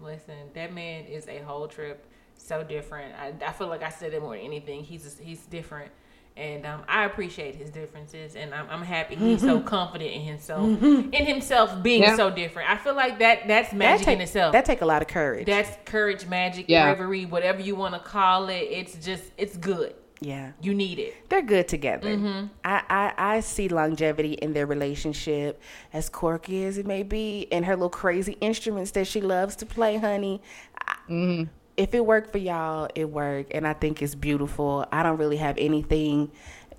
listen, 0.00 0.34
that 0.54 0.72
man 0.72 1.04
is 1.06 1.26
a 1.28 1.38
whole 1.38 1.66
trip. 1.68 2.06
So 2.36 2.64
different. 2.64 3.14
I, 3.20 3.32
I 3.46 3.52
feel 3.52 3.68
like 3.68 3.82
I 3.82 3.90
said 3.90 4.14
it 4.14 4.20
more 4.22 4.34
than 4.36 4.44
anything. 4.44 4.82
He's 4.82 5.18
he's 5.22 5.40
different, 5.46 5.92
and 6.38 6.64
um, 6.64 6.82
I 6.88 7.04
appreciate 7.04 7.54
his 7.54 7.68
differences, 7.70 8.34
and 8.34 8.54
I'm, 8.54 8.66
I'm 8.70 8.82
happy 8.82 9.14
he's 9.14 9.40
so 9.42 9.60
confident 9.60 10.10
in 10.10 10.22
himself, 10.22 10.64
in 10.82 11.12
himself 11.12 11.82
being 11.82 12.02
Yeah. 12.02 12.16
so 12.16 12.30
different. 12.30 12.70
I 12.70 12.76
feel 12.78 12.94
like 12.94 13.18
that 13.18 13.46
that's 13.46 13.70
That 13.70 13.76
magic 13.76 14.06
take, 14.06 14.16
in 14.16 14.22
itself. 14.22 14.52
that 14.52 14.64
take 14.64 14.80
a 14.80 14.86
lot 14.86 15.02
of 15.02 15.08
courage. 15.08 15.46
that's 15.46 15.76
courage, 15.84 16.26
magic, 16.26 16.64
Yeah. 16.68 16.92
bravery, 16.94 17.26
whatever 17.26 17.60
you 17.60 17.74
want 17.76 17.92
to 17.94 18.00
call 18.00 18.48
it. 18.48 18.66
It's 18.70 18.94
just 19.04 19.24
it's 19.36 19.56
good. 19.58 19.94
Yeah. 20.20 20.52
You 20.60 20.74
need 20.74 20.98
it. 20.98 21.28
They're 21.30 21.42
good 21.42 21.66
together. 21.68 22.10
Mm-hmm. 22.14 22.46
I, 22.64 22.82
I, 22.88 23.36
I 23.36 23.40
see 23.40 23.68
longevity 23.68 24.34
in 24.34 24.52
their 24.52 24.66
relationship, 24.66 25.60
as 25.92 26.08
quirky 26.08 26.64
as 26.64 26.76
it 26.78 26.86
may 26.86 27.02
be, 27.02 27.48
and 27.50 27.64
her 27.64 27.74
little 27.74 27.88
crazy 27.90 28.36
instruments 28.40 28.90
that 28.92 29.06
she 29.06 29.20
loves 29.20 29.56
to 29.56 29.66
play, 29.66 29.96
honey. 29.96 30.42
I- 30.86 31.46
If 31.76 31.94
it 31.94 32.04
worked 32.04 32.32
for 32.32 32.38
y'all, 32.38 32.88
it 32.94 33.08
worked, 33.08 33.52
and 33.54 33.66
I 33.66 33.72
think 33.72 34.02
it's 34.02 34.14
beautiful. 34.14 34.84
I 34.92 35.02
don't 35.02 35.16
really 35.16 35.38
have 35.38 35.56
anything 35.56 36.30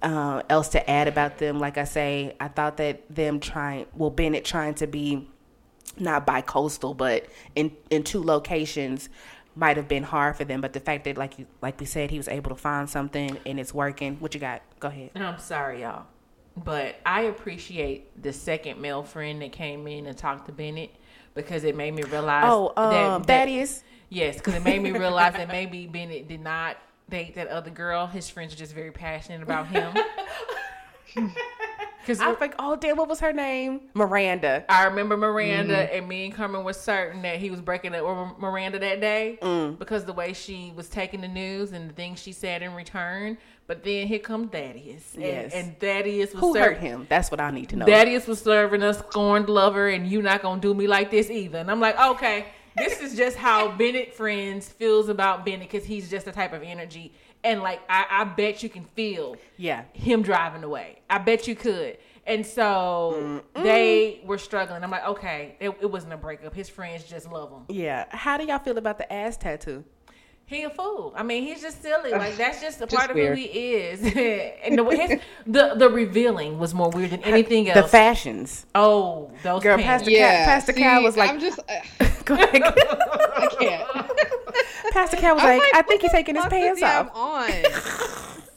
uh, 0.04 0.44
else 0.50 0.70
to 0.70 0.90
add 0.90 1.08
about 1.08 1.40
them. 1.40 1.60
Like 1.60 1.80
I 1.80 1.86
say, 1.86 2.36
I 2.40 2.48
thought 2.50 2.78
that 2.78 3.04
them 3.10 3.40
trying, 3.40 3.88
well, 3.96 4.12
Bennett 4.12 4.46
trying 4.46 4.76
to 4.76 4.86
be 4.88 5.28
not 5.98 6.26
bi-coastal, 6.28 6.94
but 6.94 7.26
in 7.56 7.76
in 7.90 8.04
two 8.04 8.22
locations 8.24 9.10
might 9.56 9.78
have 9.78 9.88
been 9.88 10.04
hard 10.04 10.36
for 10.36 10.44
them. 10.44 10.62
But 10.62 10.74
the 10.74 10.80
fact 10.80 11.04
that, 11.06 11.18
like 11.18 11.40
you, 11.40 11.48
like 11.62 11.80
we 11.80 11.86
said, 11.86 12.12
he 12.12 12.18
was 12.18 12.28
able 12.28 12.50
to 12.50 12.56
find 12.56 12.90
something 12.90 13.38
and 13.46 13.60
it's 13.60 13.74
working. 13.74 14.18
What 14.18 14.34
you 14.34 14.40
got? 14.40 14.62
Go 14.80 14.88
ahead. 14.88 15.12
And 15.16 15.24
I'm 15.24 15.40
sorry, 15.40 15.82
y'all, 15.82 16.06
but 16.58 16.96
I 17.06 17.24
appreciate 17.24 18.22
the 18.22 18.34
second 18.34 18.80
male 18.80 19.04
friend 19.04 19.42
that 19.42 19.52
came 19.52 19.88
in 19.88 20.06
and 20.06 20.18
talked 20.18 20.46
to 20.48 20.52
Bennett 20.52 20.92
because 21.34 21.64
it 21.64 21.76
made 21.76 21.94
me 21.94 22.04
realize. 22.04 22.46
Oh, 22.48 22.74
um, 22.78 23.24
that, 23.24 23.28
Thaddeus. 23.28 23.84
Yes, 24.10 24.38
because 24.38 24.56
it 24.56 24.64
made 24.64 24.82
me 24.82 24.92
realize 24.92 25.34
that 25.34 25.48
maybe 25.48 25.88
Bennett 25.88 26.28
did 26.28 26.42
not 26.42 26.78
date 27.10 27.36
that 27.36 27.48
other 27.48 27.70
girl. 27.70 28.08
His 28.08 28.30
friends 28.30 28.54
are 28.54 28.58
just 28.58 28.74
very 28.74 28.92
passionate 28.92 29.42
about 29.42 29.68
him. 29.68 29.94
Because 32.02 32.20
I 32.20 32.28
was 32.30 32.40
like, 32.42 32.56
Oh, 32.60 32.76
damn! 32.76 32.98
What 32.98 33.08
was 33.08 33.20
her 33.20 33.32
name? 33.34 33.82
Miranda. 33.94 34.66
I 34.70 34.86
remember 34.86 35.16
Miranda 35.18 35.94
and 35.94 36.08
me 36.08 36.26
and 36.26 36.34
Carmen 36.34 36.64
was 36.64 36.80
certain 36.80 37.22
that 37.22 37.38
he 37.38 37.50
was 37.50 37.62
breaking 37.62 37.96
up 37.96 38.04
with 38.04 38.40
Miranda 38.40 38.80
that 38.80 39.00
day 39.02 39.38
Mm. 39.42 39.78
because 39.80 40.06
the 40.06 40.14
way 40.14 40.34
she 40.34 40.74
was 40.76 40.90
taking 40.90 41.22
the 41.22 41.28
news 41.28 41.72
and 41.72 41.90
the 41.90 41.94
things 41.94 42.20
she 42.22 42.32
said 42.32 42.62
in 42.62 42.74
return. 42.74 43.38
But 43.68 43.84
then 43.84 44.08
here 44.08 44.20
comes 44.20 44.52
Thaddeus. 44.52 45.14
And, 45.14 45.24
Yes. 45.24 45.54
and 45.54 45.80
Thaddeus 45.80 46.34
was 46.34 46.42
Who 46.42 46.54
ser- 46.54 46.60
hurt 46.74 46.78
him? 46.80 47.06
That's 47.10 47.32
what 47.32 47.40
I 47.40 47.52
need 47.52 47.70
to 47.70 47.78
know. 47.78 47.86
Thaddeus 47.86 48.28
was 48.28 48.42
serving 48.42 48.84
a 48.84 48.94
scorned 48.94 49.48
lover, 49.48 49.88
and 49.88 50.06
you 50.08 50.22
not 50.22 50.42
gonna 50.42 50.60
do 50.60 50.74
me 50.74 50.88
like 50.88 51.10
this 51.10 51.30
either. 51.30 51.60
And 51.60 51.72
I'm 51.72 51.80
like, 51.80 51.98
okay, 51.98 52.48
this 52.76 53.00
is 53.02 53.16
just 53.16 53.38
how 53.38 53.72
Bennett 53.72 54.14
friends 54.14 54.68
feels 54.68 55.08
about 55.08 55.46
Bennett 55.46 55.70
because 55.72 55.86
he's 55.86 56.10
just 56.10 56.26
the 56.26 56.32
type 56.34 56.52
of 56.52 56.64
energy. 56.64 57.14
And 57.44 57.62
like, 57.62 57.82
I, 57.90 58.06
I 58.10 58.24
bet 58.26 58.62
you 58.62 58.70
can 58.70 58.86
feel 58.86 59.36
yeah. 59.58 59.84
him 59.94 60.22
driving 60.22 60.64
away. 60.64 61.00
I 61.10 61.18
bet 61.18 61.48
you 61.48 61.56
could. 61.56 61.98
And 62.28 62.46
so 62.46 63.42
they 63.56 64.22
were 64.24 64.38
struggling. 64.38 64.84
I'm 64.84 64.92
like, 64.92 65.06
okay, 65.06 65.56
it, 65.60 65.70
it 65.82 65.90
wasn't 65.90 66.14
a 66.14 66.18
breakup. 66.18 66.54
His 66.54 66.70
friends 66.70 67.04
just 67.04 67.32
love 67.32 67.50
him. 67.52 67.64
Yeah. 67.68 68.06
How 68.10 68.38
do 68.38 68.46
y'all 68.46 68.60
feel 68.60 68.78
about 68.78 69.00
the 69.00 69.12
ass 69.12 69.38
tattoo? 69.38 69.84
He 70.52 70.64
a 70.64 70.70
fool. 70.70 71.14
I 71.16 71.24
mean, 71.24 71.44
he's 71.44 71.62
just 71.62 71.82
silly. 71.82 72.12
Like 72.12 72.36
that's 72.36 72.60
just 72.60 72.82
a 72.82 72.86
Just 72.86 72.94
part 72.94 73.10
of 73.10 73.16
weird. 73.16 73.38
who 73.38 73.44
he 73.44 73.74
is. 73.74 74.02
and 74.66 74.78
the, 74.78 74.84
his, 74.84 75.22
the 75.48 75.76
the 75.76 75.90
revealing 75.90 76.60
was 76.60 76.74
more 76.74 76.90
weird 76.90 77.12
than 77.12 77.24
anything 77.24 77.70
else. 77.70 77.86
The 77.86 77.88
fashions. 77.88 78.66
oh, 78.76 79.32
those 79.44 79.64
Girl, 79.64 79.78
pants. 79.78 80.04
Pastor 80.04 80.12
Cal, 80.12 80.46
Pastor 80.46 80.74
Cal 80.74 81.00
see, 81.00 81.06
was 81.06 81.16
like, 81.16 81.30
I'm 81.30 81.40
just, 81.40 81.60
uh, 81.70 82.10
Go 82.26 82.34
ahead. 82.34 82.64
I 82.66 83.48
can't. 83.60 84.12
Pastor 84.92 85.18
Cal 85.18 85.36
was 85.36 85.44
I'm 85.44 85.58
like, 85.60 85.70
I 85.74 85.82
think 85.82 86.02
he's 86.02 86.12
taking 86.12 86.36
his 86.36 86.46
pants 86.46 86.82
off. 86.84 87.50
is 87.50 87.56
he 87.56 87.66
on? 87.66 88.42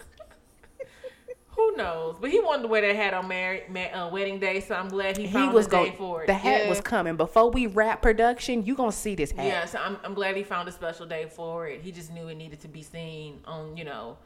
Who 1.57 1.77
knows? 1.77 2.17
But 2.21 2.31
he 2.31 2.41
wanted 2.41 2.63
to 2.63 2.69
wear 2.69 2.81
that 2.81 2.97
hat 2.97 3.15
on 3.15 3.29
married, 3.29 3.69
ma- 3.69 3.83
uh, 4.07 4.11
wedding 4.11 4.41
day, 4.41 4.59
so 4.61 4.75
I'm 4.75 4.89
glad 4.89 5.17
he 5.17 5.27
He 5.29 5.33
found 5.33 5.53
was 5.55 5.67
a 5.67 5.71
day 5.71 5.77
going. 5.85 5.97
for 5.97 6.23
it. 6.25 6.27
The 6.27 6.35
hat 6.35 6.63
Yeah. 6.65 6.69
was 6.69 6.81
coming 6.81 7.17
before 7.17 7.49
we 7.51 7.69
wrap 7.69 8.03
production. 8.03 8.65
You 8.67 8.75
gonna 8.75 8.91
see 8.91 9.15
this 9.15 9.31
hat? 9.31 9.47
Yeah, 9.47 9.65
so 9.65 9.79
I'm, 9.79 9.97
I'm 10.03 10.15
glad 10.15 10.37
he 10.37 10.43
found 10.43 10.69
a 10.69 10.73
special 10.73 11.07
day 11.07 11.27
for 11.31 11.69
it. 11.69 11.81
He 11.81 11.93
just 11.93 12.13
knew 12.13 12.27
it 12.27 12.35
needed 12.35 12.61
to 12.63 12.69
be 12.69 12.83
seen 12.83 13.39
on, 13.45 13.77
you 13.77 13.85
know, 13.85 14.17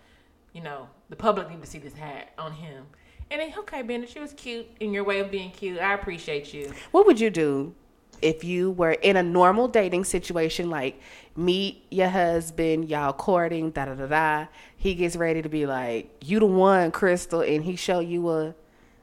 you 0.55 0.63
know, 0.63 0.89
the 1.11 1.17
public 1.17 1.51
needed 1.51 1.63
to 1.65 1.71
see 1.71 1.79
this 1.79 1.93
hat 1.93 2.33
on 2.39 2.53
him. 2.53 2.87
And 3.31 3.43
then, 3.43 3.53
okay, 3.59 3.83
Bennett, 3.83 4.15
you 4.15 4.23
was 4.23 4.33
cute 4.33 4.67
in 4.81 4.95
your 4.95 5.05
way 5.05 5.19
of 5.21 5.31
being 5.31 5.51
cute. 5.51 5.79
I 5.81 5.93
appreciate 5.93 6.55
you. 6.55 6.73
What 6.93 7.05
would 7.07 7.21
you 7.21 7.29
do 7.29 7.75
if 8.23 8.45
you 8.45 8.71
were 8.73 8.93
in 8.93 9.17
a 9.17 9.23
normal 9.23 9.69
dating 9.69 10.05
situation, 10.05 10.71
like 10.71 11.01
meet 11.37 11.85
your 11.91 12.09
husband, 12.09 12.89
y'all 12.89 13.13
courting, 13.13 13.71
da 13.71 13.87
da 13.87 13.95
da 13.95 14.07
da. 14.07 14.47
He 14.77 14.95
gets 14.95 15.17
ready 15.17 15.43
to 15.43 15.49
be 15.49 15.67
like, 15.67 16.11
"You 16.25 16.41
the 16.41 16.47
one, 16.47 16.91
Crystal," 16.91 17.41
and 17.41 17.65
he 17.65 17.77
show 17.77 18.01
you 18.01 18.29
a 18.31 18.55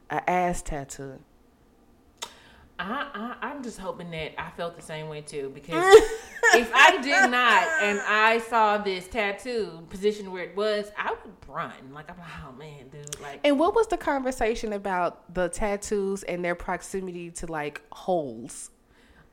a 0.09 0.29
ass 0.29 0.61
tattoo. 0.61 1.19
I, 2.77 3.35
I 3.41 3.47
I'm 3.47 3.63
just 3.63 3.79
hoping 3.79 4.11
that 4.11 4.39
I 4.39 4.49
felt 4.51 4.75
the 4.75 4.81
same 4.81 5.07
way 5.07 5.21
too 5.21 5.51
because 5.53 5.75
if 6.55 6.69
I 6.73 6.99
did 7.01 7.31
not 7.31 7.63
and 7.81 8.01
I 8.05 8.39
saw 8.39 8.77
this 8.77 9.07
tattoo 9.07 9.85
positioned 9.89 10.31
where 10.31 10.43
it 10.43 10.55
was, 10.57 10.91
I 10.97 11.11
would 11.11 11.33
run. 11.47 11.71
Like 11.93 12.09
I'm 12.11 12.17
like, 12.17 12.27
oh 12.45 12.51
man, 12.53 12.89
dude, 12.91 13.19
like 13.21 13.39
And 13.45 13.57
what 13.57 13.75
was 13.75 13.87
the 13.87 13.97
conversation 13.97 14.73
about 14.73 15.33
the 15.33 15.47
tattoos 15.47 16.23
and 16.23 16.43
their 16.43 16.55
proximity 16.55 17.31
to 17.31 17.45
like 17.47 17.81
holes? 17.93 18.71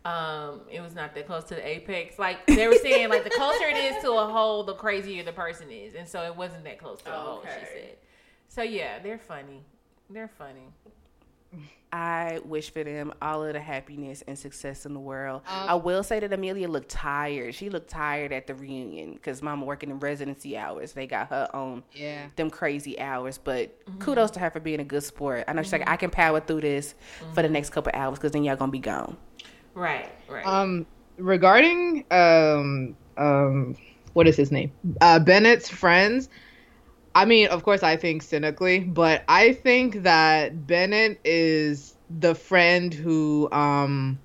Um, 0.05 0.63
it 0.71 0.81
was 0.81 0.95
not 0.95 1.15
that 1.15 1.27
close 1.27 1.45
to 1.45 1.55
the 1.55 1.67
apex. 1.67 2.19
Like 2.19 2.47
they 2.47 2.67
were 2.67 2.75
saying, 2.77 3.09
like 3.09 3.25
the 3.25 3.31
closer 3.37 3.65
it 3.69 3.77
is 3.77 4.03
to 4.03 4.13
a 4.13 4.27
hole, 4.27 4.65
the 4.65 4.75
crazier 4.75 5.23
the 5.23 5.33
person 5.33 5.71
is, 5.71 5.95
and 5.95 6.09
so 6.09 6.23
it 6.23 6.35
wasn't 6.37 6.65
that 6.65 6.79
close 6.79 7.01
to 7.03 7.11
a 7.11 7.19
hole. 7.19 7.43
She 7.43 7.67
said. 7.67 7.97
So 8.49 8.63
yeah, 8.63 8.99
they're 8.99 9.19
funny. 9.19 9.63
They're 10.11 10.29
funny. 10.39 10.69
I 11.95 12.41
wish 12.47 12.71
for 12.73 12.83
them 12.83 13.13
all 13.21 13.45
of 13.45 13.53
the 13.53 13.61
happiness 13.61 14.23
and 14.27 14.39
success 14.39 14.87
in 14.87 14.95
the 14.95 15.01
world. 15.01 15.43
Um, 15.47 15.69
I 15.69 15.75
will 15.75 16.03
say 16.03 16.21
that 16.21 16.33
Amelia 16.33 16.67
looked 16.67 16.89
tired. 16.89 17.55
She 17.55 17.69
looked 17.69 17.91
tired 17.91 18.33
at 18.33 18.47
the 18.47 18.55
reunion 18.55 19.13
because 19.13 19.43
Mama 19.43 19.67
working 19.67 19.91
in 19.91 19.99
residency 19.99 20.57
hours. 20.57 20.93
They 20.95 21.07
got 21.07 21.29
her 21.29 21.51
on 21.53 21.83
Yeah. 21.93 22.29
them 22.37 22.49
crazy 22.49 22.99
hours. 22.99 23.37
But 23.37 23.79
Mm-hmm. 23.85 23.99
kudos 23.99 24.31
to 24.33 24.41
her 24.41 24.49
for 24.51 24.61
being 24.61 24.81
a 24.81 24.85
good 24.85 25.03
sport. 25.03 25.45
I 25.47 25.53
know 25.53 25.63
she's 25.63 25.73
like, 25.73 25.87
I 25.87 25.97
can 25.97 26.09
power 26.09 26.41
through 26.41 26.63
this 26.63 26.95
for 27.35 27.43
the 27.43 27.49
Mm-hmm. 27.49 27.53
next 27.53 27.71
couple 27.71 27.93
hours 27.95 28.19
because 28.19 28.33
then 28.33 28.45
y'all 28.45 28.57
gonna 28.57 28.73
be 28.73 28.79
gone. 28.79 29.19
Right, 29.75 30.11
right. 30.29 30.47
Um, 30.47 30.87
regarding 31.17 32.05
um 32.11 32.97
um, 33.17 33.77
what 34.15 34.27
is 34.29 34.37
his 34.37 34.51
name? 34.51 34.73
Uh, 35.01 35.19
Bennett's 35.19 35.69
friends. 35.69 36.29
I 37.15 37.25
mean, 37.27 37.49
of 37.49 37.63
course, 37.63 37.83
I 37.83 37.97
think 37.97 38.23
cynically, 38.23 38.81
but 38.81 39.23
I 39.29 39.53
think 39.53 40.03
that 40.03 40.67
Bennett 40.67 41.21
is 41.25 41.95
the 42.09 42.35
friend 42.35 42.93
who 42.93 43.49
um 43.53 44.19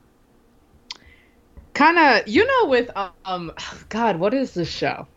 kind 1.74 1.98
of 1.98 2.28
you 2.28 2.46
know 2.46 2.70
with 2.70 2.90
um 3.26 3.52
God, 3.90 4.18
what 4.18 4.34
is 4.34 4.54
this 4.54 4.70
show? 4.70 5.08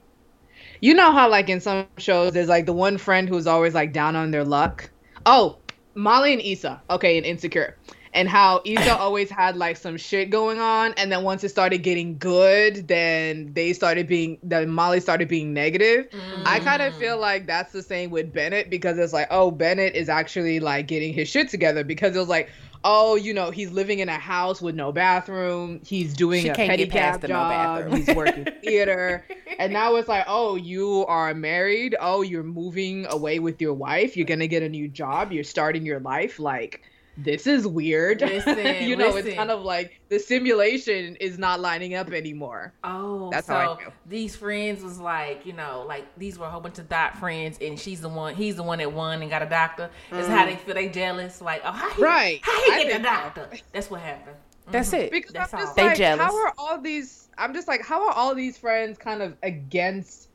You 0.81 0.95
know 0.95 1.13
how 1.13 1.29
like 1.29 1.49
in 1.49 1.61
some 1.61 1.87
shows 1.99 2.33
there's 2.33 2.49
like 2.49 2.67
the 2.67 2.73
one 2.73 2.99
friend 2.99 3.29
who's 3.29 3.47
always 3.47 3.75
like 3.75 3.93
down 3.93 4.17
on 4.17 4.31
their 4.31 4.45
luck. 4.45 4.91
Oh, 5.27 5.59
Molly 5.95 6.33
and 6.33 6.43
Issa. 6.43 6.83
Okay, 6.91 7.19
in 7.19 7.25
Insecure. 7.25 7.77
And 8.13 8.29
how 8.29 8.61
Issa 8.65 8.97
always 8.99 9.31
had 9.31 9.57
like 9.57 9.77
some 9.77 9.97
shit 9.97 10.31
going 10.31 10.59
on, 10.59 10.95
and 10.95 11.13
then 11.13 11.23
once 11.23 11.45
it 11.45 11.51
started 11.51 11.79
getting 11.79 12.19
good, 12.19 12.89
then 12.89 13.53
they 13.53 13.73
started 13.73 14.07
being 14.09 14.39
then 14.43 14.69
Molly 14.71 15.01
started 15.01 15.29
being 15.29 15.53
negative. 15.55 16.11
Mm. 16.11 16.47
I 16.47 16.61
kind 16.61 16.83
of 16.83 16.95
feel 16.97 17.19
like 17.19 17.47
that's 17.47 17.73
the 17.73 17.83
same 17.83 18.11
with 18.11 18.33
Bennett 18.33 18.71
because 18.71 18.99
it's 18.99 19.13
like, 19.13 19.29
oh, 19.31 19.51
Bennett 19.51 19.95
is 19.95 20.09
actually 20.09 20.61
like 20.61 20.89
getting 20.89 21.13
his 21.13 21.29
shit 21.29 21.49
together 21.49 21.85
because 21.85 22.17
it 22.17 22.19
was 22.19 22.29
like, 22.29 22.51
oh, 22.85 23.17
you 23.17 23.35
know, 23.35 23.51
he's 23.51 23.71
living 23.71 23.99
in 23.99 24.09
a 24.09 24.19
house 24.19 24.61
with 24.61 24.75
no 24.75 24.93
bathroom. 24.93 25.81
He's 25.85 26.15
doing 26.15 26.43
she 26.43 26.49
a 26.49 26.55
pedicab 26.55 27.27
job. 27.27 27.87
No 27.91 27.97
he's 27.97 28.15
working 28.15 28.45
theater. 28.65 29.25
And 29.59 29.73
now 29.73 29.97
it's 29.97 30.09
like, 30.09 30.25
oh, 30.27 30.57
you 30.57 31.05
are 31.07 31.35
married. 31.35 31.97
Oh, 32.01 32.23
you're 32.23 32.43
moving 32.43 33.07
away 33.07 33.39
with 33.39 33.61
your 33.61 33.75
wife. 33.75 34.17
You're 34.17 34.27
going 34.27 34.41
to 34.41 34.49
get 34.49 34.63
a 34.63 34.69
new 34.69 34.89
job. 34.89 35.33
You're 35.33 35.45
starting 35.45 35.85
your 35.85 36.01
life. 36.01 36.39
Like, 36.39 36.83
this 37.17 37.47
is 37.47 37.67
weird. 37.67 38.21
Listen, 38.31 38.59
you 38.83 38.97
know, 38.97 39.09
listen. 39.09 39.29
it's 39.29 39.37
kind 39.37 39.51
of 39.51 39.63
like 39.63 40.01
the 40.09 40.19
simulation 40.19 41.17
is 41.17 41.39
not 41.39 41.61
lining 41.61 41.95
up 41.95 42.13
anymore. 42.13 42.73
Oh, 42.85 43.31
that's 43.31 43.47
so 43.47 43.55
how 43.55 43.75
I 43.75 43.83
feel. 43.83 43.93
These 44.07 44.37
friends 44.37 44.83
was 44.83 44.99
like, 44.99 45.45
you 45.45 45.53
know, 45.53 45.85
like 45.87 46.07
these 46.17 46.39
were 46.39 46.47
a 46.47 46.51
whole 46.51 46.61
bunch 46.61 46.79
of 46.79 46.89
dot 46.89 47.19
friends, 47.19 47.59
and 47.61 47.79
she's 47.79 48.01
the 48.01 48.09
one, 48.09 48.35
he's 48.35 48.57
the 48.57 48.63
one 48.63 48.79
that 48.79 48.93
won 48.93 49.21
and 49.21 49.31
got 49.31 49.43
a 49.43 49.49
doctor. 49.49 49.91
Is 50.13 50.27
how 50.29 50.47
they 50.47 50.57
feel. 50.57 50.75
They 50.75 50.89
jealous. 50.89 51.41
Like, 51.41 51.63
oh, 51.65 51.73
how 51.73 51.91
he, 51.91 52.03
right? 52.03 52.41
How 52.43 52.65
he 52.65 52.73
I 52.73 52.83
get 52.85 53.01
a 53.01 53.03
doctor? 53.03 53.49
So. 53.53 53.59
That's 53.73 53.91
what 53.91 54.01
happened. 54.01 54.37
That's 54.71 54.91
mm-hmm. 54.91 55.05
it. 55.05 55.11
Because 55.11 55.33
that's 55.33 55.53
I'm 55.53 55.61
just 55.61 55.79
all. 55.79 55.85
like, 55.85 55.97
they 55.97 55.99
jealous. 55.99 56.25
how 56.25 56.37
are 56.37 56.55
all 56.57 56.81
these? 56.81 57.29
I'm 57.37 57.53
just 57.53 57.67
like, 57.67 57.85
how 57.85 58.07
are 58.07 58.13
all 58.13 58.35
these 58.35 58.57
friends 58.57 58.99
kind 58.99 59.21
of 59.21 59.37
against? 59.43 60.29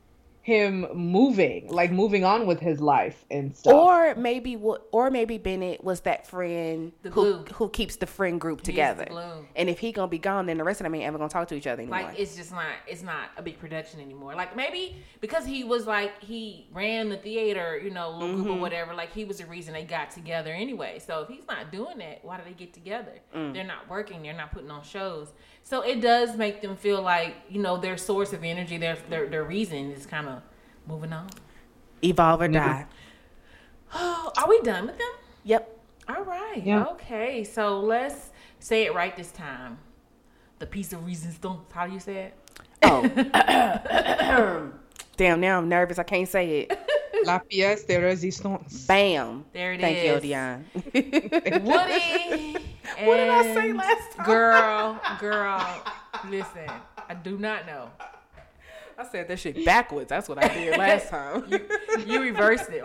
Him 0.46 0.86
moving, 0.94 1.66
like 1.66 1.90
moving 1.90 2.24
on 2.24 2.46
with 2.46 2.60
his 2.60 2.80
life 2.80 3.24
and 3.32 3.56
stuff. 3.56 3.74
Or 3.74 4.14
maybe, 4.14 4.54
what? 4.54 4.86
or 4.92 5.10
maybe 5.10 5.38
Bennett 5.38 5.82
was 5.82 6.02
that 6.02 6.28
friend 6.28 6.92
who 7.10 7.38
who 7.54 7.68
keeps 7.68 7.96
the 7.96 8.06
friend 8.06 8.40
group 8.40 8.60
together. 8.60 9.08
And 9.56 9.68
if 9.68 9.80
he 9.80 9.90
gonna 9.90 10.06
be 10.06 10.20
gone, 10.20 10.46
then 10.46 10.56
the 10.56 10.62
rest 10.62 10.80
of 10.80 10.84
them 10.84 10.94
ain't 10.94 11.02
ever 11.02 11.18
gonna 11.18 11.30
talk 11.30 11.48
to 11.48 11.56
each 11.56 11.66
other 11.66 11.82
anymore. 11.82 12.02
Like 12.02 12.20
it's 12.20 12.36
just 12.36 12.52
not, 12.52 12.66
it's 12.86 13.02
not 13.02 13.30
a 13.36 13.42
big 13.42 13.58
production 13.58 13.98
anymore. 13.98 14.36
Like 14.36 14.54
maybe 14.54 15.02
because 15.20 15.44
he 15.44 15.64
was 15.64 15.88
like 15.88 16.22
he 16.22 16.68
ran 16.72 17.08
the 17.08 17.16
theater, 17.16 17.80
you 17.82 17.90
know, 17.90 18.12
little 18.12 18.28
mm-hmm. 18.28 18.42
group 18.44 18.56
or 18.58 18.60
whatever. 18.60 18.94
Like 18.94 19.12
he 19.12 19.24
was 19.24 19.38
the 19.38 19.46
reason 19.46 19.74
they 19.74 19.82
got 19.82 20.12
together 20.12 20.52
anyway. 20.52 21.00
So 21.04 21.22
if 21.22 21.28
he's 21.28 21.48
not 21.48 21.72
doing 21.72 21.98
that, 21.98 22.24
why 22.24 22.36
do 22.36 22.44
they 22.44 22.52
get 22.52 22.72
together? 22.72 23.18
Mm. 23.34 23.52
They're 23.52 23.64
not 23.64 23.90
working. 23.90 24.22
They're 24.22 24.32
not 24.32 24.52
putting 24.52 24.70
on 24.70 24.84
shows. 24.84 25.32
So 25.66 25.80
it 25.80 26.00
does 26.00 26.36
make 26.36 26.62
them 26.62 26.76
feel 26.76 27.02
like 27.02 27.34
you 27.50 27.60
know 27.60 27.76
their 27.76 27.96
source 27.96 28.32
of 28.32 28.44
energy, 28.44 28.78
their 28.78 28.96
their, 29.10 29.26
their 29.26 29.42
reason 29.42 29.90
is 29.90 30.06
kind 30.06 30.28
of 30.28 30.42
moving 30.86 31.12
on. 31.12 31.28
Evolve 32.04 32.42
or 32.42 32.48
die. 32.48 32.86
Oh, 33.92 34.30
are 34.38 34.48
we 34.48 34.60
done 34.60 34.86
with 34.86 34.96
them? 34.96 35.10
Yep. 35.42 35.80
All 36.08 36.22
right. 36.22 36.62
Yeah. 36.64 36.84
Okay. 36.84 37.42
So 37.42 37.80
let's 37.80 38.30
say 38.60 38.84
it 38.84 38.94
right 38.94 39.16
this 39.16 39.32
time. 39.32 39.78
The 40.60 40.66
piece 40.66 40.92
of 40.92 41.04
resistance. 41.04 41.58
How 41.72 41.88
do 41.88 41.92
you 41.94 42.00
say 42.00 42.26
it? 42.26 42.34
Oh. 42.84 43.02
Damn, 45.16 45.40
now 45.40 45.58
I'm 45.58 45.68
nervous. 45.68 45.98
I 45.98 46.04
can't 46.04 46.28
say 46.28 46.60
it. 46.60 46.78
La 47.24 47.40
pièce 47.40 47.86
de 47.88 47.98
résistance. 47.98 48.86
Bam. 48.86 49.44
There 49.52 49.72
it 49.72 49.80
Thank 49.80 49.98
is. 49.98 50.14
you, 50.14 50.20
Dion. 50.20 50.64
Woody. 51.64 52.56
what 53.04 53.16
did 53.16 53.28
I 53.28 53.54
say 53.54 53.72
last 53.72 54.12
time? 54.12 54.26
Girl, 54.26 55.00
girl, 55.20 55.82
listen. 56.28 56.70
I 57.08 57.14
do 57.14 57.38
not 57.38 57.66
know. 57.66 57.90
I 58.98 59.06
said 59.06 59.28
that 59.28 59.38
shit 59.38 59.64
backwards. 59.64 60.08
That's 60.08 60.28
what 60.28 60.42
I 60.42 60.48
did 60.48 60.78
last 60.78 61.08
time. 61.10 61.44
you, 61.48 61.60
you 62.06 62.20
reversed 62.20 62.70
it. 62.70 62.82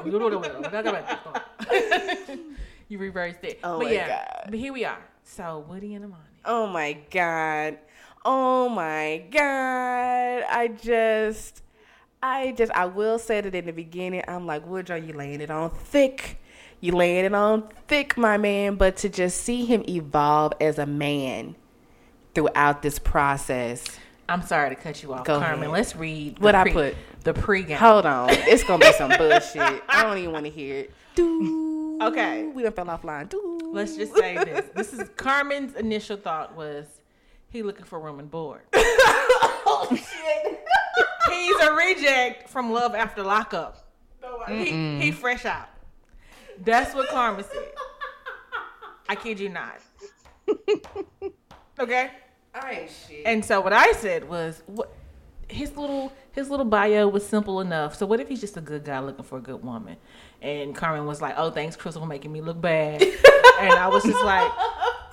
you 2.90 2.98
reversed 3.00 3.44
it. 3.44 3.60
Oh 3.64 3.80
but 3.80 3.86
my 3.86 3.92
yeah, 3.92 4.08
god. 4.08 4.50
But 4.50 4.60
here 4.60 4.74
we 4.74 4.84
are. 4.84 5.00
So 5.24 5.66
Woody 5.70 5.96
and 5.96 6.06
Amani. 6.06 6.22
Oh 6.44 6.68
my 6.68 6.98
god. 7.10 7.78
Oh 8.26 8.68
my 8.70 9.24
god. 9.32 10.44
I 10.50 10.68
just 10.82 11.64
I 12.22 12.52
just 12.52 12.72
I 12.74 12.86
will 12.86 13.18
say 13.18 13.42
that 13.42 13.56
in 13.56 13.66
the 13.66 13.72
beginning, 13.72 14.24
I'm 14.28 14.46
like, 14.46 14.68
Woodrow, 14.68 14.98
you 14.98 15.14
laying 15.14 15.42
it 15.42 15.50
on 15.50 15.70
thick. 15.70 16.41
You 16.82 16.94
laying 16.94 17.26
it 17.26 17.34
on 17.34 17.70
thick, 17.88 18.18
my 18.18 18.38
man. 18.38 18.76
But 18.76 18.98
to 18.98 19.10
just 19.10 19.42
see 19.42 19.66
him 19.66 19.84
evolve 19.88 20.54
as 20.60 20.78
a 20.78 20.86
man 20.86 21.56
throughout 22.34 22.82
this 22.82 23.00
process 23.00 23.86
I'm 24.32 24.44
sorry 24.44 24.70
to 24.70 24.76
cut 24.76 25.04
you 25.04 25.14
off, 25.14 25.26
Go 25.26 25.40
Carmen. 25.40 25.64
Ahead. 25.64 25.72
Let's 25.72 25.96
read 25.96 26.40
what 26.40 26.56
pre, 26.56 26.72
I 26.72 26.74
put. 26.74 26.96
The 27.24 27.34
pregame. 27.34 27.76
Hold 27.76 28.06
on, 28.06 28.30
it's 28.30 28.64
gonna 28.64 28.80
be 28.80 28.94
some 28.94 29.10
bullshit. 29.18 29.84
I 29.90 30.04
don't 30.04 30.18
even 30.18 30.32
want 30.32 30.46
to 30.46 30.52
hear 30.52 30.78
it. 30.78 30.94
Do 31.16 32.00
okay. 32.02 32.48
We 32.48 32.64
done 32.64 32.72
fell 32.72 32.86
offline. 32.86 33.28
Do. 33.28 33.60
Let's 33.74 33.98
just 33.98 34.16
say 34.16 34.36
this. 34.38 34.70
This 34.74 34.94
is 34.94 35.10
Carmen's 35.18 35.76
initial 35.76 36.16
thought 36.16 36.56
was 36.56 36.86
he 37.50 37.62
looking 37.62 37.84
for 37.84 38.00
room 38.00 38.20
and 38.20 38.32
board. 38.32 38.62
oh 38.74 39.88
shit. 39.92 40.60
He's 41.30 41.56
a 41.58 41.74
reject 41.74 42.50
from 42.50 42.72
Love 42.72 42.96
After 42.96 43.24
Lockup. 43.24 43.86
No, 44.22 44.44
he, 44.48 45.00
he 45.00 45.12
fresh 45.12 45.46
out. 45.46 45.68
That's 46.64 46.94
what 46.94 47.10
Carmen 47.10 47.44
said. 47.44 47.72
I 49.10 49.16
kid 49.16 49.40
you 49.40 49.50
not. 49.50 49.80
Okay. 51.80 52.12
I 52.54 52.88
shit. 53.08 53.26
And 53.26 53.44
so 53.44 53.60
what 53.62 53.74
I 53.74 53.92
said 53.94 54.30
was, 54.30 54.62
what 54.68 54.94
his 55.48 55.76
little 55.76 56.14
his 56.32 56.50
little 56.50 56.66
bio 56.66 57.08
was 57.08 57.26
simple 57.26 57.60
enough. 57.60 57.96
So 57.96 58.06
what 58.06 58.20
if 58.20 58.30
he's 58.30 58.40
just 58.42 58.56
a 58.56 58.62
good 58.62 58.84
guy 58.84 59.00
looking 59.00 59.24
for 59.24 59.38
a 59.38 59.42
good 59.42 59.64
woman? 59.64 59.98
And 60.42 60.76
Carmen 60.76 61.06
was 61.06 61.22
like, 61.22 61.36
"Oh, 61.38 61.50
thanks, 61.50 61.76
Crystal, 61.76 62.02
for 62.02 62.08
making 62.08 62.32
me 62.32 62.42
look 62.42 62.62
bad." 62.62 63.02
and 63.60 63.74
I 63.74 63.88
was 63.88 64.04
just 64.04 64.24
like, 64.24 64.52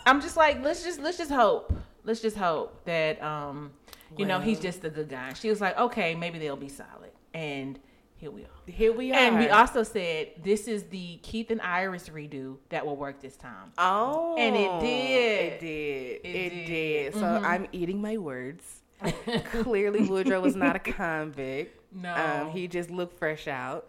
"I'm 0.05 0.21
just 0.21 0.37
like, 0.37 0.63
let's 0.63 0.85
just 0.85 1.01
let's 1.01 1.17
just 1.17 1.31
hope, 1.31 1.73
let's 2.05 2.21
just 2.21 2.37
hope 2.37 2.85
that 2.85 3.23
um, 3.23 3.71
you 4.17 4.27
know, 4.27 4.41
he's 4.41 4.61
just 4.61 4.85
a 4.85 4.91
good 4.91 5.09
guy." 5.09 5.33
She 5.35 5.49
was 5.49 5.61
like, 5.61 5.79
"Okay, 5.79 6.15
maybe 6.15 6.39
they'll 6.39 6.57
be 6.57 6.69
solid." 6.69 7.13
And 7.33 7.79
here 8.19 8.33
we 8.33 8.43
are. 8.43 8.49
Here 8.67 8.93
we 8.93 9.13
are. 9.13 9.15
And 9.15 9.39
we 9.39 9.49
also 9.49 9.85
said 9.85 10.31
this 10.43 10.67
is 10.67 10.83
the 10.85 11.19
Keith 11.23 11.53
and 11.53 11.61
Iris 11.61 12.09
redo 12.09 12.57
that 12.69 12.85
will 12.85 12.97
work 12.97 13.21
this 13.21 13.37
time. 13.37 13.73
Oh. 13.79 14.37
And 14.37 14.57
it 14.57 14.81
did. 14.81 15.53
It 15.53 15.61
did. 15.61 16.21
It, 16.25 16.37
it 16.37 16.51
did. 16.51 16.67
did. 16.67 17.15
So 17.15 17.21
mm-hmm. 17.21 17.45
I'm 17.45 17.69
eating 17.71 18.03
my 18.03 18.17
words. 18.17 18.65
Clearly, 19.53 20.09
Woodrow 20.09 20.41
was 20.41 20.57
not 20.57 20.75
a 20.75 20.81
convict. 20.81 21.81
No. 21.95 22.13
Um, 22.13 22.51
he 22.51 22.67
just 22.67 22.91
looked 22.91 23.17
fresh 23.21 23.47
out. 23.47 23.89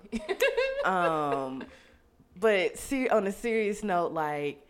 um, 0.85 1.63
but 2.39 2.77
see, 2.77 3.09
on 3.09 3.25
a 3.25 3.31
serious 3.31 3.83
note, 3.83 4.11
like 4.11 4.68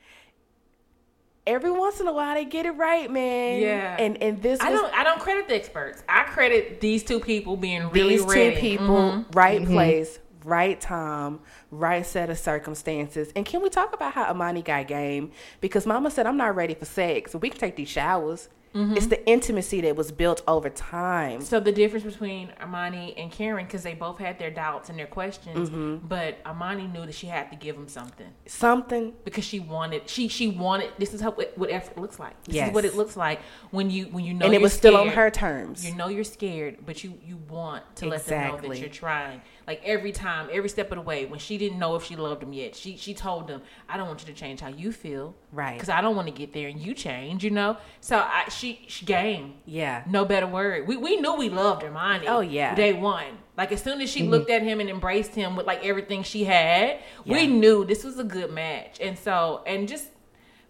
every 1.49 1.71
once 1.71 1.99
in 1.99 2.07
a 2.07 2.13
while 2.13 2.35
they 2.35 2.45
get 2.45 2.65
it 2.65 2.71
right, 2.71 3.11
man. 3.11 3.61
Yeah. 3.61 3.97
And 3.99 4.21
and 4.21 4.41
this 4.41 4.59
I 4.61 4.69
was, 4.71 4.79
don't 4.79 4.93
I 4.93 5.03
don't 5.03 5.19
credit 5.19 5.47
the 5.47 5.55
experts. 5.55 6.03
I 6.07 6.23
credit 6.23 6.79
these 6.79 7.03
two 7.03 7.19
people 7.19 7.57
being 7.57 7.89
really 7.89 8.17
these 8.17 8.25
ready. 8.25 8.55
two 8.55 8.61
people, 8.61 8.85
mm-hmm. 8.87 9.31
right 9.31 9.61
mm-hmm. 9.61 9.73
place, 9.73 10.19
right 10.45 10.79
time, 10.79 11.39
right 11.71 12.05
set 12.05 12.29
of 12.29 12.37
circumstances. 12.37 13.31
And 13.35 13.45
can 13.45 13.61
we 13.61 13.69
talk 13.69 13.93
about 13.93 14.13
how 14.13 14.29
Amani 14.29 14.61
got 14.61 14.87
game? 14.87 15.31
Because 15.59 15.85
Mama 15.85 16.11
said 16.11 16.27
I'm 16.27 16.37
not 16.37 16.55
ready 16.55 16.75
for 16.75 16.85
sex. 16.85 17.35
We 17.35 17.49
can 17.49 17.59
take 17.59 17.75
these 17.75 17.89
showers. 17.89 18.47
Mm-hmm. 18.73 18.97
It's 18.97 19.07
the 19.07 19.27
intimacy 19.27 19.81
that 19.81 19.95
was 19.95 20.11
built 20.11 20.43
over 20.47 20.69
time. 20.69 21.41
So 21.41 21.59
the 21.59 21.71
difference 21.71 22.05
between 22.05 22.51
Amani 22.61 23.15
and 23.17 23.31
Karen, 23.31 23.65
because 23.65 23.83
they 23.83 23.95
both 23.95 24.19
had 24.19 24.37
their 24.37 24.51
doubts 24.51 24.89
and 24.89 24.99
their 24.99 25.07
questions, 25.07 25.69
mm-hmm. 25.69 26.07
but 26.07 26.37
Amani 26.45 26.87
knew 26.87 27.05
that 27.05 27.15
she 27.15 27.27
had 27.27 27.49
to 27.49 27.57
give 27.57 27.75
him 27.75 27.87
something. 27.87 28.27
Something 28.45 29.13
because 29.23 29.43
she 29.43 29.59
wanted. 29.59 30.07
She 30.07 30.27
she 30.27 30.49
wanted. 30.49 30.91
This 30.99 31.13
is 31.13 31.21
how 31.21 31.31
what 31.31 31.71
effort 31.71 31.97
looks 31.97 32.19
like. 32.19 32.41
This 32.43 32.55
yes. 32.55 32.69
is 32.69 32.73
what 32.73 32.85
it 32.85 32.95
looks 32.95 33.17
like 33.17 33.39
when 33.71 33.89
you 33.89 34.05
when 34.05 34.23
you 34.23 34.33
know. 34.33 34.45
And 34.45 34.53
it 34.53 34.61
was 34.61 34.73
scared, 34.73 34.93
still 34.93 34.97
on 34.97 35.09
her 35.09 35.31
terms. 35.31 35.87
You 35.87 35.95
know 35.95 36.07
you're 36.07 36.23
scared, 36.23 36.85
but 36.85 37.03
you 37.03 37.17
you 37.25 37.37
want 37.49 37.83
to 37.97 38.11
exactly. 38.11 38.11
let 38.11 38.27
them 38.27 38.61
know 38.61 38.69
that 38.69 38.79
you're 38.79 38.89
trying. 38.89 39.41
Like 39.69 39.83
every 39.85 40.11
time, 40.11 40.49
every 40.51 40.67
step 40.67 40.91
of 40.91 40.95
the 40.95 41.03
way, 41.03 41.27
when 41.27 41.37
she 41.37 41.59
didn't 41.59 41.77
know 41.77 41.95
if 41.95 42.03
she 42.03 42.15
loved 42.15 42.41
him 42.41 42.53
yet, 42.53 42.75
she 42.75 42.97
she 42.97 43.13
told 43.13 43.47
him, 43.47 43.61
"I 43.87 43.97
don't 43.97 44.07
want 44.07 44.19
you 44.19 44.25
to 44.25 44.33
change 44.33 44.61
how 44.61 44.69
you 44.69 44.91
feel, 44.91 45.35
right? 45.51 45.75
Because 45.75 45.89
I 45.89 46.01
don't 46.01 46.15
want 46.15 46.27
to 46.27 46.33
get 46.33 46.53
there 46.53 46.69
and 46.69 46.79
you 46.81 46.95
change, 46.95 47.43
you 47.43 47.51
know." 47.51 47.77
So 48.01 48.17
I 48.17 48.49
she, 48.49 48.83
she 48.87 49.05
game, 49.05 49.53
yeah, 49.67 50.05
no 50.07 50.25
better 50.25 50.47
word. 50.47 50.87
We 50.87 50.97
we 50.97 51.17
knew 51.17 51.35
we 51.35 51.49
loved 51.49 51.83
Amani. 51.83 52.27
Oh 52.27 52.39
yeah, 52.39 52.73
day 52.73 52.93
one. 52.93 53.37
Like 53.59 53.71
as 53.71 53.83
soon 53.83 54.01
as 54.01 54.09
she 54.09 54.21
mm-hmm. 54.21 54.31
looked 54.31 54.49
at 54.49 54.63
him 54.63 54.79
and 54.79 54.89
embraced 54.89 55.35
him 55.35 55.55
with 55.55 55.67
like 55.67 55.85
everything 55.85 56.23
she 56.23 56.45
had, 56.45 56.97
yeah. 57.23 57.35
we 57.35 57.45
knew 57.45 57.85
this 57.85 58.03
was 58.03 58.17
a 58.17 58.23
good 58.23 58.51
match. 58.51 58.99
And 58.99 59.19
so 59.19 59.61
and 59.67 59.87
just 59.87 60.07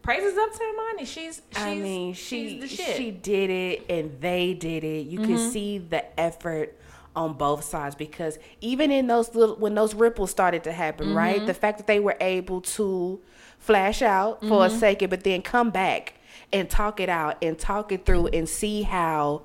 praises 0.02 0.38
up 0.38 0.52
to 0.52 0.62
Amani. 0.62 1.06
She's, 1.06 1.42
she's 1.54 1.64
I 1.64 1.76
mean, 1.76 2.14
she 2.16 2.68
she 2.68 3.12
did 3.12 3.50
it 3.50 3.86
and 3.90 4.20
they 4.20 4.54
did 4.56 4.84
it. 4.84 5.08
You 5.08 5.20
mm-hmm. 5.20 5.36
can 5.36 5.52
see 5.52 5.78
the 5.78 6.20
effort 6.20 6.76
on 7.16 7.34
both 7.34 7.64
sides 7.64 7.96
because 7.96 8.38
even 8.62 8.92
in 8.92 9.08
those 9.08 9.34
little 9.36 9.56
when 9.56 9.76
those 9.76 9.94
ripples 9.94 10.32
started 10.32 10.64
to 10.64 10.72
happen, 10.72 11.08
mm-hmm. 11.08 11.18
right? 11.18 11.46
The 11.46 11.54
fact 11.54 11.78
that 11.78 11.88
they 11.88 12.00
were 12.00 12.18
able 12.22 12.62
to 12.62 13.20
flash 13.60 14.02
out 14.02 14.40
for 14.42 14.48
mm-hmm. 14.48 14.76
a 14.76 14.80
second 14.80 15.10
but 15.10 15.24
then 15.24 15.42
come 15.42 15.70
back 15.70 16.16
and 16.52 16.70
talk 16.70 17.00
it 17.00 17.10
out 17.10 17.38
and 17.44 17.60
talk 17.60 17.92
it 17.92 18.06
through 18.06 18.28
and 18.28 18.48
see 18.48 18.84
how 18.84 19.42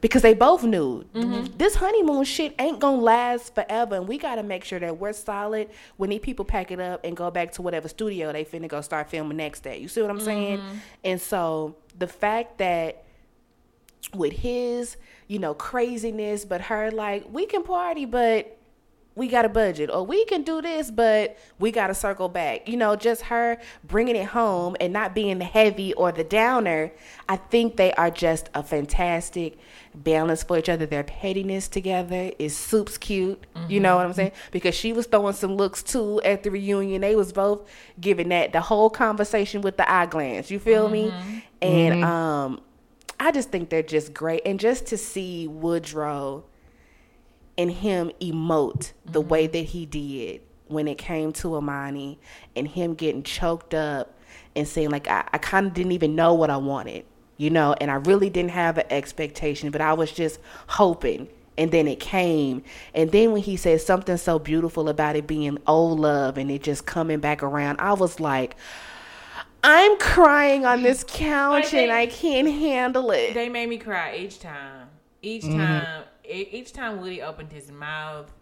because 0.00 0.22
they 0.22 0.34
both 0.34 0.64
knew 0.64 1.04
Mm-hmm. 1.14 1.56
this 1.56 1.76
honeymoon 1.76 2.24
shit 2.24 2.54
ain't 2.58 2.80
gonna 2.80 3.00
last 3.00 3.54
forever 3.54 3.94
and 3.96 4.08
we 4.08 4.18
gotta 4.18 4.42
make 4.42 4.64
sure 4.64 4.78
that 4.80 4.98
we're 4.98 5.12
solid 5.12 5.70
when 5.96 6.10
these 6.10 6.20
people 6.20 6.44
pack 6.44 6.70
it 6.70 6.80
up 6.80 7.04
and 7.04 7.16
go 7.16 7.30
back 7.30 7.52
to 7.52 7.62
whatever 7.62 7.88
studio 7.88 8.32
they 8.32 8.44
finna 8.44 8.68
go 8.68 8.80
start 8.80 9.08
filming 9.08 9.36
next 9.36 9.60
day 9.60 9.78
you 9.78 9.88
see 9.88 10.02
what 10.02 10.10
i'm 10.10 10.20
saying 10.20 10.58
Mm-hmm. 10.58 10.76
and 11.04 11.20
so 11.20 11.76
the 11.96 12.06
fact 12.08 12.58
that 12.58 13.04
with 14.14 14.32
his 14.32 14.96
you 15.26 15.38
know 15.38 15.54
craziness 15.54 16.44
but 16.44 16.62
her 16.62 16.90
like 16.90 17.26
we 17.30 17.44
can 17.46 17.62
party 17.62 18.04
but 18.04 18.58
we 19.18 19.26
got 19.26 19.44
a 19.44 19.48
budget. 19.48 19.90
Or 19.90 20.06
we 20.06 20.24
can 20.26 20.42
do 20.42 20.62
this 20.62 20.90
but 20.90 21.36
we 21.58 21.72
got 21.72 21.88
to 21.88 21.94
circle 21.94 22.28
back. 22.28 22.68
You 22.68 22.76
know 22.76 22.94
just 22.96 23.22
her 23.22 23.58
bringing 23.84 24.16
it 24.16 24.28
home 24.28 24.76
and 24.80 24.92
not 24.92 25.14
being 25.14 25.40
the 25.40 25.44
heavy 25.44 25.92
or 25.94 26.12
the 26.12 26.22
downer 26.22 26.92
i 27.28 27.36
think 27.36 27.76
they 27.76 27.92
are 27.94 28.10
just 28.10 28.48
a 28.54 28.62
fantastic 28.62 29.58
balance 29.94 30.44
for 30.44 30.56
each 30.56 30.68
other. 30.68 30.86
Their 30.86 31.02
pettiness 31.02 31.66
together 31.66 32.30
is 32.38 32.56
soups 32.56 32.96
cute. 32.96 33.44
You 33.68 33.80
know 33.80 33.96
what 33.96 34.04
i'm 34.04 34.10
mm-hmm. 34.12 34.16
saying? 34.16 34.32
Because 34.52 34.76
she 34.76 34.92
was 34.92 35.06
throwing 35.06 35.34
some 35.34 35.56
looks 35.56 35.82
too 35.82 36.22
at 36.22 36.44
the 36.44 36.50
reunion. 36.50 37.00
They 37.00 37.16
was 37.16 37.32
both 37.32 37.68
giving 38.00 38.28
that 38.28 38.52
the 38.52 38.60
whole 38.60 38.88
conversation 38.88 39.62
with 39.62 39.76
the 39.76 39.90
eye 39.90 40.06
glance 40.06 40.50
you 40.50 40.60
feel 40.60 40.88
me? 40.88 41.10
Mm-hmm. 41.10 41.38
And 41.60 41.94
mm-hmm. 41.96 42.04
um 42.04 42.60
I 43.20 43.32
just 43.32 43.50
think 43.50 43.70
they're 43.70 43.82
just 43.82 44.14
great. 44.14 44.42
And 44.46 44.60
just 44.60 44.86
to 44.86 44.96
see 44.96 45.48
Woodrow 45.48 46.44
and 47.56 47.70
him 47.70 48.12
emote 48.20 48.92
the 49.04 49.20
way 49.20 49.44
mm-hmm. 49.44 49.52
that 49.52 49.64
he 49.64 49.86
did 49.86 50.42
when 50.68 50.86
it 50.86 50.98
came 50.98 51.32
to 51.32 51.56
Amani 51.56 52.18
and 52.54 52.68
him 52.68 52.94
getting 52.94 53.22
choked 53.22 53.74
up 53.74 54.14
and 54.54 54.68
saying, 54.68 54.90
like, 54.90 55.08
I, 55.08 55.28
I 55.32 55.38
kind 55.38 55.66
of 55.66 55.74
didn't 55.74 55.92
even 55.92 56.14
know 56.14 56.34
what 56.34 56.50
I 56.50 56.56
wanted, 56.58 57.04
you 57.36 57.50
know, 57.50 57.74
and 57.80 57.90
I 57.90 57.94
really 57.94 58.30
didn't 58.30 58.50
have 58.52 58.78
an 58.78 58.86
expectation, 58.90 59.70
but 59.70 59.80
I 59.80 59.94
was 59.94 60.12
just 60.12 60.38
hoping. 60.68 61.28
And 61.56 61.72
then 61.72 61.88
it 61.88 61.98
came. 61.98 62.62
And 62.94 63.10
then 63.10 63.32
when 63.32 63.42
he 63.42 63.56
said 63.56 63.80
something 63.80 64.16
so 64.16 64.38
beautiful 64.38 64.88
about 64.88 65.16
it 65.16 65.26
being 65.26 65.58
old 65.66 65.98
love 65.98 66.38
and 66.38 66.52
it 66.52 66.62
just 66.62 66.86
coming 66.86 67.18
back 67.18 67.42
around, 67.42 67.80
I 67.80 67.94
was 67.94 68.20
like, 68.20 68.56
I'm 69.62 69.98
crying 69.98 70.64
on 70.66 70.82
this 70.82 71.04
couch 71.08 71.70
they- 71.72 71.84
and 71.84 71.92
I 71.92 72.06
can't 72.06 72.48
handle 72.48 73.10
it. 73.10 73.34
They 73.34 73.48
made 73.48 73.68
me 73.68 73.78
cry 73.78 74.16
each 74.16 74.38
time. 74.40 74.88
Each 75.20 75.42
time, 75.44 76.04
e- 76.24 76.48
each 76.52 76.72
time 76.72 77.00
Woody 77.00 77.20
opened 77.22 77.52
his 77.52 77.72
mouth. 77.72 78.32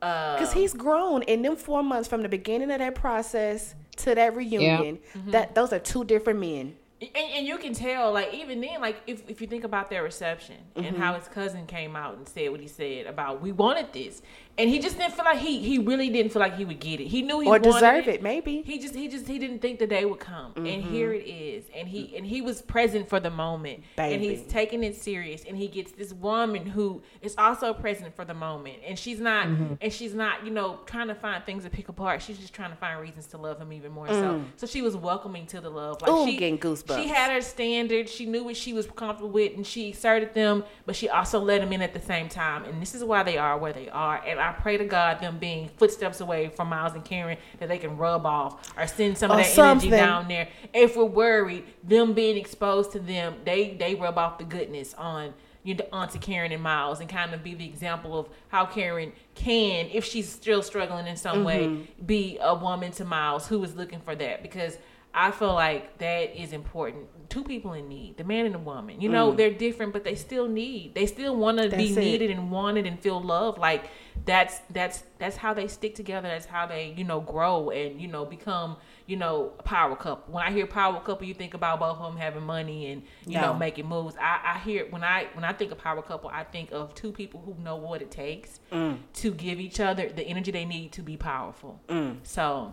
Uh, 0.00 0.34
Because 0.38 0.52
he's 0.54 0.72
grown 0.72 1.22
in 1.24 1.42
them 1.42 1.54
four 1.56 1.82
months 1.82 2.08
from 2.08 2.22
the 2.22 2.28
beginning 2.28 2.70
of 2.70 2.78
that 2.78 2.94
process 2.94 3.74
to 3.98 4.14
that 4.14 4.34
reunion. 4.34 4.98
That 5.26 5.54
those 5.54 5.72
are 5.72 5.78
two 5.78 6.04
different 6.04 6.40
men. 6.40 6.76
and, 7.00 7.10
and 7.36 7.46
you 7.46 7.58
can 7.58 7.74
tell, 7.74 8.12
like 8.12 8.32
even 8.32 8.60
then, 8.62 8.80
like 8.80 9.02
if, 9.06 9.28
if 9.28 9.40
you 9.42 9.46
think 9.46 9.64
about 9.64 9.90
their 9.90 10.02
reception 10.02 10.56
Mm-hmm. 10.76 10.86
and 10.88 10.96
how 10.96 11.12
his 11.14 11.28
cousin 11.28 11.66
came 11.66 11.94
out 11.94 12.16
and 12.16 12.26
said 12.26 12.50
what 12.50 12.60
he 12.60 12.66
said 12.68 13.06
about 13.06 13.40
we 13.42 13.52
wanted 13.52 13.92
this, 13.92 14.22
and 14.56 14.70
he 14.70 14.78
just 14.78 14.96
didn't 14.96 15.14
feel 15.14 15.24
like 15.24 15.38
he 15.38 15.58
he 15.58 15.78
really 15.78 16.10
didn't 16.10 16.32
feel 16.32 16.40
like 16.40 16.56
he 16.56 16.64
would 16.64 16.78
get 16.78 17.00
it. 17.00 17.08
He 17.08 17.22
knew 17.22 17.40
he 17.40 17.48
Or 17.48 17.58
deserve 17.58 18.08
it, 18.08 18.22
maybe. 18.22 18.62
He 18.62 18.78
just 18.78 18.94
he 18.94 19.08
just 19.08 19.26
he 19.26 19.38
didn't 19.38 19.60
think 19.60 19.78
the 19.78 19.86
day 19.86 20.04
would 20.04 20.20
come, 20.20 20.52
and 20.56 20.66
mm-hmm. 20.66 20.92
here 20.92 21.12
it 21.12 21.26
is, 21.26 21.64
and 21.74 21.88
he 21.88 22.16
and 22.16 22.24
he 22.24 22.40
was 22.40 22.62
present 22.62 23.08
for 23.08 23.18
the 23.18 23.30
moment, 23.30 23.82
and 23.96 24.22
he's 24.22 24.42
taking 24.42 24.84
it 24.84 24.94
serious, 24.94 25.44
and 25.44 25.56
he 25.56 25.66
gets 25.66 25.92
this 25.92 26.12
woman 26.12 26.66
who 26.66 27.02
is 27.20 27.34
also 27.36 27.72
present 27.74 28.14
for 28.14 28.24
the 28.24 28.34
moment, 28.34 28.78
and 28.86 28.98
she's 28.98 29.20
not 29.20 29.46
mm-hmm. 29.46 29.74
and 29.80 29.92
she's 29.92 30.14
not 30.14 30.44
you 30.44 30.50
know 30.50 30.80
trying 30.86 31.08
to 31.08 31.14
find 31.14 31.44
things 31.44 31.64
to 31.64 31.70
pick 31.70 31.88
apart. 31.88 32.22
She's 32.22 32.38
just 32.38 32.54
trying 32.54 32.70
to 32.70 32.76
find 32.76 33.00
reasons 33.00 33.26
to 33.28 33.38
love 33.38 33.60
him 33.60 33.72
even 33.72 33.90
more. 33.90 34.08
So 34.08 34.34
mm. 34.34 34.44
so 34.56 34.66
she 34.66 34.82
was 34.82 34.96
welcoming 34.96 35.46
to 35.48 35.60
the 35.60 35.70
love. 35.70 36.00
Like 36.00 36.10
Ooh, 36.10 36.26
she 36.26 36.36
getting 36.36 36.58
goosebumps. 36.58 37.02
She 37.02 37.08
had 37.08 37.32
her 37.32 37.40
standards. 37.40 38.12
She 38.12 38.26
knew 38.26 38.44
what 38.44 38.56
she 38.56 38.72
was 38.72 38.86
comfortable 38.86 39.30
with, 39.30 39.56
and 39.56 39.66
she 39.66 39.90
asserted 39.90 40.34
them. 40.34 40.64
But 40.86 40.94
she 40.94 41.08
also 41.08 41.40
let 41.40 41.60
them 41.60 41.72
in 41.72 41.82
at 41.82 41.92
the 41.92 42.00
same 42.00 42.28
time. 42.28 42.64
And 42.64 42.80
this 42.80 42.94
is 42.94 43.02
why 43.02 43.22
they 43.24 43.36
are 43.36 43.58
where 43.58 43.72
they 43.72 43.88
are. 43.88 44.22
And 44.24 44.43
I 44.44 44.52
pray 44.52 44.76
to 44.76 44.84
God 44.84 45.20
them 45.20 45.38
being 45.38 45.68
footsteps 45.76 46.20
away 46.20 46.48
from 46.48 46.68
Miles 46.68 46.94
and 46.94 47.04
Karen 47.04 47.38
that 47.58 47.68
they 47.68 47.78
can 47.78 47.96
rub 47.96 48.26
off 48.26 48.72
or 48.78 48.86
send 48.86 49.16
some 49.18 49.30
of 49.30 49.38
that 49.38 49.46
something. 49.46 49.92
energy 49.92 50.04
down 50.04 50.28
there. 50.28 50.48
If 50.72 50.96
we're 50.96 51.04
worried, 51.04 51.64
them 51.82 52.12
being 52.12 52.36
exposed 52.36 52.92
to 52.92 52.98
them, 53.00 53.36
they 53.44 53.74
they 53.78 53.94
rub 53.94 54.18
off 54.18 54.38
the 54.38 54.44
goodness 54.44 54.94
on 54.94 55.34
you 55.66 55.74
know, 55.74 55.86
onto 55.94 56.18
Karen 56.18 56.52
and 56.52 56.62
Miles 56.62 57.00
and 57.00 57.08
kind 57.08 57.32
of 57.32 57.42
be 57.42 57.54
the 57.54 57.64
example 57.64 58.18
of 58.18 58.28
how 58.48 58.66
Karen 58.66 59.12
can, 59.34 59.88
if 59.90 60.04
she's 60.04 60.28
still 60.28 60.62
struggling 60.62 61.06
in 61.06 61.16
some 61.16 61.42
way, 61.42 61.64
Mm-hmm. 61.66 62.04
be 62.04 62.36
a 62.42 62.54
woman 62.54 62.92
to 62.92 63.04
Miles 63.06 63.48
who 63.48 63.64
is 63.64 63.74
looking 63.74 64.00
for 64.00 64.14
that 64.14 64.42
because 64.42 64.76
I 65.14 65.30
feel 65.30 65.54
like 65.54 65.96
that 65.98 66.38
is 66.38 66.52
important. 66.52 67.06
Two 67.30 67.44
people 67.44 67.72
in 67.72 67.88
need, 67.88 68.18
the 68.18 68.24
man 68.24 68.44
and 68.44 68.54
the 68.54 68.58
woman. 68.58 69.00
You 69.00 69.08
know, 69.08 69.32
they're 69.32 69.54
different, 69.54 69.94
but 69.94 70.04
they 70.04 70.16
still 70.16 70.48
need. 70.48 70.94
They 70.94 71.06
still 71.06 71.34
want 71.34 71.56
to 71.62 71.70
be 71.70 71.88
Mm. 71.88 71.96
It. 71.96 72.00
needed 72.00 72.30
and 72.32 72.50
wanted 72.50 72.84
and 72.86 73.00
feel 73.00 73.22
loved. 73.22 73.56
Like 73.58 73.84
that's 74.26 74.60
that's 74.70 75.02
that's 75.18 75.36
how 75.36 75.52
they 75.54 75.68
stick 75.68 75.94
together. 75.94 76.28
That's 76.28 76.46
how 76.46 76.66
they 76.66 76.94
you 76.96 77.04
know 77.04 77.20
grow 77.20 77.70
and 77.70 78.00
you 78.00 78.08
know 78.08 78.24
become 78.24 78.76
you 79.06 79.16
know 79.16 79.52
a 79.58 79.62
power 79.62 79.94
couple. 79.96 80.32
When 80.32 80.42
I 80.42 80.50
hear 80.50 80.66
power 80.66 80.98
couple, 81.00 81.26
you 81.26 81.34
think 81.34 81.52
about 81.52 81.78
both 81.80 81.98
of 81.98 82.12
them 82.12 82.16
having 82.20 82.42
money 82.42 82.90
and 82.90 83.02
you 83.26 83.38
know 83.40 83.52
making 83.52 83.86
moves. 83.86 84.16
I, 84.18 84.54
I 84.54 84.58
hear 84.60 84.86
when 84.90 85.04
I 85.04 85.26
when 85.34 85.44
I 85.44 85.52
think 85.52 85.72
of 85.72 85.78
power 85.78 86.00
couple, 86.00 86.30
I 86.30 86.44
think 86.44 86.72
of 86.72 86.94
two 86.94 87.12
people 87.12 87.42
who 87.44 87.54
know 87.62 87.76
what 87.76 88.00
it 88.02 88.10
takes 88.10 88.60
Mm. 88.72 88.98
to 89.14 89.30
give 89.32 89.60
each 89.60 89.78
other 89.78 90.08
the 90.08 90.22
energy 90.22 90.50
they 90.50 90.64
need 90.64 90.92
to 90.92 91.02
be 91.02 91.16
powerful. 91.16 91.80
So 92.22 92.72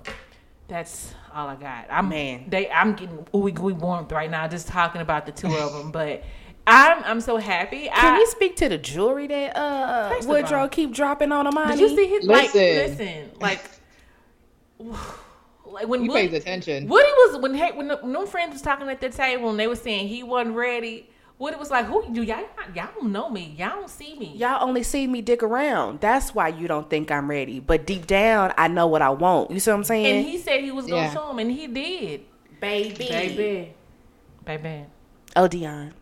that's 0.68 1.14
all 1.34 1.48
I 1.50 1.56
got. 1.56 1.88
I'm 1.90 2.08
Man. 2.08 2.46
They 2.48 2.70
I'm 2.72 2.94
getting 2.94 3.18
ooey 3.34 3.54
gooey 3.54 3.74
warmth 3.74 4.12
right 4.12 4.32
now 4.32 4.48
just 4.48 4.68
talking 4.70 5.02
about 5.02 5.26
the 5.26 5.32
two 5.34 5.54
of 5.54 5.74
them, 5.74 5.92
but. 5.92 6.24
I'm 6.68 7.04
I'm 7.04 7.22
so 7.22 7.38
happy. 7.38 7.88
Can 7.88 8.14
I, 8.16 8.18
we 8.20 8.26
speak 8.28 8.56
to 8.58 8.70
the 8.70 8.78
jewelry 8.78 9.28
that 9.28 9.58
uh 9.58 10.14
Woodrow 10.26 10.62
all- 10.62 10.70
keep 10.70 10.92
dropping 10.92 11.32
on 11.32 11.48
Amani? 11.48 11.76
Did 11.76 11.80
you 11.90 11.96
see 11.96 12.08
his 12.08 12.26
like? 12.26 12.54
Listen. 12.54 12.76
Listen, 12.76 13.32
like, 13.40 13.62
like 15.66 15.88
when 15.88 16.02
He 16.04 16.10
Woody, 16.10 16.28
pays 16.28 16.34
attention. 16.42 16.88
Woody 16.88 17.10
was 17.10 17.42
when 17.42 17.54
hey, 17.56 17.72
when, 17.72 17.88
the, 17.88 17.98
when 17.98 18.14
them 18.14 18.28
friends 18.28 18.54
was 18.54 18.62
talking 18.62 18.88
at 18.90 19.02
the 19.02 19.10
table 19.10 19.50
and 19.50 19.60
they 19.60 19.68
were 19.68 19.76
saying 19.76 20.08
he 20.08 20.24
wasn't 20.24 20.56
ready. 20.56 21.10
Woody 21.40 21.58
was 21.58 21.72
like, 21.72 21.88
"Who 21.88 22.04
you? 22.14 22.22
Y'all, 22.22 22.44
y'all 22.76 22.90
don't 23.00 23.12
know 23.12 23.28
me. 23.28 23.56
Y'all 23.58 23.70
don't 23.70 23.90
see 23.90 24.16
me. 24.16 24.34
Y'all 24.36 24.64
only 24.64 24.84
see 24.84 25.08
me 25.08 25.24
dick 25.24 25.42
around. 25.42 26.00
That's 26.00 26.36
why 26.36 26.50
you 26.50 26.68
don't 26.68 26.88
think 26.88 27.10
I'm 27.10 27.28
ready. 27.28 27.60
But 27.60 27.88
deep 27.88 28.06
down, 28.06 28.54
I 28.58 28.68
know 28.68 28.86
what 28.86 29.02
I 29.02 29.10
want. 29.10 29.50
You 29.50 29.60
see 29.60 29.72
what 29.72 29.78
I'm 29.78 29.84
saying? 29.84 30.18
And 30.18 30.26
he 30.28 30.38
said 30.38 30.62
he 30.62 30.70
was 30.70 30.86
gonna 30.86 31.02
Yeah. 31.02 31.14
show 31.14 31.32
him, 31.32 31.40
and 31.40 31.52
he 31.52 31.66
did. 31.66 32.22
baby, 32.60 32.96
Baby, 33.10 33.74
baby. 34.46 34.86
Oh, 35.36 35.48
Dion. 35.48 35.94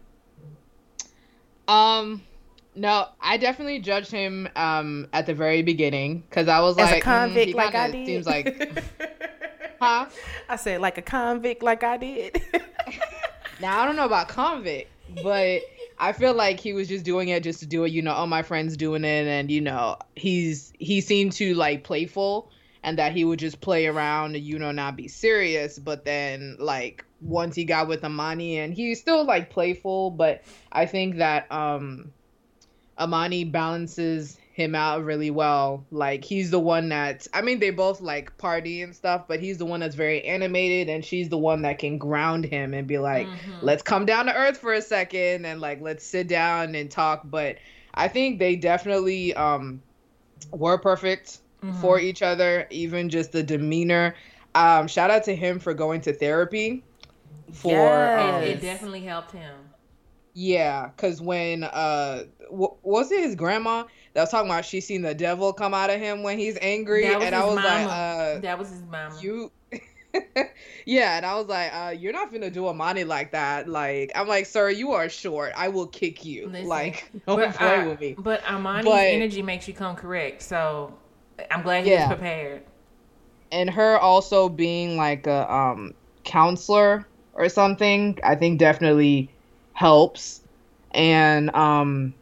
Um, 1.69 2.23
no, 2.75 3.07
I 3.21 3.37
definitely 3.37 3.79
judged 3.79 4.11
him 4.11 4.49
um 4.55 5.07
at 5.13 5.25
the 5.25 5.33
very 5.33 5.61
beginning 5.61 6.23
because 6.29 6.47
I 6.47 6.59
was 6.61 6.77
As 6.77 6.89
a 6.89 6.93
like, 6.93 7.03
mm, 7.03 7.05
convict 7.05 7.47
he 7.47 7.53
like 7.53 7.75
I 7.75 7.91
did? 7.91 8.05
Seems 8.05 8.25
like, 8.25 8.83
huh? 9.79 10.05
I 10.47 10.55
said 10.55 10.81
like 10.81 10.97
a 10.97 11.01
convict, 11.01 11.61
like 11.63 11.83
I 11.83 11.97
did. 11.97 12.41
Now 13.61 13.81
I 13.81 13.85
don't 13.85 13.97
know 13.97 14.05
about 14.05 14.29
convict, 14.29 14.89
but 15.21 15.61
I 15.99 16.13
feel 16.13 16.33
like 16.33 16.59
he 16.61 16.71
was 16.71 16.87
just 16.87 17.03
doing 17.03 17.27
it 17.27 17.43
just 17.43 17.59
to 17.59 17.65
do 17.65 17.83
it. 17.83 17.91
You 17.91 18.01
know, 18.01 18.15
oh 18.15 18.25
my 18.25 18.41
friend's 18.41 18.77
doing 18.77 19.03
it, 19.03 19.27
and 19.27 19.51
you 19.51 19.59
know 19.61 19.97
he's 20.15 20.71
he 20.79 21.01
seemed 21.01 21.33
to 21.33 21.53
like 21.55 21.83
playful, 21.83 22.51
and 22.83 22.97
that 22.97 23.11
he 23.11 23.25
would 23.25 23.39
just 23.39 23.61
play 23.61 23.87
around 23.87 24.35
and 24.35 24.43
you 24.43 24.59
know 24.59 24.71
not 24.71 24.95
be 24.95 25.07
serious. 25.07 25.79
But 25.79 26.05
then 26.05 26.57
like 26.59 27.05
once 27.21 27.55
he 27.55 27.65
got 27.65 27.87
with 27.87 28.03
Amani, 28.03 28.59
and 28.59 28.73
he's 28.73 28.99
still 28.99 29.25
like 29.25 29.49
playful, 29.49 30.11
but 30.11 30.43
I 30.71 30.85
think 30.85 31.17
that 31.17 31.51
um 31.51 32.13
Amani 32.97 33.45
balances 33.45 34.37
him 34.53 34.75
out 34.75 35.05
really 35.05 35.31
well. 35.31 35.85
Like 35.89 36.25
he's 36.25 36.51
the 36.51 36.59
one 36.59 36.89
that 36.89 37.27
I 37.33 37.41
mean 37.41 37.59
they 37.59 37.69
both 37.69 38.01
like 38.01 38.37
party 38.37 38.81
and 38.81 38.93
stuff, 38.95 39.25
but 39.27 39.39
he's 39.39 39.57
the 39.57 39.65
one 39.65 39.79
that's 39.79 39.95
very 39.95 40.23
animated 40.25 40.89
and 40.89 41.03
she's 41.03 41.29
the 41.29 41.37
one 41.37 41.61
that 41.61 41.79
can 41.79 41.97
ground 41.97 42.45
him 42.45 42.73
and 42.73 42.85
be 42.87 42.97
like, 42.97 43.31
"Let's 43.61 43.83
come 43.83 44.05
down 44.05 44.25
to 44.25 44.35
earth 44.35 44.57
for 44.57 44.73
a 44.73 44.81
second 44.81 45.45
and 45.45 45.61
like 45.61 45.81
let's 45.81 46.05
sit 46.05 46.27
down 46.27 46.75
and 46.75 46.91
talk." 46.91 47.21
But 47.23 47.57
I 47.93 48.09
think 48.09 48.39
they 48.39 48.57
definitely 48.57 49.33
um 49.33 49.81
were 50.51 50.77
perfect 50.77 51.39
for 51.81 51.99
each 51.99 52.21
other, 52.21 52.67
even 52.69 53.09
just 53.09 53.31
the 53.31 53.43
demeanor. 53.43 54.15
Um 54.55 54.87
shout 54.87 55.11
out 55.11 55.23
to 55.25 55.35
him 55.35 55.59
for 55.59 55.73
going 55.73 56.01
to 56.01 56.13
therapy 56.13 56.83
for 57.53 58.17
um, 58.17 58.41
It, 58.43 58.49
it 58.49 58.61
definitely 58.61 59.01
helped 59.01 59.31
him. 59.31 59.53
yeah, 60.33 60.87
because 60.87 61.21
when 61.21 61.63
uh, 61.63 62.23
w- 62.49 62.75
was 62.83 63.11
it 63.11 63.21
his 63.23 63.35
grandma 63.35 63.83
that 64.13 64.21
was 64.21 64.29
talking 64.29 64.49
about 64.49 64.65
she 64.65 64.81
seen 64.81 65.01
the 65.01 65.13
devil 65.15 65.51
come 65.53 65.73
out 65.73 65.89
of 65.89 65.99
him 65.99 66.21
when 66.23 66.37
he's 66.37 66.57
angry, 66.61 67.05
and 67.05 67.33
I 67.35 67.43
was 67.45 67.55
mama. 67.55 67.67
like, 67.67 67.87
uh, 67.87 68.39
that 68.41 68.57
was 68.59 68.69
his 68.69 68.83
mama. 68.83 69.15
you. 69.21 69.51
yeah, 70.85 71.17
and 71.17 71.25
I 71.25 71.35
was 71.35 71.47
like, 71.47 71.71
uh, 71.73 71.89
you're 71.91 72.13
not 72.13 72.31
gonna 72.31 72.49
do 72.49 72.67
Amani 72.67 73.03
like 73.03 73.31
that. 73.31 73.67
Like, 73.67 74.11
I'm 74.15 74.27
like, 74.27 74.45
sir, 74.45 74.69
you 74.69 74.91
are 74.93 75.09
short. 75.09 75.53
I 75.55 75.67
will 75.69 75.87
kick 75.87 76.25
you. 76.25 76.47
Listen, 76.47 76.67
like, 76.67 77.09
don't 77.27 77.37
but, 77.39 77.55
play 77.55 77.75
uh, 77.81 77.87
with 77.89 77.99
me. 77.99 78.15
But 78.17 78.43
Amani's 78.49 78.85
But- 78.85 79.07
energy 79.07 79.41
makes 79.41 79.67
you 79.67 79.73
come 79.73 79.95
correct. 79.95 80.41
So 80.41 80.93
I'm 81.51 81.61
glad 81.63 81.83
he 81.85 81.91
Yeah. 81.91 82.05
was 82.05 82.05
prepared. 82.05 82.63
and 83.51 83.69
her 83.69 83.97
also 83.97 84.49
being 84.49 84.97
like 84.97 85.27
a 85.27 85.51
um 85.51 85.93
counselor 86.23 87.09
or 87.33 87.49
something, 87.49 88.17
I 88.23 88.35
think 88.35 88.59
definitely 88.59 89.35
helps. 89.73 90.41
And 90.91 91.53
um 91.55 92.15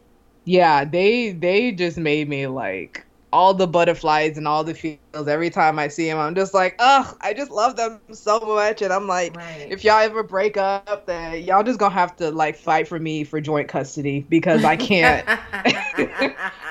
yeah, 0.44 0.84
they 0.84 1.32
they 1.32 1.72
just 1.72 1.98
made 1.98 2.28
me 2.28 2.46
like 2.46 3.06
all 3.32 3.54
the 3.54 3.66
butterflies 3.68 4.38
and 4.38 4.48
all 4.48 4.64
the 4.64 4.74
feels 4.74 5.28
every 5.28 5.50
time 5.50 5.78
I 5.78 5.88
see 5.88 6.06
them. 6.08 6.18
I'm 6.18 6.34
just 6.34 6.54
like, 6.54 6.76
ugh, 6.78 7.16
I 7.22 7.34
just 7.34 7.50
love 7.50 7.76
them 7.76 8.02
so 8.12 8.38
much. 8.40 8.80
And 8.82 8.92
I'm 8.92 9.06
like, 9.06 9.36
right. 9.36 9.68
if 9.68 9.84
y'all 9.84 9.98
ever 10.00 10.22
break 10.22 10.56
up, 10.56 11.06
then 11.06 11.42
y'all 11.42 11.62
just 11.62 11.78
gonna 11.78 11.94
have 11.94 12.16
to 12.16 12.30
like 12.30 12.56
fight 12.56 12.86
for 12.88 12.98
me 12.98 13.24
for 13.24 13.40
joint 13.40 13.68
custody 13.68 14.26
because 14.28 14.64
I 14.64 14.76
can't. 14.76 15.26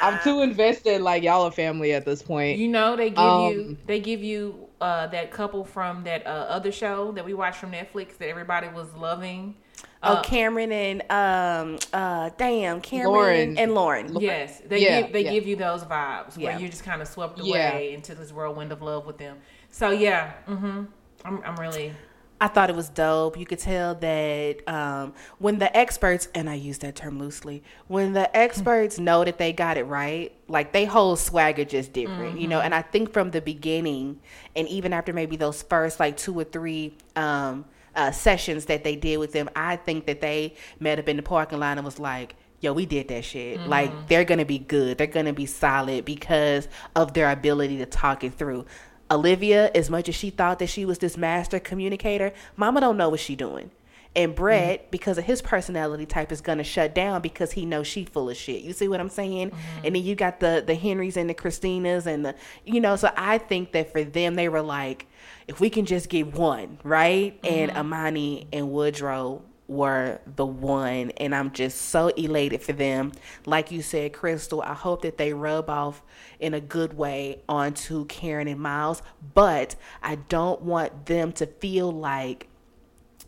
I'm 0.01 0.19
too 0.23 0.41
invested. 0.41 1.01
Like 1.01 1.23
y'all 1.23 1.43
are 1.43 1.51
family 1.51 1.93
at 1.93 2.05
this 2.05 2.21
point. 2.21 2.57
You 2.57 2.67
know, 2.67 2.95
they 2.95 3.09
give 3.09 3.19
um, 3.19 3.51
you 3.51 3.77
they 3.85 3.99
give 3.99 4.23
you 4.23 4.67
uh, 4.81 5.07
that 5.07 5.31
couple 5.31 5.63
from 5.63 6.03
that 6.03 6.25
uh, 6.25 6.29
other 6.29 6.71
show 6.71 7.11
that 7.13 7.25
we 7.25 7.33
watched 7.33 7.59
from 7.59 7.71
Netflix 7.71 8.17
that 8.17 8.29
everybody 8.29 8.67
was 8.69 8.93
loving. 8.93 9.55
Oh, 10.03 10.13
uh, 10.13 10.23
Cameron 10.23 10.71
and 10.71 11.01
um, 11.11 11.79
uh, 11.91 12.29
damn, 12.37 12.81
Cameron 12.81 13.13
Lauren. 13.13 13.57
and 13.57 13.73
Lauren. 13.73 14.15
Yes, 14.19 14.61
they 14.67 14.83
yeah, 14.83 15.01
give 15.01 15.13
they 15.13 15.23
yeah. 15.23 15.31
give 15.31 15.47
you 15.47 15.55
those 15.55 15.83
vibes 15.83 16.37
where 16.37 16.59
you're 16.59 16.69
just 16.69 16.83
kind 16.83 17.01
of 17.01 17.07
swept 17.07 17.39
away 17.39 17.93
into 17.93 18.13
this 18.13 18.31
whirlwind 18.31 18.71
of 18.71 18.81
love 18.81 19.05
with 19.05 19.17
them. 19.17 19.37
So 19.71 19.89
yeah, 19.89 20.33
mm-hmm. 20.47 20.85
I'm 21.25 21.43
I'm 21.43 21.55
really. 21.55 21.93
I 22.39 22.47
thought 22.47 22.69
it 22.69 22.75
was 22.75 22.89
dope. 22.89 23.37
You 23.37 23.45
could 23.45 23.59
tell 23.59 23.95
that 23.95 24.67
um, 24.67 25.13
when 25.39 25.57
the 25.57 25.75
experts, 25.75 26.27
and 26.35 26.49
I 26.49 26.53
use 26.53 26.77
that 26.79 26.95
term 26.95 27.17
loosely, 27.17 27.63
when 27.87 28.13
the 28.13 28.35
experts 28.35 28.99
know 28.99 29.25
that 29.25 29.39
they 29.39 29.53
got 29.53 29.77
it 29.77 29.85
right, 29.85 30.31
like 30.47 30.71
they 30.71 30.85
whole 30.85 31.15
swagger 31.15 31.65
just 31.65 31.93
different, 31.93 32.33
mm-hmm. 32.33 32.37
you 32.37 32.47
know. 32.47 32.57
Mm-hmm. 32.57 32.65
And 32.65 32.75
I 32.75 32.83
think 32.83 33.11
from 33.11 33.31
the 33.31 33.41
beginning, 33.41 34.19
and 34.55 34.67
even 34.67 34.93
after 34.93 35.13
maybe 35.13 35.35
those 35.35 35.63
first 35.63 35.99
like 35.99 36.15
two 36.15 36.39
or 36.39 36.43
three 36.43 36.93
um, 37.15 37.65
uh, 37.95 38.11
sessions 38.11 38.65
that 38.65 38.83
they 38.83 38.95
did 38.95 39.17
with 39.17 39.33
them, 39.33 39.49
I 39.55 39.77
think 39.77 40.05
that 40.05 40.21
they 40.21 40.53
met 40.79 40.99
up 40.99 41.09
in 41.09 41.17
the 41.17 41.23
parking 41.23 41.59
lot 41.59 41.77
and 41.77 41.85
was 41.85 41.99
like, 41.99 42.35
yo, 42.59 42.73
we 42.73 42.85
did 42.85 43.07
that 43.07 43.23
shit. 43.23 43.59
Mm-hmm. 43.59 43.69
Like 43.69 44.07
they're 44.07 44.25
gonna 44.25 44.45
be 44.45 44.59
good. 44.59 44.97
They're 44.97 45.07
gonna 45.07 45.33
be 45.33 45.45
solid 45.45 46.05
because 46.05 46.67
of 46.95 47.13
their 47.13 47.31
ability 47.31 47.77
to 47.79 47.85
talk 47.85 48.23
it 48.23 48.33
through. 48.33 48.65
Olivia, 49.09 49.71
as 49.73 49.89
much 49.89 50.09
as 50.09 50.15
she 50.15 50.29
thought 50.29 50.59
that 50.59 50.67
she 50.67 50.85
was 50.85 50.99
this 50.99 51.17
master 51.17 51.59
communicator, 51.59 52.33
Mama 52.55 52.81
don't 52.81 52.97
know 52.97 53.09
what 53.09 53.19
she 53.19 53.35
doing. 53.35 53.71
And 54.15 54.33
Brett, 54.33 54.79
mm-hmm. 54.79 54.89
because 54.89 55.17
of 55.19 55.25
his 55.25 55.41
personality 55.43 56.07
type, 56.07 56.31
is 56.31 56.41
gonna 56.41 56.63
shut 56.63 56.95
down 56.95 57.21
because 57.21 57.51
he 57.51 57.65
knows 57.65 57.85
she 57.85 58.03
full 58.03 58.29
of 58.29 58.35
shit. 58.35 58.63
You 58.63 58.73
see 58.73 58.87
what 58.87 58.99
I'm 58.99 59.09
saying? 59.09 59.51
Mm-hmm. 59.51 59.85
And 59.85 59.95
then 59.95 60.03
you 60.03 60.15
got 60.15 60.39
the 60.39 60.63
the 60.65 60.73
Henrys 60.73 61.17
and 61.17 61.29
the 61.29 61.35
Christinas 61.35 62.07
and 62.07 62.25
the 62.25 62.35
you 62.65 62.81
know. 62.81 62.95
So 62.95 63.11
I 63.15 63.37
think 63.37 63.73
that 63.73 63.91
for 63.91 64.03
them, 64.03 64.33
they 64.35 64.49
were 64.49 64.63
like, 64.63 65.05
if 65.47 65.59
we 65.59 65.69
can 65.69 65.85
just 65.85 66.09
get 66.09 66.33
one, 66.33 66.79
right? 66.83 67.39
Mm-hmm. 67.43 67.53
And 67.53 67.71
Amani 67.71 68.47
and 68.51 68.71
Woodrow 68.71 69.43
were 69.67 70.19
the 70.35 70.45
one 70.45 71.11
and 71.17 71.35
I'm 71.35 71.51
just 71.51 71.81
so 71.89 72.07
elated 72.09 72.61
for 72.61 72.73
them. 72.73 73.11
Like 73.45 73.71
you 73.71 73.81
said, 73.81 74.13
Crystal, 74.13 74.61
I 74.61 74.73
hope 74.73 75.01
that 75.01 75.17
they 75.17 75.33
rub 75.33 75.69
off 75.69 76.01
in 76.39 76.53
a 76.53 76.61
good 76.61 76.97
way 76.97 77.41
onto 77.49 78.05
Karen 78.05 78.47
and 78.47 78.59
Miles, 78.59 79.01
but 79.33 79.75
I 80.01 80.15
don't 80.15 80.61
want 80.61 81.05
them 81.05 81.31
to 81.33 81.45
feel 81.45 81.91
like 81.91 82.47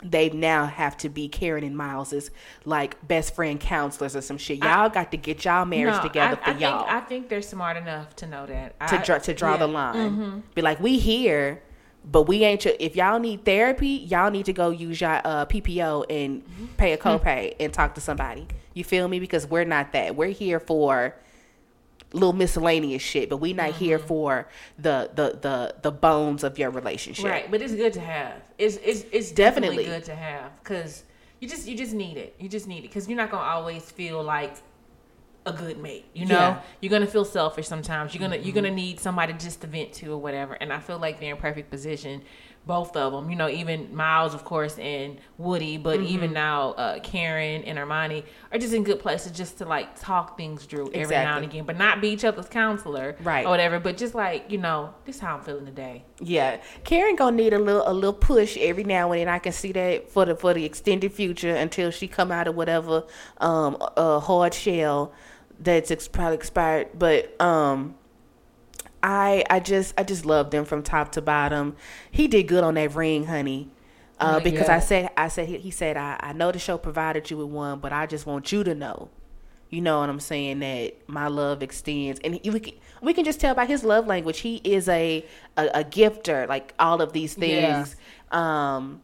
they 0.01 0.29
now 0.29 0.65
have 0.65 0.95
to 0.95 1.09
be 1.09 1.27
Karen 1.27 1.63
and 1.63 1.75
Miles's 1.75 2.31
like 2.63 3.05
best 3.05 3.35
friend 3.35 3.59
counselors 3.59 4.15
or 4.15 4.21
some 4.21 4.37
shit. 4.37 4.59
Y'all 4.59 4.85
I, 4.85 4.89
got 4.89 5.11
to 5.11 5.17
get 5.17 5.43
y'all 5.43 5.65
marriage 5.65 5.95
no, 5.95 6.01
together 6.01 6.39
I, 6.41 6.45
for 6.45 6.51
I 6.51 6.59
y'all. 6.59 6.79
Think, 6.85 6.91
I 6.91 6.99
think 7.01 7.29
they're 7.29 7.41
smart 7.41 7.75
enough 7.75 8.15
to 8.17 8.27
know 8.27 8.45
that 8.45 8.79
to 8.87 9.01
draw 9.03 9.17
to 9.17 9.33
draw 9.33 9.51
yeah. 9.51 9.57
the 9.57 9.67
line. 9.67 10.11
Mm-hmm. 10.11 10.39
Be 10.55 10.61
like, 10.61 10.79
we 10.79 10.99
here 10.99 11.63
but 12.11 12.23
we 12.23 12.43
ain't. 12.43 12.65
If 12.65 12.95
y'all 12.95 13.19
need 13.19 13.45
therapy, 13.45 13.87
y'all 13.87 14.31
need 14.31 14.45
to 14.45 14.53
go 14.53 14.69
use 14.69 15.01
your 15.01 15.21
uh, 15.23 15.45
PPO 15.45 16.05
and 16.09 16.43
pay 16.77 16.93
a 16.93 16.97
copay 16.97 17.55
and 17.59 17.73
talk 17.73 17.95
to 17.95 18.01
somebody. 18.01 18.47
You 18.73 18.83
feel 18.83 19.07
me? 19.07 19.19
Because 19.19 19.47
we're 19.47 19.65
not 19.65 19.93
that. 19.93 20.15
We're 20.15 20.29
here 20.29 20.59
for 20.59 21.15
little 22.13 22.33
miscellaneous 22.33 23.01
shit, 23.01 23.29
but 23.29 23.37
we 23.37 23.53
not 23.53 23.71
mm-hmm. 23.71 23.79
here 23.79 23.99
for 23.99 24.47
the, 24.77 25.11
the 25.13 25.37
the 25.41 25.75
the 25.83 25.91
bones 25.91 26.43
of 26.43 26.57
your 26.57 26.71
relationship. 26.71 27.25
Right, 27.25 27.51
but 27.51 27.61
it's 27.61 27.75
good 27.75 27.93
to 27.93 28.01
have. 28.01 28.41
It's 28.57 28.77
it's 28.77 29.05
it's 29.11 29.31
definitely, 29.31 29.77
definitely 29.77 29.85
good 29.85 30.05
to 30.05 30.15
have 30.15 30.63
because 30.63 31.03
you 31.39 31.47
just 31.47 31.67
you 31.67 31.77
just 31.77 31.93
need 31.93 32.17
it. 32.17 32.35
You 32.39 32.49
just 32.49 32.67
need 32.67 32.79
it 32.79 32.83
because 32.83 33.07
you're 33.07 33.17
not 33.17 33.31
gonna 33.31 33.43
always 33.43 33.89
feel 33.91 34.23
like 34.23 34.55
a 35.45 35.53
good 35.53 35.77
mate. 35.77 36.05
You 36.13 36.25
know, 36.25 36.35
yeah. 36.35 36.61
you're 36.81 36.89
gonna 36.89 37.07
feel 37.07 37.25
selfish 37.25 37.67
sometimes. 37.67 38.13
You're 38.13 38.21
gonna 38.21 38.35
mm-hmm. 38.35 38.45
you're 38.45 38.55
gonna 38.55 38.71
need 38.71 38.99
somebody 38.99 39.33
just 39.33 39.61
to 39.61 39.67
vent 39.67 39.93
to 39.93 40.13
or 40.13 40.17
whatever. 40.17 40.53
And 40.53 40.71
I 40.71 40.79
feel 40.79 40.99
like 40.99 41.19
they're 41.19 41.33
in 41.33 41.37
perfect 41.37 41.69
position, 41.69 42.21
both 42.65 42.95
of 42.95 43.13
them. 43.13 43.29
You 43.29 43.35
know, 43.35 43.49
even 43.49 43.95
Miles, 43.95 44.33
of 44.33 44.43
course, 44.43 44.77
and 44.77 45.17
Woody, 45.37 45.77
but 45.77 45.99
mm-hmm. 45.99 46.07
even 46.07 46.33
now 46.33 46.71
uh, 46.71 46.99
Karen 46.99 47.63
and 47.63 47.79
Amani 47.79 48.25
are 48.51 48.59
just 48.59 48.73
in 48.73 48.83
good 48.83 48.99
places 48.99 49.31
just 49.31 49.57
to 49.59 49.65
like 49.65 49.99
talk 49.99 50.37
things 50.37 50.65
through 50.65 50.87
every 50.87 51.01
exactly. 51.01 51.25
now 51.25 51.35
and 51.37 51.45
again, 51.45 51.65
but 51.65 51.77
not 51.77 52.01
be 52.01 52.09
each 52.09 52.25
other's 52.25 52.49
counselor, 52.49 53.15
right, 53.23 53.45
or 53.45 53.49
whatever. 53.49 53.79
But 53.79 53.97
just 53.97 54.15
like 54.15 54.51
you 54.51 54.57
know, 54.57 54.93
this 55.05 55.15
is 55.15 55.21
how 55.21 55.37
I'm 55.37 55.41
feeling 55.41 55.65
today. 55.65 56.03
Yeah, 56.19 56.61
Karen 56.83 57.15
gonna 57.15 57.37
need 57.37 57.53
a 57.53 57.59
little 57.59 57.83
a 57.85 57.93
little 57.93 58.13
push 58.13 58.57
every 58.57 58.83
now 58.83 59.11
and 59.11 59.21
then. 59.21 59.29
I 59.29 59.39
can 59.39 59.53
see 59.53 59.71
that 59.71 60.09
for 60.09 60.25
the 60.25 60.35
for 60.35 60.53
the 60.53 60.65
extended 60.65 61.13
future 61.13 61.55
until 61.55 61.91
she 61.91 62.07
come 62.07 62.31
out 62.31 62.47
of 62.47 62.55
whatever 62.55 63.05
um 63.37 63.77
uh, 63.79 64.19
hard 64.19 64.53
shell 64.53 65.13
that's 65.59 65.91
ex- 65.91 66.07
probably 66.07 66.35
expired, 66.35 66.87
but 66.97 67.39
um, 67.41 67.95
I 69.03 69.43
I 69.49 69.59
just 69.59 69.93
I 69.97 70.03
just 70.03 70.25
love 70.25 70.51
them 70.51 70.65
from 70.65 70.83
top 70.83 71.11
to 71.13 71.21
bottom. 71.21 71.75
He 72.11 72.27
did 72.27 72.47
good 72.47 72.63
on 72.63 72.75
that 72.75 72.95
ring, 72.95 73.25
honey. 73.25 73.69
Uh, 74.19 74.35
oh 74.37 74.43
because 74.43 74.67
I 74.67 74.79
said 74.79 75.09
I 75.15 75.29
said 75.29 75.47
he, 75.47 75.57
he 75.57 75.71
said 75.71 75.95
I, 75.95 76.17
I 76.19 76.33
know 76.33 76.51
the 76.51 76.59
show 76.59 76.77
provided 76.77 77.29
you 77.29 77.37
with 77.37 77.47
one, 77.47 77.79
but 77.79 77.93
I 77.93 78.05
just 78.05 78.25
want 78.25 78.51
you 78.51 78.63
to 78.65 78.75
know, 78.75 79.09
you 79.69 79.79
know 79.81 79.99
what 79.99 80.09
I'm 80.09 80.19
saying 80.19 80.59
that 80.59 81.07
my 81.07 81.27
love 81.27 81.63
extends, 81.63 82.19
and 82.23 82.35
he, 82.35 82.49
we 82.49 82.59
can 82.59 82.73
we 83.01 83.13
can 83.13 83.23
just 83.23 83.39
tell 83.39 83.55
by 83.55 83.65
his 83.65 83.83
love 83.83 84.07
language 84.07 84.39
he 84.39 84.57
is 84.63 84.89
a 84.89 85.25
a, 85.57 85.67
a 85.75 85.83
gifter, 85.83 86.47
like 86.47 86.73
all 86.79 87.01
of 87.01 87.13
these 87.13 87.33
things. 87.33 87.95
Yeah. 88.31 88.75
Um, 88.75 89.01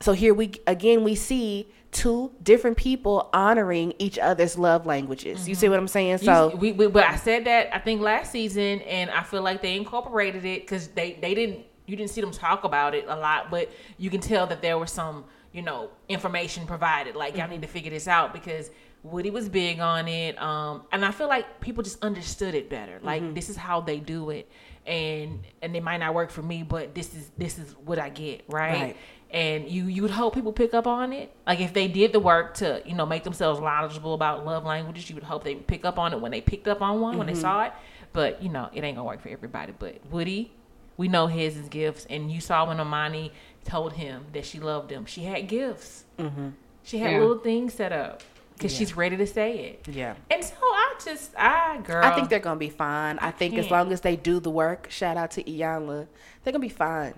so 0.00 0.12
here 0.12 0.34
we 0.34 0.52
again 0.66 1.04
we 1.04 1.14
see 1.14 1.68
two 1.92 2.32
different 2.42 2.78
people 2.78 3.28
honoring 3.34 3.92
each 3.98 4.18
other's 4.18 4.58
love 4.58 4.86
languages. 4.86 5.40
Mm-hmm. 5.40 5.48
You 5.50 5.54
see 5.54 5.68
what 5.68 5.78
I'm 5.78 5.88
saying? 5.88 6.18
So 6.18 6.50
you, 6.52 6.56
we, 6.56 6.72
we, 6.72 6.86
but 6.88 7.04
I 7.04 7.16
said 7.16 7.44
that 7.44 7.74
I 7.74 7.78
think 7.78 8.00
last 8.00 8.32
season, 8.32 8.80
and 8.80 9.10
I 9.10 9.22
feel 9.22 9.42
like 9.42 9.62
they 9.62 9.76
incorporated 9.76 10.44
it 10.44 10.62
because 10.62 10.88
they 10.88 11.18
they 11.20 11.34
didn't 11.34 11.66
you 11.86 11.96
didn't 11.96 12.10
see 12.10 12.22
them 12.22 12.30
talk 12.30 12.64
about 12.64 12.94
it 12.94 13.04
a 13.08 13.16
lot, 13.16 13.50
but 13.50 13.70
you 13.98 14.08
can 14.08 14.20
tell 14.20 14.46
that 14.46 14.62
there 14.62 14.78
was 14.78 14.90
some 14.90 15.26
you 15.52 15.62
know 15.62 15.90
information 16.08 16.66
provided. 16.66 17.14
Like 17.14 17.34
y'all 17.34 17.44
mm-hmm. 17.44 17.52
need 17.52 17.62
to 17.62 17.68
figure 17.68 17.90
this 17.90 18.08
out 18.08 18.32
because. 18.32 18.70
Woody 19.04 19.30
was 19.30 19.48
big 19.48 19.80
on 19.80 20.06
it, 20.06 20.40
um, 20.40 20.84
and 20.92 21.04
I 21.04 21.10
feel 21.10 21.26
like 21.26 21.58
people 21.58 21.82
just 21.82 22.00
understood 22.04 22.54
it 22.54 22.70
better. 22.70 23.00
Like 23.02 23.20
mm-hmm. 23.20 23.34
this 23.34 23.50
is 23.50 23.56
how 23.56 23.80
they 23.80 23.98
do 23.98 24.30
it, 24.30 24.48
and 24.86 25.40
and 25.60 25.74
it 25.74 25.82
might 25.82 25.96
not 25.96 26.14
work 26.14 26.30
for 26.30 26.40
me, 26.40 26.62
but 26.62 26.94
this 26.94 27.12
is 27.12 27.32
this 27.36 27.58
is 27.58 27.74
what 27.84 27.98
I 27.98 28.10
get, 28.10 28.44
right? 28.46 28.80
right 28.80 28.96
and 29.32 29.68
you 29.68 29.86
you 29.86 30.02
would 30.02 30.10
hope 30.10 30.34
people 30.34 30.52
pick 30.52 30.74
up 30.74 30.86
on 30.86 31.12
it. 31.12 31.34
Like 31.46 31.60
if 31.60 31.72
they 31.72 31.88
did 31.88 32.12
the 32.12 32.20
work 32.20 32.54
to 32.54 32.82
you 32.84 32.94
know 32.94 33.06
make 33.06 33.24
themselves 33.24 33.60
knowledgeable 33.60 34.14
about 34.14 34.44
love 34.44 34.64
languages, 34.64 35.08
you 35.08 35.14
would 35.16 35.24
hope 35.24 35.42
they 35.42 35.54
would 35.54 35.66
pick 35.66 35.84
up 35.84 35.98
on 35.98 36.12
it 36.12 36.20
when 36.20 36.30
they 36.30 36.40
picked 36.40 36.68
up 36.68 36.82
on 36.82 37.00
one 37.00 37.12
mm-hmm. 37.12 37.18
when 37.18 37.26
they 37.26 37.32
mm-hmm. 37.32 37.40
saw 37.40 37.64
it. 37.64 37.72
But 38.12 38.42
you 38.42 38.50
know 38.50 38.68
it 38.72 38.84
ain't 38.84 38.96
gonna 38.96 39.06
work 39.06 39.22
for 39.22 39.30
everybody. 39.30 39.72
But 39.76 40.00
Woody, 40.10 40.52
we 40.96 41.08
know 41.08 41.26
his 41.26 41.56
is 41.56 41.68
gifts, 41.68 42.06
and 42.10 42.30
you 42.30 42.40
saw 42.40 42.68
when 42.68 42.78
Amani 42.78 43.32
told 43.64 43.94
him 43.94 44.26
that 44.32 44.44
she 44.44 44.60
loved 44.60 44.90
him, 44.90 45.06
she 45.06 45.24
had 45.24 45.48
gifts. 45.48 46.04
Mm-hmm. 46.18 46.48
She 46.82 46.98
had 46.98 47.12
yeah. 47.12 47.20
little 47.20 47.38
things 47.38 47.74
set 47.74 47.92
up 47.92 48.22
because 48.54 48.72
yeah. 48.72 48.78
she's 48.78 48.96
ready 48.96 49.16
to 49.16 49.26
say 49.26 49.58
it. 49.58 49.88
Yeah. 49.88 50.14
And 50.30 50.44
so 50.44 50.54
I 50.60 50.94
just, 51.02 51.32
I 51.38 51.80
girl, 51.84 52.04
I 52.04 52.14
think 52.14 52.28
they're 52.28 52.38
gonna 52.38 52.58
be 52.58 52.70
fine. 52.70 53.18
I, 53.18 53.28
I 53.28 53.30
think 53.30 53.54
can't. 53.54 53.64
as 53.64 53.70
long 53.70 53.92
as 53.92 54.02
they 54.02 54.16
do 54.16 54.40
the 54.40 54.50
work, 54.50 54.90
shout 54.90 55.16
out 55.16 55.30
to 55.32 55.42
Iyanla, 55.42 56.06
they're 56.44 56.52
gonna 56.52 56.58
be 56.58 56.68
fine. 56.68 57.14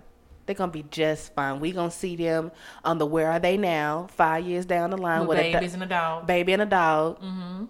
They're 0.46 0.54
gonna 0.54 0.72
be 0.72 0.84
just 0.90 1.34
fine. 1.34 1.60
We 1.60 1.72
gonna 1.72 1.90
see 1.90 2.16
them 2.16 2.52
on 2.84 2.98
the 2.98 3.06
Where 3.06 3.30
Are 3.30 3.38
They 3.38 3.56
Now? 3.56 4.08
Five 4.10 4.46
years 4.46 4.66
down 4.66 4.90
the 4.90 4.98
line 4.98 5.20
with, 5.20 5.38
with 5.38 5.52
babies 5.52 5.72
a, 5.72 5.74
and 5.74 5.82
a 5.84 5.86
dog, 5.86 6.26
baby 6.26 6.52
and 6.52 6.62
a 6.62 6.66
dog, 6.66 7.20
mm-hmm. 7.20 7.64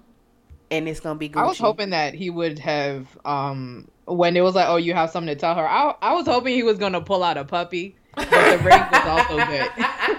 and 0.71 0.89
it's 0.89 1.01
gonna 1.01 1.19
be. 1.19 1.29
Gucci. 1.29 1.41
I 1.41 1.47
was 1.47 1.59
hoping 1.59 1.91
that 1.91 2.15
he 2.15 2.31
would 2.31 2.59
have, 2.59 3.07
um, 3.25 3.89
when 4.07 4.37
it 4.37 4.41
was 4.41 4.55
like, 4.55 4.69
"Oh, 4.69 4.77
you 4.77 4.95
have 4.95 5.11
something 5.11 5.35
to 5.35 5.41
tell 5.41 5.55
her." 5.55 5.69
I, 5.69 5.95
I 6.03 6.15
was 6.15 6.27
hoping 6.27 6.55
he 6.55 6.63
was 6.63 6.79
gonna 6.79 7.01
pull 7.01 7.23
out 7.23 7.37
a 7.37 7.45
puppy. 7.45 7.97
But 8.17 8.31
the 8.31 8.59
ring 8.65 8.83
was 8.93 9.07
also 9.07 9.37
good. 9.47 9.71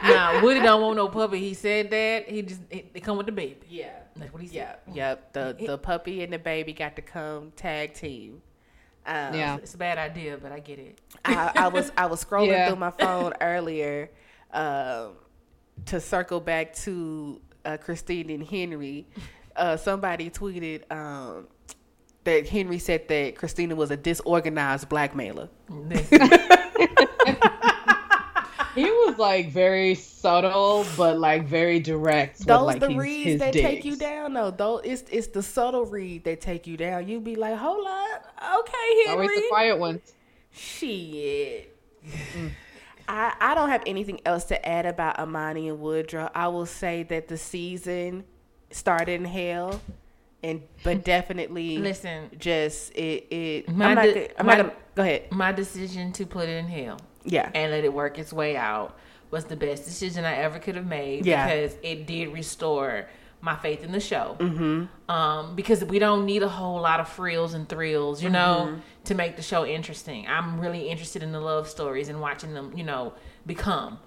nah, 0.03 0.41
Woody 0.41 0.61
don't 0.61 0.81
want 0.81 0.97
no 0.97 1.07
puppy. 1.07 1.39
He 1.39 1.53
said 1.53 1.89
that 1.91 2.29
he 2.29 2.41
just 2.41 2.61
it, 2.69 2.93
they 2.93 2.99
come 2.99 3.17
with 3.17 3.25
the 3.25 3.31
baby. 3.31 3.57
Yeah, 3.69 3.91
that's 4.15 4.31
what 4.31 4.41
he 4.41 4.47
said. 4.47 4.77
Yeah, 4.87 4.93
yep. 4.93 5.33
The 5.33 5.55
the 5.59 5.77
puppy 5.77 6.23
and 6.23 6.31
the 6.31 6.39
baby 6.39 6.73
got 6.73 6.95
to 6.95 7.01
come 7.01 7.51
tag 7.55 7.93
team. 7.93 8.41
Um, 9.07 9.33
yeah, 9.35 9.57
it's 9.57 9.75
a 9.75 9.77
bad 9.77 9.97
idea, 9.97 10.37
but 10.37 10.51
I 10.51 10.59
get 10.59 10.79
it. 10.79 10.99
I, 11.23 11.51
I 11.55 11.67
was 11.67 11.91
I 11.95 12.07
was 12.07 12.23
scrolling 12.25 12.47
yeah. 12.47 12.67
through 12.67 12.77
my 12.77 12.91
phone 12.91 13.33
earlier 13.39 14.09
um, 14.51 15.13
to 15.85 15.99
circle 15.99 16.39
back 16.39 16.73
to 16.77 17.39
uh, 17.65 17.77
Christine 17.77 18.29
and 18.29 18.43
Henry. 18.43 19.07
Uh, 19.57 19.77
somebody 19.77 20.29
tweeted 20.29 20.81
um, 20.91 21.47
that 22.25 22.45
Henry 22.45 22.77
said 22.77 23.07
that 23.07 23.37
Christina 23.37 23.73
was 23.73 23.89
a 23.89 23.95
disorganized 23.95 24.89
blackmailer. 24.89 25.47
he 28.75 28.83
was 28.83 29.17
like 29.17 29.49
very 29.51 29.95
subtle 29.95 30.85
but 30.97 31.17
like 31.17 31.45
very 31.47 31.79
direct. 31.79 32.45
Those 32.45 32.59
with, 32.59 32.67
like, 32.67 32.79
the 32.81 32.89
his, 32.89 32.97
reads 32.97 33.25
his 33.25 33.39
that 33.39 33.53
take 33.53 33.85
you 33.85 33.95
down 33.95 34.33
though. 34.33 34.51
Though 34.51 34.77
it's 34.79 35.03
it's 35.09 35.27
the 35.27 35.41
subtle 35.41 35.85
read 35.85 36.25
that 36.25 36.41
take 36.41 36.67
you 36.67 36.77
down. 36.77 37.07
You 37.07 37.19
be 37.19 37.35
like, 37.35 37.55
hold 37.55 37.87
up, 37.87 38.25
okay, 38.59 39.05
Henry. 39.07 39.25
Always 39.25 39.41
the 39.41 39.47
quiet 39.49 39.79
ones. 39.79 40.13
Shit. 40.51 41.75
Mm. 42.05 42.51
I, 43.07 43.33
I 43.39 43.55
don't 43.55 43.69
have 43.69 43.83
anything 43.85 44.19
else 44.25 44.45
to 44.45 44.67
add 44.67 44.85
about 44.85 45.19
Amani 45.19 45.69
and 45.69 45.79
Woodrow. 45.79 46.29
I 46.33 46.47
will 46.47 46.65
say 46.65 47.03
that 47.03 47.27
the 47.27 47.37
season 47.37 48.23
started 48.71 49.13
in 49.13 49.25
hell, 49.25 49.79
and 50.43 50.63
but 50.83 51.03
definitely 51.03 51.77
Listen, 51.77 52.29
just 52.37 52.91
it 52.95 53.27
it. 53.31 53.69
My 53.69 53.89
I'm 53.89 53.95
not. 53.95 54.03
de- 54.03 54.39
I'm 54.39 54.45
my- 54.45 54.55
not 54.55 54.63
gonna 54.67 54.75
go 54.95 55.03
ahead. 55.03 55.31
my 55.31 55.51
decision 55.51 56.11
to 56.13 56.25
put 56.25 56.49
it 56.49 56.57
in 56.57 56.67
hell 56.67 56.99
Yeah. 57.25 57.49
and 57.53 57.71
let 57.71 57.83
it 57.83 57.93
work 57.93 58.17
its 58.19 58.31
way 58.31 58.55
out 58.55 58.97
was 59.31 59.45
the 59.45 59.55
best 59.55 59.85
decision 59.85 60.23
I 60.25 60.35
ever 60.35 60.59
could 60.59 60.75
have 60.75 60.85
made 60.85 61.25
Yeah. 61.25 61.45
because 61.45 61.75
it 61.83 62.05
did 62.07 62.31
restore 62.33 63.07
my 63.41 63.55
faith 63.55 63.83
in 63.83 63.91
the 63.91 63.99
show. 63.99 64.35
Mm-hmm. 64.39 65.11
Um, 65.11 65.55
because 65.55 65.83
we 65.83 65.99
don't 65.99 66.25
need 66.25 66.41
a 66.43 66.47
whole 66.49 66.79
lot 66.81 66.99
of 66.99 67.07
frills 67.09 67.53
and 67.53 67.67
thrills, 67.67 68.23
you 68.23 68.29
know, 68.29 68.67
Mm-hmm. 68.69 68.79
to 69.05 69.15
make 69.15 69.35
the 69.35 69.41
show 69.43 69.65
interesting. 69.65 70.25
I'm 70.27 70.59
really 70.59 70.89
interested 70.89 71.21
in 71.23 71.31
the 71.31 71.39
love 71.39 71.67
stories 71.67 72.07
and 72.09 72.21
watching 72.21 72.53
them, 72.53 72.73
you 72.75 72.83
know, 72.83 73.13
become 73.45 73.99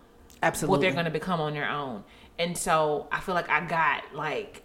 Absolutely. 0.42 0.70
what 0.72 0.80
they're 0.80 0.92
going 0.92 1.04
to 1.04 1.10
become 1.10 1.40
on 1.40 1.52
their 1.52 1.68
own. 1.68 2.04
And 2.38 2.56
so 2.56 3.06
I 3.12 3.20
feel 3.20 3.34
like 3.34 3.48
I 3.50 3.64
got 3.66 4.14
like 4.14 4.62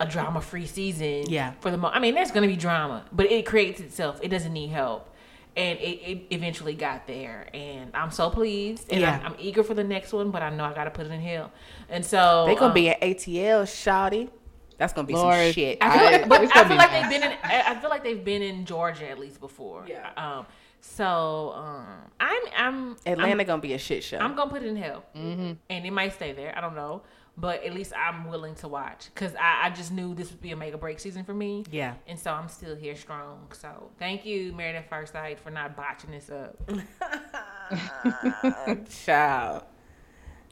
a 0.00 0.06
drama 0.06 0.40
free 0.40 0.66
season. 0.66 1.30
Yeah. 1.30 1.52
For 1.60 1.70
the 1.70 1.76
mo- 1.78 1.90
I 1.92 1.98
mean, 2.00 2.14
there's 2.14 2.30
going 2.30 2.42
to 2.42 2.52
be 2.52 2.60
drama, 2.60 3.04
but 3.12 3.30
it 3.30 3.46
creates 3.46 3.80
itself. 3.80 4.18
It 4.22 4.28
doesn't 4.28 4.52
need 4.52 4.70
help. 4.70 5.08
And 5.56 5.78
it, 5.78 5.82
it 5.82 6.26
eventually 6.30 6.74
got 6.74 7.06
there, 7.06 7.48
and 7.54 7.92
I'm 7.94 8.10
so 8.10 8.28
pleased, 8.28 8.90
and 8.90 9.00
Yeah. 9.00 9.20
I'm, 9.22 9.32
I'm 9.32 9.36
eager 9.38 9.62
for 9.62 9.74
the 9.74 9.84
next 9.84 10.12
one. 10.12 10.32
But 10.32 10.42
I 10.42 10.50
know 10.50 10.64
I 10.64 10.74
got 10.74 10.84
to 10.84 10.90
put 10.90 11.06
it 11.06 11.12
in 11.12 11.20
hell, 11.20 11.52
and 11.88 12.04
so 12.04 12.44
They're 12.46 12.56
gonna 12.56 12.66
um, 12.68 12.74
be 12.74 12.88
at 12.88 13.00
ATL, 13.00 13.62
shawty. 13.62 14.30
That's 14.78 14.92
gonna 14.92 15.06
be 15.06 15.14
some 15.14 15.52
shit. 15.52 15.78
I 15.80 15.98
feel 15.98 16.06
like, 16.10 16.28
but 16.28 16.40
I 16.40 16.46
feel 16.46 16.64
be 16.70 16.74
like 16.74 16.90
nice. 16.90 17.02
they've 17.02 17.20
been 17.20 17.30
in. 17.30 17.38
I 17.44 17.62
I 17.68 17.74
feel 17.76 17.90
like 17.90 18.02
they've 18.02 18.24
been 18.24 18.42
in 18.42 18.64
Georgia 18.64 19.08
at 19.08 19.18
least 19.18 19.40
before. 19.40 19.84
Yeah. 19.88 20.10
Um. 20.16 20.46
So 20.80 21.54
um, 21.56 21.86
I'm 22.20 22.42
I'm 22.56 22.96
Atlanta 23.06 23.44
gonna 23.44 23.62
be 23.62 23.72
a 23.72 23.78
shit 23.78 24.04
show. 24.04 24.18
I'm 24.18 24.34
gonna 24.34 24.50
put 24.50 24.62
it 24.62 24.66
in 24.66 24.76
hell, 24.76 25.04
mm-hmm. 25.16 25.52
and 25.70 25.86
it 25.86 25.90
might 25.92 26.12
stay 26.12 26.32
there. 26.32 26.52
I 26.56 26.60
don't 26.60 26.74
know, 26.74 27.02
but 27.36 27.64
at 27.64 27.74
least 27.74 27.92
I'm 27.96 28.28
willing 28.28 28.54
to 28.56 28.68
watch 28.68 29.08
because 29.12 29.34
I, 29.34 29.66
I 29.66 29.70
just 29.70 29.90
knew 29.92 30.14
this 30.14 30.30
would 30.30 30.40
be 30.40 30.52
a 30.52 30.56
make 30.56 30.72
or 30.74 30.78
break 30.78 31.00
season 31.00 31.24
for 31.24 31.34
me. 31.34 31.64
yeah. 31.70 31.94
And 32.06 32.18
so 32.18 32.32
I'm 32.32 32.48
still 32.48 32.76
here 32.76 32.94
strong. 32.96 33.48
So 33.52 33.90
thank 33.98 34.24
you, 34.24 34.52
Married 34.52 34.76
at 34.76 34.88
First 34.88 35.12
Sight, 35.12 35.40
for 35.40 35.50
not 35.50 35.76
botching 35.76 36.12
this 36.12 36.30
up. 36.30 36.56
Child. 39.04 39.64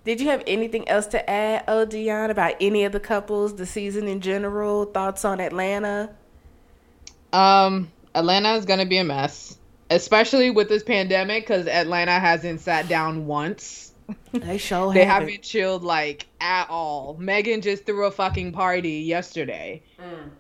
Did 0.05 0.21
you 0.21 0.29
have 0.31 0.43
anything 0.49 0.89
else 0.89 1.07
to 1.09 1.31
add, 1.31 1.63
oh 1.69 1.85
Dion, 1.85 2.31
about 2.31 2.55
any 2.61 2.85
of 2.85 2.91
the 2.91 2.99
couples, 2.99 3.55
the 3.55 3.67
season 3.67 4.09
in 4.09 4.21
general? 4.21 4.87
Thoughts 4.87 5.25
on 5.25 5.41
Atlanta? 5.41 6.11
Um, 7.33 7.93
Atlanta 8.15 8.55
is 8.55 8.65
gonna 8.65 8.87
be 8.87 8.99
a 8.99 9.05
mess, 9.05 9.57
especially 9.91 10.51
with 10.51 10.69
this 10.69 10.83
pandemic, 10.83 11.45
because 11.45 11.69
Atlanta 11.69 12.19
hasn't 12.19 12.61
sat 12.61 12.89
down 12.89 13.27
once. 13.27 13.92
They 14.33 14.59
show 14.59 14.93
They 14.93 15.05
haven't. 15.05 15.29
haven't 15.29 15.43
chilled 15.43 15.83
like 15.83 16.27
at 16.41 16.69
all. 16.71 17.17
Megan 17.19 17.61
just 17.61 17.85
threw 17.87 18.07
a 18.07 18.11
fucking 18.11 18.53
party 18.53 19.01
yesterday. 19.01 19.83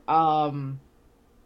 Um, 0.08 0.80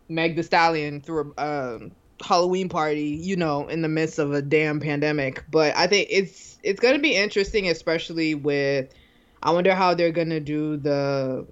Meg 0.09 0.37
Thee 0.37 0.43
Stallion 0.43 1.01
threw 1.01 1.35
a 1.37 1.77
um, 1.77 1.91
Halloween 2.25 2.69
party, 2.69 3.03
you 3.21 3.37
know, 3.37 3.67
in 3.69 3.83
the 3.83 3.89
midst 3.89 4.19
of 4.19 4.33
a 4.33 4.41
damn 4.43 4.81
pandemic. 4.81 5.45
But 5.51 5.77
I 5.77 5.87
think 5.87 6.09
it's 6.11 6.59
it's 6.63 6.81
gonna 6.81 6.99
be 7.01 7.15
interesting, 7.17 7.69
especially 7.69 8.35
with. 8.35 8.89
I 9.43 9.51
wonder 9.53 9.75
how 9.75 9.95
they're 9.95 10.13
gonna 10.13 10.41
do 10.41 10.77
the, 10.77 11.47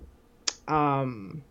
um. 0.68 1.42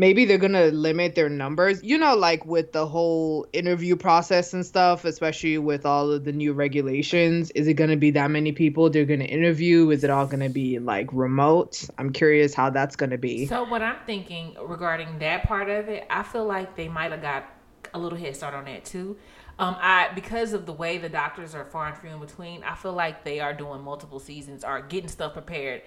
Maybe 0.00 0.24
they're 0.24 0.38
gonna 0.38 0.68
limit 0.68 1.14
their 1.14 1.28
numbers, 1.28 1.84
you 1.84 1.98
know, 1.98 2.16
like 2.16 2.46
with 2.46 2.72
the 2.72 2.86
whole 2.86 3.46
interview 3.52 3.96
process 3.96 4.54
and 4.54 4.64
stuff, 4.64 5.04
especially 5.04 5.58
with 5.58 5.84
all 5.84 6.10
of 6.10 6.24
the 6.24 6.32
new 6.32 6.54
regulations. 6.54 7.50
Is 7.50 7.68
it 7.68 7.74
gonna 7.74 7.98
be 7.98 8.10
that 8.12 8.30
many 8.30 8.52
people 8.52 8.88
they're 8.88 9.04
gonna 9.04 9.24
interview? 9.24 9.90
Is 9.90 10.02
it 10.02 10.08
all 10.08 10.26
gonna 10.26 10.48
be 10.48 10.78
like 10.78 11.10
remote? 11.12 11.86
I'm 11.98 12.14
curious 12.14 12.54
how 12.54 12.70
that's 12.70 12.96
gonna 12.96 13.18
be. 13.18 13.44
So 13.44 13.64
what 13.64 13.82
I'm 13.82 13.98
thinking 14.06 14.56
regarding 14.62 15.18
that 15.18 15.42
part 15.42 15.68
of 15.68 15.90
it, 15.90 16.06
I 16.08 16.22
feel 16.22 16.46
like 16.46 16.76
they 16.76 16.88
might 16.88 17.12
have 17.12 17.20
got 17.20 17.44
a 17.92 17.98
little 17.98 18.18
head 18.18 18.34
start 18.34 18.54
on 18.54 18.64
that 18.64 18.86
too. 18.86 19.18
Um, 19.58 19.76
I 19.78 20.12
because 20.14 20.54
of 20.54 20.64
the 20.64 20.72
way 20.72 20.96
the 20.96 21.10
doctors 21.10 21.54
are 21.54 21.66
far 21.66 21.88
and 21.88 21.98
few 21.98 22.08
in 22.08 22.20
between, 22.20 22.64
I 22.64 22.74
feel 22.74 22.94
like 22.94 23.22
they 23.22 23.40
are 23.40 23.52
doing 23.52 23.82
multiple 23.82 24.18
seasons 24.18 24.64
or 24.64 24.80
getting 24.80 25.10
stuff 25.10 25.34
prepared 25.34 25.82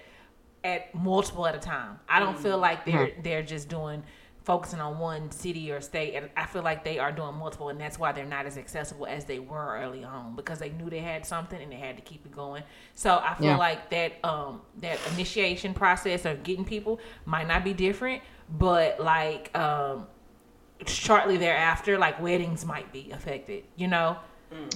at 0.64 0.94
multiple 0.94 1.46
at 1.46 1.54
a 1.54 1.58
time. 1.58 1.98
I 2.08 2.20
don't 2.20 2.38
feel 2.38 2.58
like 2.58 2.84
they're 2.84 3.12
they're 3.22 3.42
just 3.42 3.68
doing 3.68 4.02
focusing 4.44 4.80
on 4.80 4.98
one 4.98 5.30
city 5.30 5.70
or 5.72 5.80
state 5.80 6.14
and 6.14 6.28
I 6.36 6.44
feel 6.44 6.62
like 6.62 6.84
they 6.84 6.98
are 6.98 7.10
doing 7.10 7.34
multiple 7.34 7.70
and 7.70 7.80
that's 7.80 7.98
why 7.98 8.12
they're 8.12 8.26
not 8.26 8.44
as 8.44 8.58
accessible 8.58 9.06
as 9.06 9.24
they 9.24 9.38
were 9.38 9.78
early 9.80 10.04
on 10.04 10.36
because 10.36 10.58
they 10.58 10.68
knew 10.68 10.90
they 10.90 10.98
had 10.98 11.24
something 11.24 11.62
and 11.62 11.72
they 11.72 11.76
had 11.76 11.96
to 11.96 12.02
keep 12.02 12.26
it 12.26 12.32
going. 12.32 12.62
So 12.94 13.22
I 13.24 13.34
feel 13.34 13.46
Yeah. 13.46 13.56
like 13.56 13.88
that 13.90 14.12
um 14.24 14.60
that 14.80 14.98
initiation 15.14 15.72
process 15.74 16.24
of 16.26 16.42
getting 16.42 16.64
people 16.64 17.00
might 17.24 17.46
not 17.48 17.64
be 17.64 17.72
different, 17.72 18.22
but 18.50 19.00
like 19.00 19.56
um 19.56 20.06
shortly 20.86 21.36
thereafter, 21.36 21.98
like 21.98 22.20
weddings 22.20 22.64
might 22.64 22.92
be 22.92 23.10
affected, 23.12 23.64
you 23.76 23.88
know? 23.88 24.18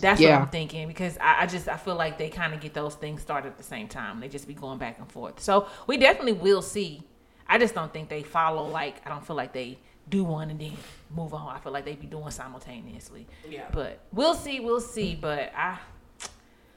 That's 0.00 0.20
Yeah. 0.20 0.36
what 0.36 0.42
I'm 0.42 0.48
thinking 0.50 0.88
because 0.88 1.16
I, 1.18 1.42
I 1.42 1.46
just 1.46 1.68
I 1.68 1.76
feel 1.76 1.94
like 1.94 2.18
they 2.18 2.28
kind 2.28 2.54
of 2.54 2.60
get 2.60 2.74
those 2.74 2.94
things 2.94 3.22
started 3.22 3.48
at 3.48 3.58
the 3.58 3.64
same 3.64 3.88
time. 3.88 4.20
They 4.20 4.28
just 4.28 4.46
be 4.46 4.54
going 4.54 4.78
back 4.78 4.98
and 4.98 5.10
forth. 5.10 5.40
So 5.40 5.68
we 5.86 5.96
definitely 5.96 6.32
will 6.34 6.62
see. 6.62 7.02
I 7.46 7.58
just 7.58 7.74
don't 7.74 7.92
think 7.92 8.08
they 8.08 8.22
follow 8.22 8.66
like 8.68 9.00
I 9.06 9.08
don't 9.10 9.26
feel 9.26 9.36
like 9.36 9.52
they 9.52 9.78
do 10.08 10.24
one 10.24 10.50
and 10.50 10.58
then 10.60 10.72
move 11.14 11.34
on. 11.34 11.54
I 11.54 11.58
feel 11.60 11.72
like 11.72 11.84
they 11.84 11.94
be 11.94 12.06
doing 12.06 12.30
simultaneously. 12.30 13.26
Yeah. 13.48 13.66
But 13.72 14.00
we'll 14.12 14.34
see, 14.34 14.60
we'll 14.60 14.80
see. 14.80 15.14
But 15.14 15.52
I 15.56 15.78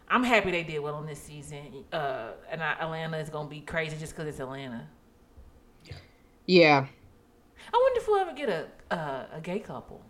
I'm 0.10 0.24
happy 0.24 0.52
they 0.52 0.64
did 0.64 0.80
well 0.80 0.96
on 0.96 1.06
this 1.06 1.22
season. 1.22 1.86
Uh, 1.92 2.32
and 2.50 2.62
I, 2.62 2.74
Atlanta 2.74 3.18
is 3.18 3.30
gonna 3.30 3.50
be 3.50 3.62
crazy 3.62 3.98
just 3.98 4.14
because 4.14 4.28
it's 4.28 4.40
Atlanta. 4.40 4.88
Yeah. 5.86 5.94
Yeah. 6.46 6.86
I 7.74 7.78
wonder 7.78 8.00
if 8.00 8.08
we'll 8.08 8.20
ever 8.20 8.34
get 8.34 8.50
a 8.50 8.68
uh, 8.94 9.26
a 9.38 9.42
gay 9.42 9.60
couple. 9.60 10.04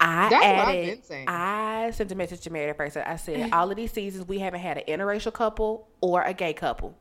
I 0.00 0.28
That's 0.30 0.32
what 0.32 0.44
I've 0.44 0.68
added. 0.68 0.86
been 0.86 1.02
saying. 1.02 1.28
I 1.28 1.90
sent 1.92 2.10
a 2.10 2.14
message 2.14 2.40
to 2.42 2.50
Mary 2.50 2.70
at 2.70 2.76
first. 2.76 2.96
I 2.96 3.16
said, 3.16 3.52
all 3.52 3.70
of 3.70 3.76
these 3.76 3.92
seasons 3.92 4.26
we 4.26 4.38
haven't 4.38 4.60
had 4.60 4.78
an 4.78 4.84
interracial 4.88 5.32
couple 5.32 5.88
or 6.00 6.22
a 6.22 6.32
gay 6.32 6.54
couple, 6.54 6.96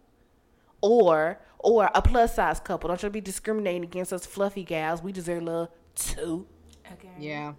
or 0.81 1.39
or 1.59 1.89
a 1.95 2.01
plus 2.01 2.35
size 2.35 2.59
couple. 2.59 2.89
Don't 2.89 3.01
you 3.01 3.09
be 3.09 3.21
discriminating 3.21 3.83
against 3.83 4.11
us 4.11 4.25
fluffy 4.25 4.63
gals. 4.63 5.01
We 5.01 5.11
deserve 5.13 5.43
love 5.43 5.69
too. 5.95 6.45
Okay. 6.93 7.09
Yeah. 7.19 7.53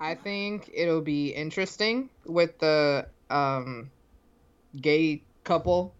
I 0.00 0.14
think 0.14 0.70
it'll 0.74 1.00
be 1.00 1.28
interesting 1.30 2.10
with 2.24 2.58
the 2.58 3.06
um 3.30 3.90
gay 4.80 5.22
couple. 5.44 5.94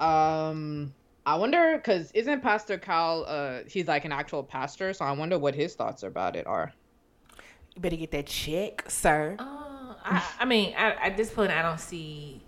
Um 0.00 0.94
I 1.26 1.36
wonder 1.36 1.80
cuz 1.84 2.10
isn't 2.12 2.42
Pastor 2.42 2.78
Kyle 2.78 3.24
uh 3.28 3.60
he's 3.68 3.86
like 3.86 4.04
an 4.04 4.12
actual 4.12 4.42
pastor, 4.42 4.92
so 4.92 5.04
I 5.04 5.12
wonder 5.12 5.38
what 5.38 5.54
his 5.54 5.74
thoughts 5.74 6.02
about 6.02 6.34
it 6.34 6.46
are. 6.46 6.72
You 7.78 7.82
better 7.82 7.94
get 7.94 8.10
that 8.10 8.26
check, 8.26 8.90
sir. 8.90 9.36
Uh, 9.38 9.94
I, 10.04 10.24
I 10.40 10.44
mean, 10.46 10.74
I, 10.76 10.94
at 10.94 11.16
this 11.16 11.30
point, 11.30 11.52
I 11.52 11.62
don't 11.62 11.78
see. 11.78 12.42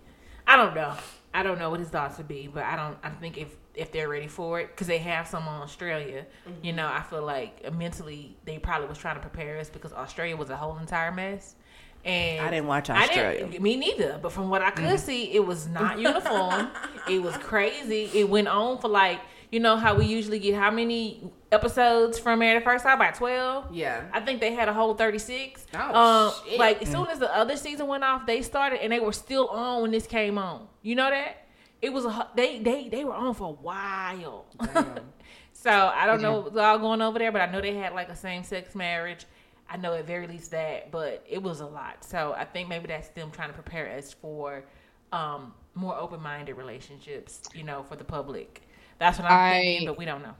I 0.45 0.57
don't 0.57 0.75
know. 0.75 0.93
I 1.33 1.41
don't 1.41 1.57
know 1.57 1.69
what 1.69 1.79
his 1.79 1.87
thoughts 1.87 2.17
would 2.17 2.27
be, 2.27 2.49
but 2.53 2.65
I 2.65 2.75
don't. 2.75 2.97
I 3.01 3.11
think 3.11 3.37
if 3.37 3.47
if 3.73 3.93
they're 3.93 4.09
ready 4.09 4.27
for 4.27 4.59
it, 4.59 4.71
because 4.71 4.87
they 4.87 4.97
have 4.97 5.29
some 5.29 5.47
on 5.47 5.61
Australia, 5.61 6.25
you 6.61 6.73
know, 6.73 6.85
I 6.85 7.01
feel 7.01 7.23
like 7.23 7.73
mentally 7.73 8.35
they 8.43 8.59
probably 8.59 8.89
was 8.89 8.97
trying 8.97 9.15
to 9.15 9.21
prepare 9.21 9.57
us 9.57 9.69
because 9.69 9.93
Australia 9.93 10.35
was 10.35 10.49
a 10.49 10.57
whole 10.57 10.77
entire 10.79 11.13
mess. 11.13 11.55
And 12.03 12.45
I 12.45 12.49
didn't 12.49 12.67
watch 12.67 12.89
I 12.89 13.03
Australia. 13.03 13.47
didn't- 13.47 13.61
me 13.61 13.77
neither. 13.77 14.19
But 14.21 14.33
from 14.33 14.49
what 14.49 14.61
I 14.61 14.71
could 14.71 14.99
see, 14.99 15.31
it 15.31 15.45
was 15.45 15.65
not 15.65 15.97
uniform. 15.97 16.67
it 17.09 17.21
was 17.21 17.37
crazy. 17.37 18.09
It 18.13 18.27
went 18.27 18.49
on 18.49 18.79
for 18.79 18.89
like 18.89 19.21
you 19.49 19.61
know 19.61 19.77
how 19.77 19.95
we 19.95 20.07
usually 20.07 20.39
get 20.39 20.55
how 20.55 20.71
many 20.71 21.31
episodes 21.51 22.17
from 22.17 22.39
Married 22.39 22.57
at 22.57 22.63
First 22.63 22.83
Sight? 22.83 22.93
About 22.93 23.15
twelve. 23.15 23.73
Yeah. 23.73 24.03
I 24.13 24.19
think 24.21 24.39
they 24.39 24.53
had 24.53 24.69
a 24.69 24.73
whole 24.73 24.93
36. 24.93 25.65
Oh, 25.73 25.79
um, 25.95 26.33
shit. 26.49 26.59
like 26.59 26.81
as 26.81 26.89
soon 26.89 27.07
as 27.07 27.19
the 27.19 27.33
other 27.35 27.57
season 27.57 27.87
went 27.87 28.03
off, 28.03 28.25
they 28.25 28.41
started 28.41 28.81
and 28.83 28.91
they 28.91 28.99
were 28.99 29.13
still 29.13 29.47
on 29.49 29.81
when 29.83 29.91
this 29.91 30.07
came 30.07 30.37
on. 30.37 30.67
You 30.81 30.95
know 30.95 31.09
that? 31.09 31.45
It 31.81 31.91
was 31.91 32.05
a 32.05 32.27
they 32.35 32.59
they 32.59 32.89
they 32.89 33.03
were 33.03 33.13
on 33.13 33.33
for 33.33 33.49
a 33.49 33.51
while. 33.51 34.45
so 35.53 35.69
I 35.71 36.05
don't 36.05 36.21
know 36.21 36.41
what's 36.41 36.57
all 36.57 36.79
going 36.79 37.01
over 37.01 37.17
there, 37.19 37.31
but 37.31 37.41
I 37.41 37.51
know 37.51 37.59
they 37.61 37.73
had 37.75 37.93
like 37.93 38.09
a 38.09 38.15
same 38.15 38.43
sex 38.43 38.75
marriage. 38.75 39.25
I 39.69 39.77
know 39.77 39.93
at 39.93 40.05
very 40.05 40.27
least 40.27 40.51
that, 40.51 40.91
but 40.91 41.23
it 41.27 41.41
was 41.41 41.61
a 41.61 41.65
lot. 41.65 42.03
So 42.03 42.33
I 42.37 42.45
think 42.45 42.67
maybe 42.69 42.87
that's 42.87 43.07
them 43.09 43.31
trying 43.31 43.47
to 43.49 43.53
prepare 43.53 43.89
us 43.97 44.13
for 44.13 44.63
um, 45.11 45.53
more 45.75 45.97
open 45.97 46.21
minded 46.21 46.55
relationships. 46.55 47.41
You 47.53 47.63
know, 47.63 47.81
for 47.83 47.95
the 47.95 48.03
public. 48.03 48.61
That's 48.99 49.17
what 49.17 49.31
I'm 49.31 49.39
I- 49.55 49.59
thinking, 49.61 49.87
but 49.87 49.97
we 49.97 50.05
don't 50.05 50.21
know. 50.21 50.35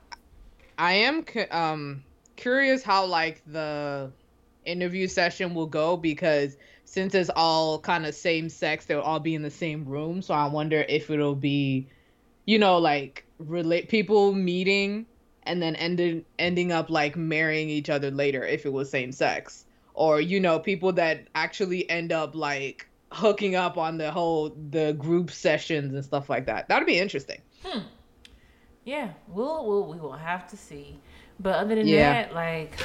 I 0.81 0.93
am 0.93 1.21
cu- 1.21 1.45
um 1.51 2.03
curious 2.37 2.81
how 2.81 3.05
like 3.05 3.43
the 3.45 4.11
interview 4.65 5.07
session 5.07 5.53
will 5.53 5.67
go 5.67 5.95
because 5.95 6.57
since 6.85 7.13
it's 7.13 7.29
all 7.35 7.79
kind 7.79 8.03
of 8.03 8.15
same 8.15 8.49
sex, 8.49 8.85
they'll 8.85 8.99
all 8.99 9.19
be 9.19 9.35
in 9.35 9.43
the 9.43 9.51
same 9.51 9.85
room. 9.85 10.23
So 10.23 10.33
I 10.33 10.47
wonder 10.47 10.83
if 10.89 11.11
it'll 11.11 11.35
be, 11.35 11.87
you 12.45 12.57
know, 12.57 12.79
like 12.79 13.25
relate 13.37 13.89
people 13.89 14.33
meeting 14.33 15.05
and 15.43 15.61
then 15.61 15.75
ended 15.75 16.25
ending 16.39 16.71
up 16.71 16.89
like 16.89 17.15
marrying 17.15 17.69
each 17.69 17.91
other 17.91 18.09
later 18.09 18.43
if 18.43 18.65
it 18.65 18.73
was 18.73 18.89
same 18.89 19.11
sex, 19.11 19.65
or 19.93 20.19
you 20.19 20.39
know, 20.39 20.57
people 20.57 20.93
that 20.93 21.27
actually 21.35 21.87
end 21.91 22.11
up 22.11 22.33
like 22.33 22.89
hooking 23.11 23.55
up 23.55 23.77
on 23.77 23.99
the 23.99 24.09
whole 24.09 24.57
the 24.71 24.93
group 24.93 25.29
sessions 25.29 25.93
and 25.93 26.03
stuff 26.03 26.27
like 26.27 26.47
that. 26.47 26.67
That'd 26.69 26.87
be 26.87 26.97
interesting. 26.97 27.39
Hmm. 27.63 27.81
Yeah, 28.83 29.09
we'll, 29.27 29.65
we'll 29.67 29.87
we 29.87 29.99
will 29.99 30.11
have 30.13 30.47
to 30.49 30.57
see. 30.57 30.99
But 31.39 31.55
other 31.55 31.75
than 31.75 31.87
yeah. 31.87 32.23
that, 32.23 32.33
like 32.33 32.79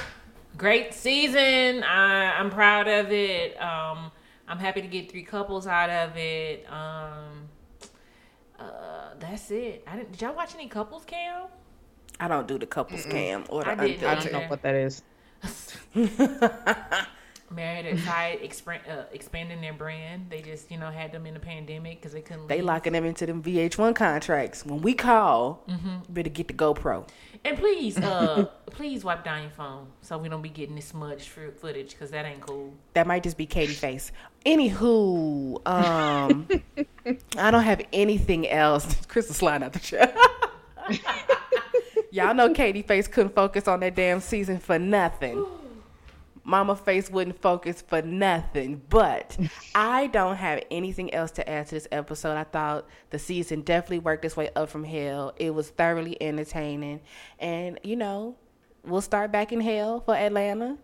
great 0.57 0.95
season. 0.95 1.83
I, 1.85 2.33
I'm 2.39 2.51
proud 2.51 2.89
of 2.89 3.13
it. 3.13 3.61
Um, 3.61 4.11
I'm 4.49 4.59
happy 4.59 4.81
to 4.83 4.89
get 4.89 5.11
three 5.11 5.23
couples 5.23 5.67
out 5.67 5.91
of 5.91 6.17
it. 6.17 6.67
Um, 6.71 7.49
uh, 8.59 9.15
that's 9.19 9.51
it. 9.51 9.85
I 9.87 9.97
didn't. 9.97 10.13
Did 10.13 10.23
y'all 10.23 10.35
watch 10.35 10.55
any 10.55 10.69
couples 10.69 11.05
cam? 11.05 11.49
I 12.19 12.29
don't 12.29 12.49
do 12.49 12.59
the 12.59 12.67
couples 12.67 13.05
Mm-mm. 13.05 13.11
cam 13.11 13.45
or 13.49 13.65
the 13.65 13.73
I, 13.73 13.75
did, 13.75 14.05
I 14.05 14.15
don't 14.15 14.33
know 14.33 14.47
what 14.49 14.63
that 14.63 14.75
is. 14.75 15.03
Married 17.51 17.87
at 17.87 17.99
Sight 18.01 18.83
uh, 18.89 19.03
expanding 19.13 19.61
their 19.61 19.73
brand. 19.73 20.27
They 20.31 20.43
just, 20.43 20.71
you 20.71 20.79
know, 20.79 20.91
had 20.91 21.13
them 21.13 21.27
in 21.27 21.35
the 21.35 21.41
pandemic 21.41 22.01
because 22.01 22.13
they 22.13 22.21
couldn't. 22.21 22.49
They 22.49 22.57
leave. 22.57 22.65
locking 22.65 22.93
them 22.93 23.05
into 23.05 23.27
them 23.27 23.43
VH1 23.43 23.95
contracts. 23.95 24.67
When 24.67 24.83
we 24.83 24.95
call, 24.95 25.63
mm-hmm. 25.69 26.13
better 26.13 26.29
get 26.29 26.49
the 26.49 26.55
GoPro. 26.55 27.07
And 27.45 27.57
please, 27.57 27.99
uh, 27.99 28.47
please 28.67 29.05
wipe 29.05 29.25
down 29.25 29.43
your 29.43 29.51
phone 29.53 29.87
so 30.03 30.19
we 30.19 30.29
don't 30.29 30.43
be 30.43 30.49
getting 30.49 30.75
this 30.75 30.87
smudged 30.87 31.29
footage 31.29 31.91
because 31.91 32.11
that 32.11 32.27
ain't 32.27 32.41
cool. 32.41 32.75
That 32.95 33.07
might 33.07 33.23
just 33.23 33.37
be 33.37 33.47
Katie 33.47 33.73
face. 33.73 34.11
Anywho, 34.45 35.67
um, 35.67 36.49
I 37.39 37.51
don't 37.51 37.63
have 37.63 37.83
anything 37.93 38.49
else. 38.49 38.97
Chris 39.09 39.31
is 39.31 39.37
sliding 39.37 39.65
out 39.65 39.73
the 39.73 39.79
chair. 39.79 40.13
Y'all 42.11 42.35
know 42.35 42.53
Katie 42.53 42.83
face 42.83 43.07
couldn't 43.07 43.35
focus 43.35 43.69
on 43.69 43.81
that 43.81 43.95
damn 43.95 44.21
season 44.21 44.59
for 44.59 44.79
nothing. 44.79 45.45
Mama 46.47 46.77
Face 46.77 47.11
wouldn't 47.11 47.43
focus 47.43 47.83
for 47.83 48.01
nothing. 48.03 48.81
But 48.89 49.37
I 49.75 50.07
don't 50.07 50.37
have 50.37 50.63
anything 50.71 51.13
else 51.13 51.33
to 51.33 51.49
add 51.49 51.67
to 51.67 51.75
this 51.75 51.89
episode. 51.91 52.37
I 52.37 52.45
thought 52.45 52.87
the 53.11 53.19
season 53.19 53.63
definitely 53.63 53.99
worked 53.99 54.25
its 54.25 54.37
way 54.37 54.51
up 54.55 54.71
from 54.71 54.85
hell. 54.85 55.35
It 55.37 55.53
was 55.53 55.71
thoroughly 55.71 56.17
entertaining. 56.23 57.01
And, 57.41 57.81
you 57.83 57.97
know, 57.97 58.37
we'll 58.85 59.01
start 59.01 59.33
back 59.33 59.53
in 59.53 59.61
hell 59.61 60.01
for 60.01 60.15
Atlanta. 60.15 60.79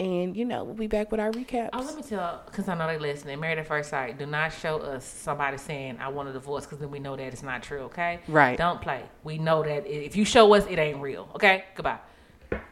And, 0.00 0.36
you 0.36 0.44
know, 0.44 0.64
we'll 0.64 0.74
be 0.74 0.88
back 0.88 1.12
with 1.12 1.20
our 1.20 1.30
recaps. 1.30 1.70
Oh, 1.72 1.80
let 1.80 1.94
me 1.94 2.02
tell, 2.02 2.42
because 2.46 2.68
I 2.68 2.74
know 2.74 2.88
they're 2.88 2.98
listening. 2.98 3.38
Married 3.38 3.58
at 3.58 3.68
First 3.68 3.90
Sight, 3.90 4.18
do 4.18 4.26
not 4.26 4.52
show 4.52 4.78
us 4.78 5.04
somebody 5.04 5.56
saying, 5.56 5.98
I 6.00 6.08
want 6.08 6.28
a 6.28 6.32
divorce, 6.32 6.64
because 6.64 6.80
then 6.80 6.90
we 6.90 6.98
know 6.98 7.14
that 7.14 7.22
it's 7.22 7.44
not 7.44 7.62
true, 7.62 7.82
okay? 7.82 8.18
Right. 8.26 8.58
Don't 8.58 8.80
play. 8.80 9.04
We 9.22 9.38
know 9.38 9.62
that 9.62 9.86
if 9.86 10.16
you 10.16 10.24
show 10.24 10.52
us, 10.54 10.66
it 10.68 10.80
ain't 10.80 11.00
real, 11.00 11.28
okay? 11.36 11.66
Goodbye. 11.76 12.00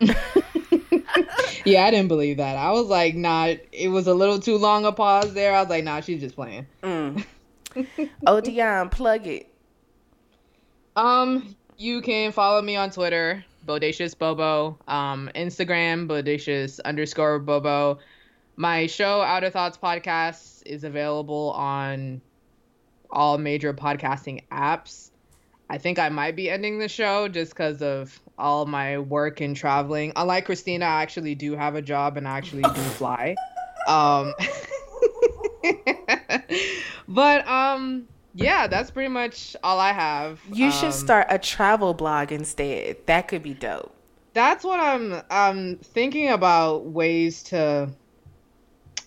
yeah, 1.65 1.85
I 1.85 1.91
didn't 1.91 2.09
believe 2.09 2.39
that. 2.39 2.57
I 2.57 2.71
was 2.73 2.87
like, 2.87 3.15
nah, 3.15 3.55
it 3.73 3.89
was 3.89 4.07
a 4.07 4.15
little 4.15 4.39
too 4.39 4.57
long 4.57 4.85
a 4.85 4.93
pause 4.93 5.35
there. 5.35 5.55
I 5.55 5.61
was 5.61 5.71
like, 5.71 5.85
nah, 5.85 6.01
she's 6.01 6.21
just 6.21 6.35
playing. 6.35 6.67
Mm. 6.83 7.25
oh, 8.27 8.89
plug 8.91 9.27
it. 9.27 9.49
Um, 10.97 11.57
you 11.79 12.03
can 12.03 12.33
follow 12.33 12.61
me 12.61 12.77
on 12.77 12.91
Twitter, 12.91 13.45
Bodacious 13.67 14.17
Bobo. 14.17 14.79
Um, 14.87 15.31
Instagram, 15.35 16.07
Bodacious 16.07 16.81
underscore 16.85 17.39
Bobo. 17.39 17.99
My 18.57 18.87
show, 18.87 19.23
Outer 19.23 19.51
Thoughts 19.51 19.79
Podcast, 19.79 20.63
is 20.67 20.85
available 20.85 21.53
on 21.53 22.21
all 23.11 23.39
major 23.39 23.73
podcasting 23.73 24.43
apps. 24.51 25.11
I 25.71 25.79
think 25.79 25.99
I 25.99 26.11
might 26.11 26.37
be 26.37 26.51
ending 26.51 26.79
the 26.79 26.89
show 26.89 27.29
just 27.29 27.53
because 27.53 27.81
of 27.81 28.21
all 28.43 28.67
my 28.67 28.99
work 28.99 29.41
and 29.41 29.57
traveling. 29.57 30.13
Unlike 30.17 30.47
Christina, 30.47 30.85
I 30.85 31.03
actually 31.03 31.35
do 31.35 31.55
have 31.55 31.77
a 31.77 31.83
job 31.83 32.17
and 32.17 32.27
I 32.27 32.37
actually 32.37 32.63
do 32.63 32.83
fly. 32.99 33.37
Um, 33.87 34.35
but 37.09 37.47
um, 37.47 38.09
yeah, 38.35 38.67
that's 38.67 38.91
pretty 38.91 39.09
much 39.09 39.57
all 39.63 39.79
I 39.79 39.93
have. 39.93 40.41
You 40.53 40.67
um, 40.67 40.73
should 40.73 40.93
start 40.93 41.29
a 41.31 41.39
travel 41.39 41.95
blog 41.95 42.33
instead. 42.33 42.97
That 43.07 43.29
could 43.29 43.43
be 43.43 43.55
dope. 43.55 43.95
That's 44.35 44.65
what 44.65 44.81
I'm 44.81 45.23
I'm 45.31 45.77
thinking 45.77 46.31
about 46.31 46.87
ways 46.87 47.43
to 47.45 47.91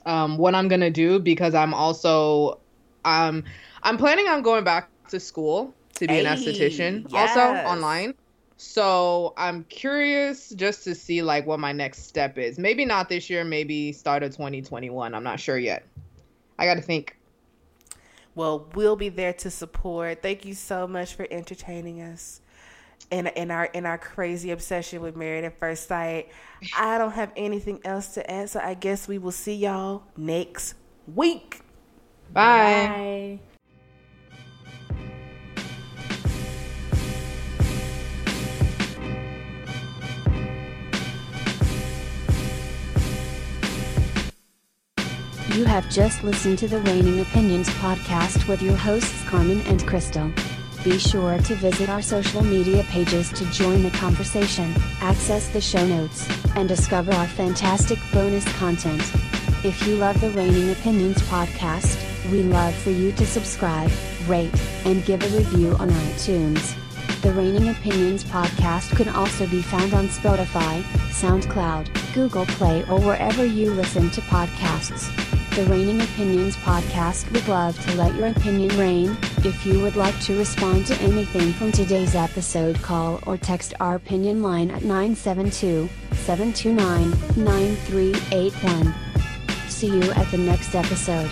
um 0.05 0.37
what 0.37 0.55
I'm 0.55 0.67
gonna 0.67 0.91
do 0.91 1.19
because 1.19 1.55
I'm 1.55 1.73
also 1.73 2.59
um 3.03 3.43
I'm 3.83 3.97
planning 3.97 4.27
on 4.27 4.43
going 4.43 4.63
back 4.63 4.89
to 5.09 5.19
school 5.19 5.73
to 5.95 6.07
be 6.07 6.13
hey, 6.13 6.25
an 6.25 6.37
esthetician 6.37 7.05
yes. 7.09 7.35
also 7.35 7.53
online. 7.67 8.13
So 8.57 9.33
I'm 9.37 9.65
curious 9.65 10.49
just 10.49 10.83
to 10.85 10.95
see 10.95 11.21
like 11.21 11.45
what 11.45 11.59
my 11.59 11.71
next 11.71 12.03
step 12.03 12.37
is. 12.37 12.57
Maybe 12.57 12.85
not 12.85 13.09
this 13.09 13.29
year, 13.29 13.43
maybe 13.43 13.91
start 13.91 14.23
of 14.23 14.31
2021. 14.31 15.13
I'm 15.13 15.23
not 15.23 15.39
sure 15.39 15.57
yet. 15.57 15.85
I 16.57 16.65
got 16.65 16.75
to 16.75 16.81
think. 16.81 17.17
Well, 18.33 18.67
we'll 18.73 18.95
be 18.95 19.09
there 19.09 19.33
to 19.33 19.49
support. 19.49 20.21
Thank 20.21 20.45
you 20.45 20.53
so 20.53 20.87
much 20.87 21.15
for 21.15 21.27
entertaining 21.29 22.01
us 22.01 22.41
in 23.11 23.27
in 23.27 23.51
our 23.51 23.65
in 23.65 23.85
our 23.85 23.97
crazy 23.97 24.51
obsession 24.51 25.01
with 25.01 25.15
Married 25.15 25.43
at 25.43 25.59
First 25.59 25.87
Sight. 25.87 26.29
I 26.77 26.97
don't 26.97 27.11
have 27.11 27.31
anything 27.35 27.79
else 27.85 28.13
to 28.15 28.29
add, 28.29 28.49
so 28.49 28.59
I 28.59 28.73
guess 28.73 29.07
we 29.07 29.17
will 29.17 29.31
see 29.31 29.55
y'all 29.55 30.03
next 30.17 30.75
week. 31.07 31.61
Bye. 32.33 33.39
Bye. 33.39 33.39
You 45.55 45.63
have 45.63 45.89
just 45.89 46.21
listened 46.21 46.59
to 46.59 46.67
the 46.67 46.81
Reigning 46.81 47.21
Opinions 47.21 47.69
podcast 47.79 48.45
with 48.45 48.61
your 48.61 48.75
hosts 48.75 49.23
Carmen 49.23 49.61
and 49.67 49.87
Crystal. 49.87 50.29
Be 50.83 50.99
sure 50.99 51.37
to 51.37 51.55
visit 51.55 51.87
our 51.87 52.01
social 52.01 52.43
media 52.43 52.83
pages 52.89 53.29
to 53.31 53.45
join 53.51 53.81
the 53.81 53.91
conversation, 53.91 54.73
access 54.99 55.47
the 55.47 55.61
show 55.61 55.87
notes, 55.87 56.27
and 56.57 56.67
discover 56.67 57.13
our 57.13 57.25
fantastic 57.25 57.97
bonus 58.11 58.43
content. 58.57 59.01
If 59.63 59.87
you 59.87 59.95
love 59.95 60.19
the 60.19 60.31
Reigning 60.31 60.71
Opinions 60.71 61.21
podcast, 61.29 62.03
we 62.29 62.43
love 62.43 62.75
for 62.75 62.91
you 62.91 63.13
to 63.13 63.25
subscribe, 63.25 63.91
rate, 64.27 64.61
and 64.83 65.05
give 65.05 65.23
a 65.23 65.37
review 65.37 65.71
on 65.77 65.89
iTunes. 65.89 66.75
The 67.21 67.31
Reigning 67.31 67.69
Opinions 67.69 68.25
podcast 68.25 68.93
can 68.97 69.07
also 69.07 69.47
be 69.47 69.61
found 69.61 69.93
on 69.93 70.09
Spotify, 70.09 70.81
SoundCloud, 71.13 72.13
Google 72.13 72.45
Play, 72.45 72.81
or 72.89 72.99
wherever 72.99 73.45
you 73.45 73.71
listen 73.73 74.09
to 74.09 74.19
podcasts. 74.19 75.34
The 75.55 75.63
Reigning 75.67 76.01
Opinions 76.01 76.57
podcast 76.57 77.31
would 77.31 77.47
love 77.47 77.79
to 77.85 77.95
let 77.95 78.13
your 78.15 78.27
opinion 78.27 78.77
reign. 78.77 79.17
If 79.37 79.65
you 79.65 79.79
would 79.81 79.95
like 79.95 80.19
to 80.23 80.37
respond 80.37 80.85
to 80.87 80.95
anything 80.95 81.53
from 81.53 81.71
today's 81.71 82.13
episode, 82.13 82.75
call 82.81 83.21
or 83.25 83.37
text 83.37 83.73
our 83.79 83.95
opinion 83.95 84.43
line 84.43 84.69
at 84.69 84.83
972 84.83 85.87
729 86.11 87.09
9381. 87.41 88.93
See 89.69 89.87
you 89.87 90.11
at 90.11 90.29
the 90.29 90.39
next 90.39 90.75
episode. 90.75 91.31